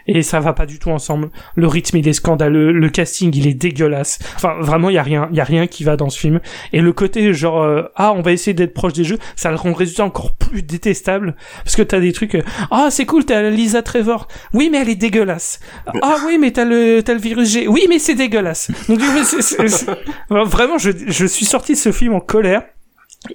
[0.07, 1.29] Et ça va pas du tout ensemble.
[1.55, 4.19] Le rythme il est scandaleux, le casting il est dégueulasse.
[4.35, 6.39] Enfin vraiment il y a rien, il y a rien qui va dans ce film.
[6.73, 9.55] Et le côté genre euh, ah on va essayer d'être proche des jeux, ça le
[9.55, 13.25] rend le résultat encore plus détestable parce que t'as des trucs euh, ah c'est cool
[13.25, 15.59] t'as Lisa Trevor, oui mais elle est dégueulasse.
[16.01, 18.71] Ah oui mais t'as le t'as le virus G, oui mais c'est dégueulasse.
[18.89, 18.99] Donc
[20.29, 22.63] vraiment je je suis sorti de ce film en colère.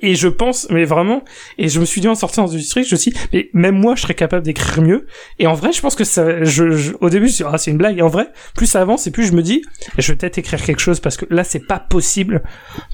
[0.03, 1.23] Et je pense, mais vraiment,
[1.57, 3.75] et je me suis dit en sortant du district, je me suis dit, mais même
[3.79, 5.07] moi, je serais capable d'écrire mieux.
[5.39, 7.51] Et en vrai, je pense que ça, je, je- au début, je me suis dit,
[7.53, 7.99] ah, c'est une blague.
[7.99, 9.63] Et en vrai, plus ça avance, et plus je me dis,
[9.97, 12.43] je vais peut-être écrire quelque chose parce que là, c'est pas possible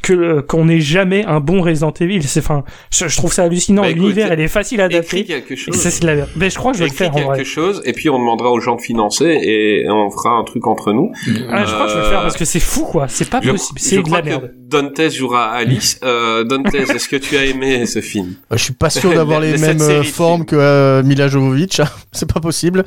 [0.02, 2.22] que euh, qu'on ait jamais un bon Resident Evil.
[2.22, 3.82] C'est, enfin, je, je trouve ça hallucinant.
[3.82, 5.24] Bah, L'univers, elle est facile à Écris adapter.
[5.24, 5.74] quelque Et chose.
[5.76, 6.28] ça, de la merde.
[6.36, 7.36] Mais je crois que je vais le Écris faire en vrai.
[7.38, 10.66] quelque chose et puis on demandera aux gens de financer et on fera un truc
[10.66, 11.10] entre nous.
[11.50, 13.08] Ah, je crois que je vais le faire parce que c'est fou, quoi.
[13.08, 13.78] C'est pas Je, possible.
[13.80, 14.52] C'est de la merde.
[14.68, 15.98] Dantes jouera Alice.
[16.04, 18.34] Euh, Dantes, est-ce que tu as aimé ce film?
[18.52, 21.80] Euh, Je suis pas sûr d'avoir les mêmes euh, formes que euh, Mila Jovovich,
[22.12, 22.84] c'est pas possible.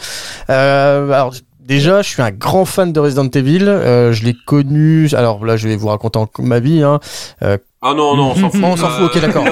[0.49, 1.33] Euh, alors
[1.65, 3.65] déjà, je suis un grand fan de Resident Evil.
[3.67, 5.09] Euh, je l'ai connu.
[5.13, 6.81] Alors là, je vais vous raconter ma vie.
[6.83, 6.99] Hein.
[7.41, 8.61] Ah non non, on s'en fout.
[8.63, 9.45] On s'en fout, ok, d'accord.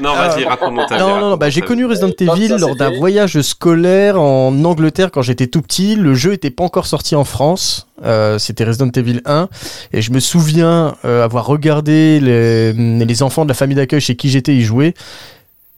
[0.00, 1.84] Non, vas-y, Euh, raconte-moi ta vie, Non, non, non, bah, j'ai connu.
[1.86, 5.94] Resident Non, Evil ça, lors d'un voyage scolaire en Angleterre quand j'étais tout petit.
[5.96, 7.86] Le jeu était pas encore sorti en France.
[8.04, 9.48] Euh, C'était Resident Evil 1.
[9.92, 14.16] Et je me souviens euh, avoir regardé les, les enfants de la famille d'accueil chez
[14.16, 14.94] qui j'étais y jouer.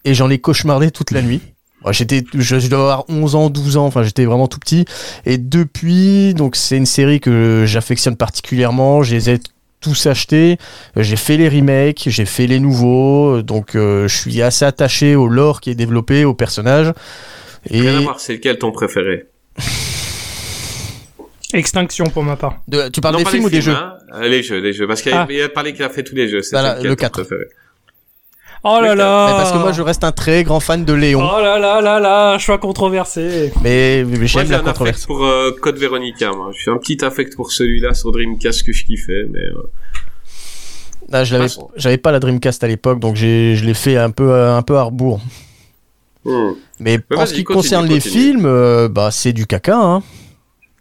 [0.04, 1.40] Et j'en ai cauchemardé toute la nuit.
[1.90, 4.86] J'étais, je, je dois avoir 11 ans, 12 ans, enfin j'étais vraiment tout petit.
[5.24, 9.04] Et depuis, donc c'est une série que j'affectionne particulièrement.
[9.04, 9.38] Je les ai
[9.86, 10.58] tous achetés.
[10.96, 13.42] J'ai fait les remakes, j'ai fait les nouveaux.
[13.42, 16.92] Donc euh, je suis assez attaché au lore qui est développé, aux personnages.
[17.70, 17.82] Et
[18.18, 19.26] c'est lequel ton préféré?
[21.54, 22.56] Extinction pour ma part.
[22.66, 23.80] de- tu parles Non, des films les ou des films, jeux?
[23.80, 23.94] hein.
[24.14, 24.86] Euh, Les jeux, les jeux.
[24.88, 25.26] Parce qu'il Ah.
[25.30, 26.42] y a parlé qu'il a fait tous les jeux.
[26.42, 27.12] C'est Voilà, le ton 4.
[27.22, 27.44] préféré
[28.68, 29.26] Oh là là.
[29.30, 31.20] Mais parce que moi je reste un très grand fan de Léon.
[31.22, 33.52] Oh là là là là, choix controversé.
[33.62, 34.96] Mais, mais j'aime j'ai la un controverse.
[34.96, 36.32] affect pour euh, Code Veronica.
[36.32, 39.38] Moi, je suis un petit affect pour celui-là sur Dreamcast que je kiffais, mais.
[39.44, 39.70] euh,
[41.12, 44.10] Ah, je l'avais, j'avais pas la Dreamcast à l'époque, donc j'ai, je l'ai fait un
[44.10, 45.20] peu, un peu à rebours.
[46.24, 46.52] hmm.
[46.80, 49.76] Mais en ce qui continue, concerne les films, euh, bah c'est du caca.
[49.78, 50.02] Hein.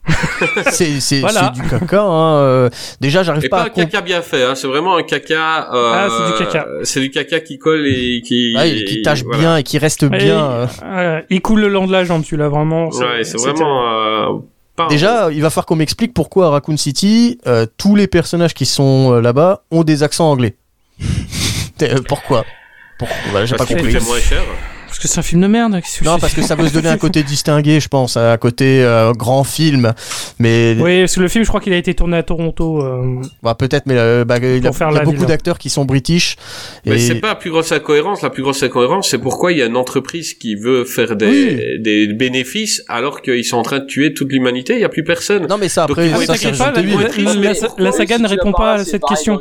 [0.72, 1.52] c'est, c'est, Voilà.
[1.56, 2.02] c'est du caca.
[2.04, 2.36] Hein.
[2.38, 2.70] euh.
[3.02, 4.56] Déjà, j'arrive Et pas, pas à un caca bien fait, hein.
[4.56, 5.74] c'est vraiment un caca.
[5.74, 6.68] Euh, Ah, c'est du caca.
[6.84, 8.54] C'est du caca qui colle et qui.
[8.56, 10.46] Ouais, qui tâche bien et qui reste Et- bien.
[10.52, 10.68] euh.
[10.84, 12.90] euh, il coule le long de la jambe, celui-là, vraiment.
[12.90, 14.44] Ouais, c'est vraiment.
[14.76, 18.54] Pas Déjà, il va falloir qu'on m'explique pourquoi à Raccoon City, euh, tous les personnages
[18.54, 20.58] qui sont euh, là-bas ont des accents anglais.
[22.08, 22.46] Pourquoi?
[23.00, 23.16] Pourquoi?
[23.32, 23.94] Voilà, J'ai pas compris.
[24.06, 24.42] moins cher.
[24.96, 25.74] Parce que c'est un film de merde.
[26.06, 29.12] Non, parce que ça veut se donner un côté distingué, je pense, un côté euh,
[29.12, 29.94] grand film.
[30.40, 32.82] Mais Oui, parce que le film, je crois qu'il a été tourné à Toronto.
[32.82, 35.26] euh, bah, peut-être, mais euh, bah, il y a, faire il y a beaucoup ville.
[35.26, 36.38] d'acteurs qui sont british.
[36.86, 38.22] Mais et- c'est pas la plus grosse incohérence.
[38.22, 41.78] La plus grosse incohérence, c'est pourquoi il y a une entreprise qui veut faire des,
[41.80, 44.76] des bénéfices alors qu'ils sont en train de tuer toute l'humanité.
[44.76, 45.46] Il y a plus personne.
[45.50, 47.54] Non, mais ça Donc, après, Ah oui, ça, c'est t'inquiète pas, la,
[47.84, 49.40] la- saga ne répond pas à cette question.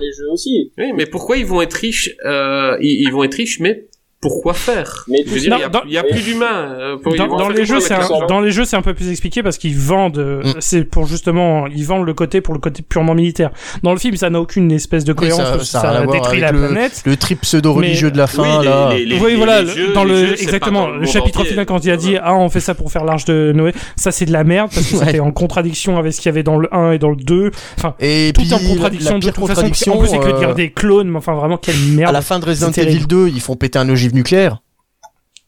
[0.78, 3.84] Oui, mais pourquoi ils vont être riches ils, ils vont être riches, mais
[4.28, 6.22] pourquoi faire Mais Je veux tout- dire, il y a, dans- il y a plus
[6.24, 6.46] d'humains.
[6.80, 6.96] euh,
[7.28, 9.58] Dans, les jeux, c'est un, ça dans les jeux, c'est un peu plus expliqué parce
[9.58, 10.18] qu'ils vendent.
[10.18, 10.54] euh, Mm.
[10.60, 13.50] C'est pour justement, ils vendent le côté pour le côté purement militaire.
[13.82, 15.64] Dans le film, ça n'a aucune espèce de Oui, cohérence.
[15.64, 17.02] ça- ça à détruit la le- planète.
[17.04, 18.94] Le trip pseudo-religieux Mais- de la fin, Oui, là.
[18.94, 21.50] les- les- oui, les- voilà, jeux- dans les le jeux, exactement le chapitre entier.
[21.50, 24.10] final quand il a dit ah on fait ça pour faire l'arche de Noé, ça
[24.12, 26.56] c'est de la merde parce que c'était en contradiction avec ce qu'il y avait dans
[26.56, 27.50] le 1 et dans le 2.
[27.78, 29.66] Enfin, Et tout puis, en contradiction de toute façon.
[29.90, 32.12] En plus, c'est que euh, dire des clones, mais enfin vraiment quelle à merde.
[32.12, 32.70] la fin de Resident.
[32.70, 34.62] Evil 2, ils font péter un ogive nucléaire.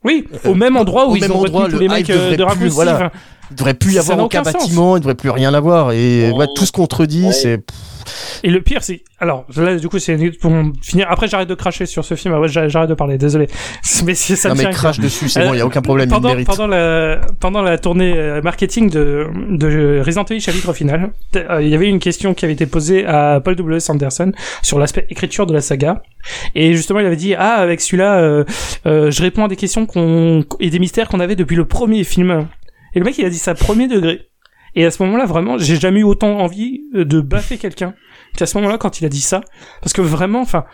[0.04, 3.10] Oui, au même endroit où ils ont retenu tous le les mecs euh, de voilà.
[3.50, 5.92] Il devrait plus y avoir aucun aucun bâtiment, il devrait plus rien avoir.
[5.92, 6.38] Et Oh.
[6.38, 7.32] ouais, tout se contredit, Ouais.
[7.32, 7.62] c'est.
[8.44, 10.52] Et le pire, c'est alors là, du coup, c'est pour
[10.82, 11.06] finir.
[11.10, 12.34] Après, j'arrête de cracher sur ce film.
[12.34, 13.18] Après, j'arrête j'arrête de parler.
[13.18, 13.48] Désolé.
[14.04, 15.80] Mais c'est- ça Non me mais crache dessus, c'est Euh, bon, il y a aucun
[15.82, 16.46] problème, il pendant, mérite.
[16.46, 21.68] pendant la pendant la tournée euh, marketing de de Resident Evil chapitre final, euh, il
[21.68, 23.78] y avait une question qui avait été posée à Paul W.
[23.88, 26.02] Anderson sur l'aspect écriture de la saga.
[26.54, 28.44] Et justement, il avait dit ah avec celui-là, euh,
[28.86, 32.04] euh, je réponds à des questions qu'on et des mystères qu'on avait depuis le premier
[32.04, 32.46] film.
[32.96, 34.30] Et le mec, il a dit ça premier degré.
[34.74, 37.94] Et à ce moment-là, vraiment, j'ai jamais eu autant envie euh, de baffer quelqu'un
[38.36, 39.42] qu'à ce moment-là quand il a dit ça,
[39.82, 40.64] parce que vraiment, enfin,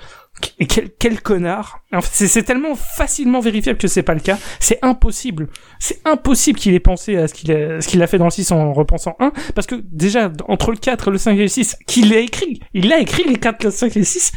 [0.68, 1.80] quel, quel connard.
[2.02, 4.38] C'est- tellement facilement vérifiable que c'est pas le cas.
[4.58, 5.48] C'est impossible.
[5.78, 8.30] C'est impossible qu'il ait pensé à ce qu'il a, ce qu'il a fait dans le
[8.30, 11.76] 6 en repensant un, parce que déjà, entre le 4, le 5 et le 6,
[11.86, 12.60] qu'il l'a écrit.
[12.74, 14.32] Il a écrit les 4, le 5 et le 6.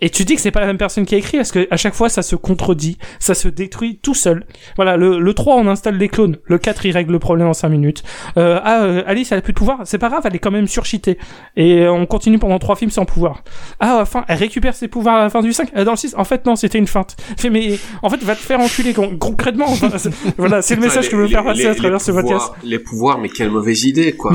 [0.00, 1.76] Et tu dis que c'est pas la même personne qui a écrit, parce que à
[1.76, 4.46] chaque fois, ça se contredit, ça se détruit tout seul.
[4.76, 6.38] Voilà, le, le 3, on installe les clones.
[6.44, 8.02] Le 4, il règle le problème en 5 minutes.
[8.38, 9.80] Euh, ah, euh, Alice, elle a plus de pouvoir.
[9.84, 11.18] C'est pas grave, elle est quand même surcheatée.
[11.56, 13.44] Et on continue pendant trois films sans pouvoir.
[13.78, 15.70] Ah, enfin, elle récupère ses pouvoirs fin du 5.
[15.76, 17.16] Euh, Dans le 6, en fait, non, c'était une feinte.
[17.36, 19.66] Fait, mais en fait, va te faire enculer con- concrètement.
[20.38, 22.52] Voilà, c'est le message les- que je veux faire passer à travers ce podcast.
[22.62, 24.32] Les pouvoirs, mais quelle mauvaise idée, quoi.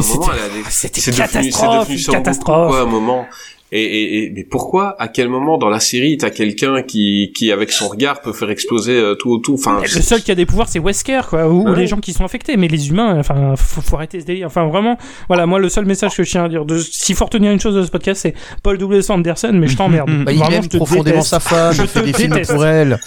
[0.70, 2.70] C'était- catastrophe, catastrophe.
[2.72, 3.26] quoi, à un moment.
[3.72, 7.52] Et, et, et- mais pourquoi, à quel moment dans la série, t'as quelqu'un qui, qui,
[7.52, 10.46] avec son regard, peut faire exploser euh, tout autour, enfin, Le seul qui a des
[10.48, 13.82] pouvoirs, c'est Wesker, quoi, ou, les gens qui sont affectés, mais les humains, enfin, faut,
[13.82, 14.48] faut arrêter ce délire.
[14.48, 17.26] Enfin, vraiment, voilà, moi, le seul message que je tiens à dire, de, s'il faut
[17.26, 18.34] retenir une chose de ce podcast, c'est
[18.64, 19.02] Paul W.
[19.12, 20.10] Anderson, mais je t'emmerde.
[20.26, 21.28] Bah, il aime profondément déteste.
[21.30, 23.00] sa femme, Je il fait te des films pour elle.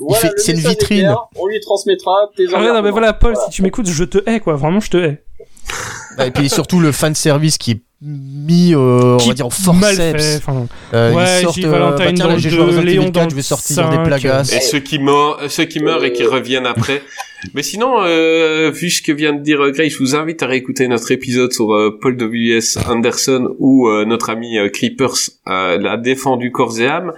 [0.00, 0.98] Voilà, c'est une vitrine.
[1.02, 3.46] clair, On lui transmettra tes Ah non, mais voilà, Paul, Voilà.
[3.48, 4.54] si tu m'écoutes, je te hais, quoi.
[4.56, 5.22] Vraiment, je te hais.
[6.18, 9.96] Bah, Et puis surtout le fan service qui est mis, euh, on va dire, Mal
[9.96, 10.36] forceps.
[10.46, 12.62] Enfin, Euh, Ouais, ils sortent, euh, Valentine bah, tiens, dans là, le j'ai deux, joué
[12.62, 14.52] à Resident Léon Evil dans 4, je vais sortir des cinq, plagas.
[14.56, 17.02] Et ceux qui meurent, ceux qui meurent et qui reviennent après.
[17.52, 20.46] Mais sinon, euh, vu ce que vient de dire euh, Grace, je vous invite à
[20.46, 22.78] réécouter notre épisode sur euh, Paul W.S.
[22.88, 25.12] Anderson où euh, notre ami euh, Creepers
[25.46, 27.12] euh, l'a défendu corps et âme.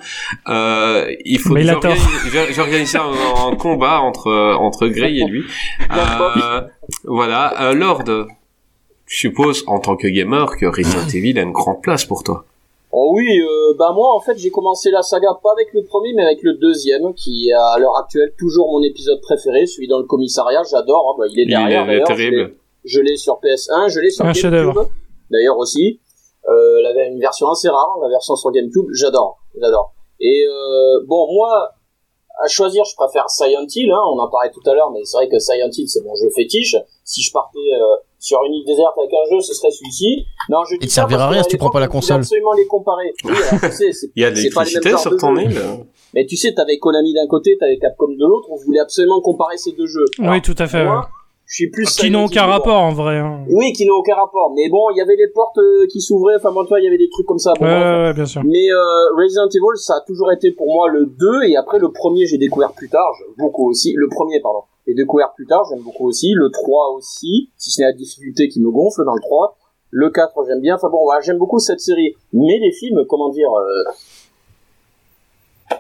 [0.49, 1.95] Euh, il faut Mais il a tort.
[2.57, 3.13] j'organise- en,
[3.51, 5.45] en combat entre euh, entre Gray et lui.
[5.97, 6.61] Euh,
[7.05, 8.03] voilà, euh, Lord.
[9.07, 12.45] Je suppose, en tant que gamer, que Resident Evil a une grande place pour toi.
[12.93, 16.15] Oh oui, euh, bah moi en fait j'ai commencé la saga pas avec le premier
[16.15, 19.99] mais avec le deuxième qui est à l'heure actuelle toujours mon épisode préféré, celui dans
[19.99, 22.55] le commissariat, j'adore, hein, bah, il est Il derrière est d'ailleurs, je terrible.
[22.85, 24.89] je l'ai sur PS1, je l'ai sur Un GameCube
[25.31, 26.01] d'ailleurs aussi,
[26.49, 29.93] euh, la une version assez rare, la version sur GameCube, j'adore, j'adore.
[30.21, 31.73] Et euh, bon moi
[32.43, 35.19] à choisir je préfère Silent Hill, hein, on en parlait tout à l'heure mais c'est
[35.19, 38.67] vrai que Silent Hill c'est mon jeu fétiche, si je partais euh, sur une île
[38.67, 40.27] déserte avec un jeu ce serait celui-ci.
[40.51, 42.19] Non, je dis ça servira parce rien si tu prends pas la console.
[42.19, 43.15] absolument les comparer.
[43.25, 45.55] Oui, alors, tu sais, c'est Il y a de l'électricité sur de ton île
[46.13, 49.57] Mais tu sais, t'avais Konami d'un côté, t'avais Capcom de l'autre, on voulait absolument comparer
[49.57, 50.05] ces deux jeux.
[50.19, 50.85] Alors, oui, tout à fait.
[50.85, 51.09] moi,
[51.47, 52.03] je suis plus ouais.
[52.03, 53.19] Qui n'ont aucun rapport, en vrai.
[53.19, 53.45] Hein.
[53.49, 54.53] Oui, qui n'ont aucun rapport.
[54.57, 56.89] Mais bon, il y avait les portes euh, qui s'ouvraient, enfin, moi, toi, il y
[56.89, 57.53] avait des trucs comme ça.
[57.61, 58.43] Bon, Ouais, ouais, ouais, bien sûr.
[58.45, 61.93] Mais euh, Resident Evil, ça a toujours été pour moi le 2, et après le
[61.93, 63.93] premier, j'ai découvert plus tard, beaucoup aussi.
[63.95, 64.63] Le premier, pardon.
[64.87, 66.33] J'ai découvert plus tard, j'aime beaucoup aussi.
[66.33, 69.57] Le 3 aussi, si ce n'est la difficulté qui me gonfle dans le 3.
[69.91, 70.77] Le 4, j'aime bien.
[70.77, 72.15] Enfin bon, voilà, j'aime beaucoup cette série.
[72.33, 73.51] Mais les films, comment dire...
[73.51, 73.85] Euh,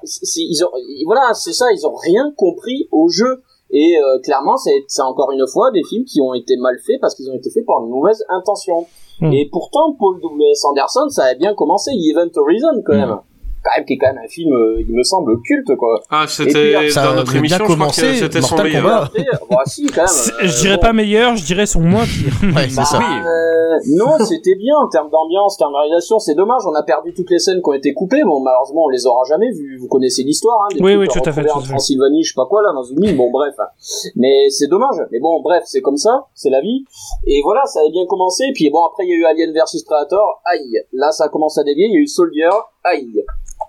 [0.02, 0.70] ils ont,
[1.04, 3.42] voilà, c'est ça, ils ont rien compris au jeu.
[3.70, 7.14] Et euh, clairement, c'est encore une fois des films qui ont été mal faits parce
[7.14, 8.86] qu'ils ont été faits par une mauvaise intention.
[9.20, 9.32] Hmm.
[9.32, 10.64] Et pourtant, Paul W.S.
[10.64, 13.18] Anderson, ça avait bien commencé, Event Horizon quand même.
[13.66, 16.00] Quand même qui est quand même un film, euh, il me semble culte quoi.
[16.10, 19.02] Ah, c'était ça dans a notre bien émission, je crois que commencé, c'était son meilleur.
[19.04, 20.10] Après, bah si quand même.
[20.40, 20.82] Euh, Je dirais bon.
[20.82, 22.32] pas meilleur, je dirais son moins pire.
[22.54, 22.98] Ouais, c'est Bah, ça.
[23.00, 26.18] euh, non, c'était bien en termes d'ambiance, en termes de réalisation.
[26.18, 28.22] C'est dommage, on a perdu toutes les scènes qui ont été coupées.
[28.24, 29.76] Bon, malheureusement, on les aura jamais vues.
[29.80, 31.68] Vous connaissez l'histoire, hein, des Oui, oui, tout à fait, tout en à fait.
[31.70, 33.16] Transylvanie, je sais pas quoi là, dans une mine.
[33.16, 33.54] Bon, bref.
[33.58, 33.66] hein.
[34.14, 34.96] Mais c'est dommage.
[35.10, 36.84] Mais bon, bref, c'est comme ça, c'est la vie.
[37.26, 38.44] Et voilà, ça avait bien commencé.
[38.54, 40.40] Puis bon, après, il y a eu Alien versus Predator.
[40.44, 40.72] Aïe.
[40.92, 41.86] Là, ça commence à dévier.
[41.88, 42.48] Il y a eu Soldier.
[42.84, 43.24] Aïe.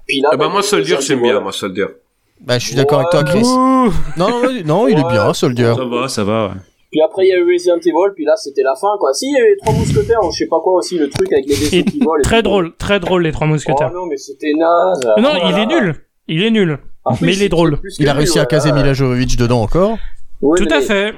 [0.07, 1.85] Puis là, Eh ben, bah, moi, Soldier, j'aime bien, moi, Soldier.
[2.41, 3.41] Bah, je suis d'accord avec toi, Chris.
[3.43, 5.11] Non, non, non, il est Ouais.
[5.11, 5.73] bien, Soldier.
[5.75, 6.47] Ça va, ça va.
[6.47, 6.53] ouais.
[6.91, 8.13] Puis après, il y a eu Resident Evil.
[8.15, 9.13] Puis là, c'était la fin, quoi.
[9.13, 11.31] Si, il y avait les trois mousquetaires, ou je sais pas quoi aussi, le truc
[11.33, 12.19] avec les Et qui volent.
[12.19, 13.91] et Très drôle, très drôle les trois Oh mousquetaires.
[13.91, 14.99] non, mais c'était naze.
[15.19, 15.95] non, Oh il est nul.
[16.27, 16.77] Il est nul.
[17.21, 17.79] Mais il est drôle.
[17.99, 18.47] Il a réussi à ouais.
[18.47, 19.97] caser Mila Jovovich dedans encore.
[20.41, 21.13] Ouais, Tout à fait.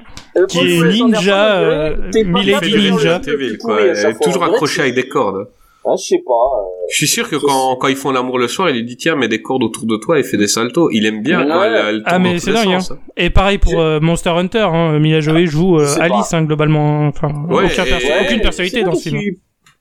[0.47, 3.19] Qui est ninja, on euh, Milady Ninja.
[3.19, 5.47] toujours On que avec des cordes.
[5.91, 6.33] Ah, je sais pas.
[6.33, 8.97] euh, Je suis sûr que quand, quand ils font l'amour le soir, il lui dit
[8.97, 10.89] tiens, mets des cordes autour de toi et fais des saltos.
[10.91, 11.47] Il aime bien Ouais.
[11.47, 12.99] quand elle, elle Ah, mais c'est dingue, sens, hein.
[13.17, 14.99] Et pareil pour euh, Monster Hunter, hein.
[14.99, 17.07] Mila Jovovich joue euh, Alice, hein, globalement.
[17.07, 19.21] Enfin, Ouais, aucun et- perso- Ouais, aucune personnalité dans ce film.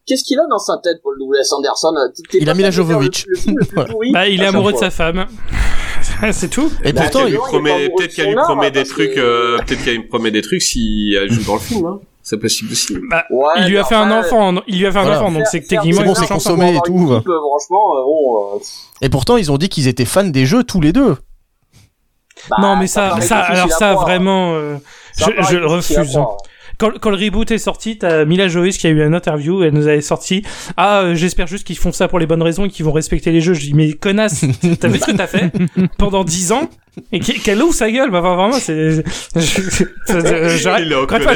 [0.07, 1.53] Qu'est-ce qu'il a dans sa tête, Paul W.S.
[1.53, 1.93] Anderson
[2.33, 3.27] Il a mis la capable de faire Jovovich.
[4.15, 5.27] Bah, il est chaque amoureux de sa femme.
[6.33, 6.71] c'est tout.
[6.85, 10.43] Et pourtant, il- promet- peut-être qu'elle lui promet des trucs, peut-être qu'elle lui promet des
[10.43, 12.01] trucs si elle joue dans le film, hein.
[12.29, 12.95] C'est possible aussi.
[13.09, 14.53] Bah, Ouais, il lui a fait un enfant.
[14.67, 15.23] Il lui a fait un Voilà.
[15.23, 18.57] enfant, donc c'est techniquement, C'est bon, c'est consommé et tout, équipe, euh, Franchement, euh, bon.
[18.57, 18.59] euh,
[19.01, 21.17] Et pourtant, ils ont dit qu'ils étaient fans des jeux tous les deux.
[22.51, 24.77] bah, Non, mais ça, paraît ça, difficile alors ça, vraiment, euh,
[25.13, 26.19] Ça je, je le refuse.
[26.79, 29.75] Quand, quand le reboot est sorti, t'as Mila Jovovich qui a eu une interview, elle
[29.75, 30.45] nous avait sorti.
[30.77, 33.33] Ah, euh, j'espère juste qu'ils font ça pour les bonnes raisons et qu'ils vont respecter
[33.33, 33.55] les jeux.
[33.55, 34.45] Je dis, mais connasse,
[34.81, 35.51] t'as vu ce que t'as fait
[35.99, 36.69] pendant 10 ans
[37.13, 38.11] et qu'elle ouvre sa gueule.
[38.11, 39.03] Bah, enfin, vraiment, c'est.
[39.37, 40.87] je- je- J'arrête.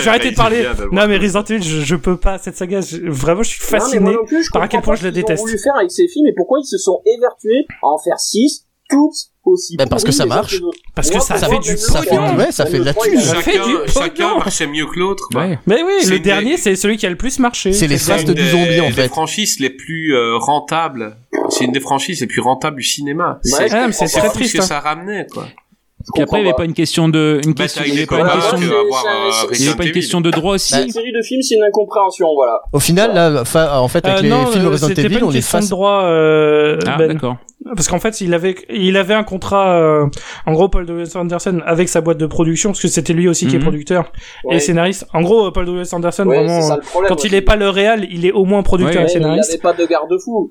[0.02, 0.64] J'ai arrêté de parler.
[0.92, 2.80] Non, mais Resident Evil, je, je peux pas cette saga.
[2.80, 4.00] je- vraiment, je suis fasciné.
[4.00, 5.42] moi non plus, je par à quel point je la ce qu'ils ont déteste.
[5.44, 8.66] voulu faire avec ces films et pourquoi ils se sont évertués à en faire 6,
[8.92, 10.52] toutes aussi Bah, parce que ça les marche.
[10.60, 10.70] que les.
[10.94, 13.16] Parce que ça pour fait du Ça fait, ouais, ça fait de la thune.
[13.16, 15.28] a- Ça fait Chacun, du chacun marchait mieux que l'autre.
[15.34, 15.58] Ouais.
[15.66, 17.72] Mais oui, le une dernier, des- c'est celui qui a le plus marché.
[17.72, 19.08] C'est les C'est Fast une du zombie, en des fait.
[19.08, 21.16] franchises les plus euh, rentables.
[21.48, 23.40] C'est une des franchises les plus rentables du cinéma.
[23.44, 24.28] Ouais, C'est Ah, très pas.
[24.30, 24.66] triste, ce que hein.
[24.66, 25.46] ça ramenait, quoi.
[26.14, 28.18] Puis après, il n'y avait pas une question de, une Bah, question, il avait pas
[28.18, 30.54] une question, que- de- que avoir euh, il y avait pas une question de droit
[30.54, 30.74] aussi.
[30.74, 32.60] Une série de films, c'est une incompréhension, voilà.
[32.72, 35.06] Au final, là, fa- en fait, avec Euh, les non, films euh, Resident c'était pas
[35.06, 35.70] Evil, une on est question de face.
[35.70, 37.06] droit, euh, Ah, Ben.
[37.12, 37.36] d'accord.
[37.65, 40.07] Parce qu'en fait, il avait, il avait un contrat, euh,
[40.47, 41.15] en gros, Paul W.S.
[41.16, 43.65] Anderson avec sa boîte de production, parce que c'était lui aussi qui est Mhm.
[43.65, 44.12] producteur
[44.44, 44.57] Ouais.
[44.57, 45.07] et scénariste.
[45.15, 45.92] En gros, Paul W.S.
[45.92, 47.08] Anderson, Ouais, vraiment, ça problème.
[47.08, 49.12] quand il est pas le réal, il est au moins producteur Ouais, et mais il
[49.12, 49.50] scénariste.
[49.52, 50.50] avait pas de garde-fou.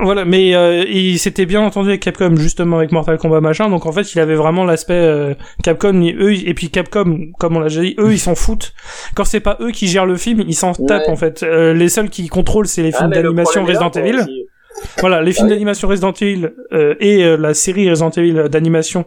[0.00, 3.86] Voilà, mais euh, il s'était bien entendu avec Capcom justement avec Mortal Kombat machin, donc
[3.86, 7.68] en fait il avait vraiment l'aspect euh, Capcom, eux et puis Capcom, comme on l'a
[7.68, 8.72] déjà dit, eux ils s'en foutent.
[9.14, 11.44] Quand c'est pas eux qui gèrent le film, ils s'en tapent en fait.
[11.44, 14.16] Euh, les seuls qui contrôlent c'est les Ah, films d'animation Resident Evil.
[14.16, 14.46] aussi.
[15.00, 19.04] Voilà, les films d'animation Resident Evil euh, et euh, la série Resident Evil d'animation.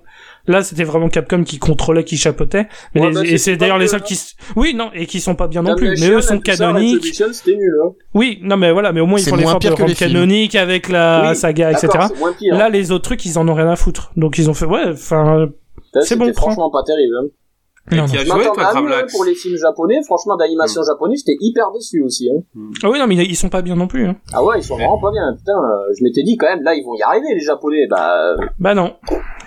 [0.47, 2.67] Là, c'était vraiment Capcom qui contrôlait, qui chapeautait.
[2.95, 4.05] Mais Ouais, les- bah, et c'est d'ailleurs les seuls hein.
[4.07, 5.89] qui, s- oui, non, et qui sont pas bien non plus.
[5.99, 7.21] Mais eux sont canoniques.
[7.47, 7.91] Nul, hein.
[8.15, 10.11] Oui, non, mais voilà, mais au moins ils font moins l'effort de rendre les films.
[10.13, 11.89] canonique avec la Oui, saga, etc.
[12.39, 12.55] Pire.
[12.57, 14.11] Là, les autres trucs, ils en ont rien à foutre.
[14.17, 15.47] Donc ils ont fait, ouais, enfin,
[16.01, 16.47] c'est bon, prends.
[16.47, 17.13] franchement pas terrible.
[17.21, 17.27] Hein.
[17.91, 19.99] Non, qui a joué, toi, Gravelax pour les films japonais.
[20.05, 20.39] Franchement, Hmm.
[20.39, 22.29] d'animation japonaise, j'étais hyper déçu aussi.
[22.29, 22.41] Hein.
[22.83, 24.05] ah oui, non, mais ils sont pas bien non plus.
[24.05, 24.15] Hein.
[24.33, 25.33] Ah ouais, ils sont vraiment pas bien.
[25.35, 27.87] Putain, euh, je m'étais dit quand même, là, ils vont y arriver, les japonais.
[27.89, 28.95] Bah, euh, Bah non,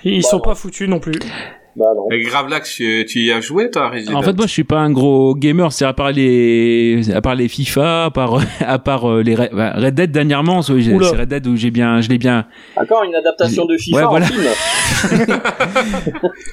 [0.04, 0.42] ils Bah sont non.
[0.42, 1.14] pas foutus non plus.
[1.76, 2.08] Bah non.
[2.10, 4.14] Et Gravelax, tu, tu y as joué, toi, Resident?
[4.18, 5.72] En fait, moi, je suis pas un gros gamer.
[5.72, 9.50] C'est à part les, à part les FIFA, à part, à part euh, les Red,
[9.52, 10.62] bah, Red Dead dernièrement.
[10.62, 10.72] C'est.
[10.72, 12.46] Red Dead où j'ai bien, je l'ai bien.
[12.76, 14.26] Encore une adaptation de FIFA Ouais, en voilà.
[14.26, 14.42] film.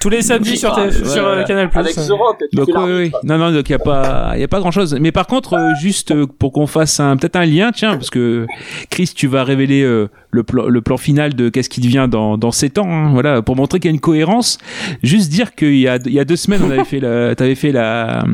[0.01, 1.43] Tous les samedis sur, TF ouais, sur euh, voilà.
[1.43, 1.69] Canal+.
[1.73, 4.47] Avec The Rock, Donc oui, non, non, donc il y a pas, il y a
[4.47, 4.97] pas grand chose.
[4.99, 8.45] Mais par contre, euh, juste pour qu'on fasse un, peut-être un lien, tiens, parce que
[8.89, 12.37] Chris, tu vas révéler euh, le plan, le plan final de qu'est-ce qui devient dans
[12.37, 14.57] dans sept ans, hein, voilà, pour montrer qu'il y a une cohérence.
[15.03, 17.55] Juste dire qu'il y a, il y a deux semaines, on avait fait la, t'avais
[17.55, 18.25] fait la, euh,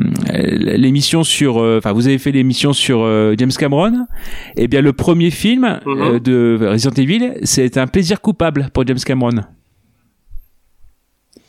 [0.77, 4.06] l'émission sur, euh, enfin, vous avez fait l'émission sur euh, James Cameron.
[4.56, 6.01] Et bien, le premier film Mhm.
[6.01, 9.42] euh, de Resident Evil, c'est un plaisir coupable pour James Cameron.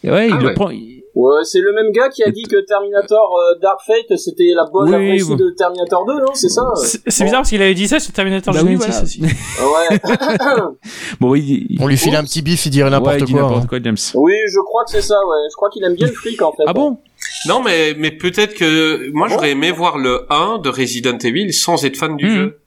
[0.04, 0.54] Ouais, il Ah le ouais.
[0.54, 0.70] prend.
[0.70, 4.52] il- Ouais, c'est le même gars qui a dit que Terminator euh, Dark Fate, c'était
[4.54, 5.36] la bonne Oui, ouais.
[5.36, 6.34] de Terminator 2, non?
[6.34, 6.62] C'est ça?
[6.76, 9.02] C'est bizarre parce qu'il avait dit ça sur Terminator Bah oui, voilà.
[9.02, 9.20] aussi.
[9.22, 9.98] Ouais.
[11.20, 13.42] Bon, il- On lui file un petit bif, il dirait Ouais, n'importe il dit quoi.
[13.42, 13.66] n'importe hein.
[13.68, 13.96] quoi, James.
[14.14, 15.36] oui, je crois que c'est ça, ouais.
[15.50, 16.62] Je crois qu'il aime bien le fric, en fait.
[16.66, 16.98] Ah bon?
[17.46, 21.52] Non, mais, mais peut-être que, moi, Ah j'aurais aimé voir le 1 de Resident Evil
[21.52, 22.34] sans être fan du Mhm.
[22.34, 22.57] jeu.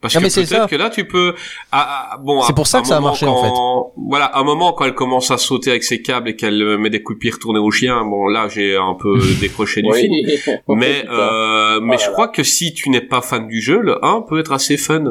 [0.00, 1.34] Parce Ah, que peut-être que là, tu peux,
[1.72, 3.92] ah, ah, bon, C'est à- pour ça que ça a un moment marché, en quand-
[3.96, 6.78] Voilà, à un moment, quand elle commence à sauter avec ses câbles et qu'elle euh,
[6.78, 9.92] met des coups de pied retournés au chien, bon, là, j'ai un peu décroché du
[9.92, 10.14] film.
[10.68, 13.80] Mais, euh, mais Oh je là crois que si tu n'es pas fan du jeu,
[13.80, 15.10] le 1 peut être assez fun.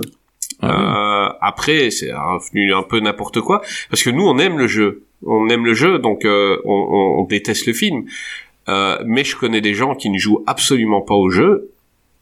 [0.63, 5.03] Euh, après, c'est devenu un peu n'importe quoi parce que nous, on aime le jeu,
[5.25, 8.05] on aime le jeu, donc euh, on, on- on déteste le film.
[8.69, 11.71] Euh, mais je connais des gens qui ne jouent absolument pas au jeu.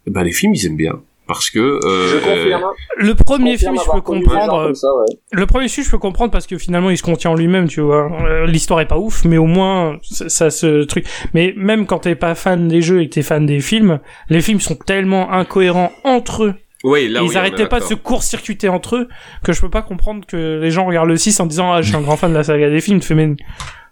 [0.08, 2.64] Eh Ben les films, ils aiment bien parce que euh, Je confirme.
[2.98, 4.64] Le premier Je film, je peux comprendre.
[4.66, 5.06] comme ça, ouais.
[5.32, 7.82] Le premier film, je peux comprendre parce que finalement, il se contient en lui-même, tu
[7.82, 8.12] vois.
[8.28, 11.06] Euh, L'histoire est pas ouf, mais au moins, ça, ça se truc.
[11.34, 14.42] Mais même quand t'es pas fan des jeux et que t'es fan des films, les
[14.42, 16.54] films sont tellement incohérents entre eux.
[16.84, 19.08] oui, là, oui, ils est arrêtaient pas de se court-circuiter entre eux
[19.44, 21.88] que je peux pas comprendre que les gens regardent le 6 en disant ah je
[21.88, 23.00] suis un grand fan de la saga des films.
[23.00, 23.36] Tu fais, mais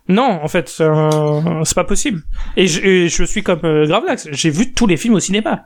[0.10, 2.22] non, en fait, euh, c'est pas possible.
[2.58, 5.64] Et je, et je suis comme euh, Gravelax, j'ai vu tous les films au cinéma.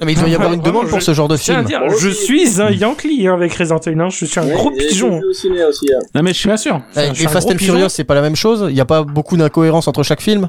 [0.00, 1.64] Non, mais il doit y avoir une demande pour je- ce genre de film.
[1.64, 4.70] dire, Moi je suis un Yankee hein, avec Resident Evil 1, je suis un gros
[4.72, 5.20] et pigeon.
[5.28, 5.48] aussi.
[5.48, 5.98] hein.
[6.14, 6.80] Non mais je suis Bien sûr.
[6.96, 7.58] Eh, Je suis Les un Fast and.
[7.58, 8.66] Furious, c'est pas la même chose?
[8.70, 10.48] Il y a pas beaucoup d'incohérence entre chaque film?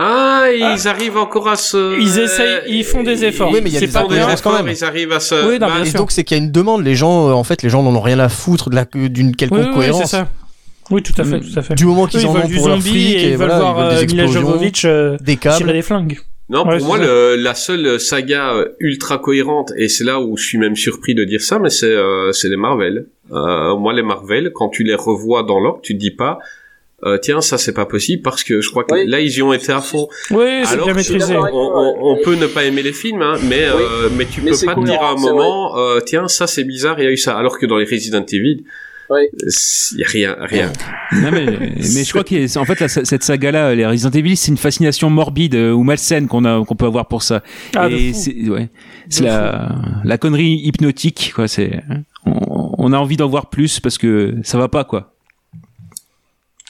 [0.00, 1.98] Ah, ils arrivent encore à se.
[2.00, 3.50] Ils essayent- ils font des efforts.
[3.52, 4.68] Oui, mais il y a des pas incohérences quand même.
[4.68, 5.34] Ils arrivent à se.
[5.48, 5.98] Oui, non, Bah, bien Et sûr.
[5.98, 6.84] donc c'est qu'il y a une demande.
[6.84, 9.34] Les gens, euh, en fait, les gens n'en ont rien à foutre de la d'une
[9.34, 10.10] quelconque oui, oui, c'est cohérence.
[10.10, 10.28] ça.
[10.90, 11.40] Oui, tout à fait, Mm.
[11.52, 11.74] tout à fait.
[11.74, 13.36] Du moment qu'ils ils en veulent ont du pour leur zombie fric et ils veulent
[13.48, 15.72] voilà, voir ils veulent euh, des explosions, Jovovich euh, des tirer câbles.
[15.72, 16.18] des flingues.
[16.50, 20.36] Non, Ouais, pour moi, le, la seule saga euh, ultra cohérente, et c'est là où
[20.36, 23.06] je suis même surpris de dire ça, mais c'est euh, c'est les Marvel.
[23.30, 26.38] Euh, moi, les Marvel, quand tu les revois dans l'ordre, tu te dis pas,
[27.04, 29.06] euh, tiens, ça c'est pas possible parce que je crois que Oui.
[29.06, 30.08] là ils y ont été à fond.
[30.32, 31.36] Oui, c'est bien maîtrisé.
[31.36, 34.74] On, peut ne pas aimer les films, hein, mais euh, mais tu Mais peux pas
[34.74, 37.36] te dire à un moment, euh, tiens, ça c'est bizarre, il y a eu ça.
[37.38, 38.64] Alors que dans les Resident Evil,
[39.10, 39.22] Oui.
[39.92, 40.72] il y a rien, rien.
[41.12, 44.56] Non, mais, mais je crois qu'en fait, la- cette saga-là, les Resident Evil, c'est une
[44.58, 47.42] fascination morbide euh, ou malsaine qu'on a, qu'on peut avoir pour ça.
[47.74, 48.68] Ah, et c'est, ouais,
[49.08, 51.48] c'est la, la connerie hypnotique, quoi.
[51.48, 51.82] C'est,
[52.26, 55.14] on, on a envie d'en voir plus parce que ça va pas, quoi.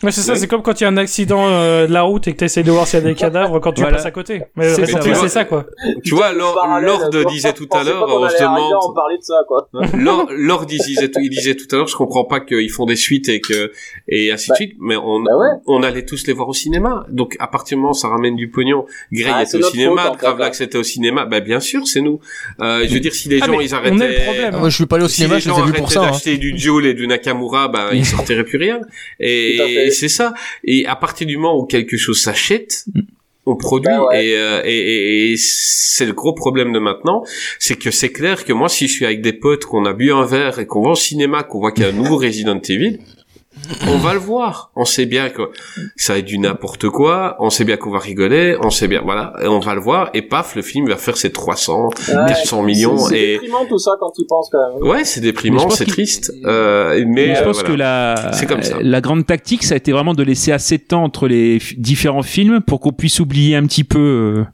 [0.04, 2.28] Ouais, c'est ça, c'est comme quand il y a un accident euh, de la route
[2.28, 3.96] et que tu essaies de voir s'il y a des cadavres quand tu Voilà.
[3.96, 4.42] passes à côté.
[4.54, 5.66] Mais C'est ça, quoi.
[6.04, 8.94] Tu vois, Lord, disait tout à l'heure, qu'on on se demande.
[8.94, 9.66] parler de ça, quoi.
[9.94, 12.86] Lord, Lord il disait, tout, il disait tout à l'heure, je comprends pas qu'ils font
[12.86, 13.72] des suites et que
[14.06, 15.48] et ainsi de Bah, suite, mais on bah ouais.
[15.66, 17.04] on allait tous les voir au cinéma.
[17.10, 20.12] Donc à partir du moment où ça ramène du pognon, Grey Ah, était au cinéma,
[20.18, 22.20] Gravelax était au cinéma, bah bien sûr c'est nous.
[22.60, 24.04] Euh, je veux dire si les Ah, gens mais ils on arrêtaient.
[24.04, 24.50] est le problème.
[24.54, 25.72] Ah, moi, je suis pas allé au Si cinéma, les je les gens ai vus
[25.72, 26.02] pour arrêtaient ça.
[26.06, 26.10] hein.
[26.12, 28.80] d'acheter du Joel et du Nakamura, ben ils sortiraient plus rien.
[29.20, 29.87] Et.
[29.88, 30.34] Et c'est ça.
[30.64, 32.84] Et à partir du moment où quelque chose s'achète,
[33.46, 33.92] on produit.
[33.92, 34.26] Ouais.
[34.26, 37.24] Et, euh, et, et- et c'est le gros problème de maintenant,
[37.58, 40.12] c'est que c'est clair que moi, si je suis avec des potes, qu'on a bu
[40.12, 42.60] un verre et qu'on va au cinéma, qu'on voit qu'il y a un nouveau Resident
[42.68, 42.98] Evil,
[43.88, 44.70] on va le voir.
[44.76, 45.42] On sait bien que
[45.96, 47.36] ça va être du n'importe quoi.
[47.40, 48.56] On sait bien qu'on va rigoler.
[48.62, 49.34] On sait bien, voilà.
[49.42, 50.10] Et on va le voir.
[50.14, 52.96] Et paf, le film va faire ses 300, 400 millions.
[52.98, 54.88] C'est Et déprimant tout ça quand tu penses quand même.
[54.88, 56.32] ouais, c'est déprimant, c'est triste.
[56.44, 57.68] Euh, mais Mais je euh, pense voilà.
[57.68, 57.78] que
[58.24, 58.76] la, C'est comme ça.
[58.80, 62.22] la grande tactique, ça a été vraiment de laisser assez de temps entre les différents
[62.22, 64.44] films pour qu'on puisse oublier un petit peu euh,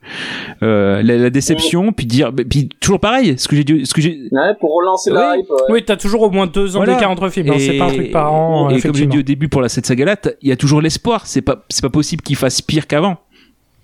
[0.62, 4.01] euh, la, la déception, puis dire, puis toujours pareil, ce que j'ai dit, ce que
[4.01, 5.41] j'ai, Ouais, pour relancer la Oui.
[5.41, 5.51] hype.
[5.51, 5.57] ouais.
[5.70, 6.94] Oui, t'as toujours au moins deux ans Voilà.
[6.94, 7.51] d'écart entre films.
[7.51, 9.68] hein, C'est pas un truc par an, et comme j'ai dit au début pour la
[9.68, 11.26] cette saga-là, t'as- il y a toujours l'espoir.
[11.26, 13.18] C'est pas, c'est pas possible qu'il fasse pire qu'avant.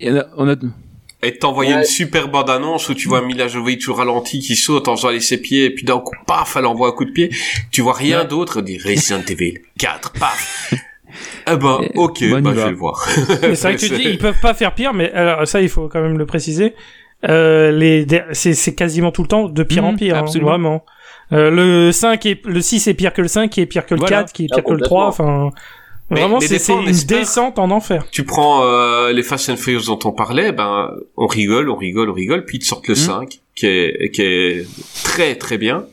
[0.03, 0.55] A- On a,
[1.23, 1.79] Et t'envoyer Ouais.
[1.79, 5.09] une super bande annonce où tu vois Mila Jovovich au ralenti qui saute en faisant
[5.09, 7.29] aller ses pieds et puis d'un coup paf elle envoie un coup de pied.
[7.71, 10.73] Tu vois rien d'autre, on dit Resident Evil 4 paf.
[11.45, 12.63] Eh ben ok, bon, bah je va.
[12.65, 13.05] vais le voir.
[13.41, 15.67] Mais c'est vrai que tu dis, ils peuvent pas faire pire, mais alors ça, il
[15.67, 16.73] faut quand même le préciser.
[17.27, 20.51] Euh, les, c'est, c'est quasiment tout le temps de pire en Mhm, pire, hein, absolument.
[20.51, 20.85] vraiment.
[21.33, 23.93] Euh, le 5 est, le 6 est pire que le 5, qui est pire que
[23.95, 24.17] le Voilà.
[24.23, 25.51] 4, qui est Ah, pire que le 3, enfin.
[26.09, 28.05] Vraiment, c'est, une espère- descente en enfer.
[28.11, 32.09] tu prends euh, les Fast and Furious dont on parlait, ben on rigole, on rigole,
[32.09, 32.99] on rigole, puis ils te sortent le Mhm.
[32.99, 34.65] 5 qui est qui est
[35.05, 35.85] très très bien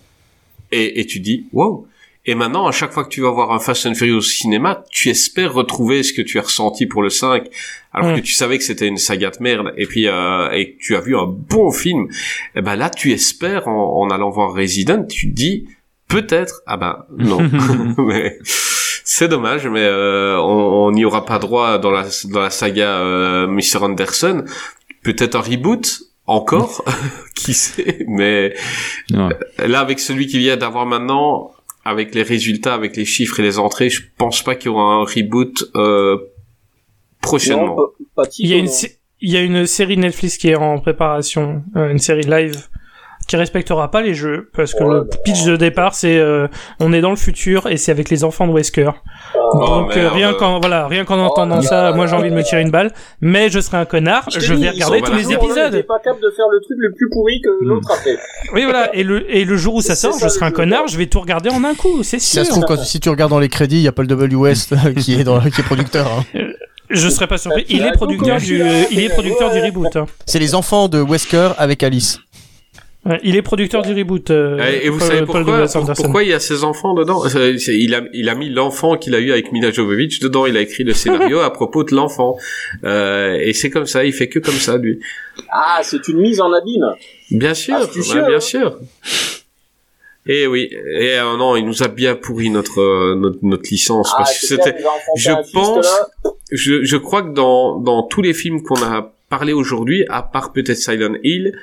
[0.73, 1.87] et, et tu dis wow.
[2.31, 4.85] Et maintenant, à chaque fois que tu vas voir un Fast and Furious au cinéma,
[4.91, 7.45] tu espères retrouver ce que tu as ressenti pour le 5,
[7.95, 8.17] alors Mm.
[8.17, 10.95] que tu savais que c'était une saga de merde, et puis euh, et que tu
[10.95, 12.07] as vu un bon film.
[12.55, 15.69] Et ben là, tu espères en, en allant voir Resident, tu te dis
[16.07, 16.61] peut-être.
[16.67, 17.39] Ah ben non,
[17.99, 18.39] mais
[19.05, 22.99] c'est dommage, mais euh, on on n'y aura pas droit dans la dans la saga
[22.99, 24.45] euh, Mr Anderson.
[25.03, 26.85] Peut-être un reboot encore,
[27.35, 28.55] qui sait, mais
[29.15, 29.35] Ouais.
[29.67, 31.53] là avec celui qui vient d'avoir maintenant,
[31.85, 34.95] avec les résultats, avec les chiffres et les entrées, je pense pas qu'il y aura
[34.95, 36.17] un reboot euh,
[37.21, 37.67] prochainement.
[37.69, 38.71] Non, pas, pas Tito, Il y a une, non.
[38.71, 42.67] sé- il y a une série Netflix qui est en préparation, euh, une série live
[43.29, 46.49] qui respectera pas les jeux parce que Ouais, le bah, pitch de départ c'est euh,
[46.81, 48.91] on est dans le futur et c'est avec les enfants de Wesker.
[49.37, 50.15] Oh, Donc euh, merde.
[50.15, 52.71] rien qu'en voilà, rien qu'en Oh entendant ça, moi j'ai envie de me tirer une
[52.71, 55.73] balle, mais je serai un connard, je vais regarder tous les épisodes.
[55.73, 57.69] n'était pas capable de faire le truc le plus pourri que Hmm.
[57.69, 58.19] l'autre a fait.
[58.55, 60.89] Oui voilà, et le et le jour où ça sort, ça, je serai un connard,
[60.89, 62.41] je vais tout regarder en un coup, c'est Si sûr.
[62.41, 64.35] ça se trouve, quand, si tu regardes dans les crédits, il y a Paul W.
[64.37, 66.07] West qui est dans, qui est producteur.
[66.35, 66.41] hein.
[66.91, 67.67] Je serais pas surpris.
[67.69, 69.95] Il est producteur donc, du il est producteur du reboot.
[69.97, 70.07] hein.
[70.25, 72.19] C'est les enfants de Wesker avec Alice.
[73.09, 74.31] Ouais, il est producteur du reboot.
[74.31, 75.93] euh, Et, et vous Paul- savez pourquoi pour-.
[75.95, 77.23] Pourquoi il y a ses enfants dedans?
[77.69, 80.45] Il a il a mis l'enfant qu'il a eu avec Mila Jovovich dedans.
[80.47, 82.37] Il a écrit le scénario à propos de l'enfant.
[82.85, 84.05] Euh, et c'est comme ça.
[84.05, 85.01] Il fait que comme ça lui.
[85.51, 86.85] Ah, c'est une mise en abîme.
[87.31, 88.41] Bien sûr, ouais, bien hein.
[88.41, 88.79] sûr.
[90.27, 94.19] Et oui, et euh, non, il nous a bien pourri notre notre, notre licence Ah,
[94.19, 94.75] parce que c'était.
[95.17, 95.87] je pense-
[96.53, 100.77] je crois que dans dans tous les films qu'on a parlé aujourd'hui, à part peut-être
[100.77, 101.59] Silent Hill,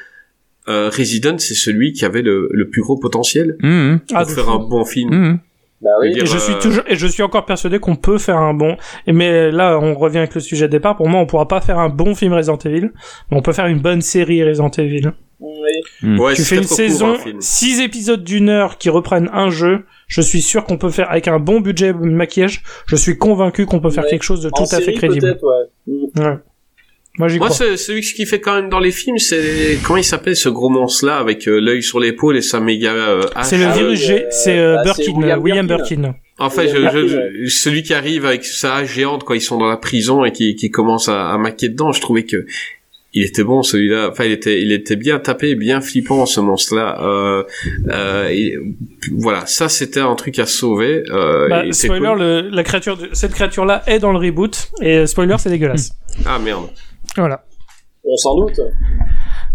[0.67, 4.49] euh, Resident c'est celui qui avait le, le plus gros potentiel Mmh, pour Ah, faire
[4.49, 5.09] un bon film.
[5.13, 5.39] mmh.
[5.81, 6.13] Bah oui.
[6.13, 8.53] dire, Et je suis euh, toujours, et je suis encore persuadé qu'on peut faire un
[8.53, 8.77] bon,
[9.07, 10.95] mais là, on revient avec le sujet de départ.
[10.95, 12.91] Pour moi, on pourra pas faire un bon film Resident Evil,
[13.29, 15.11] mais on peut faire une bonne série Resident Evil.
[15.41, 16.17] Oui.
[16.17, 17.37] Ouais, tu fais une saison, un film.
[17.41, 19.83] six épisodes d'une heure qui reprennent un jeu.
[20.07, 23.65] Je suis sûr qu'on peut faire, avec un bon budget de maquillage, je suis convaincu
[23.65, 24.09] qu'on peut faire Ouais.
[24.11, 25.37] quelque chose de En tout à fait crédible.
[25.43, 25.93] ouais.
[26.15, 26.37] Mm.
[27.17, 30.35] Moi, j'y Moi, celui qui fait quand même dans les films, c'est comment il s'appelle
[30.35, 33.45] ce gros monstre là avec euh, l'œil sur l'épaule et sa méga euh, hache.
[33.47, 36.13] C'est le Ah virus G, euh, c'est euh, bah, William William.
[36.37, 36.75] En fait, je,
[37.45, 40.33] je- celui qui arrive avec sa hache géante quand ils sont dans la prison et
[40.33, 42.45] qui, qui commence à, à maquer dedans, je trouvais que
[43.17, 44.09] il était bon celui-là.
[44.11, 46.99] Enfin, il était, il était bien tapé, bien flippant ce monstre-là.
[47.01, 47.43] Euh,
[47.87, 48.57] euh, et
[49.13, 51.03] voilà, ça c'était un truc à sauver.
[51.09, 52.19] Euh, Bah, spoiler, cool.
[52.19, 55.91] le, la créature, de- cette créature-là est dans le reboot, et spoiler, c'est dégueulasse.
[56.25, 56.65] Ah merde.
[57.17, 57.43] Voilà.
[58.07, 58.59] On s'en doute.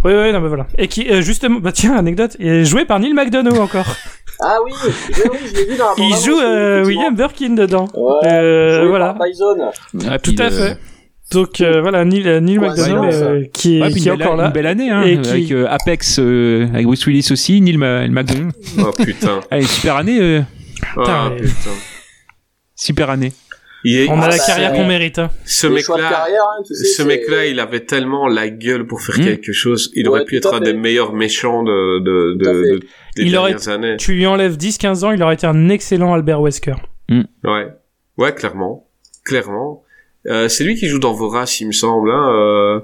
[0.04, 0.66] Oui, oui, non, mais voilà.
[0.78, 3.86] Et qui, euh, justement, bah tiens, anecdote, il est joué par Neil McDonough encore.
[4.42, 4.90] Ah oui, oui,
[5.32, 6.82] oui, je l'ai vu dans la Il joue euh.
[6.86, 7.84] William Birkin dedans.
[7.94, 9.12] Ouais, Euh, joué voilà.
[9.12, 9.70] par Bison.
[10.08, 10.78] Ah, puis Tout à fait.
[11.30, 14.16] Donc euh, voilà, Neil, Neil Ouais, McDonough euh, qui est, Ouais, puis qui est une,
[14.16, 14.46] belle, encore là.
[14.46, 17.76] une belle année, hein, Et qui- avec euh, Apex, euh, avec Bruce Willis aussi, Neil
[17.76, 18.52] Ma- McDonough.
[18.78, 19.40] Oh putain.
[19.50, 20.40] Allez, super année, euh,
[20.96, 21.00] Oh,
[21.38, 21.70] putain.
[22.74, 23.32] super année.
[23.84, 25.18] Il est- On a Ah, la bah, carrière qu'on mérite.
[25.18, 25.30] hein.
[25.46, 29.24] ce mec-là, hein, tu sais, ce mec-là, il avait tellement la gueule pour faire Hmm.
[29.24, 29.90] quelque chose.
[29.94, 32.80] Il Ouais, aurait pu être un des meilleurs méchants de, de, de, de-
[33.16, 33.96] des Il aurait- dernières années.
[33.96, 36.74] Tu lui enlèves 10-15 ans, il aurait été un excellent Albert Wesker.
[37.44, 37.68] Ouais,
[38.18, 38.86] ouais, clairement,
[39.24, 39.82] clairement.
[40.26, 42.10] Euh, c'est lui qui joue dans Vorace, il me semble.
[42.10, 42.80] Hein, euh,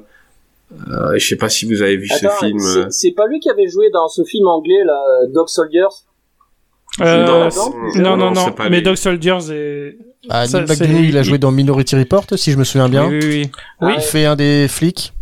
[0.88, 2.58] euh, je sais pas si vous avez vu Attends, ce film.
[2.58, 5.82] c'est- c'est pas lui qui avait joué dans ce film anglais, là, Dog Soldiers?
[7.02, 8.44] Euh, Non, non, non, non, non, non.
[8.46, 8.82] c'est pas Mais lui.
[8.82, 9.98] Dog Soldiers est...
[10.28, 13.06] Ah, Ça, Neil McDonough, il a joué dans Minority Report, si je me souviens bien.
[13.08, 13.50] Oui, oui, oui.
[13.80, 13.92] Ah Oui.
[13.96, 15.12] Il fait un des flics.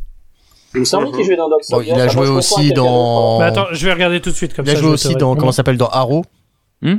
[0.75, 1.93] Il me semble qu'il jouait dans Dog Bon, Soldiers.
[1.95, 3.39] il a Ah, joué aussi dans.
[3.39, 5.37] Mais attends, je vais regarder tout de suite comme Il a joué aussi dans.
[5.37, 6.25] Comment ça s'appelle Dans Arrow.
[6.83, 6.99] d'autre.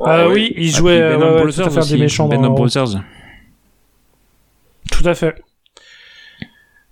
[0.00, 1.92] Euh, Ouais, oui, il Ah, jouait euh, Venom ouais, Brothers tout à fait aussi.
[1.94, 2.50] des méchants Venom dans...
[2.54, 3.02] Brothers.
[4.92, 5.34] Tout à fait.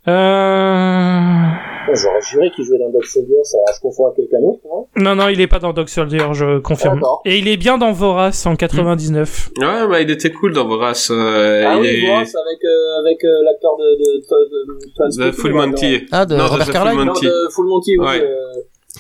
[0.09, 1.47] Euh...
[1.95, 5.15] J'aurais juré qu'il jouait dans Dog Soldiers, ça, je confonds avec quelqu'un d'autre, non Non,
[5.15, 7.01] non, il est pas dans Dog Soldier, je confirme.
[7.25, 9.51] Et il est bien dans Vorace en 99.
[9.59, 11.11] Ouais, bah, il était cool dans Vorace.
[11.13, 12.07] Euh, Ah il oui, est...
[12.07, 16.07] Boras avec, euh, avec euh, l'acteur de, de, de, de, The Transpotting, Full Monty.
[16.13, 17.27] Ah, de Non, Robert Carlyle Full Non, Monty.
[17.27, 18.07] de Full Monty, oui.
[18.07, 18.21] Ouais.
[18.23, 18.37] euh,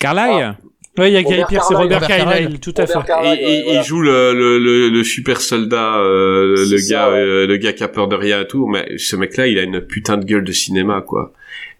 [0.00, 0.56] Carlyle
[0.98, 1.92] Ouais, il y a Guy Robert Pierce et Carlyle.
[1.94, 2.98] Robert Carlyle, tout à fait.
[2.98, 6.90] Et, Carlyle, et- ouais, il joue le, le, le, le super soldat, euh, le C'est
[6.90, 7.18] gars, ça, ouais.
[7.18, 8.66] euh, le gars qui a peur de rien et tout.
[8.66, 11.32] Mais ce mec-là, il a une putain de gueule de cinéma, quoi.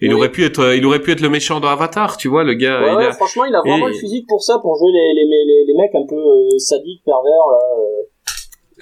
[0.03, 0.15] Il Oui.
[0.15, 2.81] aurait pu être, il aurait pu être le méchant dans Avatar, tu vois, le gars.
[2.83, 4.91] Ouais, il ouais, a- franchement, il a vraiment et- le physique pour ça, pour jouer
[4.93, 7.59] les, les, les, les mecs un peu euh, sadiques, pervers, là.
[7.79, 8.03] euh.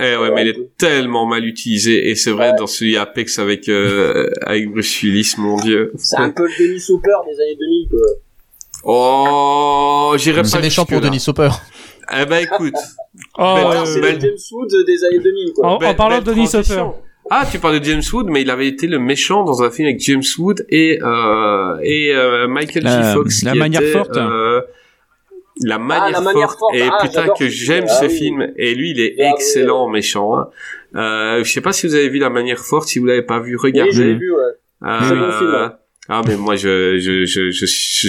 [0.00, 2.10] Eh ouais, mais il est tellement mal utilisé.
[2.10, 2.56] Et c'est vrai, Ouais.
[2.58, 5.92] dans celui Apex avec, euh, avec Bruce Willis, mon dieu.
[5.96, 8.00] C'est un peu le Denis Hooper des années 2000, quoi.
[8.84, 11.00] Oh, j'irais pas C'est méchant pour.
[11.00, 11.48] Denis Hopper.
[12.20, 12.74] Eh ben, écoute.
[13.38, 15.68] Oh, Ben, euh, C'est le James Wood des années 2000, quoi.
[15.68, 16.48] En- Belle- parlant de Denis.
[16.52, 16.84] Hopper.
[17.30, 19.86] Ah, tu parles de James Wood, mais il avait été le méchant dans un film
[19.88, 23.14] avec James Wood et euh, et euh, Michael La- J.
[23.14, 23.42] Fox.
[23.44, 24.16] La qui manière était, forte.
[24.16, 24.60] euh,
[25.62, 26.58] la manière, La manière forte.
[26.58, 26.74] forte.
[26.74, 27.84] Et Ah, putain que j'aime.
[27.88, 28.16] Ah ce oui.
[28.18, 28.52] film.
[28.56, 30.36] Et lui, il est Ah oui, excellent méchant.
[30.36, 30.48] Hein.
[30.96, 32.88] Euh, je sais pas si vous avez vu La manière forte.
[32.88, 33.90] Si vous l'avez pas vu, regardez.
[33.96, 34.88] Oui, vu, ouais.
[34.88, 35.72] Euh, bon film.
[36.08, 38.08] Ah mais moi je je je je, je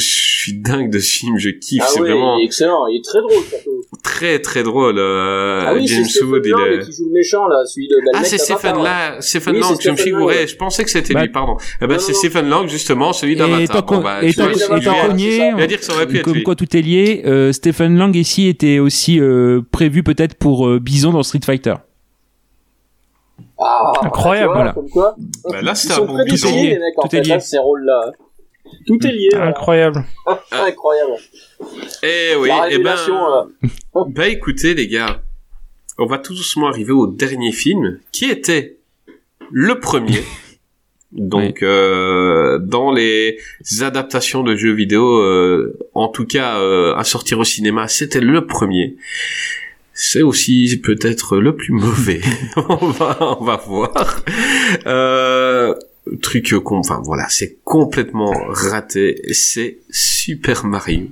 [0.51, 1.38] suis dingue de ce film.
[1.38, 1.82] Je kiffe.
[1.83, 3.82] Ah c'est oui, vraiment il est excellent, il est très drôle, surtout.
[4.03, 4.95] très très drôle.
[4.98, 6.85] Euh, ah oui, c'est James Stephen Wood, il Lang est.
[6.85, 7.95] qui joue le méchant, là, celui de...
[8.14, 10.48] Ah, c'est Stephen Lang, Stephen Lang, c'est je me figurais, ouais.
[10.48, 11.57] je pensais que c'était Bah, lui, pardon.
[11.82, 12.14] Eh ben, c'est.
[12.14, 13.83] Stephen Lang, justement, celui d'Avatar.
[13.83, 16.56] Bon, bah, et tant qu'on- c'est vais dire que ça aurait pu être comme quoi
[16.56, 21.11] tout est lié, euh, Stephen Lang ici était aussi euh, prévu peut-être pour euh, Bison
[21.11, 21.74] dans Street Fighter.
[23.59, 24.74] Ah, Incroyable, voilà.
[24.74, 25.15] Comme quoi.
[25.49, 26.49] Bah, là, c'était un bon bison.
[26.53, 27.32] les mecs, en Tout est fait, lié.
[27.33, 28.11] à ces rôles-là.
[28.87, 29.47] Tout est lié, voilà.
[29.47, 30.05] Incroyable.
[30.51, 31.13] Incroyable.
[32.03, 35.21] Eh oui, eh ben, euh, bah écoutez les gars,
[35.97, 38.77] on va tout doucement arriver au dernier film, qui était
[39.51, 40.23] le premier.
[41.15, 43.37] Donc euh, dans les
[43.81, 48.45] adaptations de jeux vidéo, euh, en tout cas euh, à sortir au cinéma, c'était le
[48.45, 48.97] premier.
[49.93, 52.19] C'est aussi peut-être le plus mauvais.
[52.57, 54.23] on va on va voir.
[56.22, 59.22] Truc qu'on, enfin voilà, c'est complètement raté.
[59.32, 61.08] C'est Super Mario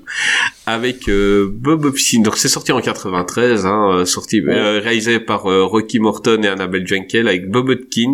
[0.66, 2.22] avec euh, Bob Hopkins.
[2.22, 6.48] Donc c'est sorti en 93, hein, euh, sorti euh, réalisé par euh, Rocky Morton et
[6.48, 8.14] Annabelle Jankel avec Bob Hopkins,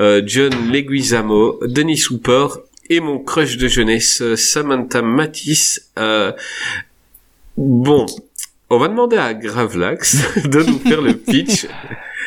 [0.00, 2.46] euh, John Leguizamo, Dennis Hooper
[2.90, 5.92] et mon crush de jeunesse Samantha Matisse.
[7.56, 8.06] Bon,
[8.70, 11.66] on va demander à Gravelax de nous faire le pitch.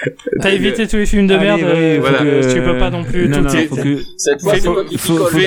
[0.42, 2.18] T'as évité tous les films de Allez, merde, ouais, euh, voilà.
[2.20, 4.62] faut que tu peux pas non plus Non, tout non, faut que, Cette fois, c'est
[4.62, 5.38] Fais-nous- faut- faut-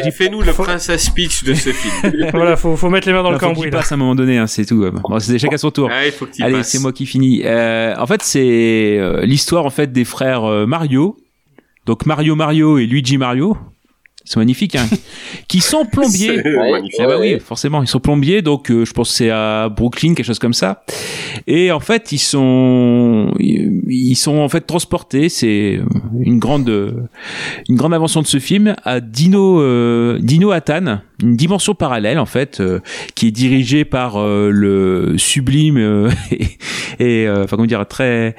[0.42, 2.26] le princess pitch de ce film.
[2.32, 3.78] Voilà, faut, faut mettre les mains dans le faut qu'il cambouis, là.
[3.78, 4.84] passe à un moment donné, hein, c'est tout.
[4.90, 5.90] Bon, c'est chacun son tour.
[5.92, 7.42] Ah, il faut que tu Allez, c'est moi qui finis.
[7.44, 11.16] Euh, en fait, c'est euh, l'histoire en fait des frères euh, Mario.
[11.86, 13.56] Donc Mario Mario et Luigi Mario.
[14.28, 14.86] Sont magnifiques, hein.
[15.48, 16.42] qui sont plombiers.
[16.42, 16.82] Ouais.
[16.98, 17.34] Eh bah Ouais.
[17.36, 20.39] oui, forcément, ils sont plombiers, donc euh, je pense que c'est à Brooklyn, quelque chose
[20.39, 20.82] comme ça.
[21.47, 25.31] Et en fait, ils sont, ils sont en fait transportés.
[25.31, 25.81] C'est
[26.20, 26.68] une grande,
[27.70, 32.26] une grande invention de ce film à Dino, euh, Dino Atan, une dimension parallèle en
[32.26, 32.81] fait, euh,
[33.15, 36.44] qui est dirigée par euh, le sublime euh, et,
[37.23, 38.36] et, euh, enfin comment dire très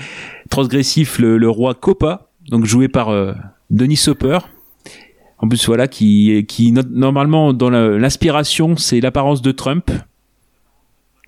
[0.51, 3.33] transgressif le, le roi Copa, donc joué par euh,
[3.71, 4.37] Denis Hopper.
[5.41, 9.89] En plus, voilà, qui, qui no- normalement dans l'inspiration, c'est l'apparence de Trump.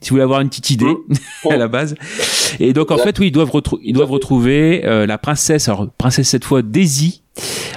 [0.01, 0.93] Si vous voulez avoir une petite idée
[1.49, 1.95] à la base.
[2.59, 3.51] Et donc en fait, oui, ils doivent,
[3.83, 7.21] ils doivent retrouver euh, la princesse, alors princesse cette fois Daisy,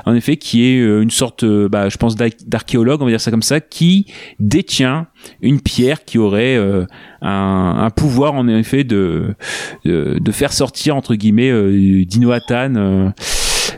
[0.07, 3.11] en effet, qui est euh, une sorte, euh, bah, je pense, d'arch- d'archéologue, on va
[3.11, 4.07] dire ça comme ça, qui
[4.41, 5.07] détient
[5.43, 6.87] une pierre qui aurait euh,
[7.23, 9.35] un, un pouvoir en effet de,
[9.85, 13.13] de, de faire sortir entre guillemets euh, Dinoatan.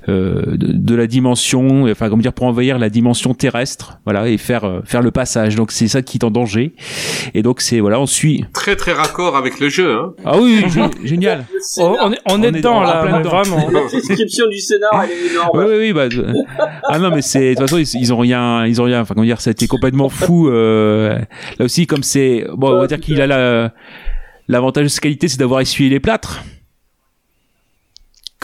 [0.08, 4.36] Euh, de, de la dimension, enfin comment dire pour envahir la dimension terrestre, voilà et
[4.38, 5.56] faire euh, faire le passage.
[5.56, 6.74] Donc c'est ça qui est en danger.
[7.34, 8.44] Et donc c'est voilà, on suit.
[8.52, 9.92] Très très raccord avec le jeu.
[9.94, 10.12] Hein.
[10.24, 11.44] Ah oui, gé- génial.
[11.78, 13.68] Oh, on est, on On est dedans, là, vraiment.
[13.70, 15.50] La description du scénar, elle est énorme.
[15.54, 15.92] Oui, oui, oui.
[15.92, 16.32] Bah, euh,
[16.88, 19.00] ah non, mais c'est de toute façon ils, ils ont rien, ils ont rien.
[19.00, 20.48] Enfin comment dire, ça a été complètement fou.
[20.48, 21.18] euh,
[21.58, 23.72] là aussi, comme c'est bon, on va dire qu'il a la
[24.48, 26.42] l'avantage de sa qualité, c'est d'avoir essuyé les plâtres.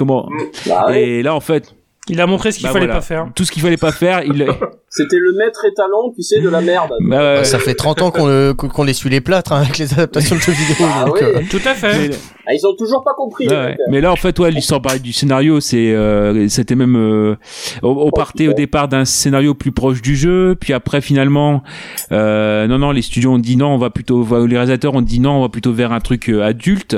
[0.02, 0.28] Comment
[0.66, 1.02] Bah ouais.
[1.02, 1.76] Et là, en fait,
[2.08, 3.00] Il a montré ce qu'il bah, fallait voilà.
[3.00, 3.28] pas faire.
[3.34, 4.44] tout ce qu'il fallait pas faire, il.
[4.94, 6.90] C'était le maître étalon, tu sais, de la merde.
[7.00, 7.44] Bah, ouais.
[7.44, 10.52] Ça fait 30 ans qu'on qu'on essuie les plâtres hein, avec les adaptations de jeux
[10.52, 10.86] vidéo.
[10.94, 12.08] Ah donc, euh, Tout à fait.
[12.10, 12.14] Mais-
[12.46, 13.48] Ah, ils ont toujours pas compris.
[13.48, 13.76] Ouais.
[13.88, 17.36] Mais là, en fait, ouais, l'histoire pareil, du scénario, c'est, euh, c'était même, euh,
[17.84, 21.62] on, on partait au départ d'un scénario plus proche du jeu, puis après, finalement,
[22.10, 25.20] euh, non, non, les studios ont dit non, on va plutôt, les réalisateurs ont dit
[25.20, 26.96] non, on va plutôt vers un truc adulte.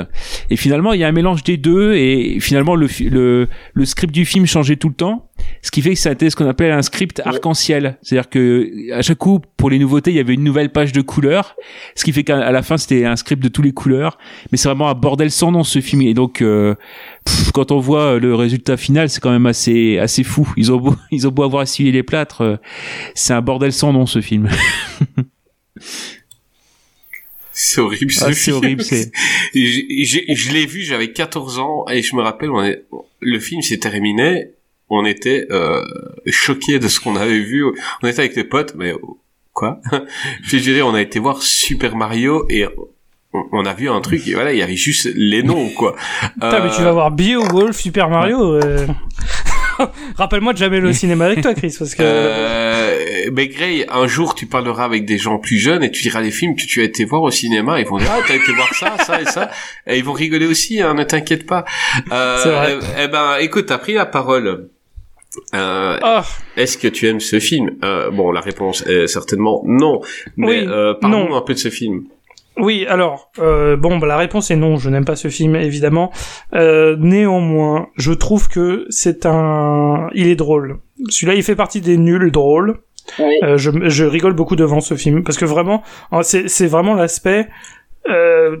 [0.49, 4.13] Et finalement, il y a un mélange des deux, et finalement, le, le, le script
[4.13, 5.29] du film changeait tout le temps,
[5.61, 7.97] ce qui fait que ça a été ce qu'on appelle un script arc-en-ciel.
[8.01, 11.01] C'est-à-dire que à chaque coup, pour les nouveautés, il y avait une nouvelle page de
[11.01, 11.55] couleurs,
[11.95, 14.17] ce qui fait qu'à la fin, c'était un script de tous les couleurs.
[14.51, 16.01] Mais c'est vraiment un bordel sans nom ce film.
[16.01, 16.75] Et donc, euh,
[17.25, 20.51] pff, quand on voit le résultat final, c'est quand même assez assez fou.
[20.57, 22.55] Ils ont beau, ils ont beau avoir essuyé les plâtres, euh,
[23.13, 24.49] c'est un bordel sans nom ce film.
[27.57, 28.57] C'est horrible Ah, c'est film.
[28.57, 29.11] horrible, c'est-
[29.53, 32.83] Je l'ai vu, j'avais 14 ans et je me rappelle, on est,
[33.21, 34.49] le film s'est terminé,
[34.89, 35.83] on était euh,
[36.27, 37.65] choqués de ce qu'on avait vu.
[38.03, 38.93] On était avec des potes, mais
[39.53, 39.79] quoi?
[40.43, 42.65] Je dirais, on a été voir Super Mario et
[43.51, 44.27] on, a vu un truc.
[44.27, 45.95] Et voilà, il y avait juste les noms, quoi.
[46.33, 48.55] Putain, mais tu vas voir Beowulf, Super Mario.
[48.55, 48.87] euh.
[50.15, 52.03] Rappelle-moi de jamais aller au cinéma avec toi, Chris, parce que.
[52.03, 56.21] Euh, mais Gray, un jour tu parleras avec des gens plus jeunes et tu diras
[56.21, 58.53] les films que tu as été voir au cinéma, ils vont dire ah t'as été
[58.53, 59.51] voir ça, ça et ça,
[59.87, 61.65] et ils vont rigoler aussi, hein, ne t'inquiète pas.
[62.11, 62.77] Euh, C'est vrai.
[62.81, 64.69] eh, eh ben écoute, t'as pris la parole.
[65.53, 66.23] Euh, Ah,
[66.57, 67.71] Est-ce que tu aimes ce film?
[67.83, 70.01] Euh, Bon, la réponse est certainement non.
[70.37, 71.35] Mais Oui, euh, parlons non.
[71.35, 72.03] un peu de ce film.
[72.57, 76.11] oui, alors, euh, bon, bah, la réponse est non, je n'aime pas ce film, évidemment.
[76.53, 80.09] Euh, néanmoins, je trouve que c'est un...
[80.13, 80.77] Il est drôle.
[81.09, 82.79] Celui-là, il fait partie des nuls drôles.
[83.19, 83.35] Oui.
[83.43, 85.83] Euh, je, je rigole beaucoup devant ce film, parce que vraiment,
[86.13, 87.47] euh, c'est c'est vraiment l'aspect...
[88.09, 88.57] Euh,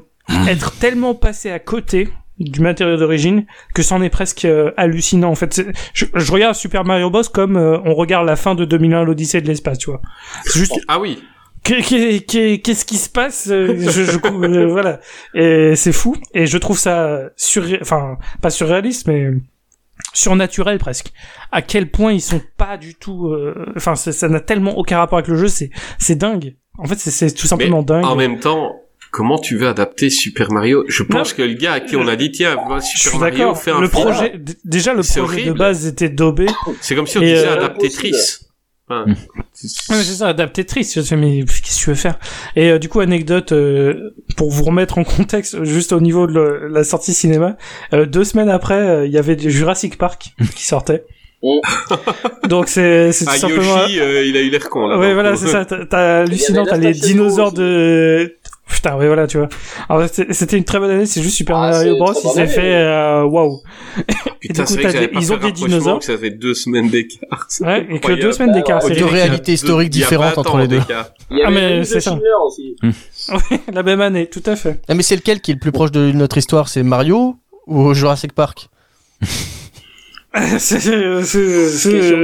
[0.49, 5.35] être tellement passé à côté du matériau d'origine que c'en est presque euh, hallucinant en
[5.35, 9.03] fait je, je regarde Super Mario Bros comme euh, on regarde la fin de 2001
[9.05, 10.01] l'Odyssée de l'espace tu vois
[10.43, 11.23] c'est juste Ah oui.
[11.63, 14.99] Qu'est- qu'est- qu'est- Qu'est-ce qui se passe euh, je, je- euh, Voilà,
[15.33, 16.15] et c'est fou.
[16.35, 19.31] Et je trouve ça sur, enfin pas surréaliste, mais
[20.13, 21.11] surnaturel presque.
[21.51, 23.29] À quel point ils sont pas du tout.
[23.29, 25.47] euh, Enfin, ça ça n'a tellement aucun rapport avec le jeu.
[25.47, 26.55] C'est c'est dingue.
[26.77, 28.05] En fait, c'est- c'est tout simplement Mais dingue.
[28.05, 28.75] en même temps,
[29.15, 30.83] comment tu veux adapter Super Mario?
[30.89, 33.17] Je pense que le gars à qui on a dit tiens, va, je Super suis
[33.19, 34.03] Mario fait un Le film.
[34.03, 34.33] projet,
[34.65, 36.47] déjà le projet de base était daubé.
[36.81, 37.89] C'est comme si on Et, disait euh, adapter.
[37.89, 38.41] Triss.
[38.87, 39.15] Enfin, Ouais,
[39.89, 40.95] mais c'est ça, adapté triste.
[40.95, 42.19] Je fais, mais qu'est-ce que tu veux faire?
[42.57, 46.33] Et euh, du coup, anecdote euh, pour vous remettre en contexte, juste au niveau de
[46.33, 47.55] le- la sortie cinéma.
[47.93, 51.03] euh, deux semaines après, euh, il y avait Jurassic Park qui sortait.
[52.49, 53.81] Donc c'est c'est tout Ah, simplement.
[53.83, 54.97] Yoshi, euh, il a eu l'air con là.
[54.99, 55.63] Ouais, voilà, c'est ça.
[55.65, 58.35] T'as- hallucinant, t'as les dinosaures de.
[58.67, 59.47] Putain, ouais, voilà, tu vois.
[59.89, 61.05] Alors, c'était c'était une très bonne année.
[61.05, 62.13] C'est juste Super Ah, Mario c'est Bros.
[62.23, 63.61] Il s'est fait euh, waouh.
[64.39, 65.99] Putain, du c'est coup, des- ils ont des dinosaures.
[65.99, 67.45] que ça fait deux semaines d'écart.
[67.47, 68.83] C'est Ouais, et que deux semaines d'écart.
[68.83, 70.79] Ouais, c'est Deux réalités historiques différentes 20 entre les deux.
[70.79, 71.09] d'écart.
[71.45, 72.15] Ah, mais c'est ça.
[72.15, 74.79] Ouais, la même année, tout à fait.
[74.87, 77.35] Ah, mais c'est lequel qui est le plus proche de notre histoire C'est Mario
[77.67, 78.69] ou Jurassic Park?
[80.57, 82.21] C'est, c'est, c'est- Question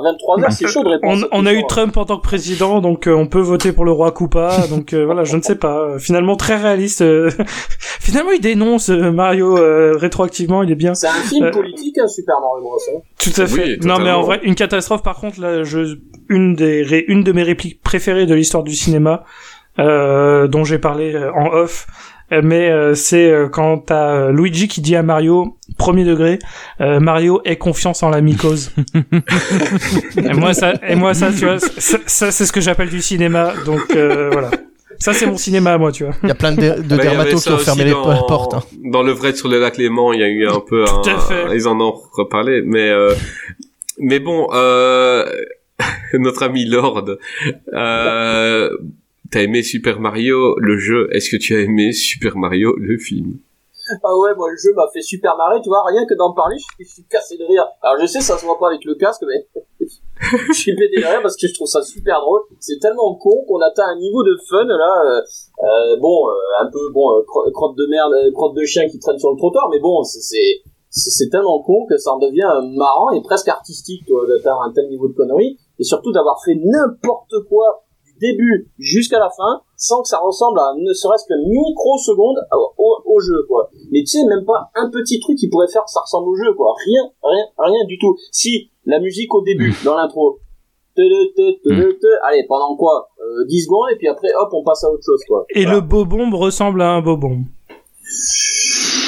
[0.00, 0.38] métaphysique là-dedans.
[0.38, 0.44] euh, Waouh.
[0.44, 1.26] À 23h, c'est chaud de répondre.
[1.32, 3.72] on, on a eu question, Trump en tant que président, donc euh, on peut voter
[3.72, 4.66] pour le roi Koopa.
[4.68, 5.78] Donc euh, voilà, je ne sais pas.
[5.80, 7.02] Euh, Finalement, très réaliste.
[7.02, 7.30] euh,
[8.00, 10.62] Finalement, il dénonce euh, Mario euh, rétroactivement.
[10.62, 10.94] Il est bien.
[10.94, 12.78] C'est un film Euh, politique, hein, Super Mario Bros.
[12.96, 13.00] hein.
[13.18, 13.62] Tout à fait.
[13.64, 15.02] Oui, non, mais en vrai, une catastrophe.
[15.02, 15.96] Par contre, là, je,
[16.28, 19.24] une des, ré- une de mes répliques préférées de l'histoire du cinéma,
[19.78, 21.86] euh, dont j'ai parlé en off,
[22.30, 26.38] mais euh, c'est euh, quand t'as euh, Luigi qui dit à Mario, premier degré,
[26.80, 28.70] euh, Mario ait confiance en la mycose.
[30.16, 33.02] et moi ça, et moi ça, tu vois, ça, ça, c'est ce que j'appelle du
[33.02, 33.52] cinéma.
[33.66, 34.50] Donc euh, voilà.
[35.00, 36.14] Ça c'est mon cinéma, moi, tu vois.
[36.22, 38.54] Il y a plein de, Bah, dermatos qui ont fermé les dans- portes.
[38.54, 38.62] hein.
[38.84, 41.16] Dans le vrai sur le lac Léman, il y a eu un peu Tout un,
[41.16, 41.44] à fait.
[41.56, 43.12] ils en ont reparlé, mais euh,
[43.98, 45.26] mais bon, euh,
[46.14, 47.16] notre ami Lord,
[47.74, 48.70] euh,
[49.34, 51.08] t'as aimé Super Mario le jeu?
[51.10, 53.40] Est-ce que tu as aimé Super Mario le film?
[54.04, 56.56] Ah ouais, moi le jeu m'a fait super marrer, tu vois, rien que d'en parler,
[56.78, 57.66] je, suis cassé de rire.
[57.82, 59.44] Alors je sais, ça se voit pas avec le casque, mais
[60.48, 62.42] je suis pété de rire parce que je trouve ça super drôle.
[62.60, 64.94] C'est tellement con qu'on atteint un niveau de fun là.
[65.04, 65.20] euh,
[65.66, 68.88] euh, bon, euh, un peu bon, euh, cro- crotte de merde, euh, crotte de chien
[68.88, 72.48] qui traîne sur le trottoir, mais bon, c'est c'est tellement con que ça en devient
[72.76, 77.34] marrant et presque artistique, d'atteindre un tel niveau de connerie et surtout d'avoir fait n'importe
[77.48, 77.83] quoi
[78.20, 82.36] début jusqu'à la fin sans que ça ressemble à ne serait-ce que microseconde
[82.78, 83.70] au, au, jeu quoi.
[83.90, 86.36] Mais tu sais même pas un petit truc qui pourrait faire que ça ressemble au
[86.36, 86.74] jeu quoi.
[86.86, 88.16] Rien, rien, rien du tout.
[88.30, 90.38] Si la musique au début dans l'intro.
[90.96, 93.08] te- Allez, pendant quoi?
[93.20, 95.44] Euh, 10 secondes et puis après hop, on passe à autre chose quoi.
[95.54, 95.80] Et Voilà.
[95.80, 97.44] le bobombe ressemble à un bobombe.
[98.06, 99.03] C'est peut-être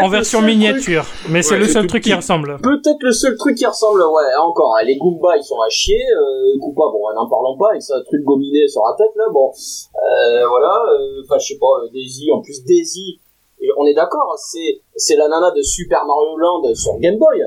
[0.00, 1.04] En version truc- miniature.
[1.28, 2.58] Mais c'est Ouais, le seul truc qui ressemble.
[2.62, 6.00] Peut-être le seul truc qui ressemble, ouais, encore, hein, les Goombas ils sont à chier,
[6.16, 9.50] euh, Koopa, bon, n'en parlons pas, avec sa truc gominé sur la tête, là, bon,
[9.50, 13.20] euh, voilà, euh, enfin, je sais pas, euh, Daisy, en plus, Daisy,
[13.76, 17.42] on est d'accord, c'est, c'est la nana de Super Mario Land sur Game Boy.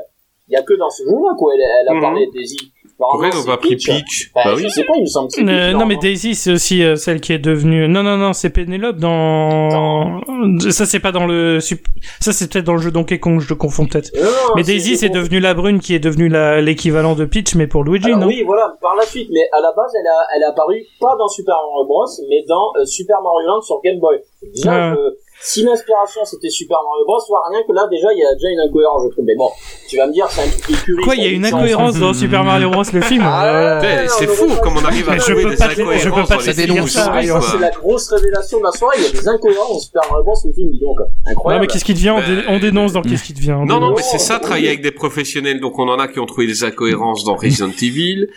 [0.48, 2.02] Il y a que dans ce jeu-là, quoi, elle, elle a Mhm.
[2.02, 2.58] parlé de Daisy.
[2.98, 4.32] Pourquoi ils ont pas pris Peach.
[4.34, 4.72] Bah, Bah je oui.
[4.72, 5.98] sais pas, il me semble que c'est Euh, non mais.
[5.98, 10.22] Daisy c'est aussi euh, celle qui est devenue non non non c'est Pénélope dans
[10.70, 13.56] ça c'est pas dans le ça c'est peut-être dans le jeu Donkey Kong je le
[13.56, 14.12] confonds peut-être
[14.56, 15.16] mais Daisy c'est bon.
[15.16, 18.28] devenu la brune qui est devenue la- l'équivalent de Peach mais pour Luigi Alors non
[18.28, 21.16] oui, voilà, par la suite, mais à la base, elle a, elle est apparue pas
[21.18, 24.18] dans Super Mario Bros, mais dans euh, Super Mario Land sur Game Boy.
[24.56, 24.98] Déjà, Ouais.
[25.42, 28.50] Si l'inspiration c'était Super Mario Bros, vois rien que là, déjà, il y a déjà
[28.50, 29.26] une incohérence, je trouve.
[29.26, 29.50] Mais bon,
[29.88, 32.14] tu vas me dire, c'est un truc de quoi il y a une incohérence dans
[32.14, 35.44] Super Mario Bros le film Ah, Euh, C'est on fou comme on arrive à trouver
[35.44, 37.12] peux des pas te- je peux incohérences pas dans te dire ça,
[37.52, 40.24] c'est la grosse révélation de la soirée, il y a des incohérences dans Super Mario
[40.24, 40.98] Bros, le film, dis donc.
[41.00, 41.66] non Incroyable.
[41.66, 43.94] mais qu'est-ce qui devient on, dé- on dénonce dans qu'est-ce qui devient on Non, non,
[43.96, 45.60] mais c'est ça, travailler avec des professionnels.
[45.60, 48.28] Donc, on en a qui ont trouvé des incohérences dans Resident Evil,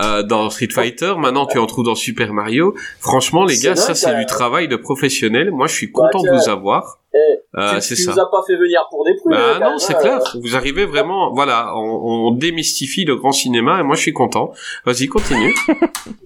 [0.00, 1.14] euh, dans Street Fighter.
[1.18, 2.74] Maintenant, tu en trouves dans Super Mario.
[3.00, 5.50] Franchement, les gars, ça, c'est du travail de professionnels.
[5.50, 6.38] Moi, je suis Bah, content de tiens.
[6.44, 6.98] Vous avoir.
[7.14, 7.18] Eh,
[7.56, 8.12] Euh, tu, tu ça.
[8.12, 9.32] nous as pas fait venir pour des prunes.
[9.36, 10.18] Bah non, c'est clair.
[10.42, 14.50] Vous arrivez vraiment, voilà, on, on démystifie le grand cinéma et moi je suis content.
[14.84, 15.54] Vas-y, continue.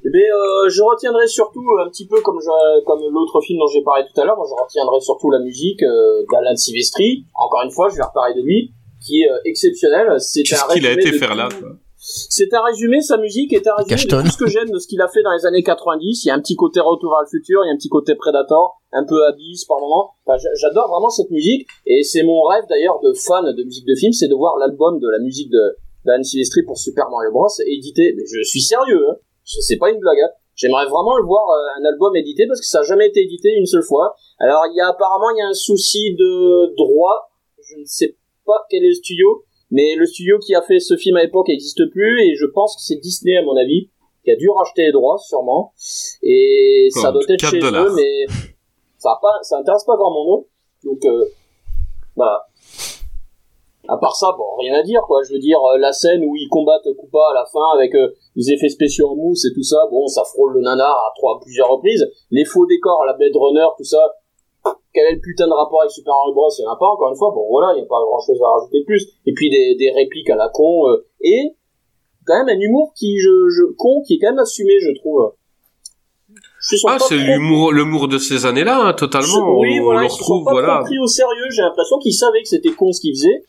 [0.08, 3.66] Eh bien, euh, je retiendrai surtout un petit peu comme je, comme l'autre film dont
[3.66, 4.38] j'ai parlé tout à l'heure.
[4.38, 7.26] Moi, je retiendrai surtout la musique euh, d'Alan Silvestri.
[7.34, 8.72] Encore une fois, je vais reparler de lui,
[9.06, 10.14] qui est euh, exceptionnel.
[10.18, 11.68] C'est Qu'est-ce un qu'il a été faire là quoi
[12.11, 14.23] C'est un résumé, sa musique est un résumé Cachetonne.
[14.25, 16.25] de tout ce que j'aime de ce qu'il a fait dans les années 90.
[16.25, 17.91] Il y a un petit côté Retour vers le futur, il y a un petit
[17.91, 20.12] côté Predator, un peu Abyss par moment.
[20.25, 23.85] Enfin, j'a- j'adore vraiment cette musique et c'est mon rêve d'ailleurs de fan de musique
[23.87, 27.31] de film, c'est de voir l'album de la musique de d'Anne Silvestri pour Super Mario
[27.31, 28.15] Bros édité.
[28.17, 29.17] Mais je suis sérieux, hein.
[29.45, 30.19] C'est pas une blague.
[30.25, 30.31] hein.
[30.55, 33.51] J'aimerais vraiment le voir euh, un album édité parce que ça a jamais été édité
[33.57, 34.15] une seule fois.
[34.39, 37.31] Alors il y a apparemment il y a un souci de droit.
[37.62, 40.97] Je ne sais pas quel est le studio, mais le studio qui a fait ce
[40.97, 43.90] film à l'époque n'existe plus et je pense que c'est Disney à mon avis
[44.24, 45.72] qui a dû racheter les droits sûrement.
[46.22, 47.86] Et ça doit être 4 chez dollars.
[47.86, 48.26] eux mais
[48.98, 50.44] ça a pas ça intéresse pas grand monde.
[50.84, 51.24] Donc euh,
[52.16, 52.47] bah
[53.88, 55.22] à part ça bon rien à dire quoi.
[55.22, 58.14] Je veux dire euh, la scène où ils combattent Koopa à la fin avec euh,
[58.36, 61.38] les effets spéciaux en mousse et tout ça bon ça frôle le nanar à trois
[61.40, 62.06] plusieurs reprises.
[62.30, 64.14] Les faux décors la Blade Runner tout ça
[64.93, 66.51] quel est le putain de rapport avec Super Mario Bros?
[66.59, 67.31] Il y en a pas, encore une fois.
[67.35, 69.07] Bon, voilà, il n'y a pas grand chose à rajouter de plus.
[69.27, 70.89] Et puis des, des répliques à la con.
[70.89, 71.55] euh, et
[72.27, 75.33] quand même un humour qui, je, je, con, qui est quand même assumé, je trouve.
[76.61, 79.59] Je Ah, c'est l'humour, l'humour de ces années-là, hein, totalement.
[79.59, 80.81] Oui, on, voilà, on le retrouve, pas voilà.
[80.85, 81.47] pris au sérieux.
[81.51, 83.45] J'ai l'impression qu'ils savaient que c'était con ce qu'ils faisaient.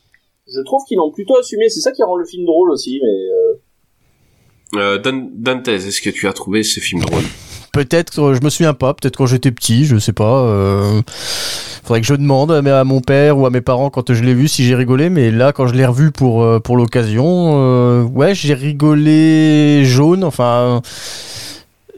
[0.47, 1.67] je trouve qu'ils l'ont plutôt assumé.
[1.69, 3.01] C'est ça qui rend le film drôle aussi.
[3.03, 7.23] Mais Euh, Dan- Dantes, est-ce que tu as trouvé ce film drôle?
[7.71, 10.43] Peut-être, je me souviens pas, peut-être quand j'étais petit, je sais pas.
[10.43, 11.01] Euh...
[11.89, 14.47] Faudrait que je demande à, mon père ou à mes parents quand je l'ai vu
[14.47, 18.35] si j'ai rigolé, mais là quand je l'ai revu pour, euh, pour l'occasion, euh, ouais,
[18.35, 20.81] j'ai rigolé jaune, enfin.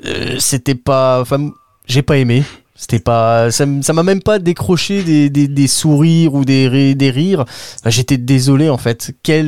[0.05, 1.19] euh, C'était pas.
[1.19, 1.49] Enfin,
[1.87, 2.43] j'ai pas aimé.
[2.73, 7.43] C'était pas, ça ça m'a même pas décroché des, des, sourires ou des, des rires.
[7.85, 9.13] J'étais désolé en fait.
[9.23, 9.47] Quel,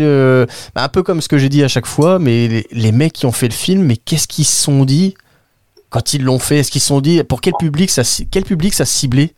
[0.76, 3.26] bah, un peu comme ce que j'ai dit à chaque fois, mais les mecs qui
[3.26, 5.16] ont fait le film, mais qu'est-ce qu'ils se sont dit?
[5.94, 8.74] Quand ils l'ont fait Est-ce qu'ils se sont dit pour quel public ça, quel public
[8.74, 9.32] ça ciblait?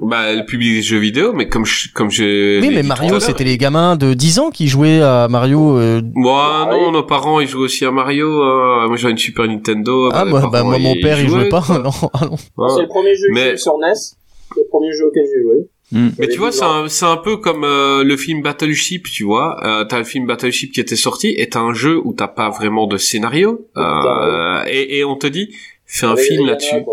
[0.00, 2.60] Bah, le public des jeux vidéo, mais comme je, comme je.
[2.60, 5.76] Oui, mais Mario, c'était les gamins de 10 ans qui jouaient à Mario.
[5.76, 8.40] euh, Moi, Ah, non, nos parents, ils jouent aussi à Mario.
[8.40, 8.86] hein.
[8.86, 10.08] Moi, j'avais une Super Nintendo.
[10.12, 11.64] Ah, bah, parents, moi, mon ils père, il jouait pas.
[11.82, 12.36] Non, ah non.
[12.56, 12.68] Ouais.
[12.76, 13.92] c'est le premier jeu que j'ai sur NES.
[13.96, 14.14] C'est
[14.60, 15.68] le premier jeu auquel j'ai joué.
[15.90, 16.10] Hmm.
[16.18, 19.56] Mais tu vois, c'est un, c'est un peu comme euh, le film Battleship, tu vois.
[19.66, 22.50] Euh, t'as le film Battleship qui était sorti, et t'as un jeu où t'as pas
[22.50, 25.48] vraiment de scénario, euh, et, et on te dit,
[25.88, 26.84] fais un film là-dessus.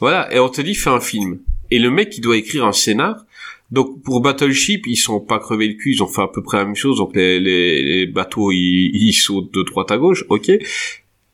[0.00, 1.38] Voilà, et on te dit, fais un film.
[1.70, 3.24] Et le mec, il doit écrire un scénar.
[3.70, 6.58] Donc pour Battleship, ils sont pas crevés le cul, ils ont fait à peu près
[6.58, 6.98] la même chose.
[6.98, 10.50] Donc les, les, les bateaux, ils, ils sautent de droite à gauche, ok.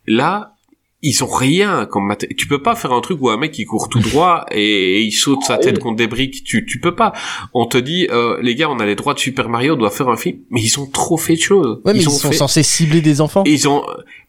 [0.07, 0.55] Là,
[1.03, 3.67] ils ont rien comme maté- Tu peux pas faire un truc où un mec il
[3.67, 6.43] court tout droit et, et il saute sa Ah tête contre des briques.
[6.45, 7.13] Tu, tu peux pas.
[7.55, 9.91] On te dit, euh, les gars, on a les droits de Super Mario, on doit
[9.93, 10.39] faire un film.
[10.51, 11.81] Mais ils ont trop fait de choses.
[11.85, 13.45] Ouais, mais ils, ont sont fait- censés cibler des enfants.
[13.47, 13.85] et ils ont,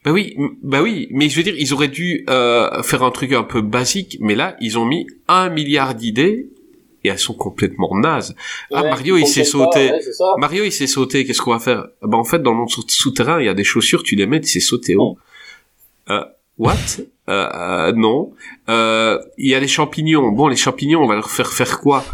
[0.06, 3.34] bah oui, bah oui, mais je veux dire, ils auraient dû euh, faire un truc
[3.34, 6.50] un peu basique, mais là, ils ont mis un milliard d'idées
[7.04, 8.36] et elles sont complètement nazes.
[8.72, 9.90] Ah, Mario, il s'est sauté.
[9.92, 10.00] ouais.
[10.38, 11.26] Mario, il s'est sauté.
[11.26, 11.88] Qu'est-ce qu'on va faire?
[12.04, 14.28] Bah en fait, dans le monde sou- souterrain, il y a des chaussures, tu les
[14.28, 15.18] mets, tu sais sauter haut.
[16.10, 16.24] Euh,
[16.60, 16.76] what?
[17.30, 18.32] Euh, euh, Non.
[18.70, 20.32] Euh, Il y a des champignons.
[20.32, 22.06] Bon, les champignons, on va leur faire faire quoi?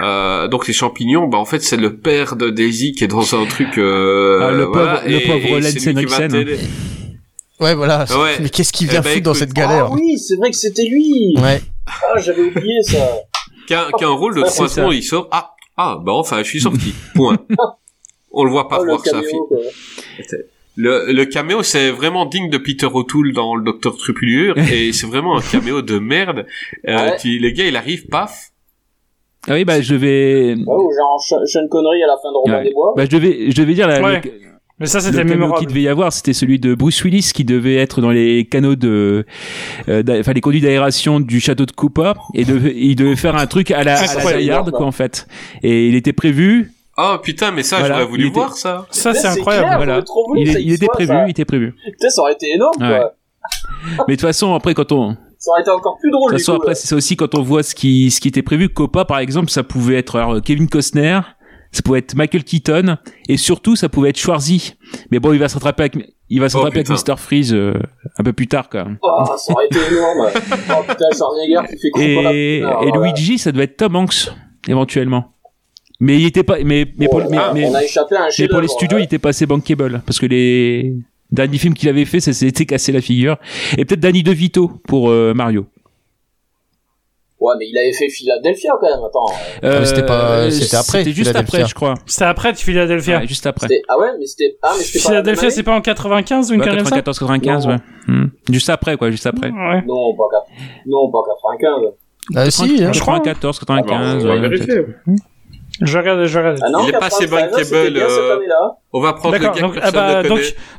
[0.00, 3.34] Euh, donc les champignons, bah en fait c'est le père de Daisy qui est dans
[3.34, 3.78] un truc.
[3.78, 6.28] Euh, Ah, le voilà, pauvre- le et- pauvre Henriksen.
[6.30, 6.58] t'aider.
[7.58, 8.04] Ouais, voilà.
[8.16, 8.36] Ouais.
[8.40, 9.86] Mais qu'est-ce qu'il Eh vient ben, foutre dans cette galère?
[9.90, 11.34] Ah oui, c'est vrai que c'était lui.
[11.38, 11.60] Ouais.
[11.86, 12.98] Ah, j'avais oublié ça.
[13.66, 16.12] qui a, qui a un rôle de Ah, trois secondes, il sort, ah, ah, bah
[16.12, 16.94] enfin, je suis sorti.
[17.16, 17.38] Point.
[18.30, 20.38] On le voit pas Oh, le voir sa caméo, fille.
[20.82, 21.06] Quoi.
[21.06, 25.06] Le, le caméo, c'est vraiment digne de Peter O'Toole dans le Docteur Trupulure, et c'est
[25.06, 26.46] vraiment un caméo de merde.
[26.86, 27.16] Euh, Ouais.
[27.20, 28.50] tu- les gars, il arrive, paf.
[29.48, 32.58] Ah oui, bah je vais, Ouais, ou genre Sean Connery à la fin de Robin
[32.58, 32.64] Ouais.
[32.64, 32.92] des Bois.
[32.96, 34.20] bah je devais, je devais dire la, Ouais.
[34.22, 34.30] le-
[34.80, 35.58] Mais ça, le c'était caméo mémorable.
[35.58, 38.76] qu'il devait y avoir, c'était celui de Bruce Willis qui devait être dans les canaux
[38.76, 39.24] de,
[39.88, 43.70] euh, enfin les conduits d'aération du château de Koopa et il devait faire un truc
[43.70, 44.06] à la, à
[44.40, 45.26] la Hard, quoi en fait.
[45.62, 48.86] Et il était prévu, Oh putain, mais ça, Voilà, j'aurais voulu était- voir ça.
[48.90, 49.66] Ça, c'est incroyable.
[49.66, 50.00] clair, voilà.
[50.28, 51.24] voulu il, est- était prévu, ça.
[51.26, 51.74] il était prévu.
[51.84, 52.98] Putain, ça aurait été énorme, Ouais.
[52.98, 53.14] quoi.
[54.08, 56.44] Mais de toute façon, après quand on, Ça aurait été encore plus drôle, De toute
[56.44, 56.62] façon, coup.
[56.62, 58.68] après, c'est ça aussi quand on voit ce qui, ce qui était prévu.
[58.68, 61.20] Copa, par exemple, ça pouvait être alors, Kevin Costner,
[61.70, 62.96] ça pouvait être Michael Keaton,
[63.28, 64.74] et surtout, ça pouvait être Schwarzy.
[65.12, 66.88] Mais bon, il va se rattraper avec, il va se Oh, avec.
[66.88, 67.16] Mr.
[67.16, 67.74] Freeze euh,
[68.18, 68.86] un peu plus tard, quoi.
[69.02, 70.28] Oh, ça aurait été énorme.
[70.34, 72.60] oh putain, Schwarzenegger qui fait Et, comprendre et
[72.90, 73.06] voilà.
[73.12, 74.30] Luigi, ça devait être Tom Hanks,
[74.66, 75.34] éventuellement.
[76.00, 78.24] Mais il était pas, mais, mais pour, mais, ah, mais- on a échappé à un
[78.26, 80.00] mais chef pour les studios, il était pas assez bankable.
[80.06, 80.94] Parce que les
[81.30, 83.36] derniers films qu'il avait fait, ça s'était cassé la figure.
[83.76, 85.66] Et peut-être Danny DeVito pour euh, Mario.
[87.40, 89.26] Ouais, mais il avait fait Philadelphia quand même, attends.
[89.62, 91.58] Euh, c'était pas- c'était après, C'était juste Philadelphia.
[91.58, 91.94] après, je crois.
[92.06, 93.18] C'était après de Philadelphia.
[93.20, 93.68] Ouais, juste après.
[93.88, 94.56] Ah ouais, mais c'était.
[94.60, 97.18] Ah, mais c'était Philadelphia, c'est pas en 95 ou une Ouais, connerie comme ça 94,
[97.20, 97.72] 95, Non.
[97.74, 97.78] ouais.
[98.08, 98.30] Hmm.
[98.50, 99.50] Juste après, quoi, juste après.
[99.50, 99.82] Ouais.
[99.86, 100.24] Non, pas,
[100.86, 101.18] non, pas
[101.50, 101.92] 95.
[102.34, 102.92] Ah si, hein.
[102.92, 103.14] Je crois.
[103.20, 104.24] 94, 95.
[104.24, 104.74] on va ouais, vérifier.
[105.80, 106.58] Je regarde, je regarde.
[106.64, 108.36] Ah non, Il est pas assez 93, c'était bankable, euh.
[108.92, 110.22] On va prendre le D'accord, gars donc, que ah bah,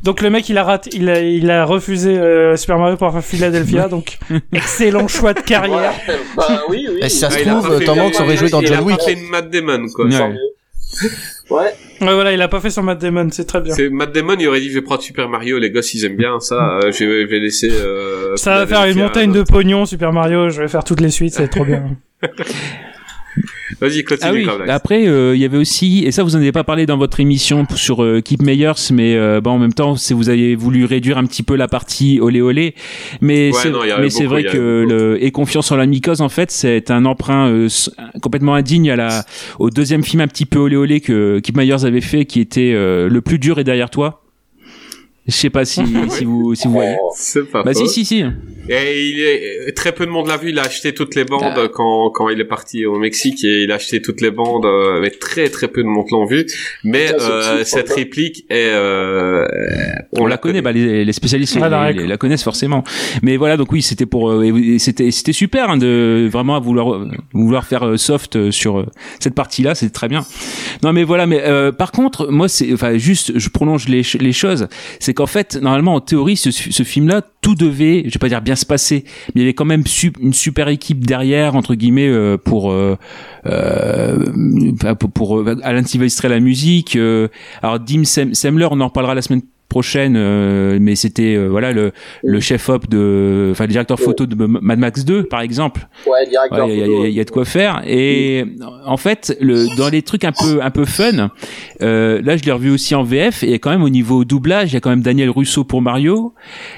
[0.03, 3.11] donc, le mec il a raté, il a, il a refusé euh, Super Mario pour
[3.11, 4.17] faire Philadelphia, donc
[4.51, 5.93] excellent choix de carrière.
[6.07, 6.99] Ouais, bah oui, oui.
[7.01, 8.77] Et si ça Ah, se il a trouve, Tom Hanks aurait joué dans il John
[8.79, 8.97] a Wick.
[8.97, 10.05] pas fait une Matt Damon, quoi.
[10.05, 10.17] Ouais.
[10.17, 10.33] Tant.
[11.51, 11.61] Ouais,
[12.01, 13.73] Ouais voilà, il a pas fait son Matt Damon, c'est très bien.
[13.73, 16.15] C'est Matt Damon, il aurait dit je vais prendre Super Mario, les gosses ils aiment
[16.17, 17.69] bien ça, euh, je, vais, je vais laisser.
[17.71, 21.09] Euh, Ça va faire une montagne de pognon Super Mario, je vais faire toutes les
[21.11, 21.83] suites, c'est trop bien.
[23.79, 26.51] Vas-y, continue, Ah oui, après, euh, il y avait aussi, et ça vous en avez
[26.51, 29.95] pas parlé dans votre émission sur euh, Keep Meyers, mais euh, bon, en même temps,
[29.95, 32.75] c'est vous avez voulu réduire un petit peu la partie olé olé,
[33.21, 37.05] mais Ouais, c'est vrai que le et confiance en la mycose en fait, c'est un
[37.05, 37.67] emprunt euh,
[38.21, 39.25] complètement indigne à la
[39.59, 42.73] au deuxième film un petit peu olé olé que Keep Meyers avait fait, qui était
[42.73, 44.18] euh, le plus dur est derrière toi.
[45.29, 46.95] Je sais pas si, si vous, si vous voyez.
[47.15, 47.79] C'est pas Bah faux.
[47.87, 48.25] si, si, si.
[48.71, 49.19] Et il
[49.67, 50.49] est très peu de monde l'a vu.
[50.49, 51.67] Il a acheté toutes les bandes Ah.
[51.73, 54.65] quand quand il est parti au Mexique et il a acheté toutes les bandes.
[54.65, 56.45] euh, mais très très peu de monde l'ont vu.
[56.83, 57.95] Mais euh, cette franchement.
[57.95, 59.45] réplique est euh,
[60.17, 62.83] On, la connaît, bah les, les spécialistes Ah, les- la les- la connaissent forcément.
[63.23, 67.65] Mais voilà, donc oui, c'était pour, euh, c'était, c'était super hein, de vraiment vouloir vouloir
[67.65, 68.85] faire euh, soft sur euh,
[69.19, 70.25] cette partie-là, c'est très bien.
[70.83, 74.31] Non, mais voilà, mais euh, par contre, moi, c'est, enfin, juste, je prolonge les, les
[74.33, 74.67] choses,
[74.99, 78.41] c'est qu'en fait, normalement, en théorie, ce, ce film-là, tout devait, je vais pas dire
[78.41, 79.83] bien se passer, mais il y avait quand même
[80.21, 82.95] une super équipe derrière, entre guillemets, euh, pour, euh,
[83.45, 84.17] euh,
[84.97, 85.73] pour, pour, euh, à
[86.29, 86.95] la musique.
[86.95, 87.27] euh,
[87.61, 91.71] alors, Dim Sem- Semler, on en reparlera la semaine prochaine, euh, mais c'était euh, voilà
[91.71, 91.91] le,
[92.23, 95.87] le chef op de, enfin le directeur photo de Mad Max 2 par exemple.
[96.07, 96.67] Ouais, directeur.
[96.67, 96.97] Ouais, Il y, a- photo.
[96.97, 97.81] il y a- il y a de quoi faire.
[97.87, 98.45] Et
[98.85, 101.29] en fait, le, dans les trucs un peu un peu fun,
[101.81, 104.73] euh, là je l'ai revu aussi en VF et quand même au niveau doublage, il
[104.73, 106.33] y a quand même Daniel Russo pour Mario,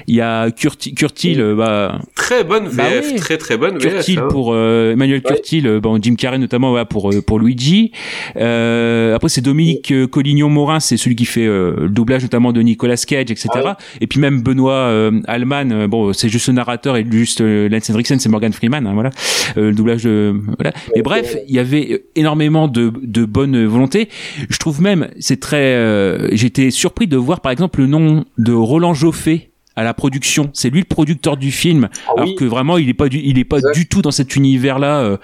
[0.06, 3.16] il y a Curti, Curtil, bah, Très bonne VF, Bah oui.
[3.16, 3.94] très très bonne VF.
[3.94, 4.28] Curtil hein.
[4.30, 5.22] pour euh, Emmanuel.
[5.22, 7.92] Curtil, bon Jim Carrey notamment voilà, pour pour Luigi.
[8.36, 12.60] Euh, après c'est Dominique Collignon Morin, c'est celui qui fait euh, le doublage notamment de
[12.82, 13.48] Nicolas Cage, etc.
[13.64, 13.76] Ah.
[14.00, 17.68] Et puis même Benoît euh, Allman, euh, bon c'est juste le narrateur et juste euh,
[17.68, 19.10] Lance Henriksen, c'est Morgan Freeman, hein, voilà
[19.56, 20.72] Euh, le doublage de voilà.
[20.96, 24.08] Mais bref, il y avait énormément de de bonne volonté.
[24.48, 28.52] Je trouve même c'est très, euh, j'étais surpris de voir par exemple le nom de
[28.52, 30.50] Roland Joffé à la production.
[30.52, 32.34] C'est lui le producteur du film Ah alors oui.
[32.34, 33.74] que vraiment il est pas du il est pas Exact.
[33.74, 35.18] du tout dans cet univers là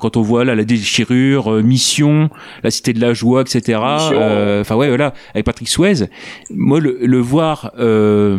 [0.00, 2.30] quand on voit là la déchirure euh, mission
[2.62, 3.78] la cité de la joie etc.
[4.12, 6.08] Euh, enfin ouais voilà avec Patrick Swayze
[6.50, 8.38] moi le, le voir euh,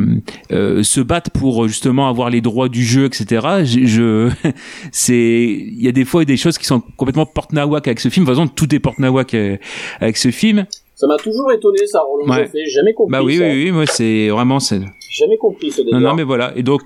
[0.51, 4.29] euh, se battre pour justement avoir les droits du jeu etc je, je
[4.91, 8.25] c'est il y a des fois des choses qui sont complètement porte-nawak avec ce film
[8.25, 9.57] de toute façon tout est porte-nawak euh,
[9.99, 10.65] avec ce film
[10.95, 12.49] Ça m'a toujours étonné, ça, Roland Ouais.
[12.53, 13.11] J'ai jamais compris.
[13.11, 13.45] bah oui ça.
[13.45, 15.99] oui oui moi c'est vraiment c'est jamais compris ce non délire.
[16.09, 16.81] non mais voilà et donc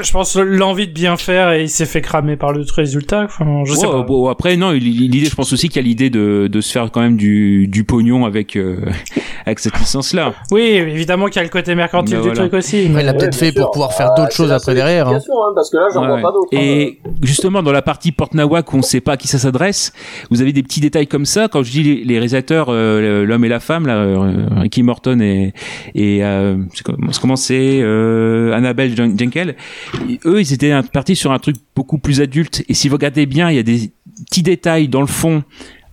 [0.00, 3.24] Je pense l'envie de bien faire et il s'est fait cramer par le résultat.
[3.24, 4.02] Enfin, je sais Ouais, pas.
[4.02, 6.90] bon, après non, l'idée, je pense aussi qu'il y a l'idée de, de se faire
[6.90, 8.76] quand même du, du pognon avec euh,
[9.46, 10.34] avec cette licence-là.
[10.50, 12.34] Oui, évidemment qu'il y a le côté mercantile du voilà.
[12.40, 12.84] truc aussi.
[12.84, 13.62] Il l'a peut-être fait sûr.
[13.62, 15.08] pour pouvoir faire Ah, d'autres c'est choses après derrière.
[15.08, 15.16] hein.
[15.18, 16.22] hein, parce que là, j'en Ouais, vois ouais.
[16.22, 16.48] pas d'autres.
[16.54, 16.58] hein.
[16.60, 19.92] Et justement, dans la partie Porte-Nawak, où on ne sait pas à qui ça s'adresse,
[20.30, 21.48] vous avez des petits détails comme ça.
[21.48, 25.20] Quand je dis les, les réalisateurs, euh, l'homme et la femme, là, euh, Ricky Morton
[25.20, 25.52] et,
[25.94, 29.56] et euh, c'est comment comment c'est euh, Annabelle Jen- Jenkel,
[30.24, 32.62] eux, ils étaient partis sur un truc beaucoup plus adulte.
[32.68, 33.90] Et si vous regardez bien, il y a des
[34.26, 35.42] petits détails dans le fond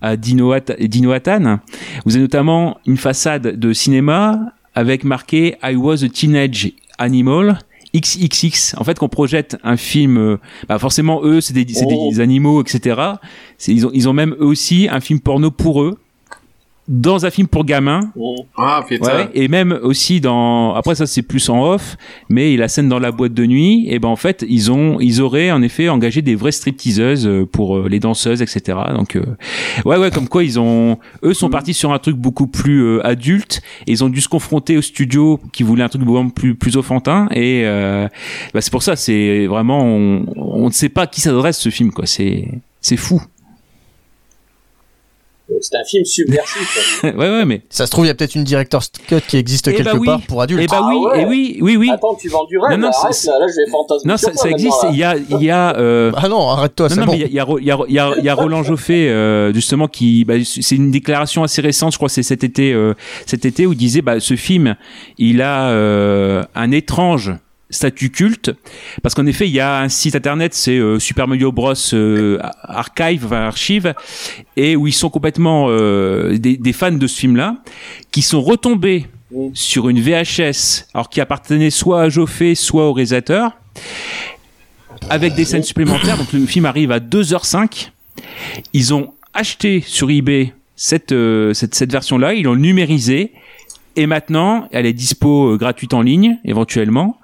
[0.00, 1.58] à Dino, Hat- Dino Hattan.
[2.04, 7.58] Vous avez notamment une façade de cinéma avec marqué I was a teenage animal.
[7.96, 10.36] XXX, en fait, qu'on projette un film, euh,
[10.68, 12.10] bah forcément eux, c'est des, c'est Oh.
[12.12, 13.00] des animaux, etc.
[13.66, 15.98] Ils ont, ils ont même eux aussi un film porno pour eux,
[16.88, 18.42] dans un film pour gamins, Mmh.
[18.56, 18.84] Ah.
[18.90, 21.96] Ouais, et même aussi dans après ça c'est plus en off
[22.28, 25.20] mais la scène dans la boîte de nuit et ben en fait ils ont ils
[25.20, 29.24] auraient en effet engagé des vraies stripteaseuses euh, pour euh, les danseuses etc donc euh,
[29.84, 33.06] ouais ouais comme quoi ils ont eux sont partis sur un truc beaucoup plus euh,
[33.06, 33.62] adulte.
[33.86, 36.76] Et ils ont dû se confronter au studio qui voulait un truc beaucoup plus plus
[36.76, 38.08] enfantin et euh,
[38.52, 41.70] bah, c'est pour ça c'est vraiment on, on ne sait pas à qui s'adresse ce
[41.70, 42.06] film quoi.
[42.06, 42.48] C'est
[42.80, 43.22] c'est fou
[45.62, 47.00] C'est un film subversif.
[47.04, 49.66] ouais ouais mais Ça se trouve, il y a peut-être une director's cut qui existe
[49.68, 50.06] Eh bah quelque oui.
[50.06, 50.60] part pour adultes.
[50.62, 51.22] eh bah Ah oui ouais.
[51.22, 52.72] et oui oui oui Attends, tu vends du rêve.
[52.72, 54.10] Non, non, là, arrête, là, là, je vais fantasmer.
[54.10, 56.48] non ça, toi ça maintenant, existe il y a il y a euh, Ah non,
[56.50, 57.12] arrête-toi, Non, c'est non, bon.
[57.12, 59.52] mais il y a, il y, a, il y, a, il y, Roland Joffé, euh,
[59.54, 62.94] justement, qui, bah, c'est une déclaration assez récente, je crois, c'est cet été, euh,
[63.26, 64.76] cet été, où il disait, bah, ce film,
[65.16, 67.32] il a euh, un étrange
[67.70, 68.52] statut culte,
[69.02, 72.38] parce qu'en effet, il y a un site internet, c'est euh, Super Mario Bros euh,
[72.62, 73.94] Archive, enfin, archive,
[74.56, 77.56] et où ils sont complètement euh, des, des fans de ce film-là,
[78.10, 79.06] qui sont retombés
[79.52, 83.52] sur une VHS, alors qui appartenait soit à Joffé, soit au réalisateur,
[85.10, 86.16] avec des scènes supplémentaires.
[86.16, 87.90] Donc le film arrive à 2h05.
[88.72, 93.32] Ils ont acheté sur eBay cette, euh, cette, cette version-là, ils l'ont numérisée.
[93.96, 97.18] Et maintenant, elle est dispo gratuite en ligne, éventuellement.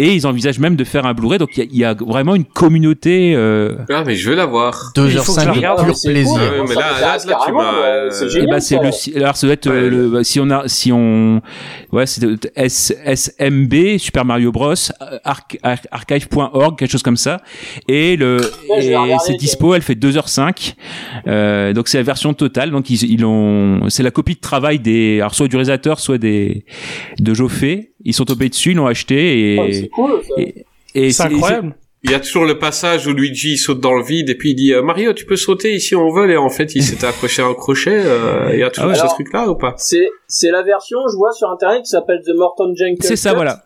[0.00, 1.38] Et ils envisagent même de faire un Blu-ray.
[1.38, 3.34] Donc il y a, il y a vraiment une communauté.
[3.34, 4.92] euh, Ah mais je vais la voir.
[4.96, 6.32] La 2h05 regarde, de mais pur plaisir.
[6.34, 6.64] cool.
[6.68, 7.72] Mais là, là, là, tu m'as.
[7.72, 9.90] ouais, c'est euh, Eh ben, c'est le alors ça doit être euh, Ouais.
[9.90, 11.40] le bah, si on a si on
[11.92, 12.24] ouais c'est
[12.56, 14.72] S, SMB Super Mario Bros
[15.24, 17.40] arch- ar- archive.org quelque chose comme ça
[17.88, 18.38] et le
[18.70, 20.74] Ouais, et c'est dispo elle fait 2h05
[21.26, 24.78] euh, donc c'est la version totale donc ils, ils ont c'est la copie de travail
[24.78, 26.64] des alors soit du réalisateur soit des
[27.18, 30.34] de Joffé ils sont tombés dessus ils l'ont acheté et C'est cool, ça.
[30.38, 31.74] et, et C'est incroyable.
[32.04, 34.54] il y a toujours le passage où Luigi saute dans le vide et puis il
[34.54, 37.42] dit euh, Mario tu peux sauter ici on veut et en fait il s'était accroché
[37.42, 39.08] à un crochet euh, il y a toujours Ah ouais.
[39.08, 39.74] ce truc là ou pas?
[39.78, 42.96] C'est c'est la version, je vois sur internet qui s'appelle The Morton Jenkins.
[43.00, 43.36] C'est ça, Cut.
[43.36, 43.64] voilà.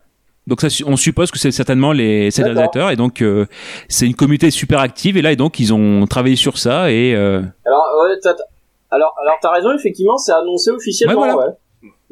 [0.49, 3.47] Donc ça, on suppose que c'est certainement les réalisateurs et donc euh,
[3.89, 7.15] c'est une communauté super active et là et donc ils ont travaillé sur ça et
[7.15, 8.43] euh, Alors ouais, t'as- t'as-
[8.91, 11.21] alors alors t'as raison effectivement, c'est annoncé officiellement.
[11.21, 11.49] Ouais, voilà.
[11.51, 11.55] ouais.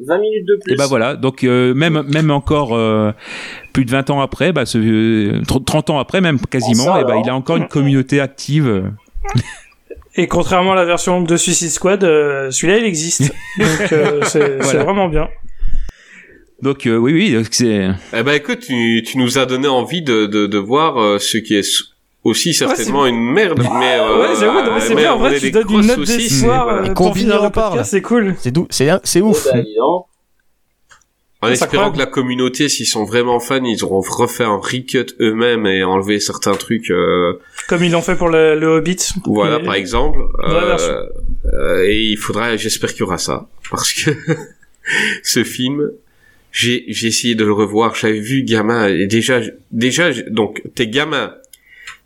[0.07, 0.73] 20 minutes de plus.
[0.73, 3.11] et bah voilà donc euh, même même encore euh,
[3.73, 7.01] plus de 20 ans après bah ce, euh, 30 ans après même quasiment Ah, ça,
[7.01, 8.81] et bah il a encore une communauté active euh.
[10.15, 13.31] Et contrairement à la version de Suicide Squad, euh, celui-là il existe.
[13.57, 14.83] Donc euh, c'est Voilà.
[14.83, 15.29] vraiment bien.
[16.61, 20.01] donc euh, oui oui donc c'est Eh ben écoute tu, tu nous as donné envie
[20.01, 21.67] de, de, de voir euh, ce qui est
[22.23, 25.13] aussi certainement une merde mais euh, ouais, j'avoue, non, mais c'est bien.
[25.13, 26.89] En vrai, tu donnes une note d'espoir voilà.
[26.89, 28.35] euh, pour finir le podcast, c'est cool.
[28.39, 29.47] C'est dou- c'est c'est ouf.
[29.77, 30.05] donc.
[31.43, 35.65] En espérant que la communauté, s'ils sont vraiment fans, ils auront refait un recut eux-mêmes
[35.65, 36.91] et enlevé certains trucs.
[36.91, 37.33] euh,
[37.67, 38.97] Comme ils l'ont fait pour le, le Hobbit.
[39.25, 40.19] voilà, Et- par exemple.
[40.43, 41.03] Euh,
[41.51, 44.11] euh, et il faudra, j'espère qu'il y aura ça, parce que
[45.23, 45.89] ce film,
[46.51, 47.95] j'ai j'ai essayé de le revoir.
[47.95, 49.39] J'avais vu gamin et déjà,
[49.71, 51.33] déjà, donc t'es gamin.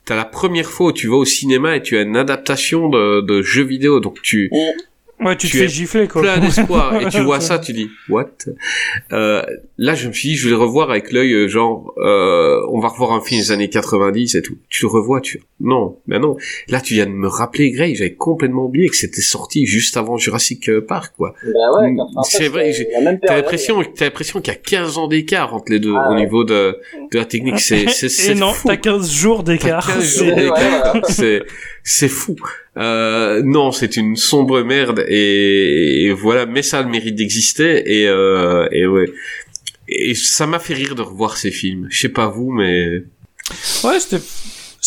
[0.06, 3.22] T'as la première fois où tu vas au cinéma et tu as une adaptation de,
[3.22, 4.52] de jeux vidéo, donc tu
[5.24, 6.22] Ouais, tu, Tu te fais gifler quoi.
[6.22, 8.28] plein d'espoir et tu vois ça tu dis what?
[9.14, 9.42] Euh,
[9.78, 12.80] là je me suis dit je vais le revoir avec l'œil euh, genre euh, on
[12.80, 16.20] va revoir un film des années 90 et tout tu le revois tu non mais
[16.20, 16.36] non
[16.68, 20.18] là tu viens de me rappeler Grey j'avais complètement oublié que c'était sorti juste avant
[20.18, 21.50] Jurassic euh, Park quoi Bah
[21.82, 25.54] ouais, Mm, 87, c'est vrai, t'as l'impression t'as l'impression qu'il y a 15 ans d'écart
[25.56, 26.20] entre les deux Ah au ouais.
[26.20, 26.78] niveau de
[27.12, 29.86] de la technique c'est c'est c'est Et non, t'as 15 jours d'écart.
[29.88, 30.92] T'as 15 C'est- jours Ouais, d'écart.
[30.92, 31.02] voilà.
[31.08, 31.44] c'est
[31.84, 32.36] c'est fou.
[32.78, 38.08] Euh, non, c'est une sombre merde et, voilà, mais ça a le mérite d'exister et
[38.08, 39.06] euh, et ouais.
[39.88, 41.88] Et ça m'a fait rire de revoir ces films.
[41.90, 43.04] Je sais pas vous, mais
[43.84, 44.24] Ouais, c'était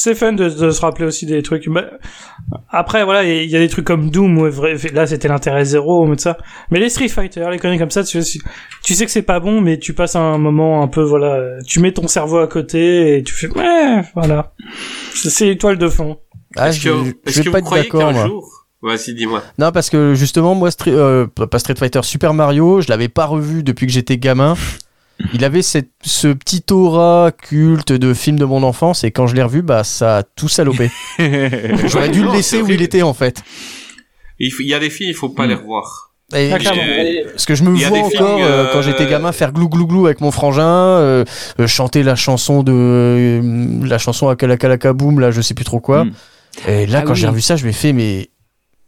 [0.01, 1.69] c'est fun de, se rappeler aussi des trucs.
[2.71, 4.47] Après, voilà, il y, a des trucs comme Doom où
[4.93, 6.39] là c'était l'intérêt zéro, mais ça.
[6.71, 9.79] Mais les Street Fighter, les conneries comme ça, tu, sais que c'est pas bon, mais
[9.79, 13.35] tu passes un moment un peu, voilà, tu mets ton cerveau à côté et tu
[13.35, 14.53] fais, ouais, voilà.
[15.15, 16.19] C'est l'étoile de fond.
[16.59, 18.27] Ah, est-ce je, que je est-ce vais que pas vous être croyez d'accord qu'un moi.
[18.27, 19.43] jour Vas-y, dis-moi.
[19.59, 23.27] Non, parce que justement, moi, Street, euh, pas Street Fighter, Super Mario, je l'avais pas
[23.27, 24.57] revu depuis que j'étais gamin.
[25.35, 29.35] Il avait cette, ce petit aura culte de film de mon enfance et quand je
[29.35, 30.93] l'ai revu, bah ça a tout salopé.
[31.87, 33.43] J'aurais dû Non, le laisser où il était en fait.
[34.39, 35.49] Il, faut- il y a des films, il faut pas Hmm.
[35.49, 36.13] les revoir.
[36.35, 36.59] Et- Ah.
[37.03, 37.79] Et- parce que je me vois
[38.11, 41.25] films, encore euh, euh, quand j'étais gamin faire glou glou glou avec mon frangin, euh,
[41.59, 45.81] euh, chanter la chanson de euh, la chanson Akalaka Boom là, je sais plus trop
[45.81, 46.05] quoi.
[46.05, 46.13] Mm.
[46.67, 47.19] Et là, Ah quand oui.
[47.19, 48.29] j'ai revu ça, je m'ai fait mais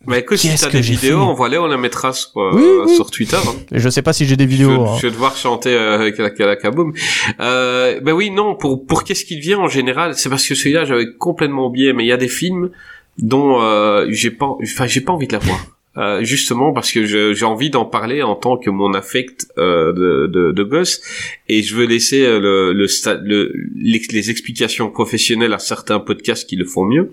[0.07, 2.85] Mais écoute, si Qu'est-ce t'as que des vidéos, fait envoie-les, on la mettra sur, euh,
[2.87, 3.37] Oui, sur Twitter.
[3.37, 3.55] hein.
[3.71, 4.87] je sais pas si j'ai des vidéos.
[4.87, 4.97] hein.
[5.01, 6.93] je vais devoir chanter euh, avec la Kalakaboom.
[7.41, 10.85] Euh, ben oui, non, pour pour qu'est-ce qu'il vient en général, c'est parce que celui-là
[10.87, 12.71] j'avais complètement oublié, mais il y a des films
[13.19, 15.61] dont euh, j'ai pas, enfin j'ai pas envie de la voir.
[15.97, 19.93] Euh, justement parce que je- j'ai envie d'en parler en tant que mon affect euh,
[19.93, 21.01] de, de, de gosse
[21.49, 22.87] et je veux laisser euh, le, le,
[23.25, 23.53] le
[23.83, 27.11] les, explications professionnelles à certains podcasts qui le font mieux.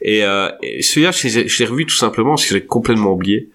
[0.00, 3.50] Et, euh, et celui-là je l'ai- je revu tout simplement parce que j'ai complètement oublié.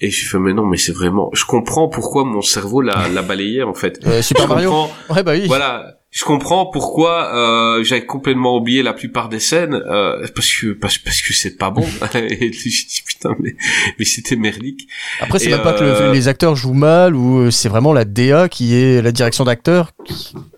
[0.00, 3.20] Et j'ai fait mais non mais c'est vraiment je comprends pourquoi mon cerveau l'a l'a
[3.20, 4.00] balayé en fait.
[4.06, 4.70] Euh, Super je Mario.
[4.70, 5.14] comprends.
[5.14, 5.44] Ouais bah oui.
[5.46, 10.68] voilà je comprends pourquoi euh, j'avais complètement oublié la plupart des scènes euh, parce que
[10.72, 11.82] parce, parce que c'est pas bon
[12.14, 13.54] et je dis putain mais
[13.98, 14.88] mais c'était merdique
[15.20, 17.68] Après, c'est Et, même pas que le- euh, les acteurs jouent mal ou euh, c'est
[17.68, 19.92] vraiment la DA qui est la direction d'acteur.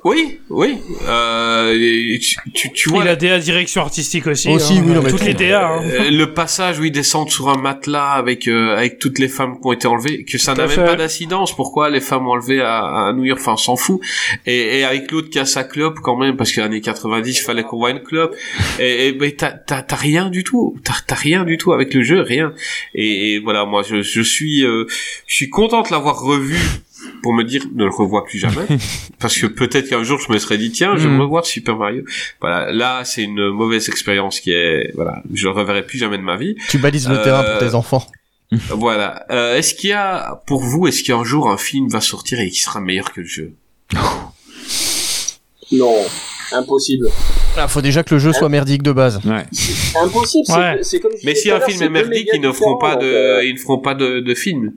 [0.05, 4.49] oui oui euh, et tu, tu, tu vois Il a DA direction artistique aussi.
[4.49, 4.83] Aussi, hein.
[4.87, 5.67] oui, non, mais Toutes tout- les DA.
[5.69, 5.83] Hein.
[6.11, 9.67] le passage où ils descendent sur un matelas avec euh, avec toutes les femmes qui
[9.67, 10.85] ont été enlevées, que ça Tout à n'a même fait.
[10.87, 11.55] pas d'incidence.
[11.57, 14.01] Pourquoi les femmes ont enlevé à, à New York Enfin, on s'en fout.
[14.47, 17.43] Et, et avec l'autre qui a sa clope quand même, parce que l'année 90, il
[17.43, 18.35] fallait qu'on voit une clope.
[18.79, 20.77] Et, et ben t'as t'as t'as rien du tout.
[20.85, 22.53] T'as t'as rien du tout avec le jeu, rien.
[22.95, 24.85] Et, et voilà, moi je je suis euh,
[25.27, 26.57] je suis content de l'avoir revu
[27.23, 28.67] pour me dire ne le revois plus jamais
[29.19, 31.21] parce que peut-être qu'un jour je me serais dit tiens je vais Mm.
[31.23, 32.05] revoir Super Mario
[32.43, 36.23] voilà là c'est une mauvaise expérience qui est voilà je le reverrai plus jamais de
[36.23, 38.07] ma vie Tu balises le Euh, terrain pour tes enfants.
[38.69, 42.39] voilà euh, est-ce qu'il y a pour vous est-ce qu'un jour un film va sortir
[42.39, 43.53] et qui sera meilleur que le jeu?
[45.73, 45.95] Non,
[46.53, 47.09] impossible.
[47.57, 49.21] Ah, faut déjà que le jeu soit merdique de base.
[49.25, 49.45] Ouais.
[50.03, 50.79] Impossible, c'est- Ouais.
[50.83, 53.45] c'est comme mais si un film c'est est merdique ils ne feront pas de euh,
[53.45, 54.73] ils ne feront pas de, de films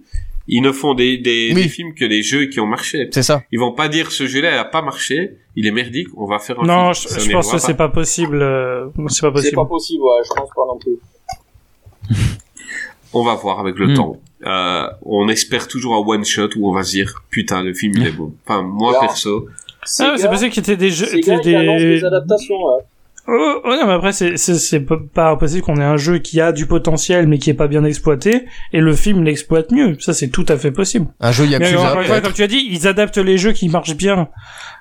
[0.48, 1.64] ils ne font des des, Oui.
[1.64, 3.44] des films que les jeux qui ont marché C'est ça.
[3.52, 6.38] ils vont pas dire ce jeu-là il a pas marché il est merdique on va
[6.40, 8.42] faire un Non, film je, Ça je pense que c'est pas possible.
[8.42, 9.56] euh, C'est pas C'est possible.
[9.56, 10.98] pas possible, ouais, je pense pas non plus.
[13.14, 13.94] On va voir avec le Hmm.
[13.96, 14.18] temps.
[14.46, 17.94] Euh, on espère toujours un one shot où on va se dire putain le film
[17.96, 18.34] il est beau.
[18.46, 19.02] Enfin moi Alors.
[19.02, 19.48] perso,
[20.00, 21.42] Ah, ouais, c'est possible qu'il y ait des jeux, des...
[21.44, 22.56] des adaptations.
[22.56, 22.84] ouais.
[23.26, 26.42] Oh, oh non, mais après, c'est, c'est, c'est pas- impossible qu'on ait un jeu qui
[26.42, 29.96] a du potentiel, mais qui est pas bien exploité, et le film l'exploite mieux.
[30.02, 31.06] Ça, c'est tout à fait possible.
[31.22, 32.22] Un jeu Mais Yakuza, peut-être.
[32.22, 34.28] comme tu as dit, ils adaptent les jeux qui marchent bien.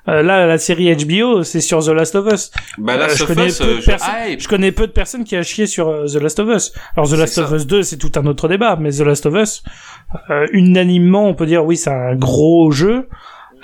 [0.09, 2.51] Euh, là, la série HBO, c'est sur The Last of Us.
[2.79, 5.23] Bah là, Euh, je ce connais Us, peu de euh, je connais peu de personnes
[5.23, 6.73] qui a chié sur euh, The Last of Us.
[6.97, 7.55] Alors The C'est Last of ça.
[7.59, 9.63] Us 2, c'est tout un autre débat, mais The Last of Us,
[10.31, 13.09] euh, unanimement, on peut dire oui, c'est un gros jeu.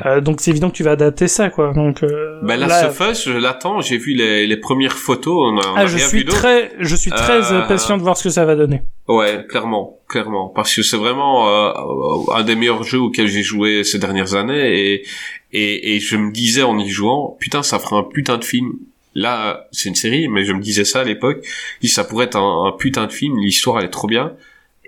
[0.06, 1.72] Euh, donc c'est évident que tu vas adapter ça, quoi.
[1.72, 3.80] Donc euh, Bah là, là- je l'attends.
[3.80, 5.34] J'ai vu les, les premières photos.
[5.52, 7.68] On a, on a ah, je rien suis vu très, je suis très Euh, euh,
[7.68, 8.82] patient de voir ce que ça va donner.
[9.08, 13.82] Ouais, clairement, clairement, parce que c'est vraiment euh, un des meilleurs jeux auxquels j'ai joué
[13.84, 15.04] ces dernières années et,
[15.52, 18.72] et et je me disais en y jouant, putain, ça fera un putain de film.
[19.14, 21.38] Là, c'est une série, mais je me disais ça à l'époque,
[21.84, 24.32] ça pourrait être un, un putain de film, l'histoire elle est trop bien.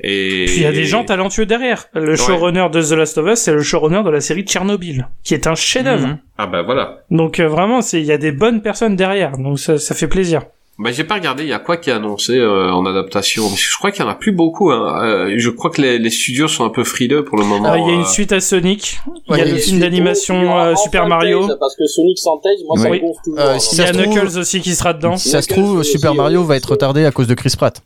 [0.03, 1.87] Et Puis il y a des gens talentueux derrière.
[1.95, 5.35] Le showrunner de The Last of Us, c'est le showrunner de la série Tchernobyl, qui
[5.35, 6.07] est un chef-d'œuvre.
[6.07, 6.19] Mhm.
[6.39, 7.01] Ah bah voilà.
[7.11, 9.37] Donc euh, vraiment, c'est il y a des bonnes personnes derrière.
[9.37, 10.43] Donc ça, ça fait plaisir.
[10.79, 13.43] Bah j'ai pas regardé, il y a quoi qui est annoncé euh, en adaptation?
[13.43, 14.70] Parce que Je crois qu'il y en a plus beaucoup.
[14.70, 15.03] Hein.
[15.05, 17.70] Euh, je crois que les, les studios sont un peu frileux pour le moment.
[17.70, 18.05] Euh, Il y a une euh.
[18.07, 18.99] suite à Sonic.
[19.29, 21.47] Il Ouais, y a il y le film d'animation euh, Super Mario.
[21.47, 22.97] Tails, Parce que Sonic sans moi ça Oui.
[23.03, 23.61] me gonfle toujours.
[23.61, 25.19] Si Il y a trouve- Knuckles aussi qui sera dedans.
[25.19, 27.53] Si ça se trouve, aussi, Super euh, Mario va être retardé à cause de Chris
[27.59, 27.83] Pratt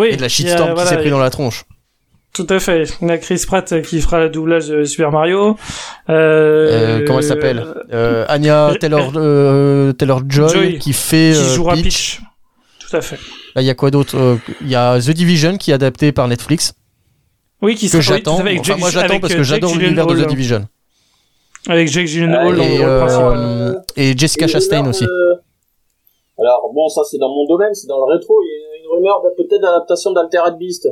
[0.00, 1.64] Oui, et de la a- shitstorm qui voilà, s'est pris dans la tronche.
[2.32, 2.84] Tout à fait.
[3.02, 5.56] Il y a Chris Pratt qui fera le doublage de Super Mario.
[6.08, 11.32] Euh, Euh, comment elle s'appelle euh, Anya euh, Taylor euh, Taylor Joy, Joy, qui fait
[11.34, 11.82] Qui jouera Peach.
[11.84, 12.20] Peach.
[12.88, 13.16] Tout à fait.
[13.56, 16.28] Là, il y a quoi d'autre Il y a The Division qui est adapté par
[16.28, 16.72] Netflix
[17.62, 18.36] Oui, qui que oui, j'attends.
[18.36, 20.22] fait, avec Enfin, Jake- moi, j'attends parce que j'adore l'univers de.
[20.22, 20.68] The Division.
[21.68, 25.04] Avec Jake Gyllenhaal Et, euh, et Jessica Une Chastain aussi.
[26.38, 28.34] Alors bon, ça c'est dans mon domaine, c'est dans le rétro.
[28.42, 30.88] Il y a une rumeur de peut-être d'adaptation d'Altered Beast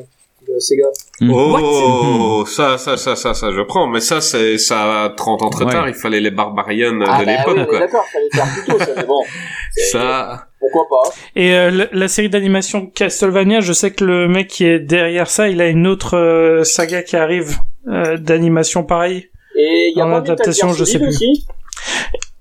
[0.47, 0.86] de Sega.
[1.28, 3.86] Oh, ça, ça, ça, ça, ça, je prends.
[3.89, 5.73] Mais ça, c'est, ça a 30 ans très Ouais.
[5.73, 5.89] tard.
[5.89, 7.78] Il fallait les Barbarians Ah de bah l'époque, oui, quoi.
[7.81, 9.20] d'accord, fallait faire plus tôt, ça, mais bon.
[9.93, 14.49] Ça, Pourquoi pas Et euh, la, la série d'animation Castlevania, je sais que le mec
[14.49, 19.28] qui est derrière ça, il a une autre euh, saga qui arrive euh, d'animation pareil.
[19.57, 21.09] Et il y a En pas adaptation, je sais plus.
[21.09, 21.47] aussi?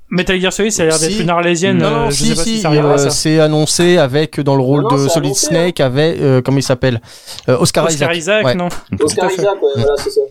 [0.10, 1.22] Metal Gear Solid, ça a l'air d'être Si.
[1.22, 1.78] une arlésienne.
[1.80, 3.10] Non, euh, non, je si, sais pas si, si, ça arrivera à euh, ça.
[3.10, 6.58] c'est annoncé avec dans le rôle Non, de c'est Solid annoncé, Snake avec euh, comment
[6.60, 7.02] il s'appelle
[7.50, 8.18] Euh, Oscar, Oscar Isaac.
[8.18, 8.56] Isaac, Ouais.
[8.56, 8.70] non
[9.02, 9.30] Oscar.
[9.32, 10.22] Isaac, ouais, voilà, c'est ça.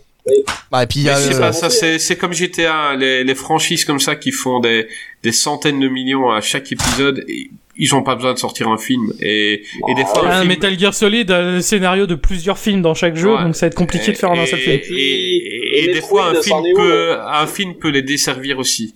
[0.72, 2.32] Bah, et puis il y mais a je sais euh, pas, ça, c'est, c'est comme
[2.32, 4.88] GTA, les, les franchises comme ça qui font des,
[5.22, 7.22] des centaines de millions à chaque épisode.
[7.28, 9.12] Et ils ont pas besoin de sortir un film.
[9.20, 12.58] Et, et des fois, un Un film- Metal Gear Solid a le scénario de plusieurs
[12.58, 13.42] films dans chaque jeu, Ouais.
[13.44, 14.80] donc ça va être compliqué de faire en un seul film.
[14.90, 18.94] Et, et, Et et des fois, un film peut, un film peut les desservir aussi.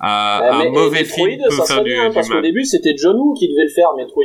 [0.00, 2.42] Un, Euh, un mauvais Metroid, film peut ça faire du, bien, du parce qu'au mal.
[2.42, 4.24] début c'était John Woo qui devait le faire, Metroid.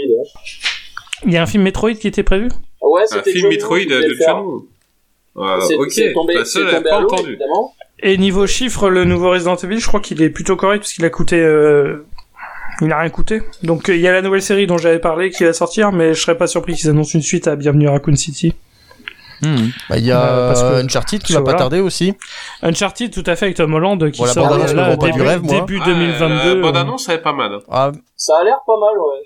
[1.26, 2.48] Il y a un film Metroid qui était prévu?
[2.82, 4.16] Ouais, Un c'était film John Woo Metroid de.
[4.26, 4.68] John Woo.
[5.68, 7.30] C'est ok, c'est tombé, seule, elle tombé à pas entendu.
[7.30, 7.74] évidemment.
[8.02, 11.06] Et niveau chiffres, le nouveau Resident Evil, je crois qu'il est plutôt correct parce qu'il
[11.06, 11.40] a coûté.
[11.40, 12.06] Euh...
[12.82, 13.42] Il a rien coûté.
[13.64, 16.14] Donc euh, il y a la nouvelle série dont j'avais parlé qui va sortir, mais
[16.14, 18.54] je serais pas surpris qu'ils annoncent une suite à Bienvenue à Raccoon City.
[19.42, 19.68] Hmm.
[19.90, 21.54] bah, il y a Euh, parce que- euh, Uncharted qui va voilà.
[21.54, 22.14] pas tarder aussi.
[22.64, 25.12] Uncharted, tout à fait, avec Tom Holland qui Bon, la sort bande-annonce euh, là, début,
[25.14, 25.54] du rêve, moi.
[25.54, 26.56] début Ah, 2022.
[26.56, 26.80] La bande euh.
[26.82, 27.54] annonce, elle est pas mal.
[27.54, 27.60] hein.
[27.70, 29.22] Ah, Ça a l'air pas mal, ouais.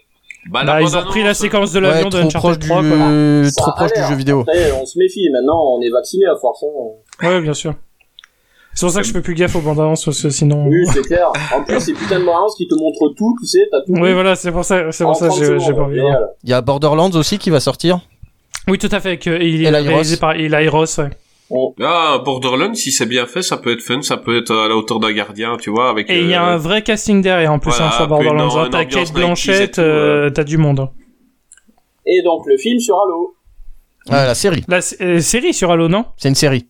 [0.50, 2.62] Bah, Bah, ils ont bande-annonce, repris la séquence de ouais, l'avion de trop proche Uncharted
[2.62, 3.46] du 3, quoi.
[3.46, 4.10] Ça trop a proche du l'air.
[4.10, 4.42] jeu vidéo.
[4.42, 5.30] Après, on se méfie.
[5.32, 6.64] Maintenant, on est vacciné à force.
[6.64, 7.28] hein.
[7.28, 7.74] Ouais, bien sûr.
[8.74, 10.66] C'est pour ça que je fais plus gaffe aux bandes annonces parce que sinon.
[10.68, 11.28] Oui, c'est clair.
[11.54, 13.92] En plus, c'est putain de marrance qui te montre tout, tu sais, t'as tout.
[14.02, 15.96] Oui, voilà, c'est pour ça, c'est pour ça que 30 j'ai pas envie.
[15.98, 16.28] de génial.
[16.44, 18.00] Il y a Borderlands aussi qui va sortir.
[18.68, 19.18] Oui, tout à fait.
[19.18, 20.50] Que, il est Eli réalisé par ouais.
[21.82, 24.76] Ah, Borderlands, si c'est bien fait, ça peut être fun, ça peut être à la
[24.76, 26.10] hauteur d'un gardien, tu vois, avec.
[26.10, 28.08] Et il y a euh, un vrai casting derrière en plus voilà, hein, sur un
[28.08, 28.58] peu une- Borderlands.
[28.58, 28.66] hein.
[28.66, 30.90] une T'as Kate 90s et Blanchett, tout, euh, t'as du monde.
[32.06, 33.36] Et donc, le film sur Halo.
[34.10, 34.64] Ah, la série.
[34.68, 36.06] La euh, série sur Halo, non?
[36.18, 36.68] C'est une série.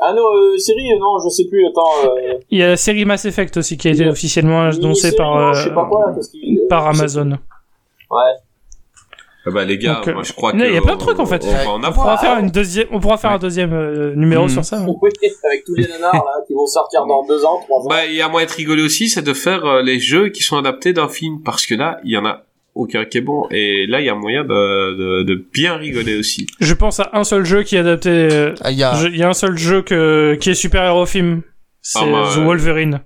[0.00, 2.08] Ah non, euh, série, euh, non, je sais plus, attends.
[2.16, 5.36] Euh, Il y a la série Mass Effect aussi qui a été officiellement annoncée par,
[5.36, 7.30] euh, euh, par Amazon.
[8.10, 8.18] Ouais.
[9.48, 10.70] Ah bah, les gars, Donc, euh, moi, je crois Il y a- que.
[10.70, 11.46] il y a plein de trucs en fait.
[11.66, 14.48] On pourra faire une deuxième, on pourra faire un deuxième euh, numéro Mhm.
[14.50, 14.78] sur ça.
[14.78, 14.86] hein.
[15.50, 17.88] Avec tous les nanars là qui vont sortir dans deux ans, trois ans.
[17.88, 20.42] Bah, il y a moyen de rigoler aussi, c'est de faire euh, les jeux qui
[20.42, 22.42] sont adaptés d'un film, parce que là, il y en a
[22.74, 26.16] aucun qui est bon, et là, il y a moyen de, de, de bien rigoler
[26.16, 26.46] aussi.
[26.60, 28.08] Je pense à un seul jeu qui est adapté.
[28.10, 31.42] euh, Ah, il y a y un seul jeu que, qui est super héros film.
[31.82, 33.00] C'est Ah, The Wolverine.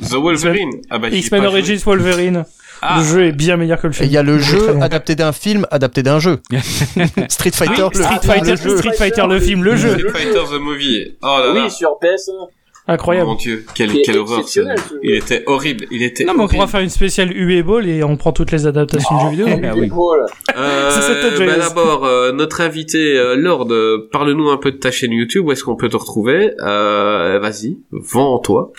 [0.00, 0.70] The Wolverine.
[0.88, 1.44] Ah bah, X-Men.
[1.46, 2.44] Origins Wolverine.
[2.82, 4.08] Ah, Le jeu est bien meilleur que le et film.
[4.08, 6.38] il y a le jeu adapté d'un film adapté d'un jeu.
[7.28, 8.76] Street Fighter, le, Street film, Fighter, le jeu.
[8.78, 9.98] Street Fighter, le film, le jeu.
[9.98, 11.16] Street Fighter The Movie.
[11.22, 11.64] Oh là là.
[11.64, 12.48] Oui, sur PS1.
[12.88, 13.28] Incroyable.
[13.28, 14.48] Mon dieu, quelle, horreur.
[14.48, 14.60] ce-.
[15.04, 15.86] Il était horrible.
[15.92, 16.56] Il était Non, mais on horrible.
[16.56, 19.46] pourra faire une spéciale UE Ball et on prend toutes les adaptations de jeux vidéo.
[19.62, 19.90] Ah oui.
[20.56, 20.90] Euh,
[21.38, 25.46] bah, d'abord, euh, notre invité euh, Lord, euh, parle-nous un peu de ta chaîne YouTube.
[25.46, 26.52] Où est-ce qu'on peut te retrouver?
[26.60, 28.72] Euh, Vas-y, vends-toi.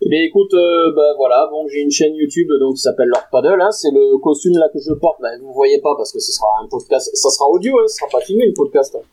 [0.00, 3.24] Eh bien écoute, euh, bah voilà, bon j'ai une chaîne YouTube donc qui s'appelle Lord
[3.32, 6.20] Paddle, hein, c'est le costume là que je porte, bah, vous voyez pas parce que
[6.20, 8.96] ce sera un podcast, ça sera audio, hein, ce sera pas filmé le podcast.
[8.96, 9.04] hein.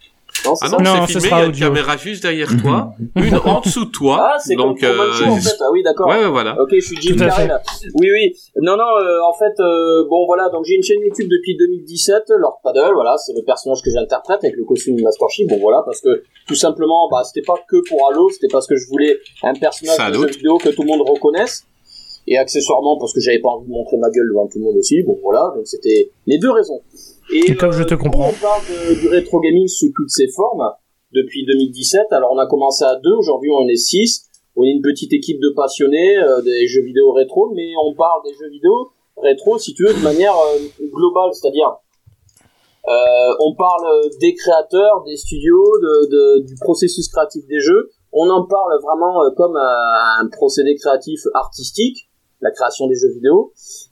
[0.45, 1.27] Non, c'est Ah non, Non, c'est ce filmé.
[1.27, 1.67] Il y a une audio.
[1.67, 4.31] caméra juste derrière toi, une en dessous de toi.
[4.33, 6.07] Ah, c'est donc, comme Truman Show, en euh, fait, ah oui d'accord.
[6.07, 6.61] ouais, ouais, voilà.
[6.61, 7.61] Ok, je suis Jim Carrey là.
[7.95, 8.35] Oui, oui.
[8.61, 8.83] Non, non.
[8.83, 10.49] euh, en fait, euh, bon voilà.
[10.49, 12.93] Donc j'ai une chaîne YouTube depuis 2017, Lord Paddle.
[12.93, 15.47] Voilà, c'est le personnage que j'interprète avec le costume de Master Chief.
[15.47, 18.75] Bon voilà, parce que tout simplement, bah c'était pas que pour Halo, c'était parce que
[18.75, 21.65] je voulais un personnage Ça, de jeu vidéo que tout le monde reconnaisse.
[22.27, 24.77] Et accessoirement parce que j'avais pas envie de montrer ma gueule devant tout le monde
[24.77, 25.03] aussi.
[25.03, 26.81] Bon voilà, donc c'était les deux raisons.
[27.33, 28.29] Et comme je te coup, comprends.
[28.29, 30.71] On parle de- du rétro gaming sous toutes ses formes
[31.13, 32.07] depuis 2017.
[32.11, 34.23] Alors on a commencé à deux, aujourd'hui on est six.
[34.55, 38.21] On est une petite équipe de passionnés euh, des jeux vidéo rétro, mais on parle
[38.25, 40.59] des jeux vidéo rétro, si tu veux, de manière euh,
[40.93, 41.75] globale, c'est-à-dire
[42.87, 43.83] euh, on parle
[44.21, 47.89] des créateurs, des studios, de, de- du processus créatif des jeux.
[48.13, 52.07] On en parle vraiment euh, comme un, un procédé créatif artistique,
[52.45, 53.51] la création des jeux vidéo,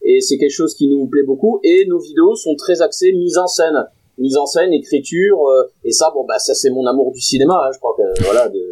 [0.09, 1.59] et c'est quelque chose qui nous plaît beaucoup.
[1.63, 3.79] Et nos vidéos sont très axées mise en scène,
[4.17, 7.55] mise en scène, écriture, euh, et ça, bon bah ça c'est mon amour du cinéma.
[7.63, 8.63] hein, je crois que voilà, de,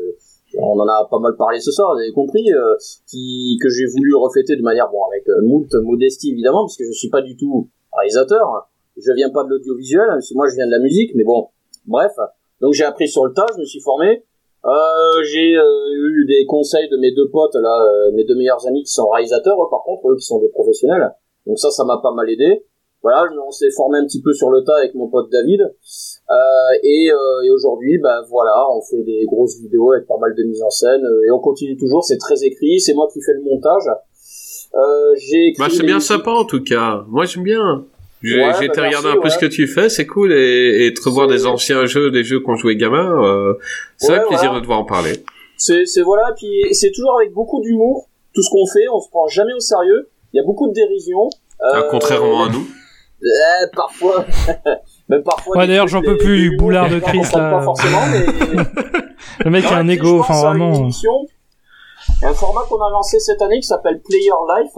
[0.59, 2.75] on en a pas mal parlé ce soir, vous avez compris, euh,
[3.09, 6.85] qui, que j'ai voulu refléter de manière bon avec euh, moult modestie évidemment, parce que
[6.85, 8.45] je suis pas du tout réalisateur.
[8.97, 11.47] Je viens pas de l'audiovisuel, hein, moi je viens de la musique, mais bon,
[11.85, 12.11] bref.
[12.59, 14.23] Donc j'ai appris sur le tas, je me suis formé.
[14.63, 18.65] Euh, j'ai euh, eu des conseils de mes deux potes là, euh, mes deux meilleurs
[18.67, 21.09] amis qui sont réalisateurs, eux, par contre, eux qui sont des professionnels.
[21.47, 22.63] Donc ça, ça m'a pas mal aidé.
[23.01, 25.61] Voilà, on s'est formé un petit peu sur le tas avec mon pote David.
[25.61, 26.35] Euh,
[26.83, 30.43] et euh, et aujourd'hui, ben voilà, on fait des grosses vidéos avec pas mal de
[30.43, 32.03] mise en scène euh, et on continue toujours.
[32.03, 33.89] C'est très écrit, c'est moi qui fais le montage.
[34.75, 37.03] Euh, j'ai écrit Bah, c'est bien sympa en tout cas.
[37.07, 37.87] Moi j'aime bien.
[38.23, 39.29] J'ai Ouais, j'ai bah, été merci, regarder un peu ouais.
[39.31, 42.39] ce que tu fais, c'est cool et, et de revoir des anciens jeux, des jeux
[42.39, 43.53] qu'on jouait gamin, euh,
[43.97, 44.55] c'est Ouais, un plaisir voilà.
[44.55, 45.13] de devoir en parler.
[45.57, 48.07] C'est, c'est voilà, puis c'est toujours avec beaucoup d'humour.
[48.33, 50.09] Tout ce qu'on fait, on se prend jamais au sérieux.
[50.33, 51.29] Il y a beaucoup de dérision.
[51.61, 52.65] Ah, Euh, contrairement à nous.
[53.23, 54.25] euh, parfois,
[55.09, 55.57] même parfois.
[55.57, 57.51] Ouais, d'ailleurs, j'en peux plus du boulard de Chris, là.
[57.51, 58.25] Pas forcément, mais
[59.45, 60.73] Le mec a un ego, enfin pense à une vraiment.
[60.75, 61.11] émission,
[62.23, 64.73] un format qu'on a lancé cette année qui s'appelle Player Life.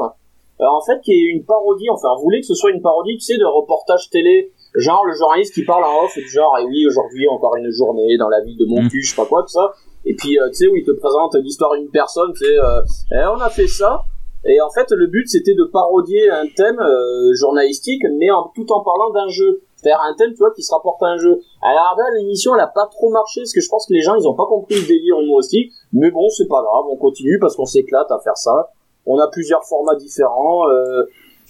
[0.62, 1.90] Euh, en fait, qui est une parodie.
[1.90, 4.52] Enfin, on voulait que ce soit une parodie, tu sais, de reportage télé.
[4.76, 8.18] Genre le journaliste qui parle en off, du genre, et oui, aujourd'hui encore une journée
[8.18, 8.90] dans la ville de mon Mm.
[8.92, 9.72] je sais pas quoi, tout ça.
[10.06, 12.82] Et puis, euh, tu sais, où il te présente l'histoire d'une personne, tu sais, euh,
[13.12, 14.02] Eh, on a fait ça.
[14.46, 18.70] Et en fait, le but, c'était de parodier un thème euh, journalistique, mais en, tout
[18.74, 19.62] en parlant d'un jeu.
[19.76, 21.40] C'est-à-dire un thème, tu vois, qui se rapporte à un jeu.
[21.62, 24.16] Alors là, l'émission, elle a pas trop marché, parce que je pense que les gens,
[24.16, 25.72] ils ont pas compris le délire humoristique.
[25.94, 28.72] Mais bon, c'est pas grave, on continue, parce qu'on s'éclate à faire ça.
[29.06, 30.70] On a plusieurs formats différents.
[30.70, 31.04] Euh,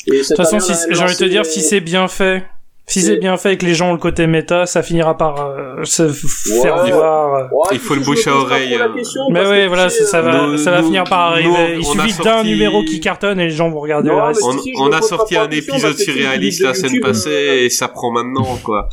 [0.08, 2.44] et De toute façon, si, j'ai envie de te dire, si c'est bien fait,
[2.88, 5.84] si C'est- bien fait avec les gens ont le côté méta, ça finira par euh,
[5.86, 6.92] se faire Ouais.
[6.92, 7.36] voir.
[7.36, 7.48] euh.
[7.72, 8.88] Il faut le bouche à oreille, euh.
[9.32, 11.76] Mais oui, voilà, ça, ça va, Nous- ça va nous- finir par arriver.
[11.76, 14.22] nous, Il suffit d'un sorti- numéro qui cartonne et les gens vont regarder Non, le
[14.24, 14.42] reste.
[14.44, 18.12] On, si, a sorti un épisode que surréaliste la semaine passée euh, et ça prend
[18.12, 18.90] maintenant quoi.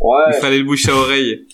[0.00, 0.24] Ouais.
[0.28, 1.44] Il fallait le bouche à oreille.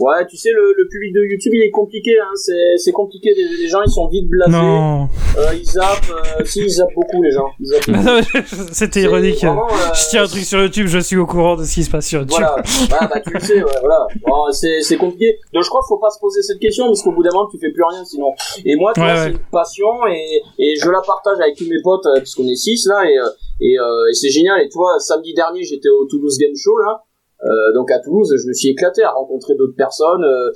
[0.00, 2.30] Ouais, tu sais, le, le public de YouTube, il est compliqué, hein.
[2.36, 3.32] C'est, c'est compliqué.
[3.36, 4.52] Les, les gens, ils sont vite blasés.
[4.52, 6.10] Non, Euh, ils zappent.
[6.40, 7.48] Euh, si, ils zappent beaucoup, les gens.
[8.72, 9.38] C'était ironique.
[9.44, 11.84] vraiment, euh, Je tiens un truc sur YouTube, je suis au courant de ce qui
[11.84, 12.36] se passe sur YouTube.
[12.38, 12.56] Voilà,
[12.90, 14.06] bah, bah tu le sais, ouais, voilà.
[14.26, 15.38] Bon, c'est c'est compliqué.
[15.52, 17.48] Donc je crois qu'il faut pas se poser cette question parce qu'au bout d'un moment
[17.50, 18.32] tu fais plus rien sinon.
[18.64, 19.16] Et moi, tu Ouais, ouais.
[19.24, 22.46] c'est une passion et, et je la partage avec tous mes potes euh, parce qu'on
[22.48, 23.24] est six là et euh,
[23.60, 24.60] et, euh, et c'est génial.
[24.64, 27.02] Et toi, samedi dernier j'étais au Toulouse Game Show là.
[27.44, 30.24] Euh, donc à Toulouse, je me suis éclaté à rencontrer d'autres personnes.
[30.24, 30.50] euh,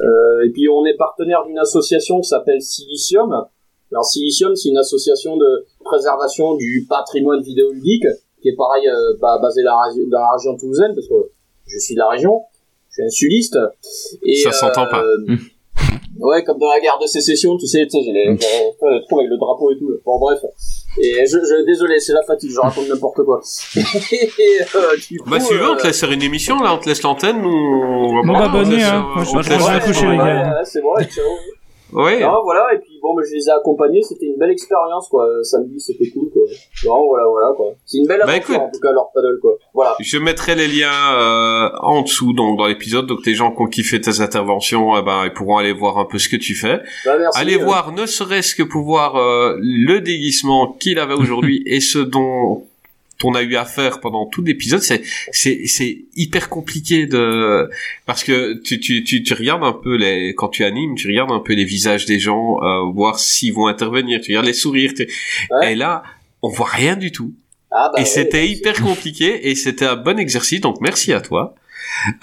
[0.00, 3.32] euh, et puis on est partenaire d'une association qui s'appelle Silicium.
[3.92, 8.04] Alors Silicium, c'est une association de préservation du patrimoine vidéoludique
[8.40, 11.14] qui est pareil euh, bah, basée dans la, régi- dans la région toulousaine parce que
[11.66, 12.40] je suis de la région,
[12.90, 13.58] je suis un sudiste.
[14.24, 15.02] Et, Ça s'entend pas.
[16.20, 18.38] Ouais, comme dans la guerre de sécession, tu sais, tu sais, j'ai les, avec
[19.30, 19.90] le drapeau et tout.
[20.04, 20.40] Bon, bref.
[21.00, 23.40] Et je, je désolé, c'est la fatigue, je raconte n'importe quoi.
[23.76, 23.80] et,
[24.74, 26.78] euh, du coup, Bah si tu veux, on te laisse faire une émission là, on
[26.78, 29.06] te laisse l'antenne, nous on va Bon, pas- bah, bonne nuit, hein.
[29.10, 30.24] euh, Moi, je- on moi, te je laisse- vais coucher, ouais, les gars.
[30.58, 31.24] ouais, c'est bon, ciao.
[31.92, 32.20] Ouais.
[32.20, 35.26] Non, voilà, et puis bon, bah, je les ai accompagnés, c'était une belle expérience, quoi.
[35.42, 36.42] Samedi, c'était cool, quoi.
[36.84, 37.66] Non, voilà, voilà, quoi.
[37.84, 38.66] C'est une belle Bah, aventure, écoute.
[38.66, 39.52] en tout cas, leur paddle, quoi.
[39.74, 39.94] Voilà.
[40.00, 43.66] Je mettrai les liens euh, en dessous donc dans l'épisode, donc les gens qui ont
[43.66, 46.78] kiffé tes interventions, eh ben, ils pourront aller voir un peu ce que tu fais.
[47.04, 47.40] Bah, merci.
[47.40, 51.80] Allez euh, voir, ne serait-ce que pour voir euh, le déguisement qu'il avait aujourd'hui et
[51.80, 52.64] ce dont
[53.24, 57.68] on a eu à faire pendant tout l'épisode, c'est c'est c'est hyper compliqué de
[58.06, 61.32] parce que tu tu tu tu regardes un peu les quand tu animes, tu regardes
[61.32, 64.92] un peu les visages des gens, euh, voir s'ils vont intervenir, tu regardes les sourires,
[64.96, 65.08] tu-
[65.50, 65.72] Ouais.
[65.72, 66.02] et là
[66.42, 67.32] on voit rien du tout.
[67.70, 71.20] Ah, bah, et ouais, c'était hyper compliqué et c'était un bon exercice, donc merci à
[71.20, 71.54] toi.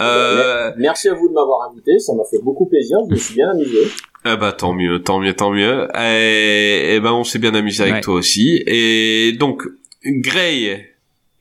[0.01, 3.35] Euh, Merci à vous de m'avoir invité, ça m'a fait beaucoup plaisir, je me suis
[3.35, 3.77] bien amusé.
[4.25, 5.87] Eh bah tant mieux, tant mieux, tant mieux.
[5.97, 8.01] Et, et ben on s'est bien amusé avec Ouais.
[8.01, 8.61] toi aussi.
[8.67, 9.63] Et donc
[10.05, 10.85] Gray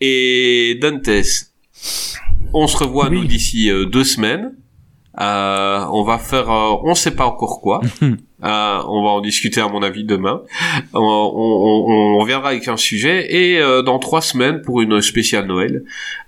[0.00, 1.08] et Dantes,
[2.52, 3.16] on se revoit Oui.
[3.18, 4.54] nous d'ici euh, deux semaines.
[5.20, 7.80] Euh, on va faire, euh, on sait pas encore quoi.
[8.40, 10.42] Euh, on va en discuter à mon avis demain.
[10.94, 15.02] On, on, on, on reviendra avec un sujet et euh, dans trois semaines pour une
[15.02, 15.82] spéciale Noël.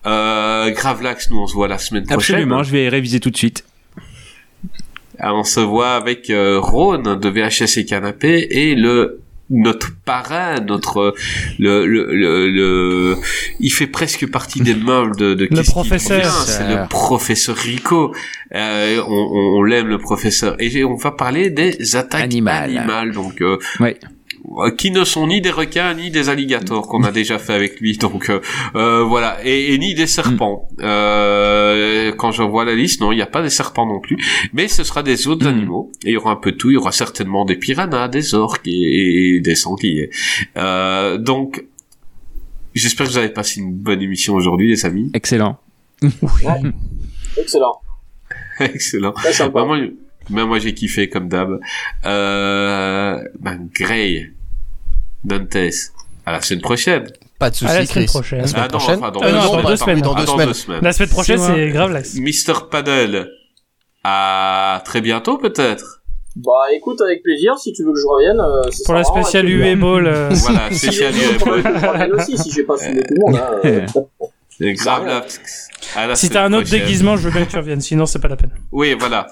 [0.07, 2.34] Euh, Gravelax, nous on se voit la semaine prochaine.
[2.34, 3.65] Absolument, je vais réviser tout de suite.
[5.20, 9.20] On se voit avec euh, Rhône de VHS et Canapé et le
[9.51, 11.15] notre parrain, notre
[11.59, 13.17] le le le, le-
[13.59, 16.33] il fait presque partie des meubles de, de qui professeur.
[16.33, 18.15] C'est le professeur Rico.
[18.55, 22.77] Euh, on on, on l'aime le professeur et on va parler des attaques Animales.
[22.79, 23.12] animales.
[23.12, 23.97] Donc euh, Ouais.
[24.59, 27.81] Euh, qui ne sont ni des requins ni des alligators qu'on a déjà fait avec
[27.81, 27.97] lui.
[28.07, 28.41] Donc euh,
[28.75, 29.39] euh, voilà.
[29.44, 30.69] Et, et ni des serpents.
[30.81, 34.17] Euh, quand je vois la liste non il n'y a pas des serpents non plus.
[34.52, 35.49] Mais ce sera des autres Mm.
[35.55, 35.93] animaux.
[36.05, 36.70] Et il y aura un peu de tout.
[36.70, 40.10] Il y aura certainement des piranhas des orques et, et des sangliers.
[40.57, 41.65] Euh, donc
[42.75, 45.10] j'espère que vous avez passé une bonne émission aujourd'hui les amis.
[45.15, 45.59] Excellent.
[47.36, 47.81] Excellent.
[48.60, 49.12] excellent.
[49.12, 49.33] Très
[50.31, 51.59] moi, j'ai kiffé comme d'hab.
[52.07, 54.33] Euh, ben, Gray,
[55.25, 55.57] Dantes,
[56.26, 57.07] à la semaine prochaine.
[57.39, 58.12] Pas de soucis, À la semaine Chris.
[58.12, 58.41] prochaine.
[58.41, 58.99] La semaine Ah non, prochaine.
[58.99, 59.42] enfin, dans Euh, deux non,
[59.76, 60.36] semaines, dans deux semaines.
[60.39, 60.81] Dans deux semaines.
[60.83, 62.15] La semaine prochaine, C'est c'est Gravelax.
[62.17, 63.31] Mister Paddle,
[64.05, 66.02] à très bientôt peut-être.
[66.36, 68.39] Bah écoute, avec plaisir, si tu veux que je revienne.
[68.41, 69.75] euh, Pour la spéciale UE.
[69.76, 70.07] Ball.
[70.07, 73.15] euh, Voilà, Si spécial je veux que je revienne aussi, si j'ai pas fumé tout
[73.15, 73.36] le monde.
[73.36, 73.60] Hein,
[74.62, 76.15] euh, grave là.
[76.15, 76.81] Si t'as un autre prochaine.
[76.81, 78.52] déguisement, je veux bien que tu reviennes, sinon c'est pas la peine.
[78.70, 79.26] Oui, voilà.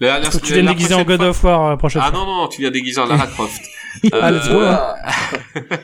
[0.00, 2.02] La, la- Faut que tu la viennes déguisé en God fois- of War euh, prochaine
[2.04, 2.18] Ah fois.
[2.18, 3.62] non, non, tu viens déguisé en Lara Croft.
[4.12, 4.54] Ah, let's go.
[4.54, 4.96] voilà.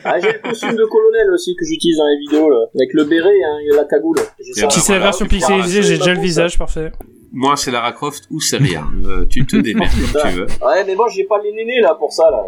[0.03, 2.65] Ah, j'ai le costume de colonel aussi que j'utilise dans les vidéos, là.
[2.75, 4.17] Avec le béret hein, et la cagoule.
[4.19, 6.91] Ah, Si c'est la version pixelisée, j'ai déjà le visage, parfait.
[7.31, 8.85] Moi, c'est Lara Croft ou c'est rien.
[9.05, 10.45] Euh, tu te démerdes comme tu veux.
[10.61, 12.43] Ouais, mais bon, j'ai pas les nénés là pour ça là.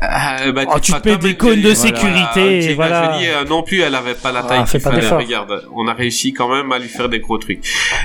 [0.00, 3.12] Ah, bah, Oh, tu te mets des cônes de sécurité, voilà.
[3.14, 5.24] Jolie, euh, non plus, elle avait pas la taille Ah, fais qu'il pas fallait.
[5.24, 7.64] Regarde, on a réussi quand même à lui faire des gros trucs.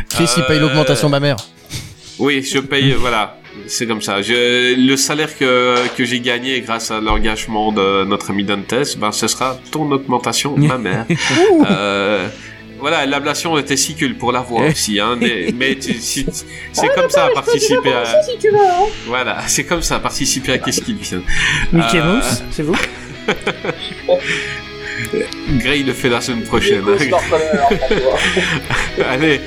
[0.10, 1.38] Chris, il paye Euh, l'augmentation de ma mère.
[2.20, 3.36] Oui, je paye, voilà.
[3.68, 4.22] C'est comme ça.
[4.22, 9.12] Je, le salaire que, que j'ai gagné grâce à l'engagement de notre ami Dantes, ben,
[9.12, 11.06] ce sera ton augmentation, ma mère.
[11.70, 12.28] euh,
[12.80, 16.26] voilà, l'ablation était si cool pour la voix aussi, hein, mais tu- si-
[16.72, 18.86] c'est comme ça, participer à, Si tu veux, hein.
[19.08, 21.22] voilà, c'est comme ça, participer à qu'est-ce qu'il vient.
[21.74, 22.76] Mickey Euh, Mouse, c'est vous?
[25.58, 26.84] Gray le fait la semaine prochaine.
[26.88, 27.40] Alors, François.
[29.10, 29.42] Allez,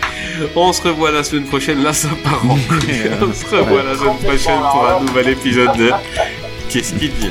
[0.56, 3.10] on se revoit la semaine prochaine, là ça part en couille.
[3.20, 5.90] On se revoit la semaine prochaine pour un nouvel épisode de
[6.68, 7.30] Qu'est-ce qu'il dit?